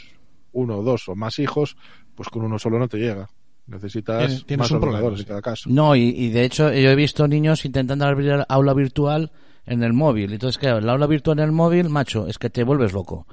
uno, 0.54 0.82
dos 0.82 1.08
o 1.10 1.16
más 1.16 1.38
hijos, 1.40 1.78
pues 2.16 2.30
con 2.30 2.44
uno 2.44 2.58
solo 2.58 2.80
no 2.80 2.88
te 2.88 2.98
llega. 2.98 3.30
Necesitas 3.68 4.28
Tienes- 4.28 4.46
tienes 4.46 4.60
más 4.66 4.72
un 4.72 4.80
problema, 4.80 4.98
ordenadores 5.06 5.20
sí. 5.20 5.24
en 5.24 5.28
cada 5.28 5.42
caso. 5.42 5.70
No, 5.72 5.96
y, 5.96 6.02
y 6.10 6.30
de 6.30 6.46
hecho 6.46 6.72
yo 6.72 6.90
he 6.90 6.96
visto 6.96 7.28
niños 7.28 7.66
intentando 7.66 8.06
abrir 8.06 8.46
aula 8.48 8.74
virtual 8.74 9.32
en 9.66 9.84
el 9.84 9.94
móvil. 9.94 10.34
Entonces, 10.34 10.58
claro, 10.58 10.78
el 10.78 10.90
aula 10.90 11.08
virtual 11.08 11.40
en 11.40 11.46
el 11.46 11.52
móvil, 11.52 11.90
macho, 11.90 12.28
es 12.28 12.38
que 12.38 12.50
te 12.50 12.64
vuelves 12.64 12.94
loco. 12.94 13.26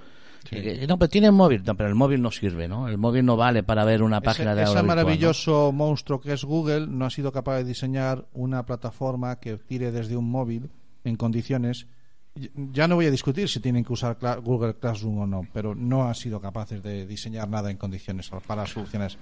Que, 0.48 0.86
no, 0.88 0.98
pero 0.98 1.08
tiene 1.08 1.30
móvil. 1.30 1.62
No, 1.64 1.76
pero 1.76 1.88
el 1.88 1.94
móvil 1.94 2.20
no 2.20 2.30
sirve, 2.30 2.68
¿no? 2.68 2.88
El 2.88 2.98
móvil 2.98 3.24
no 3.24 3.36
vale 3.36 3.62
para 3.62 3.84
ver 3.84 4.02
una 4.02 4.20
página 4.20 4.52
ese, 4.52 4.56
de 4.56 4.62
ese 4.62 4.70
aula 4.70 4.82
virtual, 4.82 4.96
¿no? 4.96 5.02
maravilloso 5.02 5.72
monstruo 5.72 6.20
que 6.20 6.32
es 6.32 6.44
Google 6.44 6.86
no 6.88 7.06
ha 7.06 7.10
sido 7.10 7.32
capaz 7.32 7.58
de 7.58 7.64
diseñar 7.64 8.26
una 8.32 8.66
plataforma 8.66 9.38
que 9.38 9.56
tire 9.56 9.92
desde 9.92 10.16
un 10.16 10.30
móvil 10.30 10.70
en 11.04 11.16
condiciones. 11.16 11.86
Ya 12.34 12.88
no 12.88 12.96
voy 12.96 13.06
a 13.06 13.10
discutir 13.10 13.48
si 13.48 13.60
tienen 13.60 13.84
que 13.84 13.92
usar 13.92 14.16
Google 14.42 14.74
Classroom 14.74 15.18
o 15.18 15.26
no, 15.26 15.46
pero 15.52 15.74
no 15.74 16.08
han 16.08 16.14
sido 16.14 16.40
capaces 16.40 16.82
de 16.82 17.06
diseñar 17.06 17.48
nada 17.48 17.70
en 17.70 17.76
condiciones 17.76 18.30
para 18.46 18.66
solucionar 18.66 19.08
eso. 19.08 19.18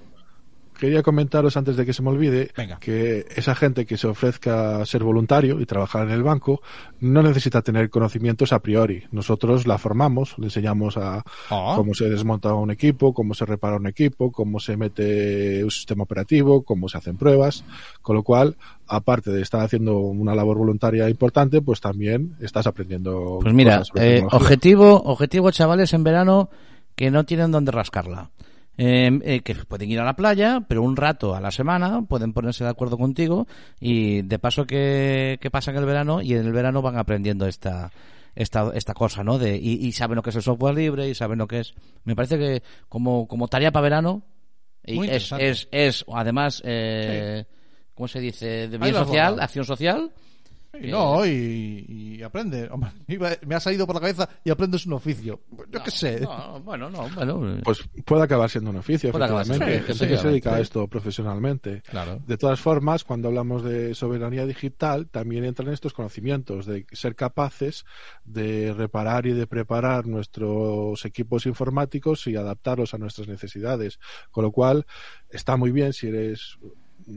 Quería 0.80 1.02
comentaros 1.02 1.58
antes 1.58 1.76
de 1.76 1.84
que 1.84 1.92
se 1.92 2.00
me 2.02 2.08
olvide 2.08 2.50
Venga. 2.56 2.78
que 2.78 3.26
esa 3.36 3.54
gente 3.54 3.84
que 3.84 3.98
se 3.98 4.06
ofrezca 4.06 4.80
a 4.80 4.86
ser 4.86 5.04
voluntario 5.04 5.60
y 5.60 5.66
trabajar 5.66 6.06
en 6.06 6.10
el 6.12 6.22
banco 6.22 6.62
no 7.00 7.22
necesita 7.22 7.60
tener 7.60 7.90
conocimientos 7.90 8.54
a 8.54 8.60
priori. 8.60 9.04
Nosotros 9.12 9.66
la 9.66 9.76
formamos, 9.76 10.38
le 10.38 10.46
enseñamos 10.46 10.96
a 10.96 11.22
Ah. 11.50 11.74
cómo 11.76 11.92
se 11.92 12.08
desmonta 12.08 12.54
un 12.54 12.70
equipo, 12.70 13.12
cómo 13.12 13.34
se 13.34 13.44
repara 13.44 13.76
un 13.76 13.86
equipo, 13.86 14.32
cómo 14.32 14.58
se 14.58 14.78
mete 14.78 15.62
un 15.62 15.70
sistema 15.70 16.04
operativo, 16.04 16.62
cómo 16.62 16.88
se 16.88 16.96
hacen 16.96 17.18
pruebas, 17.18 17.62
con 18.00 18.16
lo 18.16 18.22
cual, 18.22 18.56
aparte 18.88 19.30
de 19.30 19.42
estar 19.42 19.60
haciendo 19.60 19.98
una 19.98 20.34
labor 20.34 20.56
voluntaria 20.56 21.10
importante, 21.10 21.60
pues 21.60 21.82
también 21.82 22.36
estás 22.40 22.66
aprendiendo. 22.66 23.38
Pues 23.42 23.52
mira, 23.54 23.80
cosas 23.80 23.88
sobre 23.88 24.18
eh, 24.20 24.26
objetivo, 24.32 25.02
objetivo, 25.04 25.50
chavales, 25.50 25.92
en 25.92 26.04
verano 26.04 26.48
que 26.96 27.10
no 27.10 27.24
tienen 27.24 27.50
donde 27.50 27.70
rascarla. 27.70 28.30
Eh, 28.82 29.10
eh, 29.24 29.40
que 29.40 29.54
pueden 29.56 29.90
ir 29.90 30.00
a 30.00 30.04
la 30.04 30.16
playa, 30.16 30.64
pero 30.66 30.82
un 30.82 30.96
rato 30.96 31.34
a 31.34 31.40
la 31.42 31.50
semana 31.50 32.00
pueden 32.00 32.32
ponerse 32.32 32.64
de 32.64 32.70
acuerdo 32.70 32.96
contigo 32.96 33.46
y 33.78 34.22
de 34.22 34.38
paso 34.38 34.66
que, 34.66 35.36
que 35.38 35.50
pasan 35.50 35.76
el 35.76 35.84
verano 35.84 36.22
y 36.22 36.32
en 36.32 36.46
el 36.46 36.52
verano 36.52 36.80
van 36.80 36.96
aprendiendo 36.96 37.46
esta 37.46 37.92
esta, 38.34 38.70
esta 38.72 38.94
cosa, 38.94 39.22
¿no? 39.22 39.36
De, 39.36 39.54
y, 39.54 39.86
y 39.86 39.92
saben 39.92 40.16
lo 40.16 40.22
que 40.22 40.30
es 40.30 40.36
el 40.36 40.42
software 40.42 40.74
libre 40.74 41.10
y 41.10 41.14
saben 41.14 41.36
lo 41.36 41.46
que 41.46 41.60
es. 41.60 41.74
Me 42.04 42.16
parece 42.16 42.38
que 42.38 42.62
como, 42.88 43.28
como 43.28 43.48
tarea 43.48 43.70
para 43.70 43.82
verano 43.82 44.22
y 44.82 45.06
es, 45.10 45.30
es, 45.32 45.68
es 45.70 46.06
además, 46.10 46.62
eh, 46.64 47.44
¿cómo 47.92 48.08
se 48.08 48.20
dice? 48.20 48.66
De 48.68 48.78
bien 48.78 48.94
social, 48.94 49.40
acción 49.40 49.66
social. 49.66 50.10
Y 50.72 50.88
no, 50.88 51.26
y, 51.26 51.84
y 51.88 52.22
aprende. 52.22 52.68
Hombre, 52.70 52.90
me 53.46 53.54
ha 53.54 53.60
salido 53.60 53.86
por 53.86 53.96
la 53.96 54.00
cabeza 54.00 54.28
y 54.44 54.50
aprendes 54.50 54.86
un 54.86 54.92
oficio. 54.92 55.40
Yo 55.68 55.82
qué 55.82 55.90
sé. 55.90 56.20
No, 56.20 56.60
bueno, 56.60 56.88
no, 56.88 57.08
bueno. 57.10 57.60
Pues 57.64 57.80
puede 58.04 58.22
acabar 58.22 58.48
siendo 58.48 58.70
un 58.70 58.76
oficio, 58.76 59.10
Puede 59.10 59.24
acabar 59.24 59.44
siendo 59.44 59.64
efectivamente. 59.64 59.98
gente 59.98 60.14
que 60.14 60.20
se 60.22 60.28
dedica 60.28 60.54
a 60.54 60.60
esto 60.60 60.86
profesionalmente. 60.86 61.82
Claro. 61.82 62.22
De 62.26 62.36
todas 62.36 62.60
formas, 62.60 63.04
cuando 63.04 63.28
hablamos 63.28 63.64
de 63.64 63.94
soberanía 63.94 64.46
digital, 64.46 65.08
también 65.08 65.44
entran 65.44 65.72
estos 65.72 65.92
conocimientos 65.92 66.66
de 66.66 66.86
ser 66.92 67.14
capaces 67.16 67.84
de 68.24 68.72
reparar 68.72 69.26
y 69.26 69.32
de 69.32 69.46
preparar 69.46 70.06
nuestros 70.06 71.04
equipos 71.04 71.46
informáticos 71.46 72.26
y 72.26 72.36
adaptarlos 72.36 72.94
a 72.94 72.98
nuestras 72.98 73.28
necesidades. 73.28 73.98
Con 74.30 74.44
lo 74.44 74.52
cual, 74.52 74.86
está 75.30 75.56
muy 75.56 75.72
bien 75.72 75.92
si 75.92 76.08
eres 76.08 76.58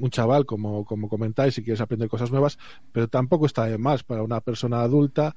un 0.01 0.09
chaval, 0.09 0.45
como, 0.45 0.85
como 0.85 1.09
comentáis, 1.09 1.53
si 1.55 1.63
quieres 1.63 1.81
aprender 1.81 2.09
cosas 2.09 2.31
nuevas, 2.31 2.57
pero 2.91 3.07
tampoco 3.07 3.45
está 3.45 3.65
de 3.65 3.77
más 3.77 4.03
para 4.03 4.23
una 4.23 4.41
persona 4.41 4.81
adulta 4.81 5.35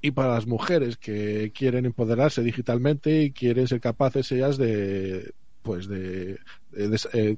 y 0.00 0.10
para 0.12 0.34
las 0.34 0.46
mujeres 0.46 0.96
que 0.96 1.50
quieren 1.54 1.84
empoderarse 1.86 2.42
digitalmente 2.42 3.22
y 3.22 3.32
quieren 3.32 3.66
ser 3.66 3.80
capaces 3.80 4.30
ellas 4.32 4.56
de 4.56 5.32
pues 5.62 5.88
de, 5.88 6.38
de- 6.70 6.88
de- 6.88 7.00
eh, 7.12 7.36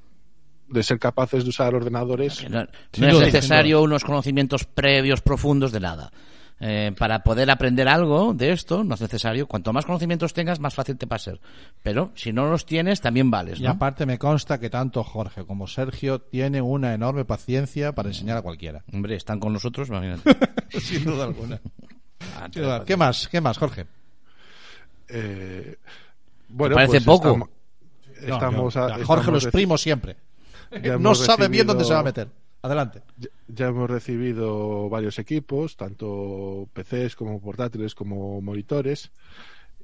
de 0.68 0.82
ser 0.84 0.98
capaces 1.00 1.42
de 1.42 1.50
usar 1.50 1.74
ordenadores 1.74 2.44
No, 3.00 3.06
es 3.08 3.12
necesario 3.34 3.82
unos 3.82 4.04
conocimientos 4.04 4.64
previos 4.66 5.20
profundos 5.20 5.72
de 5.72 5.80
nada. 5.80 6.12
Eh, 6.62 6.92
para 6.98 7.22
poder 7.22 7.50
aprender 7.50 7.88
algo 7.88 8.34
de 8.34 8.52
esto, 8.52 8.84
no 8.84 8.94
es 8.94 9.00
necesario. 9.00 9.46
Cuanto 9.46 9.72
más 9.72 9.86
conocimientos 9.86 10.34
tengas, 10.34 10.61
más 10.61 10.74
fácil 10.74 10.98
te 10.98 11.06
va 11.06 11.16
a 11.16 11.18
ser. 11.18 11.40
Pero 11.82 12.12
si 12.14 12.34
no 12.34 12.50
los 12.50 12.66
tienes, 12.66 13.00
también 13.00 13.30
vales. 13.30 13.61
Y 13.61 13.62
¿no? 13.62 13.70
aparte 13.70 14.04
me 14.04 14.18
consta 14.18 14.61
que 14.61 14.68
tanto 14.68 15.02
Jorge 15.02 15.46
como 15.46 15.66
Sergio 15.66 16.20
tienen 16.20 16.62
una 16.62 16.92
enorme 16.92 17.24
paciencia 17.24 17.92
para 17.92 18.11
enseñar 18.11 18.36
a 18.36 18.42
cualquiera. 18.42 18.84
Hombre, 18.92 19.16
están 19.16 19.40
con 19.40 19.54
nosotros, 19.54 19.88
imagínate. 19.88 20.36
Sin 20.80 21.02
duda 21.04 21.24
alguna. 21.24 21.58
Ah, 22.36 22.48
Sin 22.52 22.62
duda. 22.62 22.84
¿Qué 22.84 22.96
más? 22.96 23.26
¿Qué 23.28 23.40
más, 23.40 23.56
Jorge? 23.56 23.86
eh, 25.08 25.76
bueno 26.48 26.74
parece 26.74 27.00
pues 27.00 27.04
poco? 27.04 27.28
estamos, 27.28 27.48
No, 28.28 28.34
estamos 28.34 28.74
yo- 28.74 28.80
a- 28.80 28.88
Jorge 28.90 29.00
estamos 29.02 29.26
lo 29.26 29.32
reci- 29.38 29.42
exprimo 29.44 29.78
siempre. 29.78 30.16
No 31.00 31.14
sabe 31.14 31.48
bien 31.48 31.66
dónde 31.66 31.84
se 31.84 31.92
va 31.94 32.00
a 32.00 32.04
meter. 32.04 32.28
Adelante. 32.62 33.02
ya, 33.16 33.28
ya 33.48 33.68
hemos 33.68 33.88
recibido 33.88 34.88
varios 34.90 35.18
equipos 35.18 35.76
tanto 35.76 36.68
PCs 36.74 37.16
como 37.16 37.40
portátiles 37.40 37.94
como 37.94 38.40
monitores 38.42 39.12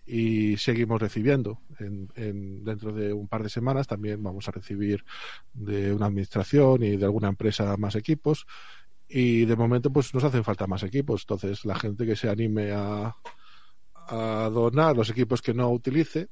y 0.07 0.57
seguimos 0.59 1.01
recibiendo. 1.01 1.61
En, 1.81 2.09
en- 2.17 2.65
dentro 2.65 2.93
de 2.93 3.13
un 3.13 3.29
par 3.29 3.43
de 3.43 3.49
semanas 3.49 3.87
también 3.87 4.23
vamos 4.23 4.47
a 4.49 4.53
recibir 4.53 5.05
de 5.55 5.93
una 5.93 6.07
administración 6.07 6.83
y 6.85 6.97
de 6.97 7.05
alguna 7.05 7.29
empresa 7.29 7.77
más 7.77 7.95
equipos. 7.97 8.47
Y 9.09 9.45
de 9.47 9.57
momento 9.57 9.91
pues 9.93 10.13
nos 10.15 10.25
hacen 10.25 10.45
falta 10.45 10.67
más 10.67 10.83
equipos. 10.83 11.23
Entonces 11.23 11.65
la 11.65 11.77
gente 11.77 12.07
que 12.07 12.17
se 12.17 12.29
anime 12.29 12.73
a, 12.73 13.17
a 13.95 14.51
donar 14.53 14.97
los 14.97 15.11
equipos 15.11 15.43
que 15.43 15.55
no 15.55 15.71
utilice. 15.71 16.29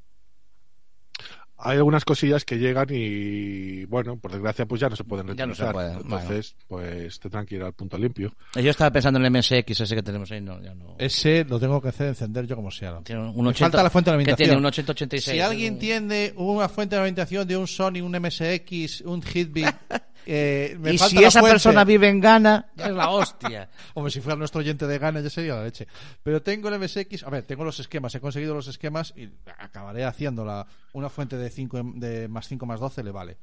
Hay 1.64 1.78
algunas 1.78 2.04
cosillas 2.04 2.44
que 2.44 2.58
llegan 2.58 2.86
y 2.90 3.84
bueno, 3.86 4.16
por 4.18 4.30
desgracia 4.32 4.66
pues 4.66 4.80
ya 4.80 4.88
no 4.88 4.96
se 4.96 5.04
pueden 5.04 5.34
Ya 5.36 5.46
no 5.46 5.54
se 5.54 5.62
reutilizar. 5.64 5.72
pueden, 5.72 5.96
Entonces 6.22 6.56
pues 6.68 7.18
tendrán 7.20 7.46
que 7.46 7.56
ir 7.56 7.62
al 7.62 7.72
punto 7.72 7.96
limpio. 7.98 8.32
Yo 8.54 8.70
estaba 8.70 8.90
pensando 8.90 9.18
en 9.18 9.26
el 9.26 9.32
MSX 9.32 9.80
ese 9.80 9.94
que 9.94 10.02
tenemos 10.02 10.30
ahí, 10.30 10.40
no, 10.40 10.60
ya 10.62 10.74
no. 10.74 10.96
Ese 10.98 11.44
lo 11.44 11.58
tengo 11.58 11.80
que 11.80 11.88
hacer 11.88 12.08
encender 12.08 12.46
yo 12.46 12.54
como 12.56 12.70
sea. 12.70 13.00
Tiene 13.02 13.22
un 13.22 13.44
Me 13.44 13.50
80 13.50 13.58
falta 13.64 13.82
la 13.82 13.90
fuente 13.90 14.10
de 14.10 14.12
que 14.12 14.16
alimentación. 14.16 14.46
tiene 14.48 14.58
un 14.60 14.66
8086. 14.66 15.34
Si 15.36 15.40
alguien 15.40 15.78
tiene 15.78 16.32
una 16.36 16.68
fuente 16.68 16.96
de 16.96 17.02
alimentación 17.02 17.48
de 17.48 17.56
un 17.56 17.66
Sony, 17.66 18.00
un 18.02 18.12
MSX, 18.12 19.00
un 19.02 19.22
Hitbit, 19.22 19.66
eh, 20.26 20.76
me 20.80 20.94
y 20.94 20.98
falta 20.98 21.16
si 21.16 21.22
la 21.22 21.28
esa 21.28 21.40
fuente. 21.40 21.54
persona 21.54 21.84
vive 21.84 22.08
en 22.08 22.20
Ghana, 22.20 22.72
es 22.76 22.90
la 22.90 23.08
hostia. 23.10 23.68
Hombre, 23.94 24.10
si 24.10 24.20
fuera 24.20 24.36
nuestro 24.36 24.60
oyente 24.60 24.86
de 24.86 24.98
gana 24.98 25.20
ya 25.20 25.30
sería 25.30 25.54
la 25.56 25.64
leche. 25.64 25.86
Pero 26.22 26.42
tengo 26.42 26.68
el 26.68 26.78
MSX, 26.78 27.22
a 27.24 27.30
ver, 27.30 27.44
tengo 27.44 27.64
los 27.64 27.78
esquemas, 27.80 28.14
he 28.14 28.20
conseguido 28.20 28.54
los 28.54 28.68
esquemas 28.68 29.12
y 29.16 29.28
acabaré 29.58 30.04
haciendo 30.04 30.44
la, 30.44 30.66
una 30.92 31.08
fuente 31.10 31.36
de 31.36 31.50
5 31.50 31.82
de 31.96 32.28
más 32.28 32.48
5 32.48 32.64
más 32.66 32.80
12 32.80 33.02
le 33.02 33.10
vale. 33.10 33.36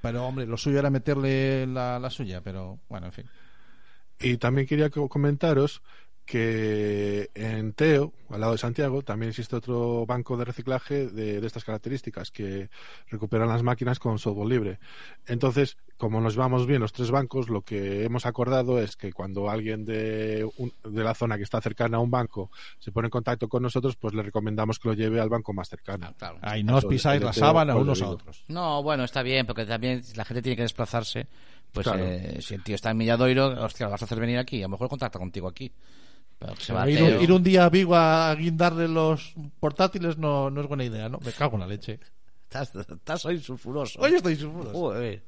Pero 0.00 0.24
hombre, 0.26 0.46
lo 0.46 0.56
suyo 0.56 0.78
era 0.78 0.88
meterle 0.90 1.66
la, 1.66 1.98
la 1.98 2.08
suya, 2.10 2.40
pero 2.42 2.80
bueno, 2.88 3.06
en 3.06 3.12
fin. 3.12 3.26
Y 4.20 4.36
también 4.38 4.66
quería 4.66 4.88
co- 4.90 5.08
comentaros 5.08 5.82
que 6.24 7.30
en 7.34 7.72
Teo, 7.72 8.12
al 8.30 8.40
lado 8.40 8.52
de 8.52 8.58
Santiago, 8.58 9.02
también 9.02 9.30
existe 9.30 9.56
otro 9.56 10.06
banco 10.06 10.36
de 10.36 10.44
reciclaje 10.44 11.08
de, 11.08 11.40
de 11.40 11.46
estas 11.46 11.64
características 11.64 12.30
que 12.30 12.70
recuperan 13.08 13.48
las 13.48 13.62
máquinas 13.62 13.98
con 13.98 14.18
software 14.18 14.48
libre. 14.48 14.78
Entonces, 15.26 15.76
como 15.96 16.20
nos 16.20 16.34
vamos 16.36 16.66
bien 16.66 16.80
los 16.80 16.92
tres 16.92 17.10
bancos, 17.10 17.48
lo 17.48 17.62
que 17.62 18.04
hemos 18.04 18.24
acordado 18.26 18.80
es 18.80 18.96
que 18.96 19.12
cuando 19.12 19.50
alguien 19.50 19.84
de, 19.84 20.48
un- 20.56 20.72
de 20.84 21.04
la 21.04 21.14
zona 21.14 21.36
que 21.36 21.42
está 21.44 21.60
cercana 21.60 21.98
a 21.98 22.00
un 22.00 22.10
banco 22.10 22.50
se 22.78 22.92
pone 22.92 23.06
en 23.06 23.10
contacto 23.10 23.48
con 23.48 23.62
nosotros, 23.62 23.96
pues 23.96 24.14
le 24.14 24.22
recomendamos 24.22 24.78
que 24.78 24.88
lo 24.88 24.94
lleve 24.94 25.20
al 25.20 25.28
banco 25.28 25.52
más 25.52 25.68
cercano. 25.68 26.14
Claro. 26.18 26.38
Ahí 26.42 26.62
no 26.64 26.76
os 26.76 26.84
pisáis 26.86 27.22
la 27.22 27.32
sábana 27.32 27.74
pues, 27.74 27.82
unos 27.84 28.02
a 28.02 28.08
otros. 28.08 28.44
No, 28.48 28.82
bueno, 28.82 29.04
está 29.04 29.22
bien, 29.22 29.46
porque 29.46 29.64
también 29.66 30.02
la 30.16 30.24
gente 30.24 30.42
tiene 30.42 30.56
que 30.56 30.62
desplazarse. 30.62 31.26
Pues 31.72 31.84
Claro. 31.86 32.04
eh, 32.04 32.38
si 32.42 32.54
el 32.54 32.62
tío 32.62 32.74
está 32.74 32.90
en 32.90 32.98
Milladoiro, 32.98 33.46
hostia, 33.64 33.86
lo 33.86 33.92
vas 33.92 34.02
a 34.02 34.04
hacer 34.04 34.20
venir 34.20 34.38
aquí. 34.38 34.58
A 34.60 34.62
lo 34.66 34.70
mejor 34.70 34.88
contacta 34.88 35.18
contigo 35.18 35.48
aquí. 35.48 35.72
Pero 36.42 36.56
se 36.56 36.72
va 36.72 36.82
a 36.82 36.90
ir, 36.90 37.02
un, 37.02 37.22
ir 37.22 37.32
un 37.32 37.42
día 37.42 37.64
a 37.64 37.70
Vigo 37.70 37.94
a 37.94 38.34
guindarle 38.34 38.88
los 38.88 39.34
portátiles 39.60 40.18
no, 40.18 40.50
no 40.50 40.60
es 40.60 40.66
buena 40.66 40.84
idea, 40.84 41.08
¿no? 41.08 41.18
Me 41.24 41.32
cago 41.32 41.54
en 41.54 41.60
la 41.60 41.66
leche. 41.66 42.00
Estás, 42.44 42.74
estás 42.74 43.24
hoy 43.24 43.38
sulfuroso. 43.38 44.00
Hoy 44.00 44.14
estoy 44.14 44.36
sulfuroso. 44.36 44.72
Joder. 44.72 45.22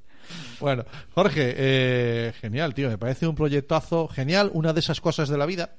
Bueno, 0.58 0.84
Jorge, 1.14 1.54
eh, 1.56 2.32
genial, 2.40 2.74
tío. 2.74 2.88
Me 2.88 2.98
parece 2.98 3.28
un 3.28 3.36
proyectazo 3.36 4.08
genial. 4.08 4.50
Una 4.54 4.72
de 4.72 4.80
esas 4.80 5.00
cosas 5.00 5.28
de 5.28 5.38
la 5.38 5.46
vida 5.46 5.76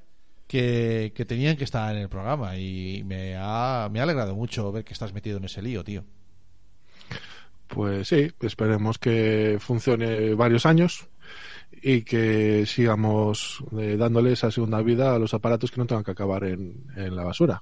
que, 0.47 1.11
que 1.13 1.25
tenían 1.25 1.57
que 1.57 1.65
estar 1.65 1.93
en 1.93 2.01
el 2.01 2.09
programa. 2.09 2.57
Y 2.57 3.03
me 3.05 3.35
ha, 3.37 3.89
me 3.91 3.99
ha 3.99 4.03
alegrado 4.03 4.35
mucho 4.35 4.71
ver 4.71 4.85
que 4.85 4.93
estás 4.93 5.13
metido 5.13 5.37
en 5.37 5.45
ese 5.45 5.61
lío, 5.61 5.83
tío. 5.83 6.05
Pues 7.67 8.07
sí, 8.07 8.31
esperemos 8.41 8.99
que 8.99 9.57
funcione 9.59 10.33
varios 10.35 10.65
años 10.65 11.09
y 11.87 12.01
que 12.01 12.65
sigamos 12.65 13.63
eh, 13.77 13.95
dándole 13.95 14.31
esa 14.31 14.49
segunda 14.49 14.81
vida 14.81 15.13
a 15.13 15.19
los 15.19 15.35
aparatos 15.35 15.69
que 15.69 15.79
no 15.79 15.85
tengan 15.85 16.03
que 16.03 16.11
acabar 16.11 16.43
en, 16.45 16.83
en 16.95 17.15
la 17.15 17.23
basura. 17.23 17.61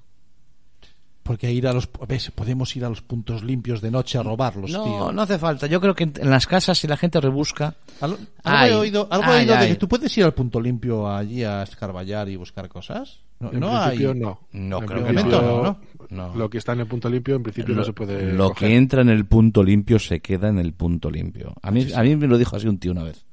Porque 1.22 1.50
ir 1.50 1.66
a 1.66 1.72
los. 1.72 1.88
¿ves? 2.06 2.30
Podemos 2.30 2.74
ir 2.76 2.84
a 2.84 2.90
los 2.90 3.00
puntos 3.00 3.42
limpios 3.42 3.80
de 3.80 3.90
noche 3.90 4.18
a 4.18 4.22
robarlos, 4.22 4.70
No, 4.70 4.84
tío. 4.84 5.12
no 5.12 5.22
hace 5.22 5.38
falta. 5.38 5.66
Yo 5.66 5.80
creo 5.80 5.94
que 5.94 6.04
en, 6.04 6.30
las 6.30 6.46
casas, 6.46 6.76
si 6.78 6.86
la 6.86 6.98
gente 6.98 7.18
rebusca. 7.20 7.74
Algo, 8.02 8.16
algo 8.16 8.58
Ay, 8.58 8.70
he 8.72 8.74
oído, 8.74 9.08
algo 9.10 9.24
he 9.30 9.34
ay, 9.36 9.40
oído 9.40 9.52
de 9.54 9.58
ay. 9.60 9.68
que 9.70 9.76
tú 9.76 9.88
puedes 9.88 10.16
ir 10.18 10.24
al 10.24 10.34
punto 10.34 10.60
limpio 10.60 11.08
allí 11.10 11.42
a 11.42 11.62
escarballar 11.62 12.28
y 12.28 12.36
buscar 12.36 12.68
cosas. 12.68 13.20
No, 13.40 13.52
En 13.52 13.60
no 13.60 13.76
hay. 13.76 13.98
no. 14.14 14.40
No, 14.52 14.78
En 14.80 14.86
creo 14.86 15.04
que 15.04 15.12
principio, 15.12 15.40
no, 15.42 15.62
¿no? 15.62 15.78
No. 16.10 16.34
Lo 16.34 16.50
que 16.50 16.58
está 16.58 16.72
en 16.74 16.80
el 16.80 16.86
punto 16.86 17.08
limpio 17.08 17.36
en 17.36 17.42
principio 17.42 17.74
no 17.74 17.84
se 17.84 17.92
puede 17.94 18.32
Lo 18.34 18.50
coger. 18.50 18.68
que 18.68 18.76
entra 18.76 19.00
en 19.00 19.08
el 19.08 19.24
punto 19.24 19.62
limpio 19.62 19.98
se 19.98 20.20
queda 20.20 20.48
en 20.48 20.58
el 20.58 20.74
punto 20.74 21.10
limpio. 21.10 21.54
A 21.62 21.70
mí, 21.70 21.86
a 21.94 22.02
mí 22.02 22.16
me 22.16 22.26
lo 22.26 22.36
dijo 22.36 22.54
así 22.56 22.68
un 22.68 22.78
tío 22.78 22.92
una 22.92 23.02
vez. 23.02 23.24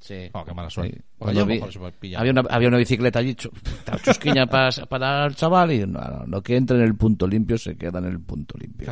Sí. 0.00 0.30
Oh, 0.32 0.44
qué 0.44 0.54
mala 0.54 0.70
suerte. 0.70 0.96
Sí. 0.96 1.02
Pues 1.18 1.34
Cuando 1.34 1.46
vi- 1.46 1.60
había, 2.16 2.32
una, 2.32 2.40
había 2.50 2.68
una 2.68 2.78
bicicleta 2.78 3.18
allí, 3.18 3.34
chusquiña 3.34 4.46
para, 4.46 4.70
para 4.88 5.26
el 5.26 5.34
chaval, 5.36 5.72
y 5.72 5.80
no, 5.86 6.00
no, 6.00 6.26
lo 6.26 6.42
que 6.42 6.56
entra 6.56 6.76
en 6.76 6.82
el 6.84 6.94
punto 6.96 7.26
limpio 7.26 7.58
se 7.58 7.76
queda 7.76 7.98
en 7.98 8.06
el 8.06 8.20
punto 8.20 8.56
limpio. 8.58 8.86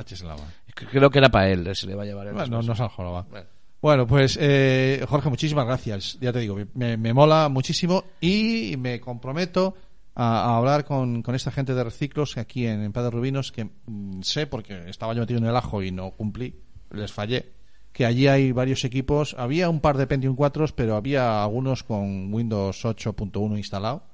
Creo 0.75 1.11
que 1.11 1.19
era 1.19 1.29
para 1.31 1.49
él, 1.49 1.75
se 1.75 1.87
le 1.87 1.95
va 1.95 2.03
a 2.05 2.07
llevar 2.07 2.27
el 2.29 2.35
Bueno, 2.35 2.63
no, 2.63 2.75
no 2.75 2.89
jorobado. 2.89 3.27
Bueno. 3.31 3.47
Bueno, 3.81 4.07
pues 4.09 4.37
eh, 4.41 5.05
Jorge, 5.09 5.29
muchísimas 5.31 5.65
gracias. 5.65 6.19
Ya 6.21 6.33
te 6.33 6.41
digo, 6.41 6.59
me, 6.75 6.97
me 6.97 7.15
mola 7.15 7.49
muchísimo 7.49 8.05
y 8.21 8.75
me 8.77 9.01
comprometo 9.01 9.75
a, 10.17 10.41
a 10.53 10.57
hablar 10.57 10.85
con, 10.85 11.23
con 11.23 11.35
esta 11.37 11.53
gente 11.53 11.75
de 11.75 11.85
reciclos 11.85 12.37
aquí 12.39 12.67
en, 12.67 12.83
en 12.83 12.93
Padre 12.93 13.11
Rubinos, 13.13 13.53
que 13.53 13.65
mm, 13.87 14.21
sé, 14.23 14.49
porque 14.49 14.89
estaba 14.89 15.15
yo 15.15 15.21
metido 15.21 15.39
en 15.39 15.47
el 15.47 15.55
ajo 15.57 15.81
y 15.83 15.93
no 15.93 16.11
cumplí, 16.11 16.57
les 16.91 17.13
fallé, 17.13 17.53
que 17.99 18.07
allí 18.07 18.29
hay 18.29 18.53
varios 18.53 18.85
equipos. 18.85 19.35
Había 19.37 19.69
un 19.69 19.81
par 19.81 19.97
de 19.97 20.07
Pentium 20.07 20.37
4, 20.37 20.67
pero 20.77 20.95
había 20.95 21.43
algunos 21.43 21.83
con 21.83 22.33
Windows 22.33 22.85
8.1 22.85 23.57
instalado. 23.57 24.05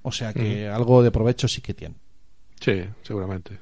O 0.00 0.10
sea 0.10 0.32
que 0.32 0.66
algo 0.66 1.02
de 1.02 1.10
provecho 1.10 1.46
sí 1.46 1.60
que 1.60 1.74
tienen. 1.74 1.98
Sí, 2.58 2.82
seguramente. 3.02 3.58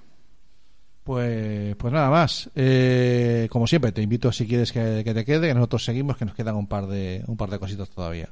Pues, 1.02 1.74
pues 1.74 1.92
nada 1.92 2.10
más. 2.10 2.48
Eh, 2.54 3.48
como 3.50 3.66
siempre, 3.66 3.90
te 3.90 4.02
invito 4.02 4.30
si 4.30 4.46
quieres 4.46 4.70
que, 4.70 5.02
que 5.04 5.14
te 5.14 5.24
quede, 5.24 5.48
que 5.48 5.54
nosotros 5.54 5.84
seguimos, 5.84 6.16
que 6.16 6.26
nos 6.26 6.34
quedan 6.36 6.54
un 6.54 6.68
par 6.68 6.86
de 6.86 7.24
un 7.26 7.36
par 7.36 7.50
de 7.50 7.58
cositas 7.58 7.90
todavía. 7.90 8.28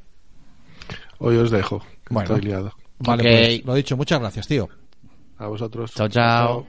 Hoy 1.19 1.35
os 1.37 1.51
dejo, 1.51 1.81
que 2.07 2.15
Bueno. 2.15 2.33
estoy 2.37 2.49
liado. 2.49 2.73
Vale, 3.01 3.23
Ok. 3.25 3.29
pues 3.59 3.65
lo 3.65 3.75
dicho, 3.75 3.97
muchas 3.97 4.21
gracias, 4.21 4.47
tío. 4.47 4.69
A 5.39 5.49
vosotros. 5.49 5.93
Chao, 5.95 6.09
chao. 6.09 6.65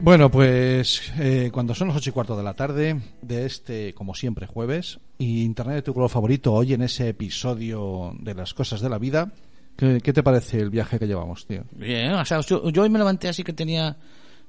Bueno, 0.00 0.30
pues 0.30 1.12
eh, 1.18 1.50
cuando 1.52 1.74
son 1.74 1.88
las 1.88 1.96
ocho 1.96 2.10
y 2.10 2.12
cuarto 2.12 2.36
de 2.36 2.42
la 2.44 2.54
tarde 2.54 3.00
de 3.20 3.44
este, 3.46 3.94
como 3.94 4.14
siempre, 4.14 4.46
jueves, 4.46 5.00
y 5.18 5.42
Internet 5.42 5.76
de 5.76 5.82
tu 5.82 5.92
color 5.94 6.08
favorito, 6.08 6.52
hoy 6.54 6.72
en 6.72 6.82
ese 6.82 7.08
episodio 7.08 8.12
de 8.20 8.34
las 8.34 8.54
cosas 8.54 8.80
de 8.80 8.88
la 8.88 8.98
vida, 8.98 9.32
¿qué, 9.76 10.00
qué 10.00 10.12
te 10.12 10.22
parece 10.22 10.60
el 10.60 10.70
viaje 10.70 10.98
que 11.00 11.06
llevamos, 11.08 11.46
tío? 11.46 11.64
Bien, 11.72 12.12
o 12.12 12.24
sea, 12.24 12.40
yo, 12.42 12.70
yo 12.70 12.82
hoy 12.82 12.90
me 12.90 12.98
levanté 12.98 13.28
así 13.28 13.42
que 13.42 13.52
tenía 13.52 13.96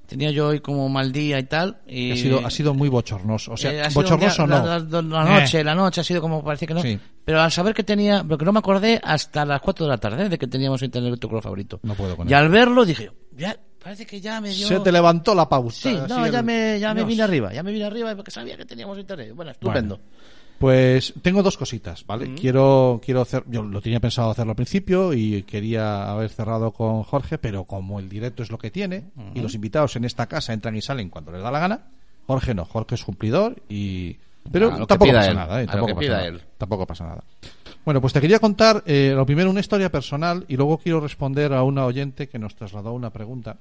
tenía 0.05 0.31
yo 0.31 0.47
hoy 0.47 0.59
como 0.59 0.89
mal 0.89 1.11
día 1.11 1.37
y 1.37 1.43
tal. 1.43 1.81
Y, 1.87 2.11
Ha 2.13 2.15
sido, 2.15 2.43
ha 2.43 2.49
sido 2.49 2.73
muy 2.73 2.89
bochornoso. 2.89 3.51
O 3.53 3.57
sea, 3.57 3.71
Eh, 3.71 3.81
ha 3.83 3.89
bochornoso 3.89 4.47
día- 4.47 4.57
no. 4.57 4.65
La, 4.65 4.79
la- 4.79 5.01
la 5.03 5.39
noche, 5.39 5.59
Eh. 5.59 5.63
la 5.63 5.75
noche 5.75 6.01
ha 6.01 6.03
sido 6.03 6.19
como 6.19 6.43
parecía 6.43 6.67
que 6.67 6.73
no. 6.73 6.81
Sí. 6.81 6.99
Pero 7.23 7.41
al 7.41 7.51
saber 7.51 7.75
que 7.75 7.83
tenía, 7.83 8.23
lo 8.23 8.35
que 8.35 8.43
no 8.43 8.51
me 8.51 8.57
acordé 8.57 8.99
hasta 9.03 9.45
las 9.45 9.61
4 9.61 9.85
de 9.85 9.89
la 9.91 9.99
tarde 9.99 10.27
de 10.27 10.37
que 10.39 10.47
teníamos 10.47 10.81
internet 10.81 11.11
de 11.11 11.17
tu 11.17 11.27
color 11.27 11.43
favorito. 11.43 11.79
No 11.83 11.93
puedo 11.93 12.15
con 12.17 12.27
Y 12.27 12.33
al 12.33 12.49
verlo 12.49 12.85
dije, 12.85 13.11
ya, 13.37 13.55
parece 13.83 14.05
que 14.05 14.19
ya 14.21 14.39
me 14.41 14.49
dio. 14.49 14.67
Se 14.67 14.79
te 14.79 14.91
levantó 14.91 15.33
la 15.33 15.47
pausa. 15.49 15.89
Sí, 15.89 15.97
no, 16.07 16.27
ya 16.27 16.39
el- 16.39 16.45
me, 16.45 16.79
ya 16.79 16.93
me 16.93 17.03
vine 17.03 17.23
arriba, 17.23 17.53
ya 17.53 17.63
me 17.63 17.71
vine 17.71 17.85
arriba 17.85 18.15
porque 18.15 18.31
sabía 18.31 18.55
que 18.57 18.65
teníamos 18.65 18.97
internet. 18.99 19.33
Bueno, 19.35 19.51
estupendo. 19.51 19.95
Bueno, 19.97 20.09
pues 20.59 21.13
tengo 21.21 21.41
dos 21.41 21.57
cositas, 21.57 22.05
¿vale? 22.05 22.33
Quiero, 22.35 22.99
quiero 23.03 23.21
hacer, 23.21 23.43
yo 23.47 23.63
lo 23.63 23.81
tenía 23.81 24.01
pensado 24.01 24.29
hacerlo 24.31 24.51
al 24.51 24.55
principio 24.57 25.13
y 25.13 25.43
quería 25.43 26.11
haber 26.11 26.29
cerrado 26.29 26.71
con 26.71 27.03
Jorge, 27.03 27.37
pero 27.37 27.63
como 27.63 27.97
el 27.99 28.09
directo 28.09 28.43
es 28.43 28.51
lo 28.51 28.57
que 28.57 28.69
tiene 28.69 29.05
y 29.33 29.39
los 29.39 29.55
invitados 29.55 29.95
en 29.95 30.03
esta 30.03 30.27
casa 30.27 30.51
entran 30.51 30.75
y 30.75 30.81
salen 30.81 31.09
cuando 31.09 31.31
les 31.31 31.41
da 31.41 31.49
la 31.49 31.59
gana, 31.59 31.87
Jorge 32.27 32.53
no, 32.53 32.65
Jorge 32.65 32.95
es 32.95 33.03
cumplidor 33.05 33.61
y 33.69 34.17
pero 34.51 34.67
A 34.73 34.77
tampoco 34.85 35.05
pida 35.05 35.19
pasa 35.19 35.29
él, 35.31 35.35
nada, 35.35 35.61
¿eh? 35.61 35.65
a 35.67 35.71
Tampoco 35.71 35.95
pasa 35.95 36.07
nada. 36.11 36.25
él. 36.27 36.41
Tampoco 36.57 36.87
pasa 36.87 37.03
nada. 37.05 37.23
Bueno, 37.85 38.01
pues 38.01 38.13
te 38.13 38.21
quería 38.21 38.39
contar 38.39 38.83
eh, 38.85 39.13
lo 39.15 39.25
primero 39.25 39.49
una 39.49 39.59
historia 39.61 39.91
personal 39.91 40.45
y 40.47 40.55
luego 40.57 40.77
quiero 40.77 40.99
responder 40.99 41.53
a 41.53 41.63
una 41.63 41.85
oyente 41.85 42.27
que 42.27 42.37
nos 42.39 42.55
trasladó 42.55 42.93
una 42.93 43.09
pregunta 43.09 43.57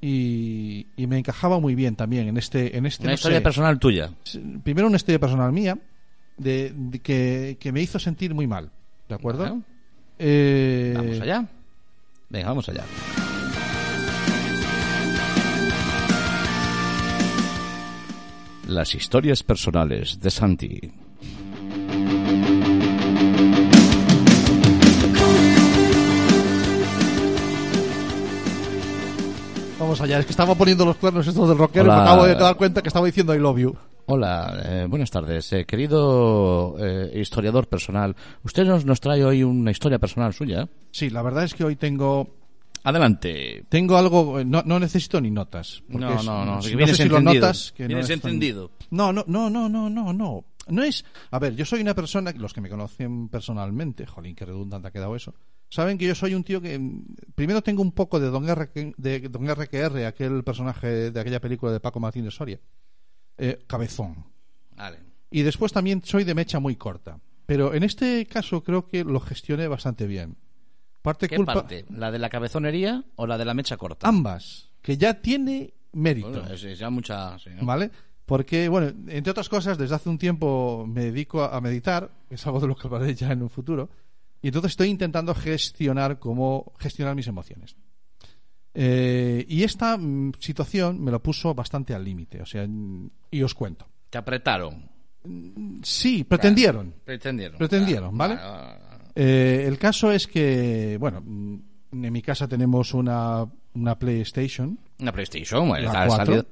y, 0.00 0.86
y 0.96 1.06
me 1.06 1.18
encajaba 1.18 1.60
muy 1.60 1.74
bien 1.74 1.94
también 1.94 2.28
en 2.28 2.36
este 2.36 2.76
en 2.76 2.86
este 2.86 3.04
Una 3.04 3.12
no 3.12 3.14
historia 3.14 3.38
sé, 3.38 3.42
personal 3.42 3.78
tuya. 3.78 4.10
primero 4.64 4.88
una 4.88 4.96
historia 4.96 5.20
personal 5.20 5.52
mía 5.52 5.78
de, 6.38 6.72
de 6.74 6.98
que, 7.00 7.56
que 7.60 7.70
me 7.72 7.82
hizo 7.82 7.98
sentir 7.98 8.34
muy 8.34 8.46
mal 8.46 8.70
de 9.08 9.14
acuerdo 9.14 9.40
Bueno. 9.44 9.62
Eh, 10.18 10.94
Vamos 10.96 11.20
allá. 11.20 11.46
Venga, 12.30 12.48
vamos 12.48 12.68
allá. 12.68 12.84
Las 18.72 18.94
historias 18.94 19.42
personales 19.42 20.18
de 20.18 20.30
Santi. 20.30 20.80
vamos 29.78 30.00
allá 30.00 30.20
es 30.20 30.24
que 30.24 30.30
estaba 30.30 30.54
poniendo 30.54 30.86
los 30.86 30.96
cuernos 30.96 31.26
estos 31.26 31.48
del 31.48 31.58
rockero 31.58 31.84
y 31.84 31.88
me 31.88 32.00
acabo 32.00 32.24
de 32.24 32.34
dar 32.34 32.56
cuenta 32.56 32.80
que 32.80 32.88
estaba 32.88 33.04
diciendo 33.04 33.34
I 33.34 33.38
love 33.38 33.58
you 33.58 33.76
Hola, 34.06 34.60
eh, 34.64 34.86
buenas 34.88 35.10
tardes. 35.10 35.52
Eh, 35.52 35.64
querido 35.64 36.74
eh, 36.78 37.12
historiador 37.20 37.68
personal, 37.68 38.16
usted 38.42 38.64
nos, 38.64 38.84
nos 38.84 39.00
trae 39.00 39.24
hoy 39.24 39.44
una 39.44 39.70
historia 39.70 39.98
personal 39.98 40.32
suya. 40.32 40.68
sí 40.90 41.10
la 41.10 41.22
verdad 41.22 41.44
es 41.44 41.54
que 41.54 41.64
hoy 41.64 41.76
tengo 41.76 42.41
Adelante. 42.84 43.64
Tengo 43.68 43.96
algo, 43.96 44.40
eh, 44.40 44.44
no, 44.44 44.62
necesito 44.78 45.20
ni 45.20 45.30
notas. 45.30 45.82
No, 45.88 45.98
no, 45.98 46.22
no, 46.22 46.44
no. 46.44 46.62
Si 46.62 46.74
vienes 46.74 46.90
no 46.90 46.96
sé 46.96 47.02
si 47.02 47.08
no 47.08 48.70
No, 48.90 49.12
no, 49.12 49.24
no, 49.26 49.50
no, 49.50 49.68
no, 49.68 50.44
no, 50.68 50.82
es, 50.82 51.04
a 51.30 51.38
ver, 51.38 51.56
yo 51.56 51.64
soy 51.64 51.80
una 51.80 51.94
persona, 51.94 52.32
los 52.36 52.52
que 52.52 52.60
me 52.60 52.68
conocen 52.68 53.28
personalmente, 53.28 54.06
jolín, 54.06 54.34
qué 54.34 54.44
redundante 54.44 54.88
ha 54.88 54.90
quedado 54.92 55.14
eso. 55.16 55.34
Saben 55.68 55.96
que 55.98 56.06
yo 56.06 56.14
soy 56.14 56.34
un 56.34 56.44
tío 56.44 56.60
que 56.60 56.78
mm, 56.78 57.16
primero 57.34 57.62
tengo 57.62 57.82
un 57.82 57.92
poco 57.92 58.20
de 58.20 58.28
Don, 58.28 58.48
R, 58.48 58.70
de 58.96 59.20
Don 59.28 59.48
RQR, 59.48 60.04
aquel 60.04 60.44
personaje 60.44 61.10
de 61.10 61.20
aquella 61.20 61.40
película 61.40 61.72
de 61.72 61.80
Paco 61.80 61.98
Martínez 61.98 62.34
Soria. 62.34 62.60
Eh, 63.38 63.64
cabezón. 63.66 64.24
Vale. 64.76 64.98
Y 65.30 65.42
después 65.42 65.72
también 65.72 66.02
soy 66.04 66.24
de 66.24 66.34
mecha 66.34 66.60
muy 66.60 66.76
corta. 66.76 67.18
Pero 67.46 67.74
en 67.74 67.82
este 67.82 68.26
caso 68.26 68.62
creo 68.62 68.86
que 68.86 69.02
lo 69.04 69.18
gestioné 69.20 69.66
bastante 69.66 70.06
bien 70.06 70.36
parte 71.02 71.28
¿Qué 71.28 71.36
culpa 71.36 71.54
parte? 71.54 71.84
¿La 71.90 72.10
de 72.10 72.18
la 72.18 72.30
cabezonería 72.30 73.04
o 73.16 73.26
la 73.26 73.36
de 73.36 73.44
la 73.44 73.54
mecha 73.54 73.76
corta? 73.76 74.08
ambas 74.08 74.70
que 74.80 74.96
ya 74.96 75.20
tiene 75.20 75.74
mérito 75.92 76.30
Bueno, 76.30 76.52
es, 76.52 76.78
ya 76.78 76.90
mucha... 76.90 77.38
sí, 77.38 77.50
¿no? 77.50 77.64
¿Vale? 77.64 77.90
Porque, 78.26 78.68
bueno, 78.68 78.92
entre 79.08 79.30
otras 79.30 79.48
cosas, 79.48 79.76
desde 79.78 79.94
hace 79.94 80.08
un 80.08 80.18
tiempo 80.18 80.86
me 80.86 81.04
dedico 81.04 81.42
a, 81.42 81.60
meditar, 81.60 82.10
es 82.30 82.46
algo 82.46 82.60
de 82.60 82.66
lo 82.66 82.76
que 82.76 82.86
hablaré 82.86 83.14
ya 83.14 83.32
en 83.32 83.42
un 83.42 83.50
futuro, 83.50 83.90
y 84.40 84.48
entonces 84.48 84.70
estoy 84.70 84.88
intentando 84.88 85.34
gestionar 85.34 86.18
cómo 86.18 86.72
gestionar 86.78 87.14
mis 87.14 87.26
emociones. 87.26 87.76
Eh, 88.74 89.44
y 89.48 89.64
esta 89.64 89.96
mm, 89.98 90.32
situación 90.38 91.02
me 91.02 91.10
lo 91.10 91.22
puso 91.22 91.54
bastante 91.54 91.94
al 91.94 92.04
límite, 92.04 92.40
o 92.40 92.46
sea, 92.46 92.66
mm, 92.66 93.10
y 93.30 93.42
os 93.42 93.54
cuento. 93.54 93.86
Te 94.08 94.18
apretaron. 94.18 94.88
Sí, 95.82 96.24
pretendieron. 96.24 96.94
Pretendieron. 97.04 97.58
Pretendieron, 97.58 98.16
vale. 98.16 98.38
Eh, 99.14 99.64
el 99.66 99.78
caso 99.78 100.10
es 100.10 100.26
que, 100.26 100.96
bueno, 100.98 101.20
mm, 101.24 101.56
en 102.04 102.12
mi 102.12 102.22
casa 102.22 102.48
tenemos 102.48 102.94
una, 102.94 103.46
una 103.74 103.98
PlayStation. 103.98 104.78
Una 105.00 105.12
PlayStation, 105.12 105.68
bueno, 105.68 105.92
La 105.92 106.02
ha 106.02 106.06
4. 106.06 106.26
salido- 106.26 106.46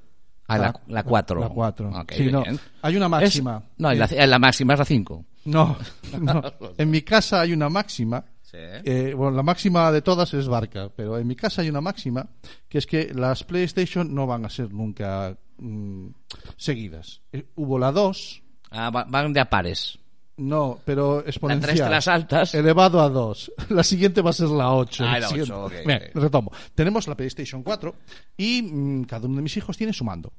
Ah, 0.52 0.58
la, 0.58 0.74
la 0.88 1.04
4. 1.04 1.40
La 1.40 1.48
4. 1.48 1.90
Ok, 2.00 2.12
Sí, 2.12 2.24
no, 2.30 2.42
hay 2.82 2.96
una 2.96 3.08
máxima. 3.08 3.58
Es- 3.58 3.78
no, 3.78 3.92
la, 3.94 4.26
la 4.26 4.38
máxima 4.40 4.72
es 4.72 4.78
la 4.80 4.84
5. 4.84 5.24
No, 5.44 5.76
no. 6.20 6.42
En 6.76 6.90
mi 6.90 7.02
casa 7.02 7.40
hay 7.42 7.52
una 7.52 7.68
máxima. 7.68 8.24
Sí. 8.42 8.56
Eh, 8.58 9.14
bueno, 9.16 9.36
la 9.36 9.44
máxima 9.44 9.92
de 9.92 10.02
todas 10.02 10.34
es 10.34 10.48
Barca, 10.48 10.90
pero 10.96 11.16
en 11.18 11.26
mi 11.28 11.36
casa 11.36 11.62
hay 11.62 11.70
una 11.70 11.80
máxima 11.80 12.26
que 12.68 12.78
es 12.78 12.86
que 12.86 13.14
las 13.14 13.44
PlayStation 13.44 14.12
no 14.12 14.26
van 14.26 14.44
a 14.44 14.50
ser 14.50 14.72
nunca 14.72 15.38
mm, 15.58 16.08
seguidas. 16.56 17.20
Eh, 17.32 17.46
hubo 17.54 17.78
la 17.78 17.92
2, 17.92 18.42
Ah, 18.72 18.90
va- 18.90 19.04
van 19.04 19.32
de 19.32 19.38
a 19.40 19.48
pares. 19.48 19.99
No, 20.40 20.78
pero 20.84 21.20
exponencial. 21.26 21.76
de 21.76 21.88
las 21.90 22.08
altas. 22.08 22.54
Elevado 22.54 23.00
a 23.00 23.08
2. 23.08 23.52
La 23.70 23.82
siguiente 23.84 24.22
va 24.22 24.30
a 24.30 24.32
ser 24.32 24.48
la 24.48 24.72
8. 24.74 25.04
Ah, 25.04 25.12
la 25.12 25.20
la 25.20 25.28
siguiente. 25.28 25.52
8, 25.52 25.64
ok, 25.64 25.72
Bien, 25.86 26.02
ok. 26.14 26.22
retomo. 26.22 26.52
Tenemos 26.74 27.06
la 27.06 27.14
PlayStation 27.16 27.62
4 27.62 27.94
y 28.36 28.62
mm, 28.62 29.04
cada 29.04 29.26
uno 29.26 29.36
de 29.36 29.42
mis 29.42 29.56
hijos 29.56 29.76
tiene 29.76 29.92
su 29.92 30.04
mando. 30.04 30.32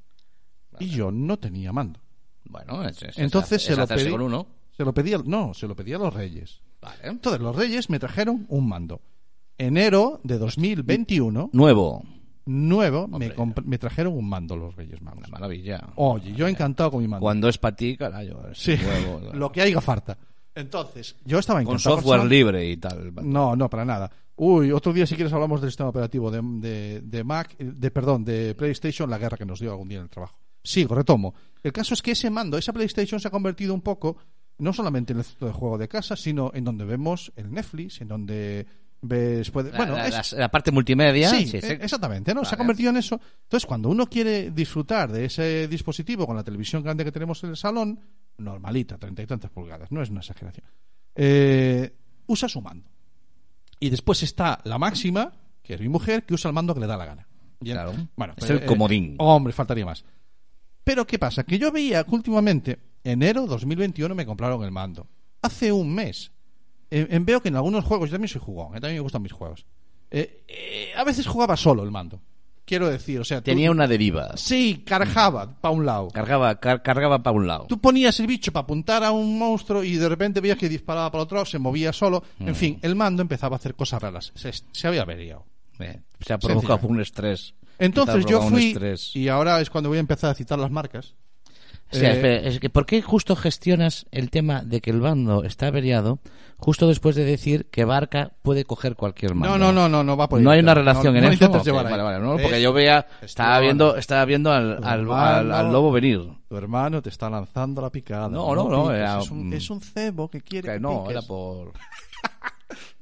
Y 0.78 0.88
yo 0.88 1.10
no 1.10 1.38
tenía 1.38 1.72
mando. 1.72 2.00
Bueno, 2.44 2.84
es, 2.86 3.02
es- 3.02 3.18
Entonces 3.18 3.62
es 3.62 3.68
se 3.68 3.76
lo 3.76 3.86
pedí. 3.86 4.10
con 4.10 4.20
uno. 4.22 4.46
Se 4.76 4.84
lo 4.84 4.92
pedí, 4.94 5.12
no, 5.26 5.52
se 5.54 5.66
lo 5.68 5.76
pedí 5.76 5.92
a 5.92 5.98
los 5.98 6.12
Reyes. 6.12 6.60
Vale. 6.80 6.96
Entonces 7.02 7.40
los 7.40 7.54
Reyes 7.54 7.88
me 7.90 7.98
trajeron 7.98 8.46
un 8.48 8.68
mando. 8.68 9.00
Enero 9.58 10.20
de 10.24 10.38
2021, 10.38 11.50
Nuevo. 11.52 12.02
Nuevo, 12.46 13.06
me, 13.08 13.32
Hombre. 13.36 13.64
me 13.66 13.78
trajeron 13.78 14.14
un 14.14 14.28
mando 14.28 14.56
los 14.56 14.74
Reyes 14.74 15.00
Magos. 15.00 15.18
Una 15.20 15.28
maravilla. 15.28 15.88
Oye, 15.96 16.32
yo 16.32 16.48
encantado 16.48 16.90
con 16.90 17.00
mi 17.00 17.08
mando. 17.08 17.22
Cuando 17.22 17.48
es 17.48 17.58
para 17.58 17.76
ti, 17.76 17.96
carajo. 17.96 18.40
Sí, 18.54 18.76
nuevo. 18.76 19.20
lo 19.34 19.50
que 19.52 19.62
haya 19.62 19.80
falta. 19.80 20.18
Entonces, 20.54 21.16
yo 21.24 21.38
estaba 21.38 21.60
con 21.60 21.74
encantado. 21.74 21.96
software 21.96 22.20
Sony. 22.20 22.28
libre 22.28 22.70
y 22.70 22.76
tal. 22.76 23.12
No, 23.22 23.56
no, 23.56 23.70
para 23.70 23.84
nada. 23.84 24.10
Uy, 24.36 24.72
otro 24.72 24.92
día 24.92 25.06
si 25.06 25.14
quieres 25.14 25.32
hablamos 25.32 25.60
del 25.60 25.70
sistema 25.70 25.90
operativo 25.90 26.30
de, 26.30 26.40
de, 26.42 27.00
de 27.02 27.24
Mac, 27.24 27.56
de 27.58 27.90
perdón, 27.90 28.24
de 28.24 28.54
PlayStation, 28.54 29.08
la 29.08 29.18
guerra 29.18 29.36
que 29.36 29.44
nos 29.46 29.60
dio 29.60 29.70
algún 29.70 29.88
día 29.88 29.98
en 29.98 30.04
el 30.04 30.10
trabajo. 30.10 30.38
Sigo, 30.62 30.94
retomo. 30.94 31.34
El 31.62 31.72
caso 31.72 31.94
es 31.94 32.02
que 32.02 32.12
ese 32.12 32.30
mando, 32.30 32.58
esa 32.58 32.72
PlayStation 32.72 33.20
se 33.20 33.28
ha 33.28 33.30
convertido 33.30 33.72
un 33.74 33.80
poco, 33.82 34.16
no 34.58 34.72
solamente 34.72 35.12
en 35.12 35.20
el 35.20 35.24
centro 35.24 35.46
de 35.48 35.54
juego 35.54 35.78
de 35.78 35.88
casa, 35.88 36.16
sino 36.16 36.50
en 36.54 36.64
donde 36.64 36.84
vemos 36.84 37.32
el 37.36 37.52
Netflix, 37.52 38.00
en 38.00 38.08
donde 38.08 38.66
ves, 39.02 39.50
puede- 39.50 39.70
La, 39.72 39.76
bueno, 39.76 39.94
la- 39.96 40.08
es- 40.08 40.32
la- 40.32 40.50
parte 40.50 40.70
multimedia. 40.70 41.28
Sí, 41.28 41.46
sí, 41.46 41.60
sí. 41.60 41.66
eh, 41.66 41.78
exactamente, 41.82 42.34
¿no? 42.34 42.44
Se 42.44 42.54
ha 42.54 42.58
convertido 42.58 42.90
en 42.90 42.96
eso. 42.96 43.20
Entonces, 43.42 43.66
cuando 43.66 43.88
uno 43.90 44.06
quiere 44.06 44.50
disfrutar 44.50 45.10
de 45.12 45.26
ese 45.26 45.68
dispositivo 45.68 46.26
con 46.26 46.36
la 46.36 46.44
televisión 46.44 46.82
grande 46.82 47.04
que 47.04 47.12
tenemos 47.12 47.42
en 47.44 47.50
el 47.50 47.56
salón, 47.56 48.00
normalita, 48.38 48.96
treinta 48.98 49.22
y 49.22 49.26
tantas 49.26 49.50
pulgadas, 49.50 49.90
no 49.92 50.02
es 50.02 50.08
una 50.10 50.20
exageración, 50.20 50.66
eh, 51.14 51.94
usa 52.26 52.48
su 52.48 52.60
mando. 52.62 52.88
Y 53.78 53.90
después 53.90 54.22
está 54.22 54.60
la 54.64 54.78
máxima, 54.78 55.32
que 55.62 55.74
es 55.74 55.80
mi 55.80 55.88
mujer, 55.88 56.24
que 56.24 56.34
usa 56.34 56.48
el 56.48 56.54
mando 56.54 56.72
que 56.74 56.80
le 56.80 56.86
da 56.86 56.96
la 56.96 57.04
gana. 57.06 57.26
Bien. 57.60 57.76
Claro. 57.76 57.92
Bueno, 58.16 58.34
Es 58.36 58.44
pero, 58.46 58.58
el 58.60 58.66
comodín. 58.66 59.16
hombre, 59.18 59.52
faltaría 59.52 59.84
más. 59.84 60.04
Pero 60.84 61.06
¿qué 61.06 61.18
pasa? 61.18 61.44
Que 61.44 61.58
yo 61.58 61.70
veía 61.70 62.02
que 62.04 62.14
últimamente, 62.14 62.78
enero 63.04 63.46
2021 63.46 64.14
me 64.14 64.26
compraron 64.26 64.64
el 64.64 64.70
mando. 64.72 65.06
Hace 65.42 65.70
un 65.72 65.94
mes. 65.94 66.32
Eh, 67.10 67.18
veo 67.22 67.40
que 67.40 67.48
en 67.48 67.56
algunos 67.56 67.84
juegos, 67.84 68.10
yo 68.10 68.14
también 68.14 68.28
soy 68.28 68.40
jugón, 68.40 68.68
eh, 68.76 68.80
también 68.80 68.96
me 68.96 69.00
gustan 69.00 69.22
mis 69.22 69.32
juegos. 69.32 69.64
eh, 70.10 70.44
eh, 70.48 70.90
a 70.96 71.04
veces 71.04 71.26
jugaba 71.26 71.56
solo 71.56 71.82
el 71.82 71.90
mando. 71.90 72.20
Quiero 72.64 72.88
decir, 72.88 73.18
o 73.18 73.24
sea, 73.24 73.40
tú- 73.40 73.46
Tenía 73.50 73.70
una 73.70 73.88
deriva. 73.88 74.36
Sí, 74.36 74.82
cargaba 74.86 75.60
para 75.60 75.74
un 75.74 75.84
lado. 75.84 76.08
Cargaba, 76.08 76.60
car- 76.60 76.80
cargaba 76.82 77.22
para 77.22 77.36
un 77.36 77.46
lado. 77.46 77.66
Tú 77.68 77.78
ponías 77.80 78.18
el 78.20 78.26
bicho 78.28 78.52
para 78.52 78.62
apuntar 78.62 79.02
a 79.02 79.10
un 79.10 79.36
monstruo 79.38 79.82
y 79.82 79.96
de 79.96 80.08
repente 80.08 80.40
veías 80.40 80.56
que 80.58 80.68
disparaba 80.68 81.10
para 81.10 81.24
otro 81.24 81.36
lado, 81.36 81.46
se 81.46 81.58
movía 81.58 81.92
solo. 81.92 82.22
Mm. 82.38 82.48
En 82.48 82.54
fin, 82.54 82.78
el 82.82 82.94
mando 82.94 83.20
empezaba 83.20 83.56
a 83.56 83.58
hacer 83.58 83.74
cosas 83.74 84.00
raras. 84.00 84.32
Se, 84.36 84.52
se 84.52 84.86
había 84.86 85.02
averiado. 85.02 85.44
Se 86.20 86.32
ha 86.32 86.38
provocado 86.38 86.86
un 86.88 87.00
estrés. 87.00 87.54
Entonces 87.78 88.24
yo 88.30 88.38
fui, 88.50 88.72
y 89.16 89.26
ahora 89.28 89.60
es 89.60 89.68
cuando 89.68 89.88
voy 89.88 89.96
a 89.96 90.00
empezar 90.00 90.30
a 90.30 90.34
citar 90.34 90.58
las 90.58 90.70
marcas. 90.70 91.14
Sí, 91.92 92.04
Eh, 92.04 92.10
espera, 92.12 92.48
es 92.48 92.58
que 92.58 92.70
¿por 92.70 92.86
qué 92.86 93.02
justo 93.02 93.36
gestionas 93.36 94.06
el 94.10 94.30
tema 94.30 94.62
de 94.62 94.80
que 94.80 94.90
el 94.90 95.00
bando 95.00 95.44
está 95.44 95.66
averiado 95.68 96.18
justo 96.56 96.86
después 96.88 97.14
de 97.16 97.24
decir 97.24 97.66
que 97.70 97.84
Barca 97.84 98.32
puede 98.42 98.64
coger 98.64 98.96
cualquier 98.96 99.34
mando? 99.34 99.58
No, 99.58 99.72
no, 99.72 99.72
no, 99.72 99.88
no, 99.88 100.02
no 100.02 100.16
va 100.16 100.28
por 100.28 100.38
ahí. 100.38 100.44
No 100.44 100.50
hay 100.50 100.60
una 100.60 100.74
relación 100.74 101.12
no, 101.14 101.18
en 101.20 101.24
no 101.26 101.30
eso. 101.32 101.74
vale, 101.74 102.02
vale, 102.02 102.18
no, 102.18 102.36
Es 102.36 102.42
porque 102.42 102.62
yo 102.62 102.72
veía, 102.72 103.06
estaba 103.20 103.60
viendo, 103.60 103.96
estaba 103.96 104.24
viendo 104.24 104.50
al, 104.50 104.78
Tu 104.80 104.84
al, 104.88 105.00
hermano- 105.00 105.24
al- 105.38 105.52
al 105.52 105.72
lobo 105.72 105.92
venir. 105.92 106.20
Tu 106.48 106.56
hermano 106.56 107.02
te 107.02 107.08
está 107.10 107.28
lanzando 107.28 107.82
la 107.82 107.90
picada. 107.90 108.28
No, 108.28 108.54
no, 108.54 108.68
no, 108.68 108.90
era, 108.92 109.18
es, 109.20 109.30
un, 109.30 109.52
es 109.52 109.68
un 109.70 109.80
cebo 109.80 110.28
que 110.30 110.40
quiere 110.40 110.72
Que 110.72 110.80
no, 110.80 111.02
piques. 111.02 111.10
era 111.18 111.22
por. 111.22 111.72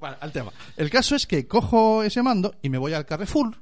Bueno, 0.01 0.17
al 0.21 0.33
tema. 0.33 0.51
El 0.77 0.89
caso 0.91 1.15
es 1.15 1.27
que 1.27 1.47
cojo 1.47 2.03
ese 2.03 2.23
mando 2.23 2.55
y 2.63 2.71
me 2.71 2.79
voy 2.79 2.95
al 2.95 3.05
Carrefour, 3.07 3.55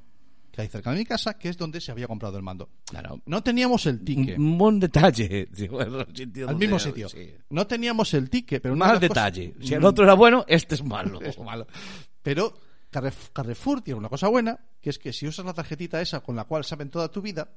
que 0.59 0.63
hay 0.63 0.67
cerca 0.67 0.91
de 0.91 0.97
mi 0.97 1.05
casa, 1.05 1.37
que 1.37 1.47
es 1.47 1.57
donde 1.57 1.79
se 1.79 1.91
había 1.91 2.05
comprado 2.07 2.35
el 2.35 2.43
mando. 2.43 2.69
Claro. 2.85 3.21
No 3.25 3.41
teníamos 3.41 3.85
el 3.85 4.03
ticket. 4.03 4.37
Un 4.37 4.57
buen 4.57 4.79
detalle. 4.79 5.47
al 6.47 6.55
mismo 6.57 6.77
sitio. 6.79 7.07
sí. 7.07 7.33
No 7.49 7.65
teníamos 7.65 8.13
el 8.13 8.29
ticket, 8.29 8.61
pero 8.61 8.75
las 8.75 8.99
detalle. 8.99 9.53
cosas- 9.53 9.65
Si 9.67 9.73
el 9.73 9.85
otro 9.85 10.03
era 10.03 10.13
bueno, 10.15 10.43
este 10.47 10.75
es 10.75 10.83
malo. 10.83 11.21
es 11.23 11.39
malo. 11.39 11.65
Pero 12.21 12.53
Carref- 12.91 13.29
Carrefour 13.31 13.81
tiene 13.81 13.97
una 13.99 14.09
cosa 14.09 14.27
buena, 14.27 14.59
que 14.81 14.89
es 14.89 14.99
que 14.99 15.13
si 15.13 15.27
usas 15.27 15.45
la 15.45 15.53
tarjetita 15.53 16.01
esa 16.01 16.19
con 16.19 16.35
la 16.35 16.43
cual 16.43 16.65
saben 16.65 16.89
toda 16.89 17.09
tu 17.09 17.21
vida, 17.21 17.49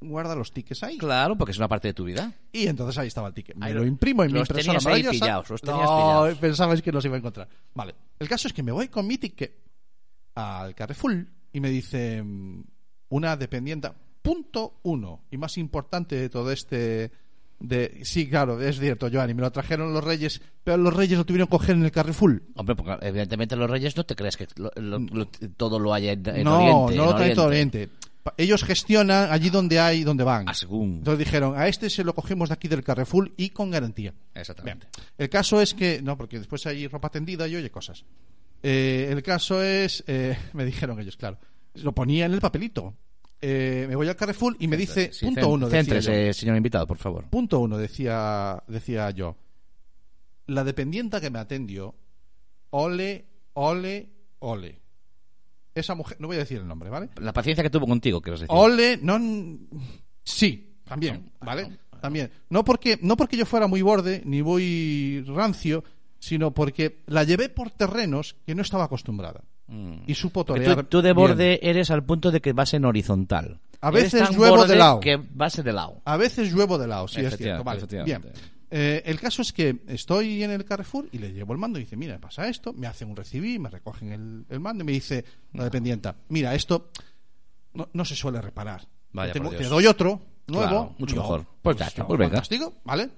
guarda 0.00 0.36
los 0.36 0.52
tickets 0.52 0.82
ahí. 0.84 0.96
Claro, 0.98 1.36
porque 1.36 1.50
es 1.52 1.58
una 1.58 1.66
parte 1.68 1.88
de 1.88 1.94
tu 1.94 2.04
vida. 2.04 2.32
Y 2.52 2.66
entonces 2.68 2.96
ahí 2.98 3.08
estaba 3.08 3.28
el 3.28 3.34
ticket. 3.34 3.56
Me 3.56 3.66
Ahí 3.66 3.72
lo 3.74 3.84
imprimo 3.84 4.22
en 4.22 4.32
mi 4.32 4.38
impresora 4.38 4.78
tenías 4.78 4.86
ahí 4.86 5.18
pillados, 5.18 5.50
los 5.50 5.60
tenías 5.60 5.84
no, 5.90 5.96
pillados. 5.96 6.38
pensabais 6.38 6.82
que 6.82 6.92
los 6.92 7.04
iba 7.04 7.16
a 7.16 7.18
encontrar. 7.18 7.48
Vale. 7.74 7.94
El 8.18 8.28
caso 8.28 8.46
es 8.46 8.54
que 8.54 8.62
me 8.62 8.70
voy 8.70 8.88
con 8.88 9.06
mi 9.06 9.18
ticket 9.18 9.58
al 10.36 10.74
Carrefour 10.74 11.26
y 11.54 11.60
me 11.60 11.70
dice 11.70 12.22
mm, 12.22 12.62
una 13.08 13.36
dependienta, 13.38 13.94
punto 14.20 14.74
uno, 14.82 15.22
y 15.30 15.38
más 15.38 15.56
importante 15.56 16.16
de 16.16 16.28
todo 16.28 16.52
este... 16.52 17.10
De, 17.60 18.00
sí, 18.02 18.28
claro, 18.28 18.60
es 18.60 18.78
cierto, 18.78 19.08
Joanny, 19.10 19.32
me 19.32 19.40
lo 19.40 19.50
trajeron 19.50 19.94
los 19.94 20.04
reyes, 20.04 20.42
pero 20.64 20.76
los 20.76 20.92
reyes 20.92 21.16
lo 21.16 21.24
tuvieron 21.24 21.46
que 21.46 21.52
coger 21.52 21.76
en 21.76 21.84
el 21.84 21.92
Carrefour. 21.92 22.42
Hombre, 22.56 22.74
porque 22.76 23.06
evidentemente 23.06 23.56
los 23.56 23.70
reyes 23.70 23.96
no 23.96 24.04
te 24.04 24.14
crees 24.16 24.36
que 24.36 24.48
lo- 24.56 24.72
lo- 24.76 24.98
lo- 24.98 25.26
todo 25.56 25.78
lo 25.78 25.94
haya 25.94 26.12
en, 26.12 26.28
en 26.28 26.44
no, 26.44 26.56
Oriente. 26.58 26.96
no 26.96 27.04
en 27.04 27.10
lo 27.10 27.16
traen 27.16 27.34
todo 27.34 27.46
Oriente. 27.46 27.88
Ellos 28.38 28.64
gestionan 28.64 29.30
allí 29.30 29.50
donde 29.50 29.78
hay, 29.78 30.02
donde 30.02 30.24
van. 30.24 30.48
Ah, 30.48 30.54
según. 30.54 30.96
Entonces 30.98 31.18
dijeron, 31.24 31.56
a 31.56 31.68
este 31.68 31.88
se 31.88 32.04
lo 32.04 32.14
cogemos 32.14 32.48
de 32.48 32.54
aquí 32.54 32.68
del 32.68 32.82
Carrefour 32.82 33.32
y 33.36 33.50
con 33.50 33.70
garantía. 33.70 34.12
Exactamente. 34.34 34.88
Bien. 34.94 35.06
El 35.16 35.28
caso 35.30 35.60
es 35.60 35.74
que, 35.74 36.02
no, 36.02 36.16
porque 36.18 36.38
después 36.38 36.66
hay 36.66 36.86
ropa 36.88 37.08
tendida 37.08 37.46
y 37.46 37.54
oye 37.56 37.70
cosas. 37.70 38.04
Eh, 38.66 39.08
el 39.10 39.22
caso 39.22 39.62
es, 39.62 40.02
eh, 40.06 40.38
me 40.54 40.64
dijeron 40.64 40.98
ellos, 40.98 41.18
claro, 41.18 41.38
lo 41.74 41.92
ponía 41.92 42.24
en 42.24 42.32
el 42.32 42.40
papelito. 42.40 42.94
Eh, 43.40 43.84
me 43.86 43.94
voy 43.94 44.08
al 44.08 44.16
Carrefour 44.16 44.56
y 44.58 44.68
me 44.68 44.76
dice, 44.78 45.12
Sí, 45.12 45.26
punto 45.26 45.48
uno, 45.50 45.68
decía 45.68 46.00
yo. 46.00 46.32
señor 46.32 46.56
invitado, 46.56 46.86
por 46.86 46.96
favor. 46.96 47.28
Punto 47.28 47.60
uno, 47.60 47.76
decía, 47.76 48.62
decía 48.66 49.10
yo. 49.10 49.36
La 50.46 50.64
dependienta 50.64 51.20
que 51.20 51.28
me 51.28 51.38
atendió, 51.38 51.94
ole, 52.70 53.26
ole, 53.52 54.08
ole. 54.38 54.80
Esa 55.74 55.94
mujer, 55.94 56.16
no 56.20 56.28
voy 56.28 56.36
a 56.36 56.40
decir 56.40 56.58
el 56.58 56.66
nombre, 56.66 56.88
¿vale? 56.88 57.10
La 57.16 57.34
paciencia 57.34 57.62
que 57.62 57.68
tuvo 57.68 57.86
contigo, 57.86 58.22
quiero 58.22 58.38
decir. 58.38 58.48
Ole, 58.50 58.98
no. 59.02 59.18
Sí, 60.22 60.78
también, 60.84 61.30
¿vale? 61.40 61.78
También. 62.00 62.30
No 62.48 62.64
porque, 62.64 62.98
no 63.02 63.16
porque 63.16 63.36
yo 63.36 63.44
fuera 63.44 63.66
muy 63.66 63.82
borde 63.82 64.22
ni 64.24 64.42
muy 64.42 65.22
rancio, 65.26 65.84
sino 66.24 66.54
porque 66.54 67.02
la 67.06 67.22
llevé 67.24 67.50
por 67.50 67.70
terrenos 67.70 68.36
que 68.46 68.54
no 68.54 68.62
estaba 68.62 68.84
acostumbrada. 68.84 69.42
Y 70.06 70.14
supo 70.14 70.44
torear. 70.44 70.76
tú, 70.76 70.84
tú 70.84 71.02
de 71.02 71.12
bien. 71.12 71.16
borde 71.16 71.60
eres 71.62 71.90
al 71.90 72.04
punto 72.04 72.30
de 72.30 72.40
que 72.40 72.52
vas 72.52 72.72
en 72.72 72.84
horizontal. 72.84 73.60
A 73.80 73.90
veces 73.90 74.30
lluevo 74.30 74.66
de 74.66 74.76
lado. 74.76 75.00
Que 75.00 75.16
vas 75.16 75.62
de 75.62 75.72
lado. 75.72 76.00
A 76.04 76.16
veces 76.16 76.50
lluevo 76.50 76.78
de 76.78 76.86
lado, 76.86 77.08
sí, 77.08 77.20
es 77.20 77.36
cierto. 77.36 77.62
Vale, 77.62 77.84
bien. 78.04 78.22
Eh, 78.70 79.02
el 79.04 79.20
caso 79.20 79.42
es 79.42 79.52
que 79.52 79.82
estoy 79.86 80.42
en 80.42 80.50
el 80.50 80.64
Carrefour 80.64 81.08
y 81.12 81.18
le 81.18 81.32
llevo 81.32 81.52
el 81.52 81.58
mando 81.58 81.78
y 81.78 81.82
dice, 81.82 81.96
mira, 81.96 82.18
pasa 82.18 82.48
esto, 82.48 82.72
me 82.72 82.86
hacen 82.86 83.10
un 83.10 83.16
recibí, 83.16 83.58
me 83.58 83.68
recogen 83.68 84.12
el, 84.12 84.46
el 84.48 84.60
mando 84.60 84.82
y 84.82 84.86
me 84.86 84.92
dice 84.92 85.24
la 85.52 85.64
dependienta, 85.64 86.16
mira, 86.30 86.54
esto 86.54 86.90
no, 87.74 87.88
no 87.92 88.04
se 88.04 88.16
suele 88.16 88.40
reparar. 88.40 88.88
Vaya, 89.12 89.32
te, 89.32 89.40
doy 89.40 89.86
otro, 89.86 90.20
nuevo. 90.46 90.68
Claro, 90.68 90.94
mucho 90.98 91.14
No, 91.16 91.22
mejor. 91.22 91.46
Pues 91.62 91.76
ya 91.76 91.86
está, 91.86 92.06
pues 92.06 92.18
venga. 92.18 92.30
fantástico, 92.30 92.74
¿vale? 92.84 93.10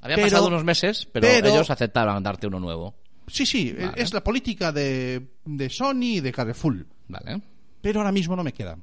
Había 0.00 0.16
Pero- 0.16 0.26
pasado 0.28 0.46
unos 0.48 0.64
meses, 0.64 1.08
pero, 1.12 1.26
pero- 1.26 1.48
ellos 1.48 1.70
aceptaron 1.70 2.22
darte 2.22 2.46
uno 2.46 2.60
nuevo. 2.60 2.94
Sí, 3.28 3.44
sí, 3.44 3.72
Vale. 3.72 3.92
es 3.96 4.14
la 4.14 4.22
política 4.22 4.70
de, 4.70 5.30
de 5.44 5.68
Sony 5.70 6.02
y 6.16 6.20
de 6.20 6.32
Carrefour. 6.32 6.86
Vale. 7.08 7.42
Pero 7.80 8.00
ahora 8.00 8.12
mismo 8.12 8.36
no 8.36 8.44
me 8.44 8.52
queda. 8.52 8.78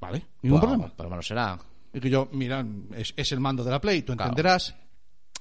¿Vale? 0.00 0.22
Ningún 0.42 0.60
Wow, 0.60 0.68
problema. 0.68 0.92
Pero 0.96 1.08
bueno, 1.08 1.22
será. 1.22 1.58
Y 1.94 2.00
que 2.00 2.10
yo, 2.10 2.28
mira, 2.32 2.64
es, 2.96 3.14
es 3.16 3.32
el 3.32 3.40
mando 3.40 3.64
de 3.64 3.70
la 3.70 3.80
Play, 3.80 4.02
tú 4.02 4.12
Claro. 4.14 4.30
entenderás. 4.30 4.74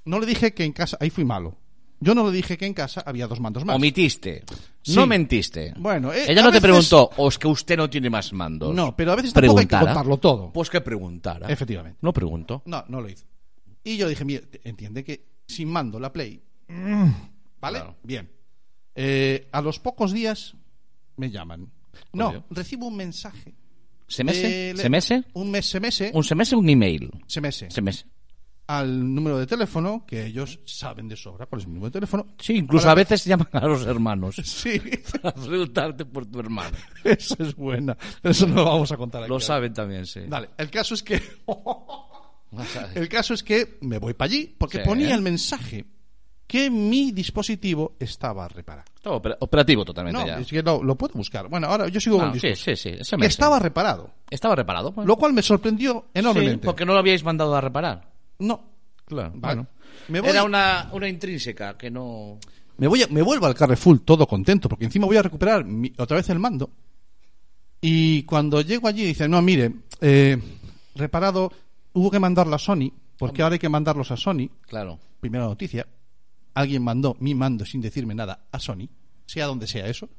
No 0.06 0.20
le 0.20 0.26
dije 0.26 0.54
que 0.54 0.64
en 0.64 0.72
casa, 0.72 0.98
ahí 1.02 1.10
fui 1.10 1.26
malo. 1.26 1.58
Yo 2.00 2.14
no 2.14 2.26
le 2.28 2.34
dije 2.34 2.58
que 2.58 2.66
en 2.66 2.74
casa 2.74 3.02
había 3.06 3.28
dos 3.28 3.40
mandos 3.40 3.64
más. 3.66 3.76
Omitiste. 3.78 4.44
Sí. 4.82 4.96
No 4.96 5.06
mentiste. 5.08 5.74
Bueno, 5.78 6.12
eh, 6.14 6.26
Ella 6.28 6.42
no 6.44 6.50
te 6.50 6.60
veces- 6.60 6.62
preguntó, 6.62 7.10
o 7.18 7.28
es 7.30 7.38
que 7.40 7.48
usted 7.48 7.78
no 7.78 7.90
tiene 7.90 8.10
más 8.10 8.32
mandos. 8.34 8.74
No, 8.76 8.94
pero 8.96 9.14
a 9.14 9.16
veces 9.16 9.32
tampoco 9.34 9.60
hay 9.60 9.66
que 9.66 9.78
contarlo 9.78 10.18
todo. 10.18 10.52
Pues 10.52 10.70
que 10.70 10.82
preguntara. 10.82 11.48
Efectivamente. 11.50 11.98
No 12.02 12.12
preguntó. 12.14 12.62
No, 12.66 12.84
no 12.90 13.00
lo 13.02 13.10
hizo. 13.10 13.26
Y 13.84 13.98
yo 13.98 14.08
dije, 14.08 14.24
mire, 14.26 14.48
entiende 14.64 15.04
que 15.04 15.26
sin 15.48 15.70
mando 15.70 16.00
la 16.00 16.12
Play. 16.12 16.42
mm, 16.68 17.10
¿Vale? 17.60 17.80
Claro. 17.80 17.96
Bien. 18.04 18.30
Eh, 18.96 19.50
a 19.52 19.62
los 19.62 19.80
pocos 19.80 20.12
días 20.14 20.56
me 21.18 21.30
llaman. 21.30 21.72
No, 22.14 22.30
Obvio. 22.30 22.46
recibo 22.50 22.88
un 22.88 22.96
mensaje. 22.96 23.54
¿SMS? 24.08 24.42
de- 24.42 24.74
¿SMS? 24.78 25.26
Un 25.34 25.50
mes, 25.52 25.66
SMS. 25.70 26.12
¿Un 26.14 26.24
SMS 26.24 26.54
o 26.54 26.60
un 26.60 26.70
email? 26.70 27.10
SMS. 27.28 27.66
SMS. 27.70 28.06
Al 28.68 29.14
número 29.14 29.38
de 29.38 29.46
teléfono, 29.46 30.06
que 30.06 30.26
ellos 30.26 30.60
saben 30.66 31.08
de 31.10 31.16
sobra 31.18 31.46
cuál 31.48 31.62
es 31.62 31.68
mi 31.68 31.74
número 31.74 31.90
de 31.90 31.94
teléfono. 32.00 32.28
Sí, 32.40 32.54
incluso 32.56 32.84
Para- 32.84 32.94
a 32.94 32.96
veces 32.96 33.26
llaman 33.26 33.50
a 33.52 33.68
los 33.68 33.86
hermanos. 33.86 34.36
Sí, 34.44 34.80
Para 35.22 35.34
preguntarte 35.34 36.06
por 36.06 36.26
tu 36.26 36.40
hermano. 36.40 36.78
eso 37.04 37.36
es 37.40 37.56
buena. 37.56 37.98
Eso 38.22 38.48
no 38.48 38.56
lo 38.56 38.66
vamos 38.66 38.92
a 38.92 38.98
contar 38.98 39.24
aquí. 39.24 39.30
Lo 39.30 39.40
saben 39.40 39.74
también, 39.74 40.06
sí. 40.06 40.22
Vale, 40.28 40.50
el 40.58 40.70
caso 40.70 40.94
es 40.94 41.04
que. 41.04 41.22
El 42.96 43.10
caso 43.10 43.34
es 43.34 43.44
que 43.44 43.78
me 43.82 43.98
voy 43.98 44.14
para 44.14 44.32
allí 44.32 44.54
porque 44.58 44.78
Sí. 44.80 44.84
ponía 44.86 45.16
el 45.16 45.22
mensaje 45.22 45.86
que 46.46 46.70
mi 46.70 47.12
dispositivo 47.12 47.96
estaba 48.00 48.48
reparado. 48.48 48.86
Todo 49.02 49.16
opera- 49.16 49.38
operativo 49.40 49.84
totalmente 49.86 50.20
No, 50.22 50.28
ya. 50.28 50.40
es 50.40 50.48
que 50.48 50.62
lo, 50.62 50.84
lo 50.84 50.96
puedo 50.96 51.14
buscar. 51.16 51.48
Bueno, 51.48 51.68
ahora 51.68 51.88
yo 51.88 52.00
sigo 52.00 52.18
No, 52.18 52.26
con 52.26 52.34
el 52.36 52.40
sí, 52.40 52.56
sí, 52.56 52.76
sí. 52.76 53.18
Que 53.18 53.26
estaba 53.26 53.58
reparado. 53.60 54.12
Estaba 54.30 54.56
reparado. 54.56 54.92
pues. 54.94 55.08
Lo 55.08 55.16
cual 55.18 55.34
me 55.34 55.42
sorprendió 55.42 56.06
Sí, 56.14 56.20
enormemente. 56.20 56.66
porque 56.66 56.86
no 56.86 56.94
lo 56.94 57.00
habíais 57.00 57.24
mandado 57.24 57.56
a 57.56 57.62
reparar. 57.62 58.12
No. 58.40 58.64
Claro. 59.06 59.32
Vale. 59.36 59.56
Bueno. 59.56 59.68
Me 60.10 60.20
voy, 60.22 60.30
Era 60.30 60.44
una, 60.44 60.90
una 60.92 61.08
intrínseca 61.10 61.78
que 61.78 61.90
no. 61.90 62.38
me, 62.78 62.88
voy 62.88 63.02
a- 63.04 63.08
me 63.08 63.22
vuelvo 63.22 63.46
al 63.48 63.56
Carrefour 63.56 64.00
todo 64.00 64.28
contento 64.28 64.68
porque 64.70 64.86
encima 64.86 65.06
voy 65.08 65.18
a 65.18 65.22
recuperar 65.24 65.64
mi- 65.66 65.94
otra 65.98 66.18
vez 66.18 66.30
el 66.30 66.40
mando. 66.40 66.70
Y 67.82 68.24
cuando 68.24 68.62
llego 68.62 68.88
allí 68.88 69.04
dice, 69.06 69.28
no, 69.28 69.42
mire, 69.42 69.74
eh, 70.02 70.38
reparado, 70.96 71.52
hubo 71.94 72.12
que 72.12 72.20
mandarlo 72.20 72.56
a 72.56 72.60
Sony 72.60 72.92
porque 73.18 73.42
ahora 73.42 73.54
hay 73.54 73.60
que 73.60 73.70
mandarlos 73.70 74.12
a 74.12 74.18
Sony. 74.18 74.50
Claro. 74.68 75.00
primera 75.20 75.46
noticia, 75.46 75.88
alguien 76.54 76.84
mandó 76.84 77.16
mi 77.20 77.34
mando 77.34 77.66
sin 77.66 77.82
decirme 77.82 78.14
nada 78.16 78.48
a 78.52 78.60
Sony, 78.60 78.90
sea 79.26 79.46
donde 79.46 79.68
sea 79.68 79.88
eso, 79.88 80.10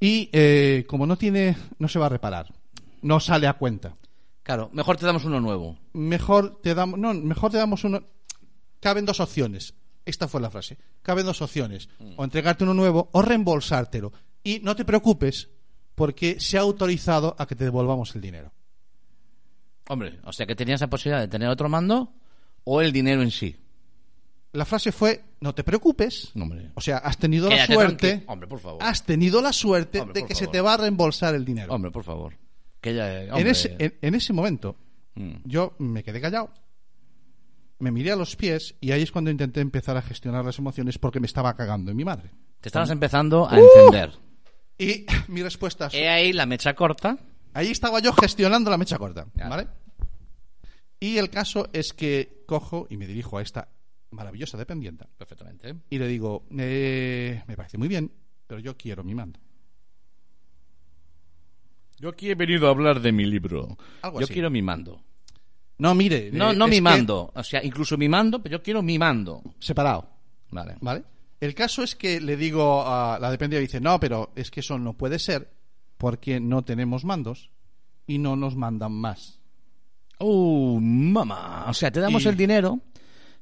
y 0.00 0.30
eh, 0.32 0.84
como 0.88 1.06
no 1.06 1.16
tiene, 1.16 1.56
no 1.78 1.88
se 1.88 1.98
va 1.98 2.06
a 2.06 2.10
reparar, 2.10 2.54
no 3.02 3.18
sale 3.20 3.46
a 3.46 3.54
cuenta. 3.54 3.96
Claro, 4.42 4.70
mejor 4.72 4.96
te 4.96 5.06
damos 5.06 5.24
uno 5.24 5.40
nuevo. 5.40 5.76
Mejor 5.92 6.60
te 6.62 6.74
damos, 6.74 6.98
no, 6.98 7.12
mejor 7.12 7.50
te 7.50 7.58
damos 7.58 7.84
uno. 7.84 8.02
Caben 8.80 9.04
dos 9.04 9.20
opciones. 9.20 9.74
Esta 10.04 10.28
fue 10.28 10.40
la 10.40 10.50
frase. 10.50 10.78
Caben 11.02 11.26
dos 11.26 11.42
opciones: 11.42 11.88
o 12.16 12.24
entregarte 12.24 12.64
uno 12.64 12.74
nuevo 12.74 13.10
o 13.12 13.20
reembolsártelo. 13.20 14.12
Y 14.42 14.60
no 14.60 14.74
te 14.74 14.84
preocupes 14.84 15.50
porque 15.94 16.40
se 16.40 16.56
ha 16.56 16.62
autorizado 16.62 17.34
a 17.38 17.46
que 17.46 17.56
te 17.56 17.64
devolvamos 17.64 18.14
el 18.14 18.22
dinero. 18.22 18.52
Hombre, 19.88 20.18
o 20.24 20.32
sea 20.32 20.46
que 20.46 20.54
tenías 20.54 20.80
la 20.80 20.88
posibilidad 20.88 21.20
de 21.20 21.28
tener 21.28 21.48
otro 21.48 21.68
mando 21.68 22.12
o 22.64 22.80
el 22.80 22.92
dinero 22.92 23.22
en 23.22 23.30
sí. 23.30 23.56
La 24.52 24.64
frase 24.64 24.92
fue: 24.92 25.22
no 25.40 25.54
te 25.54 25.64
preocupes. 25.64 26.30
Hombre. 26.34 26.70
O 26.74 26.80
sea, 26.80 26.98
has 26.98 27.18
tenido 27.18 27.48
la 27.48 27.54
Quédate 27.56 27.74
suerte. 27.74 27.96
tranquilo. 28.08 28.32
Hombre, 28.32 28.48
por 28.48 28.60
favor. 28.60 28.82
Has 28.82 29.04
tenido 29.04 29.42
la 29.42 29.52
suerte 29.52 30.00
Hombre, 30.00 30.20
de 30.22 30.26
que 30.26 30.34
se 30.34 30.46
te 30.46 30.60
va 30.60 30.74
a 30.74 30.76
reembolsar 30.78 31.34
el 31.34 31.44
dinero. 31.44 31.72
Hombre, 31.74 31.90
por 31.90 32.04
favor. 32.04 32.34
Que 32.80 32.94
ya, 32.94 33.22
en, 33.24 33.46
ese, 33.46 33.74
en, 33.78 33.94
en 34.00 34.14
ese 34.14 34.32
momento, 34.32 34.76
Mm. 35.14 35.38
yo 35.44 35.74
me 35.78 36.04
quedé 36.04 36.20
callado, 36.20 36.50
me 37.80 37.90
miré 37.90 38.12
a 38.12 38.16
los 38.16 38.36
pies 38.36 38.76
y 38.80 38.92
ahí 38.92 39.02
es 39.02 39.10
cuando 39.10 39.30
intenté 39.32 39.60
empezar 39.60 39.96
a 39.96 40.02
gestionar 40.02 40.44
las 40.44 40.58
emociones 40.60 40.96
porque 40.98 41.18
me 41.20 41.26
estaba 41.26 41.54
cagando 41.56 41.90
en 41.90 41.96
mi 41.96 42.04
madre. 42.04 42.30
Te 42.60 42.68
estabas 42.68 42.90
empezando 42.90 43.48
a 43.48 43.58
encender. 43.58 44.12
Y 44.78 45.06
mi 45.28 45.42
respuesta, 45.42 45.88
He 45.92 46.08
ahí 46.08 46.32
la 46.32 46.46
mecha 46.46 46.74
corta. 46.74 47.18
Ahí 47.54 47.70
estaba 47.70 48.00
yo 48.00 48.12
gestionando 48.12 48.70
la 48.70 48.78
mecha 48.78 48.98
corta. 48.98 49.26
¿vale? 49.34 49.66
Y 51.00 51.16
el 51.18 51.30
caso 51.30 51.68
es 51.72 51.92
que 51.92 52.42
cojo 52.46 52.86
y 52.90 52.96
me 52.96 53.06
dirijo 53.06 53.38
a 53.38 53.42
esta 53.42 53.68
maravillosa 54.10 54.56
dependienta 54.58 55.06
Perfectamente. 55.16 55.74
y 55.90 55.98
le 55.98 56.06
digo, 56.08 56.46
eh, 56.58 57.42
me 57.46 57.56
parece 57.56 57.78
muy 57.78 57.88
bien, 57.88 58.10
pero 58.46 58.60
yo 58.60 58.76
quiero 58.76 59.04
mi 59.04 59.14
mando. 59.14 59.38
Yo 62.00 62.10
aquí 62.10 62.30
he 62.30 62.34
venido 62.34 62.68
a 62.68 62.70
hablar 62.70 63.00
de 63.00 63.12
mi 63.12 63.26
libro. 63.26 63.76
Algo 64.02 64.20
yo 64.20 64.24
así. 64.24 64.32
quiero 64.34 64.50
mi 64.50 64.62
mando. 64.62 65.02
No, 65.78 65.94
mire, 65.94 66.30
No, 66.32 66.52
eh, 66.52 66.56
no 66.56 66.66
mi 66.66 66.76
que- 66.76 66.82
mando. 66.82 67.32
O 67.34 67.42
sea, 67.42 67.64
incluso 67.64 67.96
mi 67.96 68.08
mando, 68.08 68.40
pero 68.42 68.58
yo 68.58 68.62
quiero 68.62 68.82
mi 68.82 68.98
mando. 68.98 69.42
Separado. 69.58 70.08
Vale. 70.50 70.76
¿Vale? 70.80 71.04
El 71.40 71.54
caso 71.54 71.82
es 71.82 71.94
que 71.94 72.20
le 72.20 72.36
digo 72.36 72.84
a 72.86 73.18
la 73.20 73.30
dependiente, 73.30 73.60
dice, 73.62 73.80
no, 73.80 73.98
pero 74.00 74.32
es 74.34 74.50
que 74.50 74.60
eso 74.60 74.78
no 74.78 74.94
puede 74.94 75.18
ser 75.18 75.50
porque 75.98 76.40
no 76.40 76.62
tenemos 76.62 77.04
mandos 77.04 77.50
y 78.06 78.18
no 78.18 78.36
nos 78.36 78.56
mandan 78.56 78.92
más. 78.92 79.40
Uh, 80.20 80.80
mamá. 80.80 81.66
O 81.68 81.74
sea, 81.74 81.90
te 81.90 82.00
damos 82.00 82.24
Y- 82.24 82.28
el 82.28 82.36
dinero. 82.36 82.80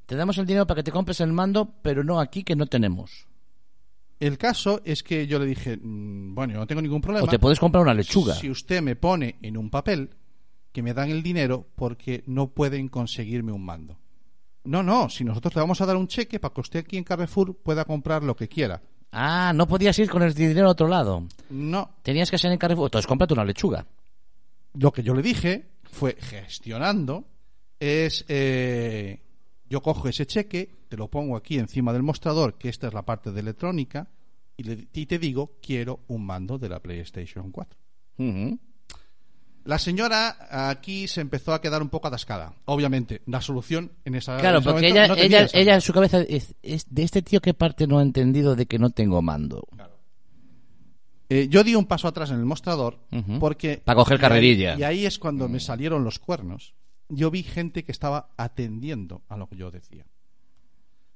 Te 0.07 0.15
damos 0.17 0.39
el 0.39 0.47
dinero 0.47 0.67
para 0.67 0.77
que 0.79 0.85
te 0.85 0.93
compres 0.93 1.21
el 1.21 1.33
mando, 1.33 1.75
pero 1.83 2.05
no 2.05 2.21
aquí 2.21 2.45
que 2.45 2.55
no 2.57 2.67
tenemos. 2.67 3.27
El 4.21 4.39
caso 4.39 4.81
es 4.85 5.03
que 5.03 5.27
yo 5.27 5.39
le 5.39 5.47
dije, 5.47 5.77
"Mm, 5.77 6.35
bueno, 6.35 6.55
yo 6.55 6.59
no 6.61 6.67
tengo 6.67 6.81
ningún 6.81 7.01
problema. 7.01 7.25
O 7.25 7.29
te 7.29 7.39
puedes 7.39 7.59
comprar 7.59 7.83
una 7.83 7.93
lechuga. 7.93 8.35
Si 8.35 8.49
usted 8.49 8.81
me 8.83 8.97
pone 8.97 9.37
en 9.43 9.57
un 9.57 9.69
papel 9.69 10.11
que 10.73 10.83
me 10.83 10.95
dan 10.95 11.11
el 11.11 11.23
dinero 11.23 11.67
porque 11.75 12.23
no 12.27 12.49
pueden 12.49 12.89
conseguirme 12.89 13.53
un 13.53 13.65
mando. 13.65 13.99
No, 14.65 14.83
no, 14.83 15.09
si 15.11 15.25
nosotros 15.25 15.55
le 15.55 15.61
vamos 15.61 15.81
a 15.81 15.87
dar 15.87 15.97
un 15.97 16.09
cheque 16.09 16.39
para 16.41 16.53
que 16.55 16.61
usted 16.61 16.81
aquí 16.81 16.97
en 16.97 17.05
Carrefour 17.05 17.57
pueda 17.57 17.85
comprar 17.85 18.23
lo 18.23 18.35
que 18.37 18.49
quiera. 18.49 18.83
Ah, 19.19 19.53
no 19.55 19.67
podías 19.67 19.99
ir 19.99 20.11
con 20.11 20.23
el 20.23 20.35
dinero 20.35 20.69
a 20.69 20.73
otro 20.73 20.89
lado. 20.89 21.25
No, 21.51 21.91
Tenías 22.03 22.31
que 22.31 22.37
ser 22.39 22.53
en 22.53 22.59
Carrefour. 22.59 22.89
Entonces 22.89 23.07
cómprate 23.07 23.33
una 23.35 23.45
lechuga. 23.45 23.87
lo 24.75 24.93
que 24.93 25.03
yo 25.03 25.15
le 25.15 25.23
dije 25.23 25.67
fue 25.85 26.17
gestionando 26.21 27.25
es 27.81 28.25
eh, 28.29 29.21
yo 29.71 29.81
cojo 29.81 30.09
ese 30.09 30.27
cheque 30.27 30.71
te 30.89 30.97
lo 30.97 31.09
pongo 31.09 31.37
aquí 31.37 31.59
encima 31.59 31.93
del 31.93 32.03
mostrador 32.03 32.59
que 32.59 32.69
esta 32.69 32.87
es 32.89 32.93
la 32.95 33.03
parte 33.03 33.33
de 33.33 33.41
electrónica 33.41 34.07
y, 34.57 34.63
le- 34.65 34.89
y 34.93 35.07
te 35.07 35.19
digo 35.19 35.53
quiero 35.63 36.01
un 36.09 36.25
mando 36.27 36.59
de 36.59 36.69
la 36.69 36.81
PlayStation 36.81 37.51
4 37.51 37.79
Ujú. 38.19 38.59
La 39.67 39.79
señora 39.79 40.37
aquí 40.71 41.07
se 41.09 41.21
empezó 41.21 41.53
a 41.53 41.61
quedar 41.61 41.83
un 41.83 41.89
poco 41.89 42.09
atascada 42.09 42.55
obviamente 42.67 43.23
la 43.27 43.41
solución 43.41 43.93
en 44.05 44.15
esa 44.15 44.37
Claro, 44.39 44.59
en 44.59 44.63
ese 44.63 44.71
porque 44.73 44.89
ella, 44.89 45.09
no 45.09 45.15
ella, 45.17 45.43
esa. 45.43 45.59
ella 45.59 45.75
en 45.75 45.81
su 45.81 45.93
cabeza 45.93 46.21
es, 46.21 46.55
es 46.63 46.87
de 46.89 47.03
este 47.03 47.23
tío 47.23 47.41
que 47.41 47.53
parte 47.55 47.87
no 47.87 47.99
ha 47.99 48.03
entendido 48.03 48.55
de 48.57 48.67
que 48.67 48.79
no 48.79 48.91
tengo 48.91 49.21
mando. 49.23 49.67
Eh, 51.29 51.49
yo 51.51 51.65
di 51.65 51.75
un 51.75 51.87
paso 51.87 52.07
atrás 52.07 52.31
en 52.31 52.37
el 52.39 52.45
mostrador 52.45 53.01
porque 53.41 53.83
Pa' 53.85 53.97
coger 53.97 54.21
carrerilla. 54.21 54.77
y 54.79 54.85
ahí 54.85 55.07
es 55.07 55.19
cuando 55.19 55.49
me 55.49 55.59
salieron 55.59 56.05
los 56.05 56.19
cuernos 56.21 56.75
yo 57.09 57.31
vi 57.31 57.43
gente 57.43 57.85
que 57.85 57.93
estaba 57.93 58.31
atendiendo 58.37 59.23
a 59.29 59.37
lo 59.37 59.49
que 59.49 59.57
yo 59.57 59.71
decía 59.73 60.05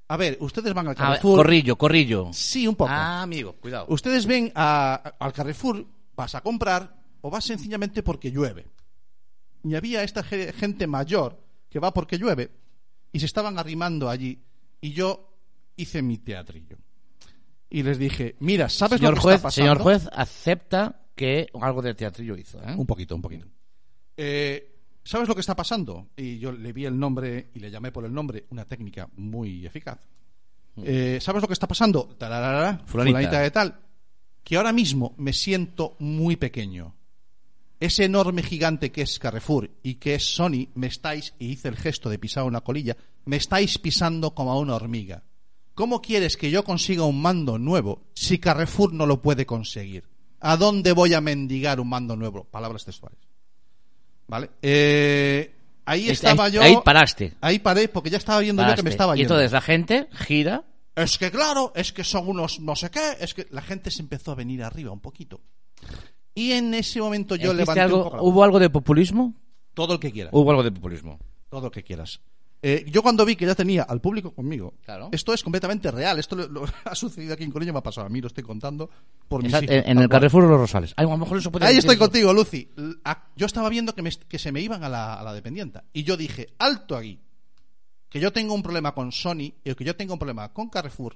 a 0.09 0.17
ver 0.17 0.37
ustedes 0.41 0.73
van 0.73 0.89
al 0.89 0.95
Carrefour 0.95 1.37
corrillo, 1.37 1.77
corrillo. 1.77 2.29
sí 2.33 2.67
un 2.67 2.75
poco 2.75 2.91
Ah, 2.93 3.21
amigo, 3.21 3.53
cuidado. 3.53 3.85
ustedes 3.87 4.25
ven 4.25 4.51
a- 4.55 5.13
al 5.17 5.31
Carrefour 5.31 5.85
vas 6.13 6.35
a 6.35 6.41
comprar 6.41 7.00
o 7.21 7.29
vas 7.29 7.45
sencillamente 7.45 8.03
porque 8.03 8.31
llueve 8.31 8.65
y 9.63 9.75
había 9.75 10.03
esta 10.03 10.23
ge- 10.23 10.51
gente 10.53 10.87
mayor 10.87 11.39
que 11.69 11.79
va 11.79 11.93
porque 11.93 12.17
llueve 12.17 12.51
y 13.13 13.19
se 13.19 13.25
estaban 13.25 13.57
arrimando 13.59 14.09
allí 14.09 14.39
y 14.81 14.91
yo 14.91 15.33
hice 15.75 16.01
mi 16.01 16.17
teatrillo 16.17 16.77
y 17.69 17.83
les 17.83 17.97
dije 17.97 18.35
mira 18.39 18.67
sabes 18.69 18.99
señor 18.99 19.13
lo 19.13 19.17
que 19.17 19.21
juez, 19.21 19.35
está 19.35 19.47
pasando 19.47 19.63
señor 19.71 19.81
juez, 19.83 20.09
acepta 20.13 21.01
que 21.15 21.47
algo 21.61 21.81
de 21.81 21.93
teatrillo 21.93 22.35
hizo, 22.35 22.59
¿eh? 22.63 22.73
un 22.75 22.85
poquito, 22.87 23.15
un 23.15 23.21
poquito. 23.21 23.45
Eh, 24.17 24.67
¿Sabes 25.03 25.27
lo 25.27 25.35
que 25.35 25.41
está 25.41 25.55
pasando? 25.55 26.09
Y 26.15 26.39
yo 26.39 26.51
le 26.51 26.73
vi 26.73 26.85
el 26.85 26.97
nombre 26.97 27.49
y 27.53 27.59
le 27.59 27.69
llamé 27.69 27.91
por 27.91 28.05
el 28.05 28.13
nombre, 28.13 28.45
una 28.49 28.65
técnica 28.65 29.09
muy 29.17 29.65
eficaz. 29.65 29.99
Eh, 30.83 31.19
¿Sabes 31.21 31.41
lo 31.41 31.47
que 31.47 31.53
está 31.53 31.67
pasando? 31.67 32.05
Tararara, 32.17 32.73
Mm. 32.73 32.87
Fulanita. 32.87 33.17
fulanita 33.17 33.39
de 33.41 33.51
tal. 33.51 33.79
Que 34.43 34.57
ahora 34.57 34.71
mismo 34.71 35.13
me 35.17 35.33
siento 35.33 35.95
muy 35.99 36.35
pequeño. 36.37 36.95
Ese 37.81 38.05
enorme 38.05 38.43
gigante 38.43 38.91
que 38.91 39.01
es 39.01 39.19
Carrefour 39.19 39.69
y 39.83 39.95
que 39.95 40.15
es 40.15 40.23
Sony, 40.35 40.69
me 40.75 40.87
estáis, 40.87 41.33
y 41.39 41.47
hice 41.47 41.67
el 41.67 41.75
gesto 41.75 42.09
de 42.09 42.17
pisar 42.19 42.43
una 42.45 42.61
colilla, 42.61 42.95
me 43.25 43.35
estáis 43.35 43.77
pisando 43.79 44.33
como 44.33 44.51
a 44.53 44.59
una 44.59 44.75
hormiga. 44.75 45.23
¿Cómo 45.73 45.99
quieres 46.01 46.37
que 46.37 46.51
yo 46.51 46.63
consiga 46.63 47.03
un 47.05 47.19
mando 47.21 47.57
nuevo 47.57 48.03
si 48.13 48.37
Carrefour 48.39 48.93
no 48.93 49.05
lo 49.05 49.21
puede 49.21 49.45
conseguir? 49.45 50.03
¿A 50.41 50.57
dónde 50.57 50.91
voy 50.93 51.13
a 51.15 51.21
mendigar 51.21 51.79
un 51.79 51.89
mando 51.89 52.15
nuevo? 52.15 52.43
Palabras 52.45 52.85
textuales. 52.85 53.19
¿Vale? 54.27 54.49
Eh, 54.61 55.51
ahí 55.85 56.03
Ahí- 56.05 56.09
estaba 56.11 56.45
ahí- 56.45 56.51
yo. 56.53 56.61
ahí 56.61 56.77
paraste. 56.85 57.33
Ahí 57.41 57.59
paré 57.59 57.87
porque 57.89 58.09
ya 58.09 58.17
estaba 58.17 58.39
viendo 58.41 58.65
yo 58.67 58.75
que 58.75 58.83
me 58.83 58.89
estaba 58.91 59.15
y 59.15 59.19
yendo. 59.19 59.33
entonces 59.33 59.51
la 59.51 59.61
gente 59.61 60.07
gira. 60.13 60.63
Es 60.95 61.17
que 61.17 61.31
claro, 61.31 61.71
es 61.75 61.91
que 61.93 62.03
son 62.03 62.27
unos 62.27 62.59
no 62.59 62.75
sé 62.75 62.91
qué, 62.91 63.17
es 63.19 63.33
que 63.33 63.47
la 63.51 63.61
gente 63.61 63.89
se 63.91 64.01
empezó 64.01 64.31
a 64.31 64.35
venir 64.35 64.63
arriba 64.63 64.91
un 64.91 64.99
poquito. 64.99 65.41
Y 66.33 66.51
en 66.53 66.73
ese 66.73 67.01
momento 67.01 67.35
yo 67.35 67.47
¿Hiciste 67.53 67.57
levanté 67.57 67.81
algo- 67.81 67.97
un 67.97 68.03
poco 68.03 68.15
la- 68.17 68.23
¿Hubo 68.23 68.43
algo 68.43 68.59
de 68.59 68.69
populismo? 68.69 69.33
todo 69.73 69.93
el 69.93 69.99
que 69.99 70.11
quieras, 70.11 70.33
Hubo 70.33 70.49
algo 70.51 70.63
de 70.63 70.71
populismo. 70.71 71.19
todo 71.49 71.61
lo 71.61 71.71
que 71.71 71.83
quieras. 71.83 72.21
Eh, 72.63 72.85
yo 72.91 73.01
cuando 73.01 73.25
vi 73.25 73.35
que 73.35 73.45
ya 73.47 73.55
tenía 73.55 73.81
al 73.83 74.01
público 74.01 74.35
conmigo, 74.35 74.75
Claro. 74.85 75.09
esto 75.11 75.33
es 75.33 75.41
completamente 75.41 75.89
real, 75.89 76.19
esto 76.19 76.35
lo, 76.35 76.47
lo- 76.47 76.65
ha 76.85 76.93
sucedido 76.93 77.33
aquí 77.33 77.43
en 77.43 77.51
Coruña, 77.51 77.73
me 77.73 77.79
ha 77.79 77.83
pasado 77.83 78.05
a 78.05 78.09
mí, 78.09 78.21
lo 78.21 78.27
estoy 78.27 78.43
contando 78.43 78.87
por 79.27 79.41
mis 79.41 79.51
hijos, 79.51 79.63
en, 79.67 79.97
el. 79.97 80.07
Carrefour 80.07 80.43
de 80.43 80.49
los 80.49 80.59
Rosales. 80.59 80.93
Ay, 80.95 81.07
a 81.07 81.09
lo 81.09 81.17
mejor 81.17 81.37
eso 81.39 81.51
puede 81.51 81.65
Ahí 81.65 81.77
estoy 81.77 81.95
eso. 81.95 82.03
contigo, 82.05 82.31
Lucy. 82.33 82.69
L- 82.77 82.95
a- 83.03 83.29
Yo 83.35 83.45
estaba 83.47 83.67
viendo 83.69 83.95
que, 83.95 84.03
me, 84.03 84.11
que 84.11 84.37
se 84.37 84.51
me 84.51 84.61
iban 84.61 84.83
a 84.83 84.89
la, 84.89 85.15
a 85.15 85.23
la 85.23 85.33
dependienta. 85.33 85.83
Y 85.91 86.03
yo 86.03 86.15
dije, 86.17 86.49
alto 86.59 86.95
aquí. 86.95 87.19
Que 88.09 88.19
yo 88.19 88.31
tengo 88.31 88.53
un 88.53 88.61
problema 88.61 88.93
con 88.93 89.11
Sony 89.11 89.53
y 89.63 89.73
que 89.75 89.83
yo 89.83 89.95
tengo 89.95 90.13
un 90.13 90.19
problema 90.19 90.53
con 90.53 90.69
Carrefour. 90.69 91.15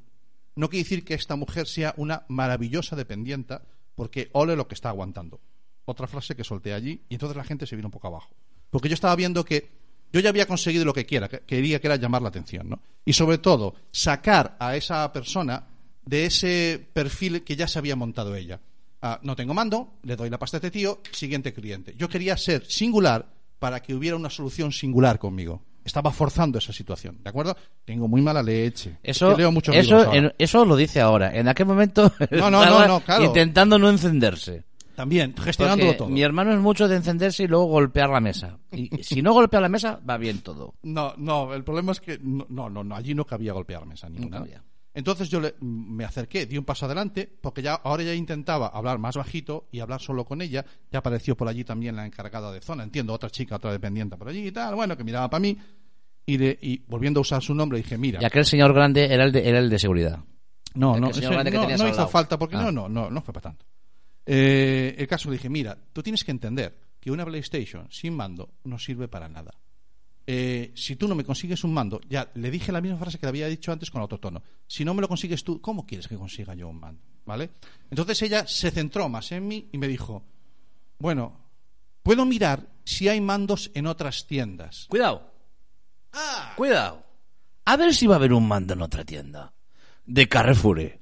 No 0.56 0.70
quiere 0.70 0.84
decir 0.84 1.04
que 1.06 1.14
esta 1.14 1.36
mujer 1.36 1.68
sea 1.68 1.94
una 1.98 2.24
maravillosa 2.30 2.96
dependienta, 2.96 3.62
porque 3.96 4.30
ole 4.34 4.56
lo 4.56 4.68
que 4.68 4.76
está 4.76 4.90
aguantando. 4.90 5.40
Otra 5.86 6.08
frase 6.08 6.36
que 6.36 6.44
solté 6.44 6.74
allí 6.74 7.02
y 7.10 7.16
entonces 7.16 7.38
la 7.38 7.44
gente 7.44 7.66
se 7.66 7.76
vino 7.76 7.88
un 7.88 7.92
poco 7.92 8.08
abajo. 8.08 8.36
Porque 8.70 8.90
yo 8.90 8.94
estaba 8.94 9.16
viendo 9.16 9.46
que 9.46 9.70
yo 10.12 10.20
ya 10.20 10.30
había 10.30 10.46
conseguido 10.46 10.86
lo 10.86 10.94
que 10.94 11.06
quiera, 11.06 11.28
que 11.28 11.42
quería 11.42 11.80
que 11.80 11.88
era 11.88 11.96
llamar 11.96 12.22
la 12.22 12.30
atención, 12.30 12.70
¿no? 12.70 12.80
Y 13.04 13.14
sobre 13.14 13.38
todo, 13.38 13.76
sacar 13.92 14.56
a 14.60 14.76
esa 14.76 15.12
persona 15.12 15.68
de 16.06 16.26
ese 16.26 16.88
perfil 16.94 17.44
que 17.44 17.56
ya 17.56 17.68
se 17.68 17.80
había 17.80 17.96
montado 17.96 18.36
ella. 18.36 18.62
Ah, 19.02 19.20
no 19.24 19.36
tengo 19.36 19.54
mando, 19.54 19.94
le 20.04 20.16
doy 20.16 20.30
la 20.30 20.40
pasta 20.40 20.58
a 20.58 20.60
este 20.60 20.72
tío, 20.72 21.02
siguiente 21.12 21.54
cliente. 21.54 21.96
Yo 21.98 22.10
quería 22.10 22.38
ser 22.38 22.66
singular 22.66 23.28
para 23.60 23.82
que 23.82 23.94
hubiera 23.94 24.16
una 24.16 24.30
solución 24.30 24.72
singular 24.72 25.20
conmigo. 25.20 25.64
Estaba 25.86 26.12
forzando 26.12 26.58
esa 26.58 26.74
situación, 26.74 27.20
¿de 27.24 27.30
acuerdo? 27.30 27.56
Tengo 27.86 28.08
muy 28.10 28.22
mala 28.22 28.42
leche. 28.44 28.98
Eso, 29.04 29.30
Es 29.30 29.36
que 29.36 29.42
leo 29.44 29.52
muchos 29.52 29.74
eso, 29.76 29.92
libros 29.98 30.06
ahora. 30.08 30.18
en- 30.18 30.34
eso 30.40 30.66
lo 30.66 30.76
dice 30.76 31.00
ahora. 31.00 31.34
En 31.38 31.48
aquel 31.48 31.68
momento 31.68 32.12
No, 32.32 32.50
no, 32.52 32.62
estaba 32.64 32.88
no, 32.88 32.94
no, 32.96 33.00
claro. 33.02 33.24
intentando 33.26 33.78
no 33.80 33.90
encenderse. 33.90 34.64
También, 34.96 35.36
gestionándolo 35.38 35.90
Porque 35.92 35.98
todo. 36.00 36.08
Mi 36.10 36.22
hermano 36.24 36.54
es 36.54 36.60
mucho 36.60 36.88
de 36.88 36.96
encenderse 36.96 37.44
y 37.44 37.48
luego 37.48 37.66
golpear 37.66 38.10
la 38.10 38.20
mesa. 38.22 38.58
Y 38.72 38.90
si 39.04 39.22
no 39.22 39.34
golpea 39.34 39.60
la 39.62 39.68
mesa, 39.70 40.00
va 40.10 40.18
bien 40.18 40.40
todo. 40.40 40.74
No, 40.84 41.14
no, 41.18 41.54
el 41.54 41.64
problema 41.64 41.92
es 41.92 42.00
que 42.00 42.18
no, 42.22 42.46
no, 42.50 42.84
no, 42.84 42.96
allí 42.96 43.14
no 43.14 43.26
cabía 43.26 43.54
golpear 43.54 43.86
mesa 43.86 44.10
ninguna. 44.10 44.40
cabía. 44.40 44.64
Entonces 44.98 45.30
yo 45.30 45.40
le- 45.42 45.54
me 45.60 46.06
acerqué, 46.06 46.46
di 46.46 46.58
un 46.58 46.64
paso 46.66 46.86
adelante, 46.86 47.30
porque 47.42 47.62
ya 47.62 47.74
ahora 47.76 48.02
ya 48.04 48.14
intentaba 48.14 48.68
hablar 48.70 48.98
más 48.98 49.16
bajito 49.16 49.68
y 49.72 49.82
hablar 49.82 50.02
solo 50.02 50.24
con 50.26 50.42
ella. 50.42 50.66
Ya 50.90 51.00
apareció 51.00 51.36
por 51.36 51.48
allí 51.48 51.64
también 51.66 51.96
la 51.98 52.06
encargada 52.06 52.52
de 52.52 52.62
zona, 52.62 52.84
entiendo, 52.84 53.14
otra 53.14 53.30
chica, 53.30 53.58
otra 53.58 53.72
dependiente 53.74 54.16
por 54.18 54.30
allí 54.30 54.48
y 54.48 54.52
tal, 54.52 54.74
bueno, 54.76 54.96
que 54.98 55.04
miraba 55.04 55.30
para 55.30 55.42
mí. 55.42 55.58
Y, 56.26 56.38
le- 56.40 56.58
y 56.62 56.82
volviendo 56.88 57.20
a 57.20 57.22
usar 57.22 57.44
su 57.44 57.54
nombre 57.54 57.78
dije, 57.78 57.98
mira, 57.98 58.20
Y 58.22 58.26
aquel 58.26 58.46
señor 58.46 58.74
grande 58.74 59.06
era 59.14 59.26
el 59.26 59.32
de, 59.32 59.48
era 59.48 59.60
el 59.60 59.70
de 59.70 59.78
seguridad. 59.78 60.20
no, 60.74 60.98
no, 60.98 61.10
ese- 61.12 61.22
no, 61.30 61.44
no 61.78 61.88
hizo 61.90 62.08
falta 62.08 62.40
porque 62.40 62.56
Ah. 62.56 62.64
no, 62.64 62.72
no, 62.72 62.90
no, 62.90 63.10
no 63.12 63.22
fue 63.22 63.34
para 63.34 63.44
tanto. 63.52 63.66
Eh, 64.26 64.96
el 64.98 65.08
caso 65.08 65.30
le 65.30 65.36
dije, 65.38 65.50
mira, 65.50 65.78
tú 65.94 66.02
tienes 66.02 66.24
que 66.24 66.32
entender 66.32 66.76
que 67.00 67.12
una 67.12 67.26
PlayStation 67.26 67.88
sin 67.92 68.16
mando 68.16 68.50
no 68.64 68.80
sirve 68.80 69.08
para 69.08 69.30
nada. 69.30 69.52
Eh, 70.28 70.72
si 70.76 70.96
tú 70.96 71.08
no 71.08 71.16
me 71.16 71.24
consigues 71.24 71.64
un 71.64 71.74
mando, 71.74 72.02
ya 72.10 72.32
le 72.36 72.50
dije 72.50 72.72
la 72.72 72.82
misma 72.82 72.98
frase 72.98 73.20
que 73.20 73.26
le 73.26 73.30
había 73.30 73.48
dicho 73.48 73.72
antes 73.72 73.92
con 73.92 74.02
otro 74.02 74.20
tono. 74.20 74.42
Si 74.68 74.84
no 74.84 74.94
me 74.94 75.02
lo 75.02 75.08
consigues 75.08 75.44
tú, 75.44 75.62
¿cómo 75.62 75.86
quieres 75.86 76.08
que 76.08 76.16
consiga 76.16 76.56
yo 76.56 76.68
un 76.68 76.80
mando? 76.80 77.02
¿Vale? 77.26 77.52
Entonces 77.90 78.22
ella 78.22 78.48
se 78.48 78.72
centró 78.72 79.10
más 79.10 79.32
en 79.32 79.48
mí 79.48 79.70
y 79.72 79.78
me 79.78 79.88
dijo, 79.88 80.24
bueno, 81.00 81.38
puedo 82.04 82.26
mirar 82.26 82.68
si 82.84 83.08
hay 83.08 83.22
mandos 83.22 83.72
en 83.74 83.88
otras 83.88 84.26
tiendas. 84.28 84.86
Cuidado. 84.90 85.32
Cuidado. 86.56 87.04
A 87.66 87.78
ver 87.78 87.94
si 87.94 88.08
va 88.08 88.16
a 88.16 88.18
haber 88.18 88.34
un 88.34 88.48
mando 88.48 88.74
en 88.74 88.82
otra 88.82 89.04
tienda. 89.04 89.54
De 90.06 90.28
Carrefour. 90.28 91.00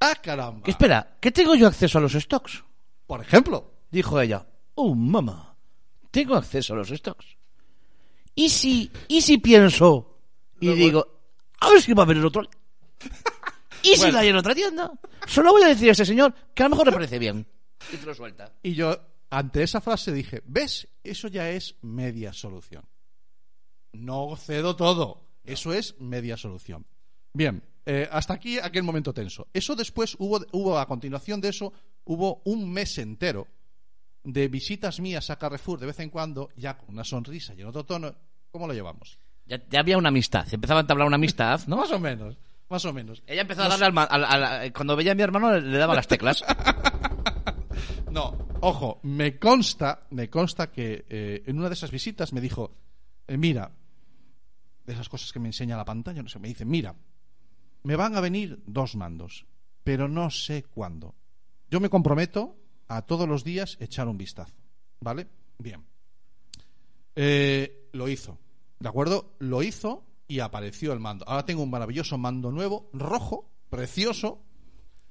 ¡Ah, 0.00 0.14
caramba! 0.20 0.62
Espera, 0.66 1.16
¿que 1.20 1.30
tengo 1.30 1.54
yo 1.54 1.66
acceso 1.66 1.98
a 1.98 2.00
los 2.00 2.12
stocks? 2.12 2.64
Por 3.06 3.20
ejemplo, 3.20 3.70
Dijo 3.90 4.20
ella. 4.20 4.46
Oh, 4.74 4.94
mamá, 4.94 5.56
tengo 6.10 6.36
acceso 6.36 6.74
a 6.74 6.76
los 6.76 6.88
stocks. 6.88 7.36
¿Y 8.34 8.48
si, 8.48 8.90
y 9.08 9.20
si 9.20 9.38
pienso 9.38 10.18
y 10.60 10.68
digo, 10.74 11.06
a 11.60 11.70
ver 11.70 11.82
si 11.82 11.92
va 11.92 12.02
a 12.02 12.06
haber 12.06 12.24
otro... 12.24 12.42
¿Y 13.82 13.94
si 13.94 14.00
Bueno. 14.00 14.12
la 14.14 14.20
hay 14.20 14.28
en 14.28 14.36
otra 14.36 14.54
tienda? 14.54 14.92
Solo 15.26 15.52
voy 15.52 15.62
a 15.62 15.68
decir 15.68 15.88
a 15.88 15.92
ese 15.92 16.04
señor 16.04 16.34
que 16.54 16.62
a 16.62 16.66
lo 16.66 16.70
mejor 16.70 16.86
le 16.86 16.92
parece 16.92 17.18
bien. 17.18 17.46
Y 17.92 17.96
te 17.96 18.04
lo 18.06 18.14
suelta. 18.14 18.52
Y 18.62 18.74
yo, 18.74 18.94
ante 19.30 19.62
esa 19.62 19.80
frase, 19.80 20.12
dije, 20.12 20.42
¿ves? 20.44 20.86
Eso 21.02 21.28
ya 21.28 21.50
es 21.50 21.76
media 21.80 22.32
solución. 22.32 22.84
No 23.92 24.36
cedo 24.36 24.76
todo. 24.76 25.26
Eso 25.44 25.72
es 25.72 25.98
media 25.98 26.36
solución. 26.36 26.86
Bien, 27.32 27.62
eh, 27.86 28.06
hasta 28.10 28.34
aquí 28.34 28.58
aquel 28.58 28.82
momento 28.82 29.14
tenso. 29.14 29.48
Eso 29.54 29.74
después 29.74 30.14
hubo, 30.18 30.44
hubo, 30.52 30.78
a 30.78 30.86
continuación 30.86 31.40
de 31.40 31.48
eso, 31.48 31.72
hubo 32.04 32.42
un 32.44 32.70
mes 32.70 32.98
entero 32.98 33.46
de 34.24 34.48
visitas 34.48 35.00
mías 35.00 35.30
a 35.30 35.38
Carrefour 35.38 35.78
de 35.80 35.86
vez 35.86 36.00
en 36.00 36.10
cuando, 36.10 36.50
ya 36.56 36.76
con 36.76 36.90
una 36.90 37.04
sonrisa 37.04 37.54
y 37.54 37.60
en 37.62 37.66
otro 37.68 37.84
tono. 37.84 38.14
¿Cómo 38.50 38.66
lo 38.66 38.74
llevamos? 38.74 39.18
Ya, 39.46 39.60
ya 39.68 39.80
había 39.80 39.96
una 39.98 40.08
amistad. 40.10 40.46
Empezaba 40.52 40.80
a 40.80 40.82
entablar 40.82 41.06
una 41.06 41.16
amistad, 41.16 41.60
¿no? 41.66 41.76
Más 41.76 41.90
o 41.92 41.98
menos, 42.00 42.36
más 42.68 42.84
o 42.84 42.92
menos. 42.92 43.22
Ella 43.26 43.42
empezó 43.42 43.62
a 43.62 43.68
darle 43.68 43.86
al, 43.86 43.98
al- 43.98 44.24
al- 44.44 44.72
Cuando 44.72 44.96
veía 44.96 45.12
a 45.12 45.14
mi 45.14 45.22
hermano 45.22 45.52
le, 45.52 45.60
le 45.62 45.78
daba 45.78 45.94
las 45.94 46.06
teclas. 46.08 46.44
No, 48.10 48.36
ojo, 48.60 48.98
me 49.04 49.38
consta, 49.38 50.06
me 50.10 50.28
consta 50.28 50.70
que 50.72 51.04
eh, 51.08 51.42
en 51.46 51.58
una 51.58 51.68
de 51.68 51.74
esas 51.74 51.92
visitas 51.92 52.32
me 52.32 52.40
dijo, 52.40 52.74
eh, 53.28 53.36
mira, 53.36 53.70
de 54.84 54.92
esas 54.92 55.08
cosas 55.08 55.30
que 55.32 55.38
me 55.38 55.48
enseña 55.48 55.76
la 55.76 55.84
pantalla, 55.84 56.20
no 56.20 56.28
sé, 56.28 56.40
me 56.40 56.48
dice, 56.48 56.64
mira, 56.64 56.94
me 57.84 57.94
van 57.94 58.16
a 58.16 58.20
venir 58.20 58.62
dos 58.66 58.96
mandos, 58.96 59.46
pero 59.84 60.08
no 60.08 60.28
sé 60.30 60.64
cuándo. 60.64 61.14
Yo 61.70 61.78
me 61.78 61.88
comprometo 61.88 62.56
a 62.90 63.02
todos 63.02 63.28
los 63.28 63.44
días 63.44 63.76
echar 63.80 64.08
un 64.08 64.18
vistazo, 64.18 64.52
¿vale? 65.00 65.28
Bien. 65.58 65.84
Eh, 67.14 67.88
lo 67.92 68.08
hizo, 68.08 68.36
¿de 68.80 68.88
acuerdo? 68.88 69.36
Lo 69.38 69.62
hizo 69.62 70.04
y 70.26 70.40
apareció 70.40 70.92
el 70.92 70.98
mando. 70.98 71.24
Ahora 71.28 71.46
tengo 71.46 71.62
un 71.62 71.70
maravilloso 71.70 72.18
mando 72.18 72.50
nuevo, 72.50 72.90
rojo, 72.92 73.48
precioso. 73.70 74.42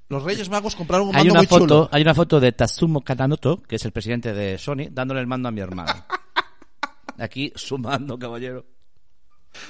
Los 0.10 0.24
Reyes 0.24 0.50
Magos 0.50 0.76
compraron 0.76 1.08
un 1.08 1.16
Hay 1.16 1.22
mando 1.22 1.34
una 1.34 1.40
muy 1.40 1.48
foto, 1.48 1.62
chulo. 1.68 1.90
hay 1.94 2.02
una 2.02 2.14
foto 2.14 2.40
de 2.42 2.52
Tatsumo 2.52 3.02
Katanoto, 3.02 3.62
que 3.62 3.78
es 3.78 3.86
el 3.86 3.94
presidente 3.94 4.34
de 4.34 4.58
Sony, 4.58 4.90
dándole 4.92 5.22
el 5.22 5.28
mando 5.28 5.48
a 5.48 5.52
mi 5.52 5.62
hermano. 5.62 5.94
Aquí 7.18 7.54
su 7.56 7.78
mando, 7.78 8.20
caballero. 8.20 8.66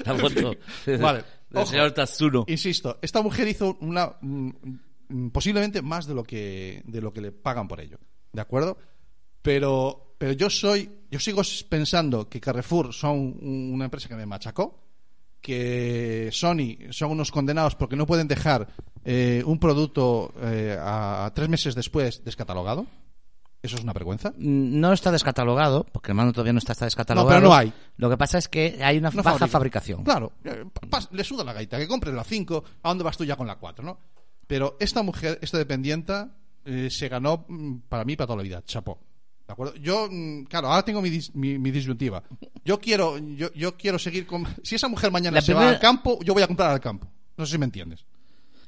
La 0.03 0.15
foto 0.15 0.55
Vale, 0.99 1.23
ojo. 1.53 1.65
señor 1.67 1.91
Tatsuno. 1.91 2.45
Insisto, 2.47 2.97
esta 3.03 3.21
mujer 3.21 3.47
hizo 3.47 3.77
una 3.81 4.15
mm, 4.19 4.49
posiblemente 5.31 5.81
más 5.81 6.05
de 6.07 6.13
lo 6.13 6.23
que 6.23 6.81
de 6.85 7.01
lo 7.01 7.11
que 7.13 7.21
le 7.21 7.31
pagan 7.31 7.67
por 7.67 7.79
ello, 7.81 7.97
¿de 8.33 8.41
acuerdo? 8.41 8.77
Pero 9.41 10.15
pero 10.17 10.33
yo 10.33 10.49
soy 10.49 10.89
yo 11.09 11.19
sigo 11.19 11.41
pensando 11.69 12.27
que 12.29 12.39
Carrefour 12.41 12.93
son 12.93 13.17
un- 13.41 13.71
una 13.73 13.85
empresa 13.85 14.07
que 14.09 14.15
me 14.15 14.25
machacó, 14.25 14.79
que 15.41 16.29
Sony 16.31 16.91
son 16.91 17.11
unos 17.11 17.31
condenados 17.31 17.75
porque 17.75 17.95
no 17.95 18.05
pueden 18.05 18.27
dejar 18.27 18.67
eh, 19.05 19.41
un 19.45 19.57
producto 19.59 20.33
eh, 20.41 20.77
a, 20.79 21.25
a 21.25 21.33
tres 21.33 21.47
meses 21.49 21.73
después 21.75 22.23
descatalogado. 22.23 22.85
Eso 23.61 23.75
es 23.75 23.83
una 23.83 23.91
vergüenza. 23.91 24.33
No 24.37 24.93
está 24.93 25.11
descatalogado, 25.11 25.85
porque 25.91 26.11
el 26.11 26.15
mando 26.15 26.31
todavía 26.31 26.53
no 26.53 26.59
está, 26.59 26.71
está 26.71 26.85
descatalogado. 26.85 27.29
No, 27.29 27.35
pero 27.41 27.49
no 27.49 27.53
hay. 27.55 27.73
Lo 27.97 28.09
que 28.09 28.15
pasa 28.15 28.37
es 28.37 28.47
que 28.47 28.79
hay 28.81 28.97
una 28.97 29.09
No 29.09 29.17
baja 29.17 29.31
fabrica. 29.37 29.47
fabricación. 29.51 30.03
Claro, 30.05 30.31
eh, 30.45 30.63
le 31.11 31.23
suda 31.25 31.43
la 31.43 31.51
gaita, 31.51 31.77
que 31.77 31.85
compre 31.87 32.13
la 32.13 32.23
5, 32.23 32.63
¿a 32.83 32.87
dónde 32.89 33.03
vas 33.03 33.17
tú 33.17 33.25
ya 33.25 33.35
con 33.35 33.47
la 33.47 33.57
4, 33.57 33.83
no? 33.83 33.97
Pero 34.49 34.77
esta 34.79 35.03
mujer, 35.03 35.37
esta 35.43 35.59
dependienta, 35.59 36.31
eh, 36.65 36.89
se 36.89 37.07
ganó 37.07 37.45
mm, 37.47 37.81
para 37.87 38.03
mí 38.03 38.15
para 38.15 38.25
toda 38.25 38.37
la 38.37 38.43
vida, 38.43 38.63
chapó. 38.65 38.97
¿De 39.45 39.53
acuerdo? 39.53 39.75
Yo, 39.75 40.07
mm, 40.09 40.45
claro, 40.45 40.69
ahora 40.69 40.83
tengo 40.83 41.03
mi, 41.03 41.11
dis- 41.11 41.29
mi, 41.35 41.59
mi 41.59 41.69
disyuntiva. 41.69 42.23
Yo 42.65 42.79
quiero, 42.79 43.19
yo, 43.19 43.53
yo 43.53 43.77
quiero 43.77 43.99
seguir 43.99 44.25
con. 44.25 44.47
Si 44.63 44.73
esa 44.73 44.87
mujer 44.87 45.11
mañana 45.11 45.35
La 45.35 45.41
se 45.41 45.53
va 45.53 45.69
al 45.69 45.79
campo, 45.79 46.17
yo 46.23 46.33
voy 46.33 46.41
a 46.41 46.47
comprar 46.47 46.71
al 46.71 46.79
campo. 46.79 47.07
No 47.37 47.45
sé 47.45 47.51
si 47.53 47.57
me 47.59 47.65
entiendes. 47.65 48.05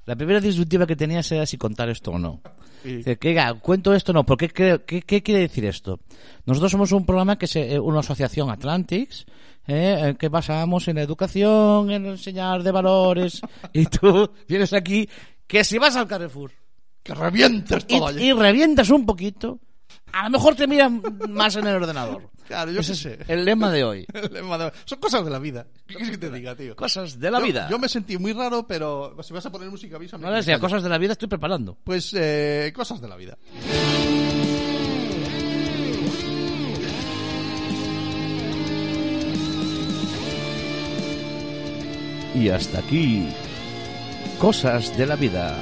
La 0.06 0.16
primera 0.16 0.40
disyuntiva 0.40 0.86
que 0.86 0.96
tenías 0.96 1.32
era 1.32 1.48
si 1.48 1.58
contar 1.58 1.90
esto 1.90 2.12
o 2.12 2.20
no. 2.20 2.42
Sí. 2.84 3.04
Que, 3.20 3.30
"Oiga, 3.30 3.54
cuento 3.56 3.94
esto 3.96 4.12
o 4.12 4.14
no. 4.14 4.24
¿Por 4.24 4.38
qué, 4.38 4.50
qué, 4.50 5.02
qué 5.02 5.24
quiere 5.24 5.42
decir 5.42 5.66
esto? 5.66 6.00
Nosotros 6.46 6.72
somos 6.72 6.92
un 6.92 7.06
programa 7.08 7.38
que 7.40 7.46
es 7.46 7.56
eh, 7.56 7.80
una 7.80 8.00
asociación 8.00 8.50
Atlantics, 8.50 9.26
eh, 9.68 10.16
que 10.18 10.30
basamos 10.30 10.88
en 10.88 10.96
la 10.96 11.04
educación, 11.04 11.92
en 11.92 12.08
enseñar 12.08 12.64
de 12.64 12.72
valores. 12.72 13.42
y 13.74 13.86
tú 13.86 14.32
vienes 14.48 14.74
aquí 14.74 15.08
que 15.52 15.66
si 15.66 15.78
vas 15.78 15.98
al 15.98 16.08
Carrefour 16.08 16.52
Que 17.04 17.14
revientes 17.14 17.84
y, 17.90 17.98
todo 17.98 18.08
allí. 18.08 18.30
y 18.30 18.32
revientas 18.34 18.90
un 18.90 19.06
poquito, 19.06 19.60
a 20.14 20.24
lo 20.24 20.30
mejor 20.30 20.56
te 20.56 20.66
miran 20.66 21.02
más 21.30 21.58
en 21.58 21.68
el 21.68 21.76
ordenador. 21.76 22.30
Claro, 22.52 22.70
yo 22.72 22.82
Ese 22.82 22.92
qué 22.92 23.14
es 23.14 23.28
sé. 23.28 23.34
el 23.34 23.46
lema 23.46 23.72
de 23.72 23.84
hoy. 23.86 24.06
El 24.14 24.34
lema 24.34 24.58
de- 24.58 24.74
Son 24.84 25.00
cosas 25.00 25.24
de 25.24 25.32
la 25.32 25.40
vida. 25.40 25.66
¿Qué 25.88 25.94
quieres 25.96 26.12
que 26.12 26.18
te 26.18 26.30
diga, 26.32 26.54
tío? 26.54 26.76
Cosas 26.76 27.18
de 27.18 27.32
la 27.32 27.40
Yo- 27.40 27.46
vida. 27.46 27.68
Yo, 27.70 27.80
me 27.80 27.88
sentí 27.88 28.18
muy 28.18 28.34
raro, 28.34 28.68
pero 28.68 29.16
si 29.24 29.32
vas 29.32 29.46
a 29.46 29.52
poner 29.52 29.70
música, 29.70 29.96
avísame. 29.96 30.30
No 30.30 30.44
sea, 30.44 30.60
cosas 30.60 30.84
de 30.84 30.90
la 30.90 30.98
vida 30.98 31.14
estoy 31.14 31.30
preparando. 31.30 31.78
Pues 31.82 32.14
eh, 32.14 32.74
cosas 32.76 33.00
de 33.00 33.08
la 33.08 33.16
vida. 33.16 33.38
Y 42.34 42.50
hasta 42.50 42.80
aquí, 42.80 43.28
cosas 44.42 44.98
de 44.98 45.06
la 45.06 45.16
vida. 45.16 45.56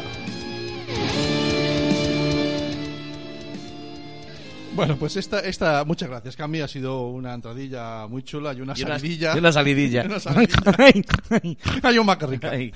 Bueno, 4.74 4.96
pues 4.96 5.18
esta, 5.18 5.40
esta, 5.42 5.84
muchas 5.84 6.08
gracias, 6.08 6.38
Cami. 6.38 6.62
Ha 6.62 6.68
sido 6.70 7.08
una 7.10 7.34
entradilla 7.34 8.08
muy 8.08 8.24
chula 8.24 8.54
y 8.54 8.62
una 8.62 8.74
Y 8.78 8.84
una- 8.84 8.98
salidilla. 8.98 9.36
y 9.36 9.40
una 9.40 9.52
salidilla. 9.52 10.04
Y 10.06 10.08
una 10.08 10.20
salidilla. 10.22 10.56
Ay, 10.78 11.06
ay, 11.30 11.58
Hay 11.84 11.98
un 11.98 12.06
maca 12.06 12.26
rica. 12.26 12.52
ay. 12.52 12.74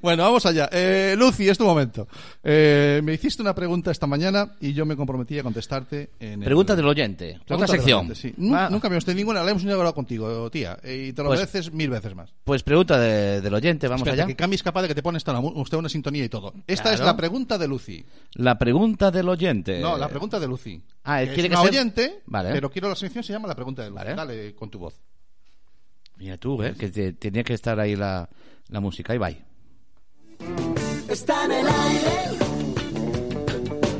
Bueno, 0.00 0.22
vamos 0.22 0.44
allá. 0.46 0.68
Eh, 0.72 1.14
Lucy, 1.16 1.48
es 1.48 1.58
tu 1.58 1.64
momento. 1.64 2.08
Eh, 2.42 3.00
me 3.04 3.12
hiciste 3.14 3.42
una 3.42 3.54
pregunta 3.54 3.90
esta 3.90 4.06
mañana 4.06 4.54
y 4.60 4.72
yo 4.72 4.86
me 4.86 4.96
comprometí 4.96 5.38
a 5.38 5.42
contestarte 5.42 6.10
en 6.18 6.40
el... 6.40 6.44
Pregunta 6.46 6.74
del 6.74 6.86
oyente. 6.86 7.38
Pregunta 7.46 7.54
Otra 7.54 7.66
sección. 7.68 7.98
oyente, 8.06 8.14
sí. 8.14 8.34
Ah, 8.52 8.68
Nunca 8.70 8.88
me 8.88 8.96
usted 8.96 9.14
ninguna, 9.14 9.42
la 9.44 9.50
hemos 9.50 9.62
hablado 9.64 9.94
contigo, 9.94 10.50
tía. 10.50 10.78
eh, 10.82 11.08
Y 11.08 11.12
te 11.12 11.22
lo 11.22 11.28
Pues- 11.28 11.40
mereces 11.40 11.72
mil 11.72 11.90
veces 11.90 12.14
más. 12.14 12.32
Pues 12.44 12.62
pregunta 12.62 12.98
de- 12.98 13.40
del 13.42 13.54
oyente, 13.54 13.86
vamos 13.86 14.00
Espérate, 14.00 14.22
allá. 14.22 14.26
que 14.26 14.36
Cami 14.36 14.54
es 14.54 14.62
capaz 14.62 14.82
de 14.82 14.88
que 14.88 14.94
te 14.94 15.02
pones 15.02 15.22
usted 15.54 15.76
una 15.78 15.88
sintonía 15.88 16.24
y 16.24 16.28
todo. 16.28 16.54
Esta 16.66 16.84
Claro. 16.84 16.94
es 16.98 17.00
la 17.04 17.16
pregunta 17.16 17.58
de 17.58 17.68
Lucy. 17.68 18.04
La 18.34 18.58
pregunta 18.58 19.10
del 19.10 19.28
oyente. 19.28 19.80
No, 19.80 19.98
la 19.98 20.08
pregunta 20.08 20.40
de 20.40 20.48
Lucy. 20.48 20.82
Ah, 21.04 21.22
él 21.22 21.28
quiere 21.28 21.42
es 21.42 21.48
que 21.48 21.52
una 21.56 21.60
sea- 21.60 21.70
oyente, 21.70 22.22
Vale. 22.26 22.50
pero 22.52 22.70
quiero 22.70 22.88
la 22.88 22.96
sección 22.96 23.22
se 23.22 23.32
llama 23.34 23.48
la 23.48 23.54
pregunta 23.54 23.82
de 23.82 23.90
Lucy. 23.90 23.98
Vale. 24.02 24.14
Dale 24.14 24.54
con 24.54 24.70
tu 24.70 24.78
voz. 24.78 24.94
Mira 26.16 26.38
tú, 26.38 26.62
¿eh? 26.62 26.74
Que 26.78 26.88
te- 26.88 27.12
tenía 27.12 27.44
que 27.44 27.52
estar 27.54 27.78
ahí 27.78 27.96
la, 27.96 28.28
la 28.68 28.80
música. 28.80 29.12
Ahí 29.12 29.18
va. 29.18 29.30
Está 31.14 31.44
en 31.44 31.52
el 31.52 31.66
aire. 31.68 32.16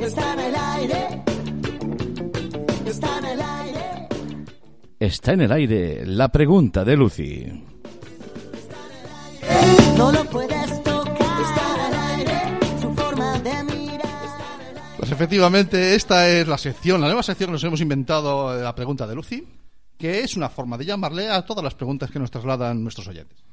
Está 0.01 0.33
en 0.33 0.39
el 0.41 0.55
aire. 0.55 1.23
Está 2.85 3.19
en 3.19 3.25
el 3.25 3.41
aire. 3.41 4.07
Está 4.99 5.31
en 5.31 5.41
el 5.41 5.51
aire 5.53 6.05
la 6.05 6.27
pregunta 6.27 6.83
de 6.83 6.97
Lucy. 6.97 7.63
No 9.95 10.11
lo 10.11 10.25
puedes 10.25 10.83
tocar. 10.83 11.41
Está 11.41 11.75
en 11.75 11.93
el 11.93 11.99
aire. 12.17 12.81
Su 12.81 12.93
forma 12.93 13.39
de 13.39 13.63
mirar. 13.63 14.09
Pues 14.97 15.09
efectivamente, 15.09 15.95
esta 15.95 16.27
es 16.27 16.45
la 16.45 16.57
sección, 16.57 16.99
la 16.99 17.07
nueva 17.07 17.23
sección 17.23 17.47
que 17.47 17.53
nos 17.53 17.63
hemos 17.63 17.79
inventado, 17.79 18.59
eh, 18.59 18.61
la 18.61 18.75
pregunta 18.75 19.07
de 19.07 19.15
Lucy, 19.15 19.47
que 19.97 20.19
es 20.19 20.35
una 20.35 20.49
forma 20.49 20.77
de 20.77 20.83
llamarle 20.83 21.29
a 21.29 21.45
todas 21.45 21.63
las 21.63 21.75
preguntas 21.75 22.11
que 22.11 22.19
nos 22.19 22.29
trasladan 22.29 22.83
nuestros 22.83 23.07
oyentes. 23.07 23.44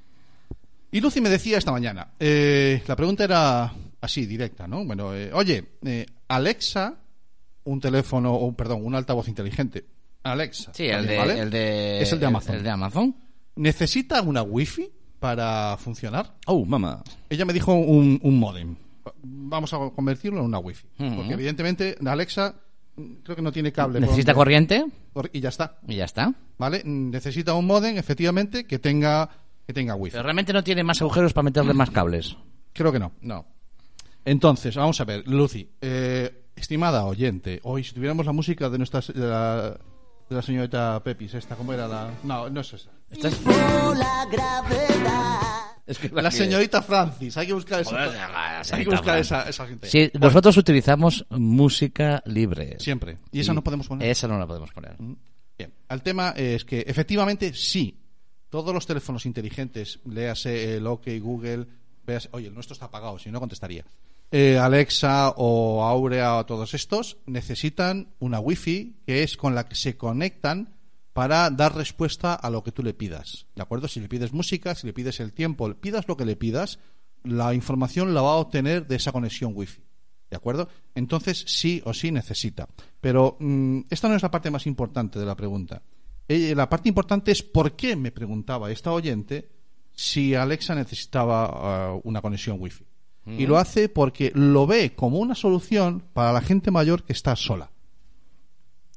Y 0.93 1.01
Lucy 1.01 1.21
me 1.21 1.29
decía 1.31 1.59
esta 1.59 1.73
mañana, 1.73 2.09
eh, 2.21 2.83
la 2.87 2.95
pregunta 2.95 3.25
era 3.25 3.73
así, 4.01 4.27
directa, 4.27 4.69
¿no? 4.69 4.85
Bueno, 4.85 5.15
eh, 5.15 5.31
oye, 5.33 5.65
eh, 5.85 6.07
Alexa, 6.29 6.95
un 7.65 7.81
teléfono, 7.81 8.35
o 8.35 8.53
perdón, 8.55 8.85
un 8.85 8.95
altavoz 8.95 9.27
inteligente, 9.29 9.85
Alexa. 10.23 10.73
Sí, 10.75 10.85
el 10.85 11.07
de, 11.07 11.17
¿vale? 11.17 11.41
el 11.41 11.51
de... 11.51 12.03
Es 12.03 12.13
el 12.13 12.21
de 12.21 12.27
Amazon. 12.27 12.55
El 12.57 12.63
de 12.63 12.71
Amazon. 12.71 13.17
¿Necesita 13.57 14.21
una 14.23 14.43
wifi 14.43 14.89
para 15.19 15.77
funcionar? 15.79 16.35
Oh, 16.47 16.65
mamá. 16.65 17.03
Ella 17.31 17.45
me 17.45 17.53
dijo 17.53 17.73
un, 17.75 18.21
un 18.23 18.39
modem. 18.39 18.77
Vamos 19.23 19.73
a 19.73 19.79
convertirlo 19.95 20.41
en 20.41 20.47
una 20.47 20.59
wifi. 20.59 20.87
Ujú. 20.99 21.17
Porque 21.17 21.33
evidentemente 21.35 21.97
Alexa 22.07 22.55
mm, 22.97 23.15
creo 23.25 23.37
que 23.37 23.43
no 23.43 23.51
tiene 23.53 23.73
cable. 23.73 23.99
¿Necesita 24.01 24.35
corriente? 24.35 24.85
cor- 25.13 25.31
Y 25.33 25.41
ya 25.41 25.49
está. 25.49 25.79
Y 25.89 25.97
ya 25.97 26.05
está. 26.05 26.33
¿Vale? 26.59 26.83
Necesita 26.85 27.55
un 27.55 27.67
modem, 27.67 27.97
efectivamente, 27.99 28.65
que 28.65 28.79
tenga, 28.79 29.29
que 29.67 29.73
tenga 29.73 29.95
wifi. 29.95 30.13
Pero 30.13 30.23
realmente 30.25 30.53
no 30.53 30.63
tiene 30.65 30.83
más 30.85 31.01
agujeros 31.03 31.33
para 31.33 31.45
meterle 31.45 31.75
más 31.75 31.91
cables. 31.91 32.37
Creo 32.73 32.93
que 32.93 32.99
no. 32.99 33.13
No. 33.21 33.47
Entonces, 34.25 34.75
vamos 34.77 35.01
a 35.01 35.05
ver, 35.05 35.27
Lucy, 35.27 35.69
eh, 35.81 36.45
estimada 36.55 37.05
oyente, 37.05 37.61
hoy 37.65 37.83
si 37.85 37.93
tuviéramos 37.95 38.25
la 38.27 38.33
música 38.33 38.69
de 38.71 38.79
nuestra 38.79 39.01
de 39.01 39.15
la, 39.27 39.71
de 40.29 40.37
la 40.37 40.43
señorita 40.43 41.03
Pepis, 41.03 41.35
esta, 41.35 41.57
¿cómo 41.57 41.73
era 41.73 41.89
la...? 41.89 42.11
No, 42.23 42.49
no 42.49 42.61
es 42.61 42.73
esa. 42.73 42.91
Esta 43.11 43.29
es- 43.29 43.41
la 43.45 44.27
gravedad. 44.31 45.41
es 45.87 45.99
que 45.99 46.09
La 46.11 46.31
señorita 46.31 46.83
Francis, 46.83 47.37
hay 47.37 47.47
que 47.49 47.53
buscar 47.53 47.81
esa. 47.81 47.91
Joder, 47.91 48.21
hay 48.73 48.85
que 48.85 48.91
buscar 48.91 49.19
esa, 49.19 49.49
esa 49.49 49.67
gente. 49.67 49.89
Sí, 49.91 50.11
Bueno, 50.13 50.27
nosotros 50.29 50.57
utilizamos 50.57 51.27
música 51.31 52.23
libre. 52.27 52.77
Siempre. 52.79 53.19
Y 53.33 53.41
esa 53.41 53.53
no 53.53 53.63
podemos 53.65 53.89
poner. 53.89 54.09
Esa 54.09 54.29
no 54.29 54.39
la 54.39 54.47
podemos 54.47 54.71
poner. 54.73 54.97
Bien, 55.59 55.75
al 55.89 56.03
tema 56.03 56.31
es 56.37 56.65
que 56.65 56.81
efectivamente 56.87 57.53
sí, 57.55 57.99
todos 58.53 58.75
los 58.75 58.85
teléfonos 58.85 59.25
inteligentes, 59.25 59.99
léase 60.05 60.77
el 60.77 60.87
OK 60.87 61.09
Google, 61.23 61.67
veas, 62.07 62.29
oye, 62.33 62.49
el 62.49 62.55
nuestro 62.55 62.75
está 62.75 62.85
apagado, 62.85 63.19
si 63.19 63.31
no 63.31 63.41
contestaría. 63.41 63.83
Eh, 64.31 64.59
Alexa 64.59 65.31
o 65.39 65.83
Aurea 65.83 66.37
o 66.37 66.45
todos 66.45 66.75
estos 66.75 67.17
necesitan 67.25 68.13
una 68.19 68.41
Wi-Fi 68.41 68.97
que 69.07 69.23
es 69.23 69.39
con 69.39 69.55
la 69.55 69.67
que 69.67 69.75
se 69.75 69.97
conectan 69.97 70.75
para 71.15 71.49
dar 71.49 71.75
respuesta 71.75 72.35
a 72.35 72.51
lo 72.51 72.63
que 72.63 72.73
tú 72.73 72.83
le 72.83 72.93
pidas. 72.93 73.47
¿De 73.57 73.63
acuerdo? 73.63 73.89
Si 73.89 74.01
le 74.01 74.09
pides 74.09 74.35
música, 74.35 74.75
si 74.75 74.87
le 74.87 74.93
pides 74.93 75.21
el 75.21 75.33
tiempo, 75.33 75.67
le 75.67 75.75
pidas 75.75 76.07
lo 76.07 76.19
que 76.19 76.27
le 76.27 76.37
pidas, 76.37 76.79
la 77.25 77.55
información 77.55 78.13
la 78.13 78.21
va 78.21 78.33
a 78.33 78.37
obtener 78.37 78.87
de 78.87 78.97
esa 78.97 79.13
conexión 79.13 79.53
Wi-Fi. 79.55 79.83
¿De 80.29 80.37
acuerdo? 80.37 80.69
Entonces 80.95 81.43
sí 81.47 81.81
o 81.87 81.95
sí 81.95 82.11
necesita. 82.11 82.69
Pero 83.01 83.39
mm, 83.41 83.81
esta 83.89 84.11
no 84.11 84.15
es 84.15 84.23
la 84.23 84.31
parte 84.31 84.51
más 84.51 84.67
importante 84.67 85.19
de 85.19 85.25
la 85.25 85.37
pregunta. 85.37 85.81
Eh, 86.29 86.55
la 86.55 86.69
parte 86.69 86.89
importante 86.89 87.33
es 87.33 87.43
por 87.43 87.77
qué 87.77 87.97
me 87.97 88.13
preguntaba 88.13 88.71
esta 88.71 88.93
oyente 88.93 89.49
si 89.95 90.35
Alexa 90.35 90.75
necesitaba 90.75 91.45
ah, 91.45 92.01
una 92.05 92.21
conexión 92.21 92.57
Wi-Fi. 92.61 92.87
Y 93.25 93.47
lo 93.47 93.57
hace 93.57 93.89
porque 93.89 94.33
lo 94.35 94.67
ve 94.67 94.97
como 94.97 95.19
una 95.19 95.37
solución 95.37 96.03
para 96.13 96.33
la 96.33 96.41
gente 96.41 96.73
mayor 96.73 97.05
que 97.05 97.13
está 97.13 97.37
sola. 97.37 97.71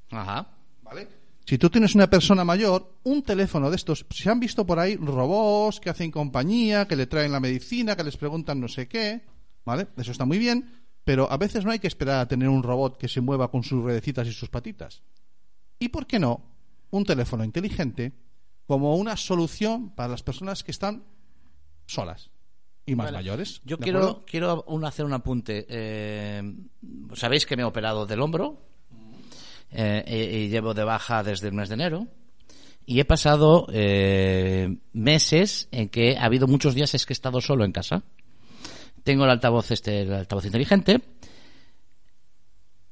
Ajá. 0.10 0.47
¿Vale? 0.81 1.07
Si 1.45 1.60
tú 1.60 1.69
tienes 1.69 1.93
una 1.93 2.10
persona 2.10 2.43
mayor, 2.43 2.91
un 3.03 3.22
teléfono 3.22 3.69
de 3.69 3.76
estos, 3.76 4.03
se 4.10 4.27
han 4.27 4.39
visto 4.39 4.65
por 4.65 4.80
ahí 4.80 4.95
robots 4.95 5.80
que 5.80 5.91
hacen 5.91 6.10
compañía, 6.10 6.88
que 6.88 6.95
le 6.95 7.06
traen 7.06 7.31
la 7.31 7.39
medicina, 7.39 7.95
que 7.95 8.03
les 8.03 8.18
preguntan 8.18 8.60
no 8.60 8.68
sé 8.68 8.88
qué, 8.88 9.22
¿vale? 9.64 9.88
Eso 9.95 10.11
está 10.11 10.26
muy 10.26 10.39
bien, 10.39 10.72
pero 11.03 11.31
a 11.31 11.38
veces 11.38 11.64
no 11.64 11.69
hay 11.69 11.77
que 11.77 11.88
esperar 11.88 12.19
a 12.19 12.27
tener 12.27 12.49
un 12.49 12.64
robot 12.64 12.97
que 12.97 13.07
se 13.07 13.22
mueva 13.22 13.52
con 13.52 13.64
sus 13.64 13.84
ruedecitas 13.84 14.27
y 14.27 14.34
sus 14.34 14.49
patitas. 14.49 15.03
¿Y 15.77 15.89
por 15.89 16.07
qué 16.07 16.18
no 16.18 16.55
un 16.98 17.06
teléfono 17.06 17.44
inteligente 17.44 18.14
como 18.68 18.96
una 18.96 19.16
solución 19.18 19.92
para 19.92 20.10
las 20.10 20.24
personas 20.24 20.64
que 20.64 20.72
están 20.72 21.04
solas 21.86 22.30
y 22.86 22.96
más 22.96 23.12
mayores? 23.12 23.62
Yo 23.66 23.78
¿de 23.78 23.84
quiero, 23.84 24.00
acuerdo? 24.00 24.26
quiero 24.26 24.64
un- 24.68 24.86
hacer 24.86 25.06
un 25.06 25.14
apunte. 25.14 25.66
Eh, 25.70 26.56
Sabéis 27.14 27.46
que 27.46 27.56
me 27.56 27.62
he 27.62 27.66
operado 27.66 28.06
del 28.06 28.22
hombro 28.22 28.62
eh, 29.72 30.04
y, 30.08 30.46
y 30.46 30.50
llevo 30.50 30.74
de 30.74 30.84
baja 30.84 31.24
desde 31.24 31.48
el 31.48 31.54
mes 31.54 31.70
de 31.70 31.76
enero. 31.76 32.08
Y 32.88 33.00
he 33.00 33.06
pasado 33.06 33.66
eh, 33.72 34.78
meses 34.94 35.68
en 35.72 35.90
que 35.90 36.18
ha 36.18 36.26
habido 36.26 36.48
muchos 36.48 36.76
días 36.76 36.94
es 36.94 37.06
que 37.06 37.14
he 37.14 37.16
estado 37.16 37.42
solo 37.42 37.66
en 37.66 37.72
casa. 37.72 38.04
Tengo 39.04 39.24
el 39.24 39.32
altavoz 39.32 39.72
este, 39.72 40.02
el 40.02 40.14
altavoz 40.14 40.46
inteligente. 40.46 41.02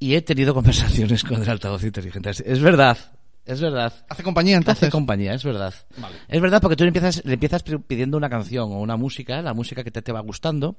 Y 0.00 0.14
he 0.14 0.22
tenido 0.22 0.52
conversaciones 0.58 1.22
con 1.24 1.40
el 1.42 1.48
altavoz 1.48 1.84
inteligente. 1.84 2.30
Es 2.30 2.60
verdad, 2.60 2.98
es 3.46 3.60
verdad. 3.60 3.92
¿Hace 4.08 4.22
compañía 4.22 4.56
entonces? 4.56 4.84
hace 4.84 4.90
compañía, 4.92 5.34
es 5.34 5.44
verdad. 5.44 5.74
Vale. 5.98 6.16
Es 6.28 6.40
verdad 6.40 6.60
porque 6.62 6.76
tú 6.76 6.84
le 6.84 6.88
empiezas, 6.88 7.24
le 7.24 7.34
empiezas 7.34 7.62
pi- 7.62 7.78
pidiendo 7.78 8.16
una 8.16 8.30
canción 8.30 8.72
o 8.72 8.80
una 8.80 8.96
música, 8.96 9.42
la 9.42 9.52
música 9.54 9.84
que 9.84 9.90
te, 9.90 10.02
te 10.02 10.12
va 10.12 10.20
gustando. 10.20 10.76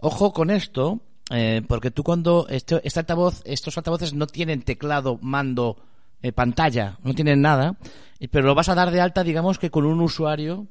Ojo 0.00 0.32
con 0.32 0.50
esto, 0.50 1.00
eh, 1.30 1.62
porque 1.66 1.90
tú 1.90 2.02
cuando 2.02 2.46
este, 2.48 2.80
este 2.84 3.00
altavoz, 3.00 3.40
estos 3.44 3.76
altavoces 3.78 4.12
no 4.14 4.26
tienen 4.26 4.62
teclado, 4.62 5.18
mando, 5.22 5.76
eh, 6.22 6.32
pantalla, 6.32 6.98
no 7.02 7.14
tienen 7.14 7.40
nada, 7.40 7.76
pero 8.30 8.46
lo 8.46 8.54
vas 8.54 8.68
a 8.68 8.74
dar 8.74 8.90
de 8.90 9.00
alta, 9.00 9.24
digamos 9.24 9.58
que 9.58 9.70
con 9.70 9.84
un 9.86 10.00
usuario 10.00 10.66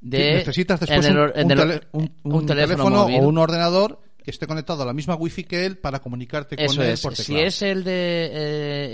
de 0.00 0.18
Sí, 0.18 0.24
necesitas 0.34 0.80
después 0.80 1.06
el 1.06 1.16
un, 1.16 1.30
tele- 1.32 1.80
teléfono 1.86 2.44
teléfono, 2.46 2.96
móvil. 3.02 3.20
o 3.20 3.28
un 3.28 3.38
ordenador 3.38 4.00
que 4.22 4.30
esté 4.32 4.46
conectado 4.46 4.82
a 4.82 4.86
la 4.86 4.92
misma 4.92 5.14
wifi 5.14 5.44
que 5.44 5.64
él 5.66 5.78
para 5.78 6.00
comunicarte 6.00 6.56
con 6.56 6.64
Eso 6.64 6.82
él 6.82 6.90
es. 6.90 7.00
por 7.00 7.14
Si 7.16 7.38
es 7.38 7.62
el 7.62 7.82
de, 7.84 8.30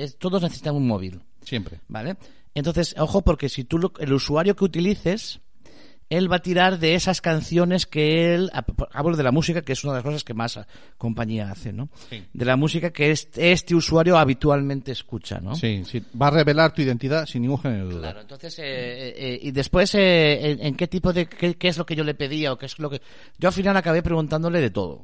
eh, 0.05 0.11
todos 0.19 0.43
necesitan 0.43 0.75
un 0.75 0.87
móvil. 0.87 1.21
Siempre. 1.49 1.81
¿Vale? 1.89 2.17
Entonces, 2.55 2.95
ojo, 2.99 3.23
porque 3.23 3.49
si 3.49 3.65
tú, 3.65 3.79
lo- 3.79 3.93
el 3.99 4.13
usuario 4.13 4.55
que 4.57 4.65
utilices, 4.65 5.41
él 6.11 6.33
va 6.33 6.37
a 6.37 6.43
tirar 6.43 6.79
de 6.79 6.95
esas 6.95 7.21
canciones 7.21 7.85
que 7.87 8.35
él, 8.35 8.51
hablo 8.93 9.15
de 9.17 9.23
la 9.23 9.31
música, 9.31 9.61
que 9.61 9.75
es 9.75 9.85
una 9.85 9.93
de 9.93 9.99
las 9.99 10.05
cosas 10.05 10.25
que 10.25 10.33
más 10.33 10.59
compañía 10.97 11.51
hace, 11.51 11.71
¿no? 11.73 11.91
Sí. 12.09 12.25
De 12.33 12.45
la 12.47 12.57
música 12.57 12.91
que 12.91 13.11
este, 13.11 13.53
este 13.53 13.75
usuario 13.75 14.17
habitualmente 14.17 14.91
escucha, 14.91 15.39
¿no? 15.39 15.55
Sí, 15.55 15.83
sí. 15.85 16.03
Va 16.21 16.29
a 16.29 16.31
revelar 16.31 16.73
tu 16.73 16.81
identidad 16.81 17.27
sin 17.27 17.43
ningún 17.43 17.59
género 17.59 17.89
de 17.89 17.95
duda. 17.95 18.03
Claro, 18.09 18.21
entonces, 18.23 18.59
eh, 18.59 18.63
eh, 18.65 19.15
eh, 19.19 19.39
y 19.43 19.51
después, 19.51 19.95
eh, 19.97 20.51
en, 20.53 20.67
en 20.67 20.75
qué 20.77 20.89
tipo 20.89 21.13
de, 21.13 21.27
qué, 21.27 21.57
qué 21.57 21.69
es 21.69 21.77
lo 21.77 21.85
que 21.85 21.95
yo 21.95 22.05
le 22.05 22.15
pedía 22.15 22.55
o 22.55 22.59
qué 22.59 22.65
es 22.67 22.79
lo 22.79 22.89
que... 22.89 23.03
Yo 23.39 23.49
al 23.49 23.55
final 23.55 23.77
acabé 23.77 24.03
preguntándole 24.03 24.63
de 24.63 24.71
todo, 24.71 25.03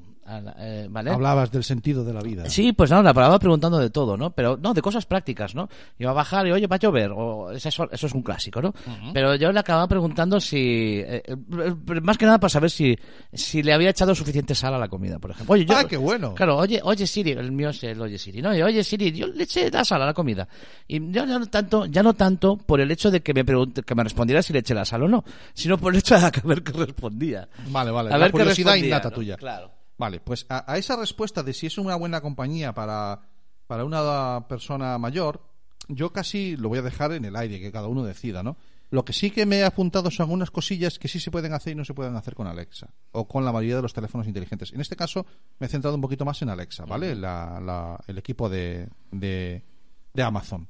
¿vale? 0.88 1.10
Hablabas 1.10 1.50
del 1.50 1.64
sentido 1.64 2.04
de 2.04 2.12
la 2.12 2.20
vida. 2.20 2.48
Sí, 2.48 2.72
pues 2.72 2.90
no, 2.90 3.02
la 3.02 3.12
paraba 3.12 3.38
preguntando 3.38 3.78
de 3.78 3.90
todo, 3.90 4.16
¿no? 4.16 4.30
Pero 4.30 4.56
no, 4.56 4.74
de 4.74 4.82
cosas 4.82 5.06
prácticas, 5.06 5.54
¿no? 5.54 5.68
Iba 5.98 6.10
a 6.10 6.14
bajar 6.14 6.46
y, 6.46 6.52
oye, 6.52 6.66
va 6.66 6.76
a 6.76 6.78
llover, 6.78 7.12
o 7.14 7.50
eso, 7.50 7.88
eso 7.90 8.06
es 8.06 8.12
un 8.14 8.22
clásico, 8.22 8.60
¿no? 8.62 8.74
Pero 9.12 9.34
yo 9.34 9.52
le 9.52 9.60
acababa 9.60 9.86
preguntando 9.88 10.40
si, 10.40 11.02
eh, 11.04 11.22
eh, 11.26 11.74
más 12.02 12.18
que 12.18 12.26
nada 12.26 12.38
para 12.38 12.48
saber 12.48 12.70
si, 12.70 12.96
si 13.32 13.62
le 13.62 13.72
había 13.72 13.90
echado 13.90 14.14
suficiente 14.14 14.54
sal 14.54 14.74
a 14.74 14.78
la 14.78 14.88
comida, 14.88 15.18
por 15.18 15.30
ejemplo. 15.30 15.54
Oye, 15.54 15.64
yo, 15.64 15.74
Ah, 15.76 15.84
qué 15.88 15.96
bueno. 15.96 16.34
Claro, 16.34 16.56
oye, 16.56 16.80
oye 16.82 17.06
Siri, 17.06 17.32
el 17.32 17.50
mío 17.52 17.70
es 17.70 17.82
el 17.82 18.00
oye 18.00 18.18
Siri, 18.18 18.40
¿no? 18.40 18.50
Oye, 18.50 18.62
oye 18.62 18.84
Siri, 18.84 19.12
yo 19.12 19.26
le 19.26 19.44
eché 19.44 19.70
la 19.70 19.84
sal 19.84 20.00
a 20.02 20.06
la 20.06 20.14
comida. 20.14 20.46
Y 20.86 21.00
yo 21.10 21.24
ya 21.26 21.38
no 21.38 21.46
tanto, 21.46 21.86
ya 21.86 22.02
no 22.02 22.14
tanto 22.14 22.56
por 22.56 22.80
el 22.80 22.90
hecho 22.90 23.10
de 23.10 23.20
que 23.20 23.34
me 23.34 23.44
pregunte, 23.44 23.82
que 23.82 23.94
me 23.94 24.04
respondiera 24.04 24.42
si 24.42 24.52
le 24.52 24.60
eché 24.60 24.74
la 24.74 24.84
sal 24.84 25.02
o 25.02 25.08
no, 25.08 25.24
sino 25.52 25.78
por 25.78 25.92
el 25.92 25.98
hecho 25.98 26.18
de 26.18 26.24
a 26.26 26.32
ver 26.44 26.62
qué 26.62 26.72
respondía. 26.72 27.48
Vale, 27.68 27.90
vale. 27.90 28.10
A 28.10 28.12
la 28.12 28.18
ver 28.18 28.26
qué 28.28 28.32
curiosidad 28.38 28.72
respondía, 28.72 28.86
innata 28.88 29.10
¿no? 29.10 29.14
tuya. 29.14 29.36
Claro. 29.36 29.72
Vale, 29.96 30.20
pues 30.20 30.46
a, 30.48 30.70
a 30.72 30.76
esa 30.78 30.96
respuesta 30.96 31.42
de 31.42 31.52
si 31.52 31.66
es 31.66 31.78
una 31.78 31.96
buena 31.96 32.20
compañía 32.20 32.72
para 32.74 33.20
para 33.66 33.84
una 33.84 34.46
persona 34.48 34.98
mayor, 34.98 35.42
yo 35.88 36.12
casi 36.12 36.56
lo 36.56 36.68
voy 36.68 36.78
a 36.80 36.82
dejar 36.82 37.12
en 37.12 37.24
el 37.24 37.34
aire, 37.36 37.60
que 37.60 37.72
cada 37.72 37.88
uno 37.88 38.02
decida, 38.04 38.42
¿no? 38.42 38.56
Lo 38.90 39.04
que 39.06 39.12
sí 39.14 39.30
que 39.30 39.46
me 39.46 39.56
he 39.58 39.64
apuntado 39.64 40.10
son 40.10 40.24
algunas 40.24 40.50
cosillas 40.50 40.98
que 40.98 41.08
sí 41.08 41.18
se 41.18 41.30
pueden 41.30 41.54
hacer 41.54 41.72
y 41.72 41.76
no 41.76 41.84
se 41.84 41.94
pueden 41.94 42.14
hacer 42.14 42.34
con 42.34 42.46
Alexa 42.46 42.90
o 43.12 43.26
con 43.26 43.44
la 43.44 43.52
mayoría 43.52 43.76
de 43.76 43.82
los 43.82 43.94
teléfonos 43.94 44.26
inteligentes. 44.26 44.72
En 44.72 44.80
este 44.82 44.96
caso 44.96 45.24
me 45.58 45.66
he 45.66 45.70
centrado 45.70 45.94
un 45.96 46.02
poquito 46.02 46.24
más 46.26 46.40
en 46.42 46.50
Alexa, 46.50 46.84
¿vale? 46.84 47.14
La- 47.14 47.58
la- 47.60 47.98
el 48.06 48.18
equipo 48.18 48.48
de, 48.50 48.86
de, 49.10 49.64
de 50.12 50.22
Amazon. 50.22 50.68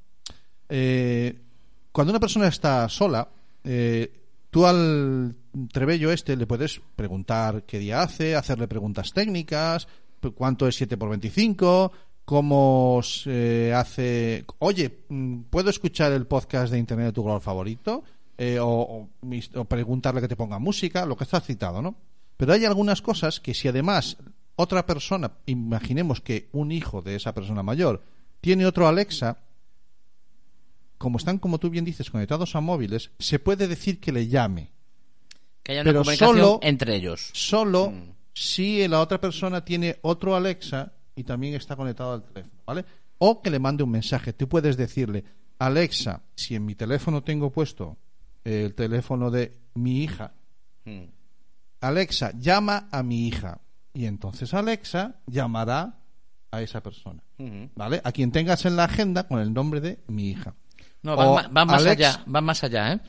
Eh, 0.69 1.41
cuando 1.93 2.13
una 2.13 2.21
persona 2.21 2.47
está 2.49 2.89
sola, 2.89 3.29
eh, 3.65 4.23
tú 4.51 4.65
al 4.67 5.35
trebello 5.72 6.12
este 6.12 6.36
le 6.36 6.47
puedes 6.47 6.81
preguntar 6.97 7.64
qué 7.64 7.78
día 7.78 8.02
hace, 8.02 8.35
hacerle 8.35 8.68
preguntas 8.68 9.12
técnicas, 9.12 9.89
cuánto 10.35 10.66
es 10.66 10.76
7 10.76 10.97
por 10.97 11.10
25, 11.10 11.93
cómo 12.24 13.01
se 13.02 13.72
hace... 13.72 14.44
Oye, 14.59 15.05
mm, 15.09 15.43
¿puedo 15.51 15.70
escuchar 15.70 16.12
el 16.12 16.26
podcast 16.26 16.72
de 16.72 16.78
Internet 16.78 17.06
de 17.06 17.12
tu 17.12 17.22
color 17.22 17.40
favorito? 17.40 18.05
Eh, 18.36 18.59
o, 18.60 19.09
o 19.55 19.64
preguntarle 19.66 20.20
que 20.20 20.28
te 20.28 20.36
ponga 20.36 20.59
música, 20.59 21.06
lo 21.06 21.16
que 21.16 21.24
está 21.24 21.40
citado, 21.40 21.81
¿no? 21.81 21.94
Pero 22.36 22.52
hay 22.52 22.64
algunas 22.64 23.01
cosas 23.01 23.39
que 23.39 23.55
si 23.55 23.68
además 23.68 24.16
otra 24.56 24.86
persona, 24.86 25.32
imaginemos 25.47 26.20
que 26.20 26.48
un 26.52 26.72
hijo 26.72 27.02
de 27.02 27.16
esa 27.16 27.32
persona 27.32 27.62
mayor 27.62 28.02
tiene 28.40 28.66
otro 28.66 28.89
Alexa, 28.89 29.39
como 30.98 31.18
están, 31.18 31.39
como 31.39 31.59
tú 31.59 31.70
bien 31.70 31.85
dices, 31.85 32.10
conectados 32.10 32.56
a 32.56 32.60
móviles, 32.60 33.10
se 33.18 33.39
puede 33.39 33.68
decir 33.68 34.01
que 34.01 34.12
le 34.12 34.28
llame. 34.28 34.74
Que 35.65 35.73
haya 35.73 35.81
una 35.82 35.91
Pero 35.91 36.01
comunicación 36.03 36.36
solo- 36.36 36.61
entre 36.62 36.95
ellos. 36.95 37.31
Solo 37.32 37.93
si 38.32 38.86
la 38.86 39.01
otra 39.01 39.20
persona 39.20 39.65
tiene 39.65 39.99
otro 40.03 40.36
Alexa 40.36 40.93
y 41.16 41.24
también 41.24 41.55
está 41.55 41.74
conectado 41.74 42.12
al 42.15 42.23
teléfono, 42.23 42.61
¿vale? 42.66 42.85
O 43.19 43.41
que 43.43 43.51
le 43.51 43.59
mande 43.59 43.82
un 43.82 43.91
mensaje. 43.91 44.32
Tú 44.32 44.49
puedes 44.49 44.77
decirle, 44.77 45.24
Alexa, 45.59 46.23
si 46.36 46.55
en 46.55 46.65
mi 46.66 46.74
teléfono 46.77 47.23
tengo 47.24 47.51
puesto 47.51 47.97
el 48.45 48.74
teléfono 48.74 49.31
de 49.31 49.57
mi 49.74 50.03
hija, 50.05 50.32
Mm. 50.85 51.05
Alexa, 51.81 52.32
llama 52.39 52.89
a 52.93 53.03
mi 53.03 53.27
hija. 53.27 53.59
Y 53.95 54.05
entonces 54.07 54.53
Alexa 54.55 55.16
llamará 55.27 55.95
a 56.51 56.61
esa 56.61 56.82
persona, 56.82 57.23
Ujú. 57.39 57.70
¿vale? 57.74 58.01
A 58.05 58.12
quien 58.12 58.32
tengas 58.32 58.65
en 58.66 58.77
la 58.77 58.85
agenda 58.85 59.27
con 59.27 59.41
el 59.41 59.53
nombre 59.55 59.81
de 59.81 60.01
mi 60.09 60.28
hija. 60.31 60.55
No, 61.03 61.16
va, 61.16 61.49
más 61.49 61.86
allá, 61.86 62.23
va 62.32 62.41
más 62.41 62.62
allá, 62.65 62.93
¿eh? 62.95 63.01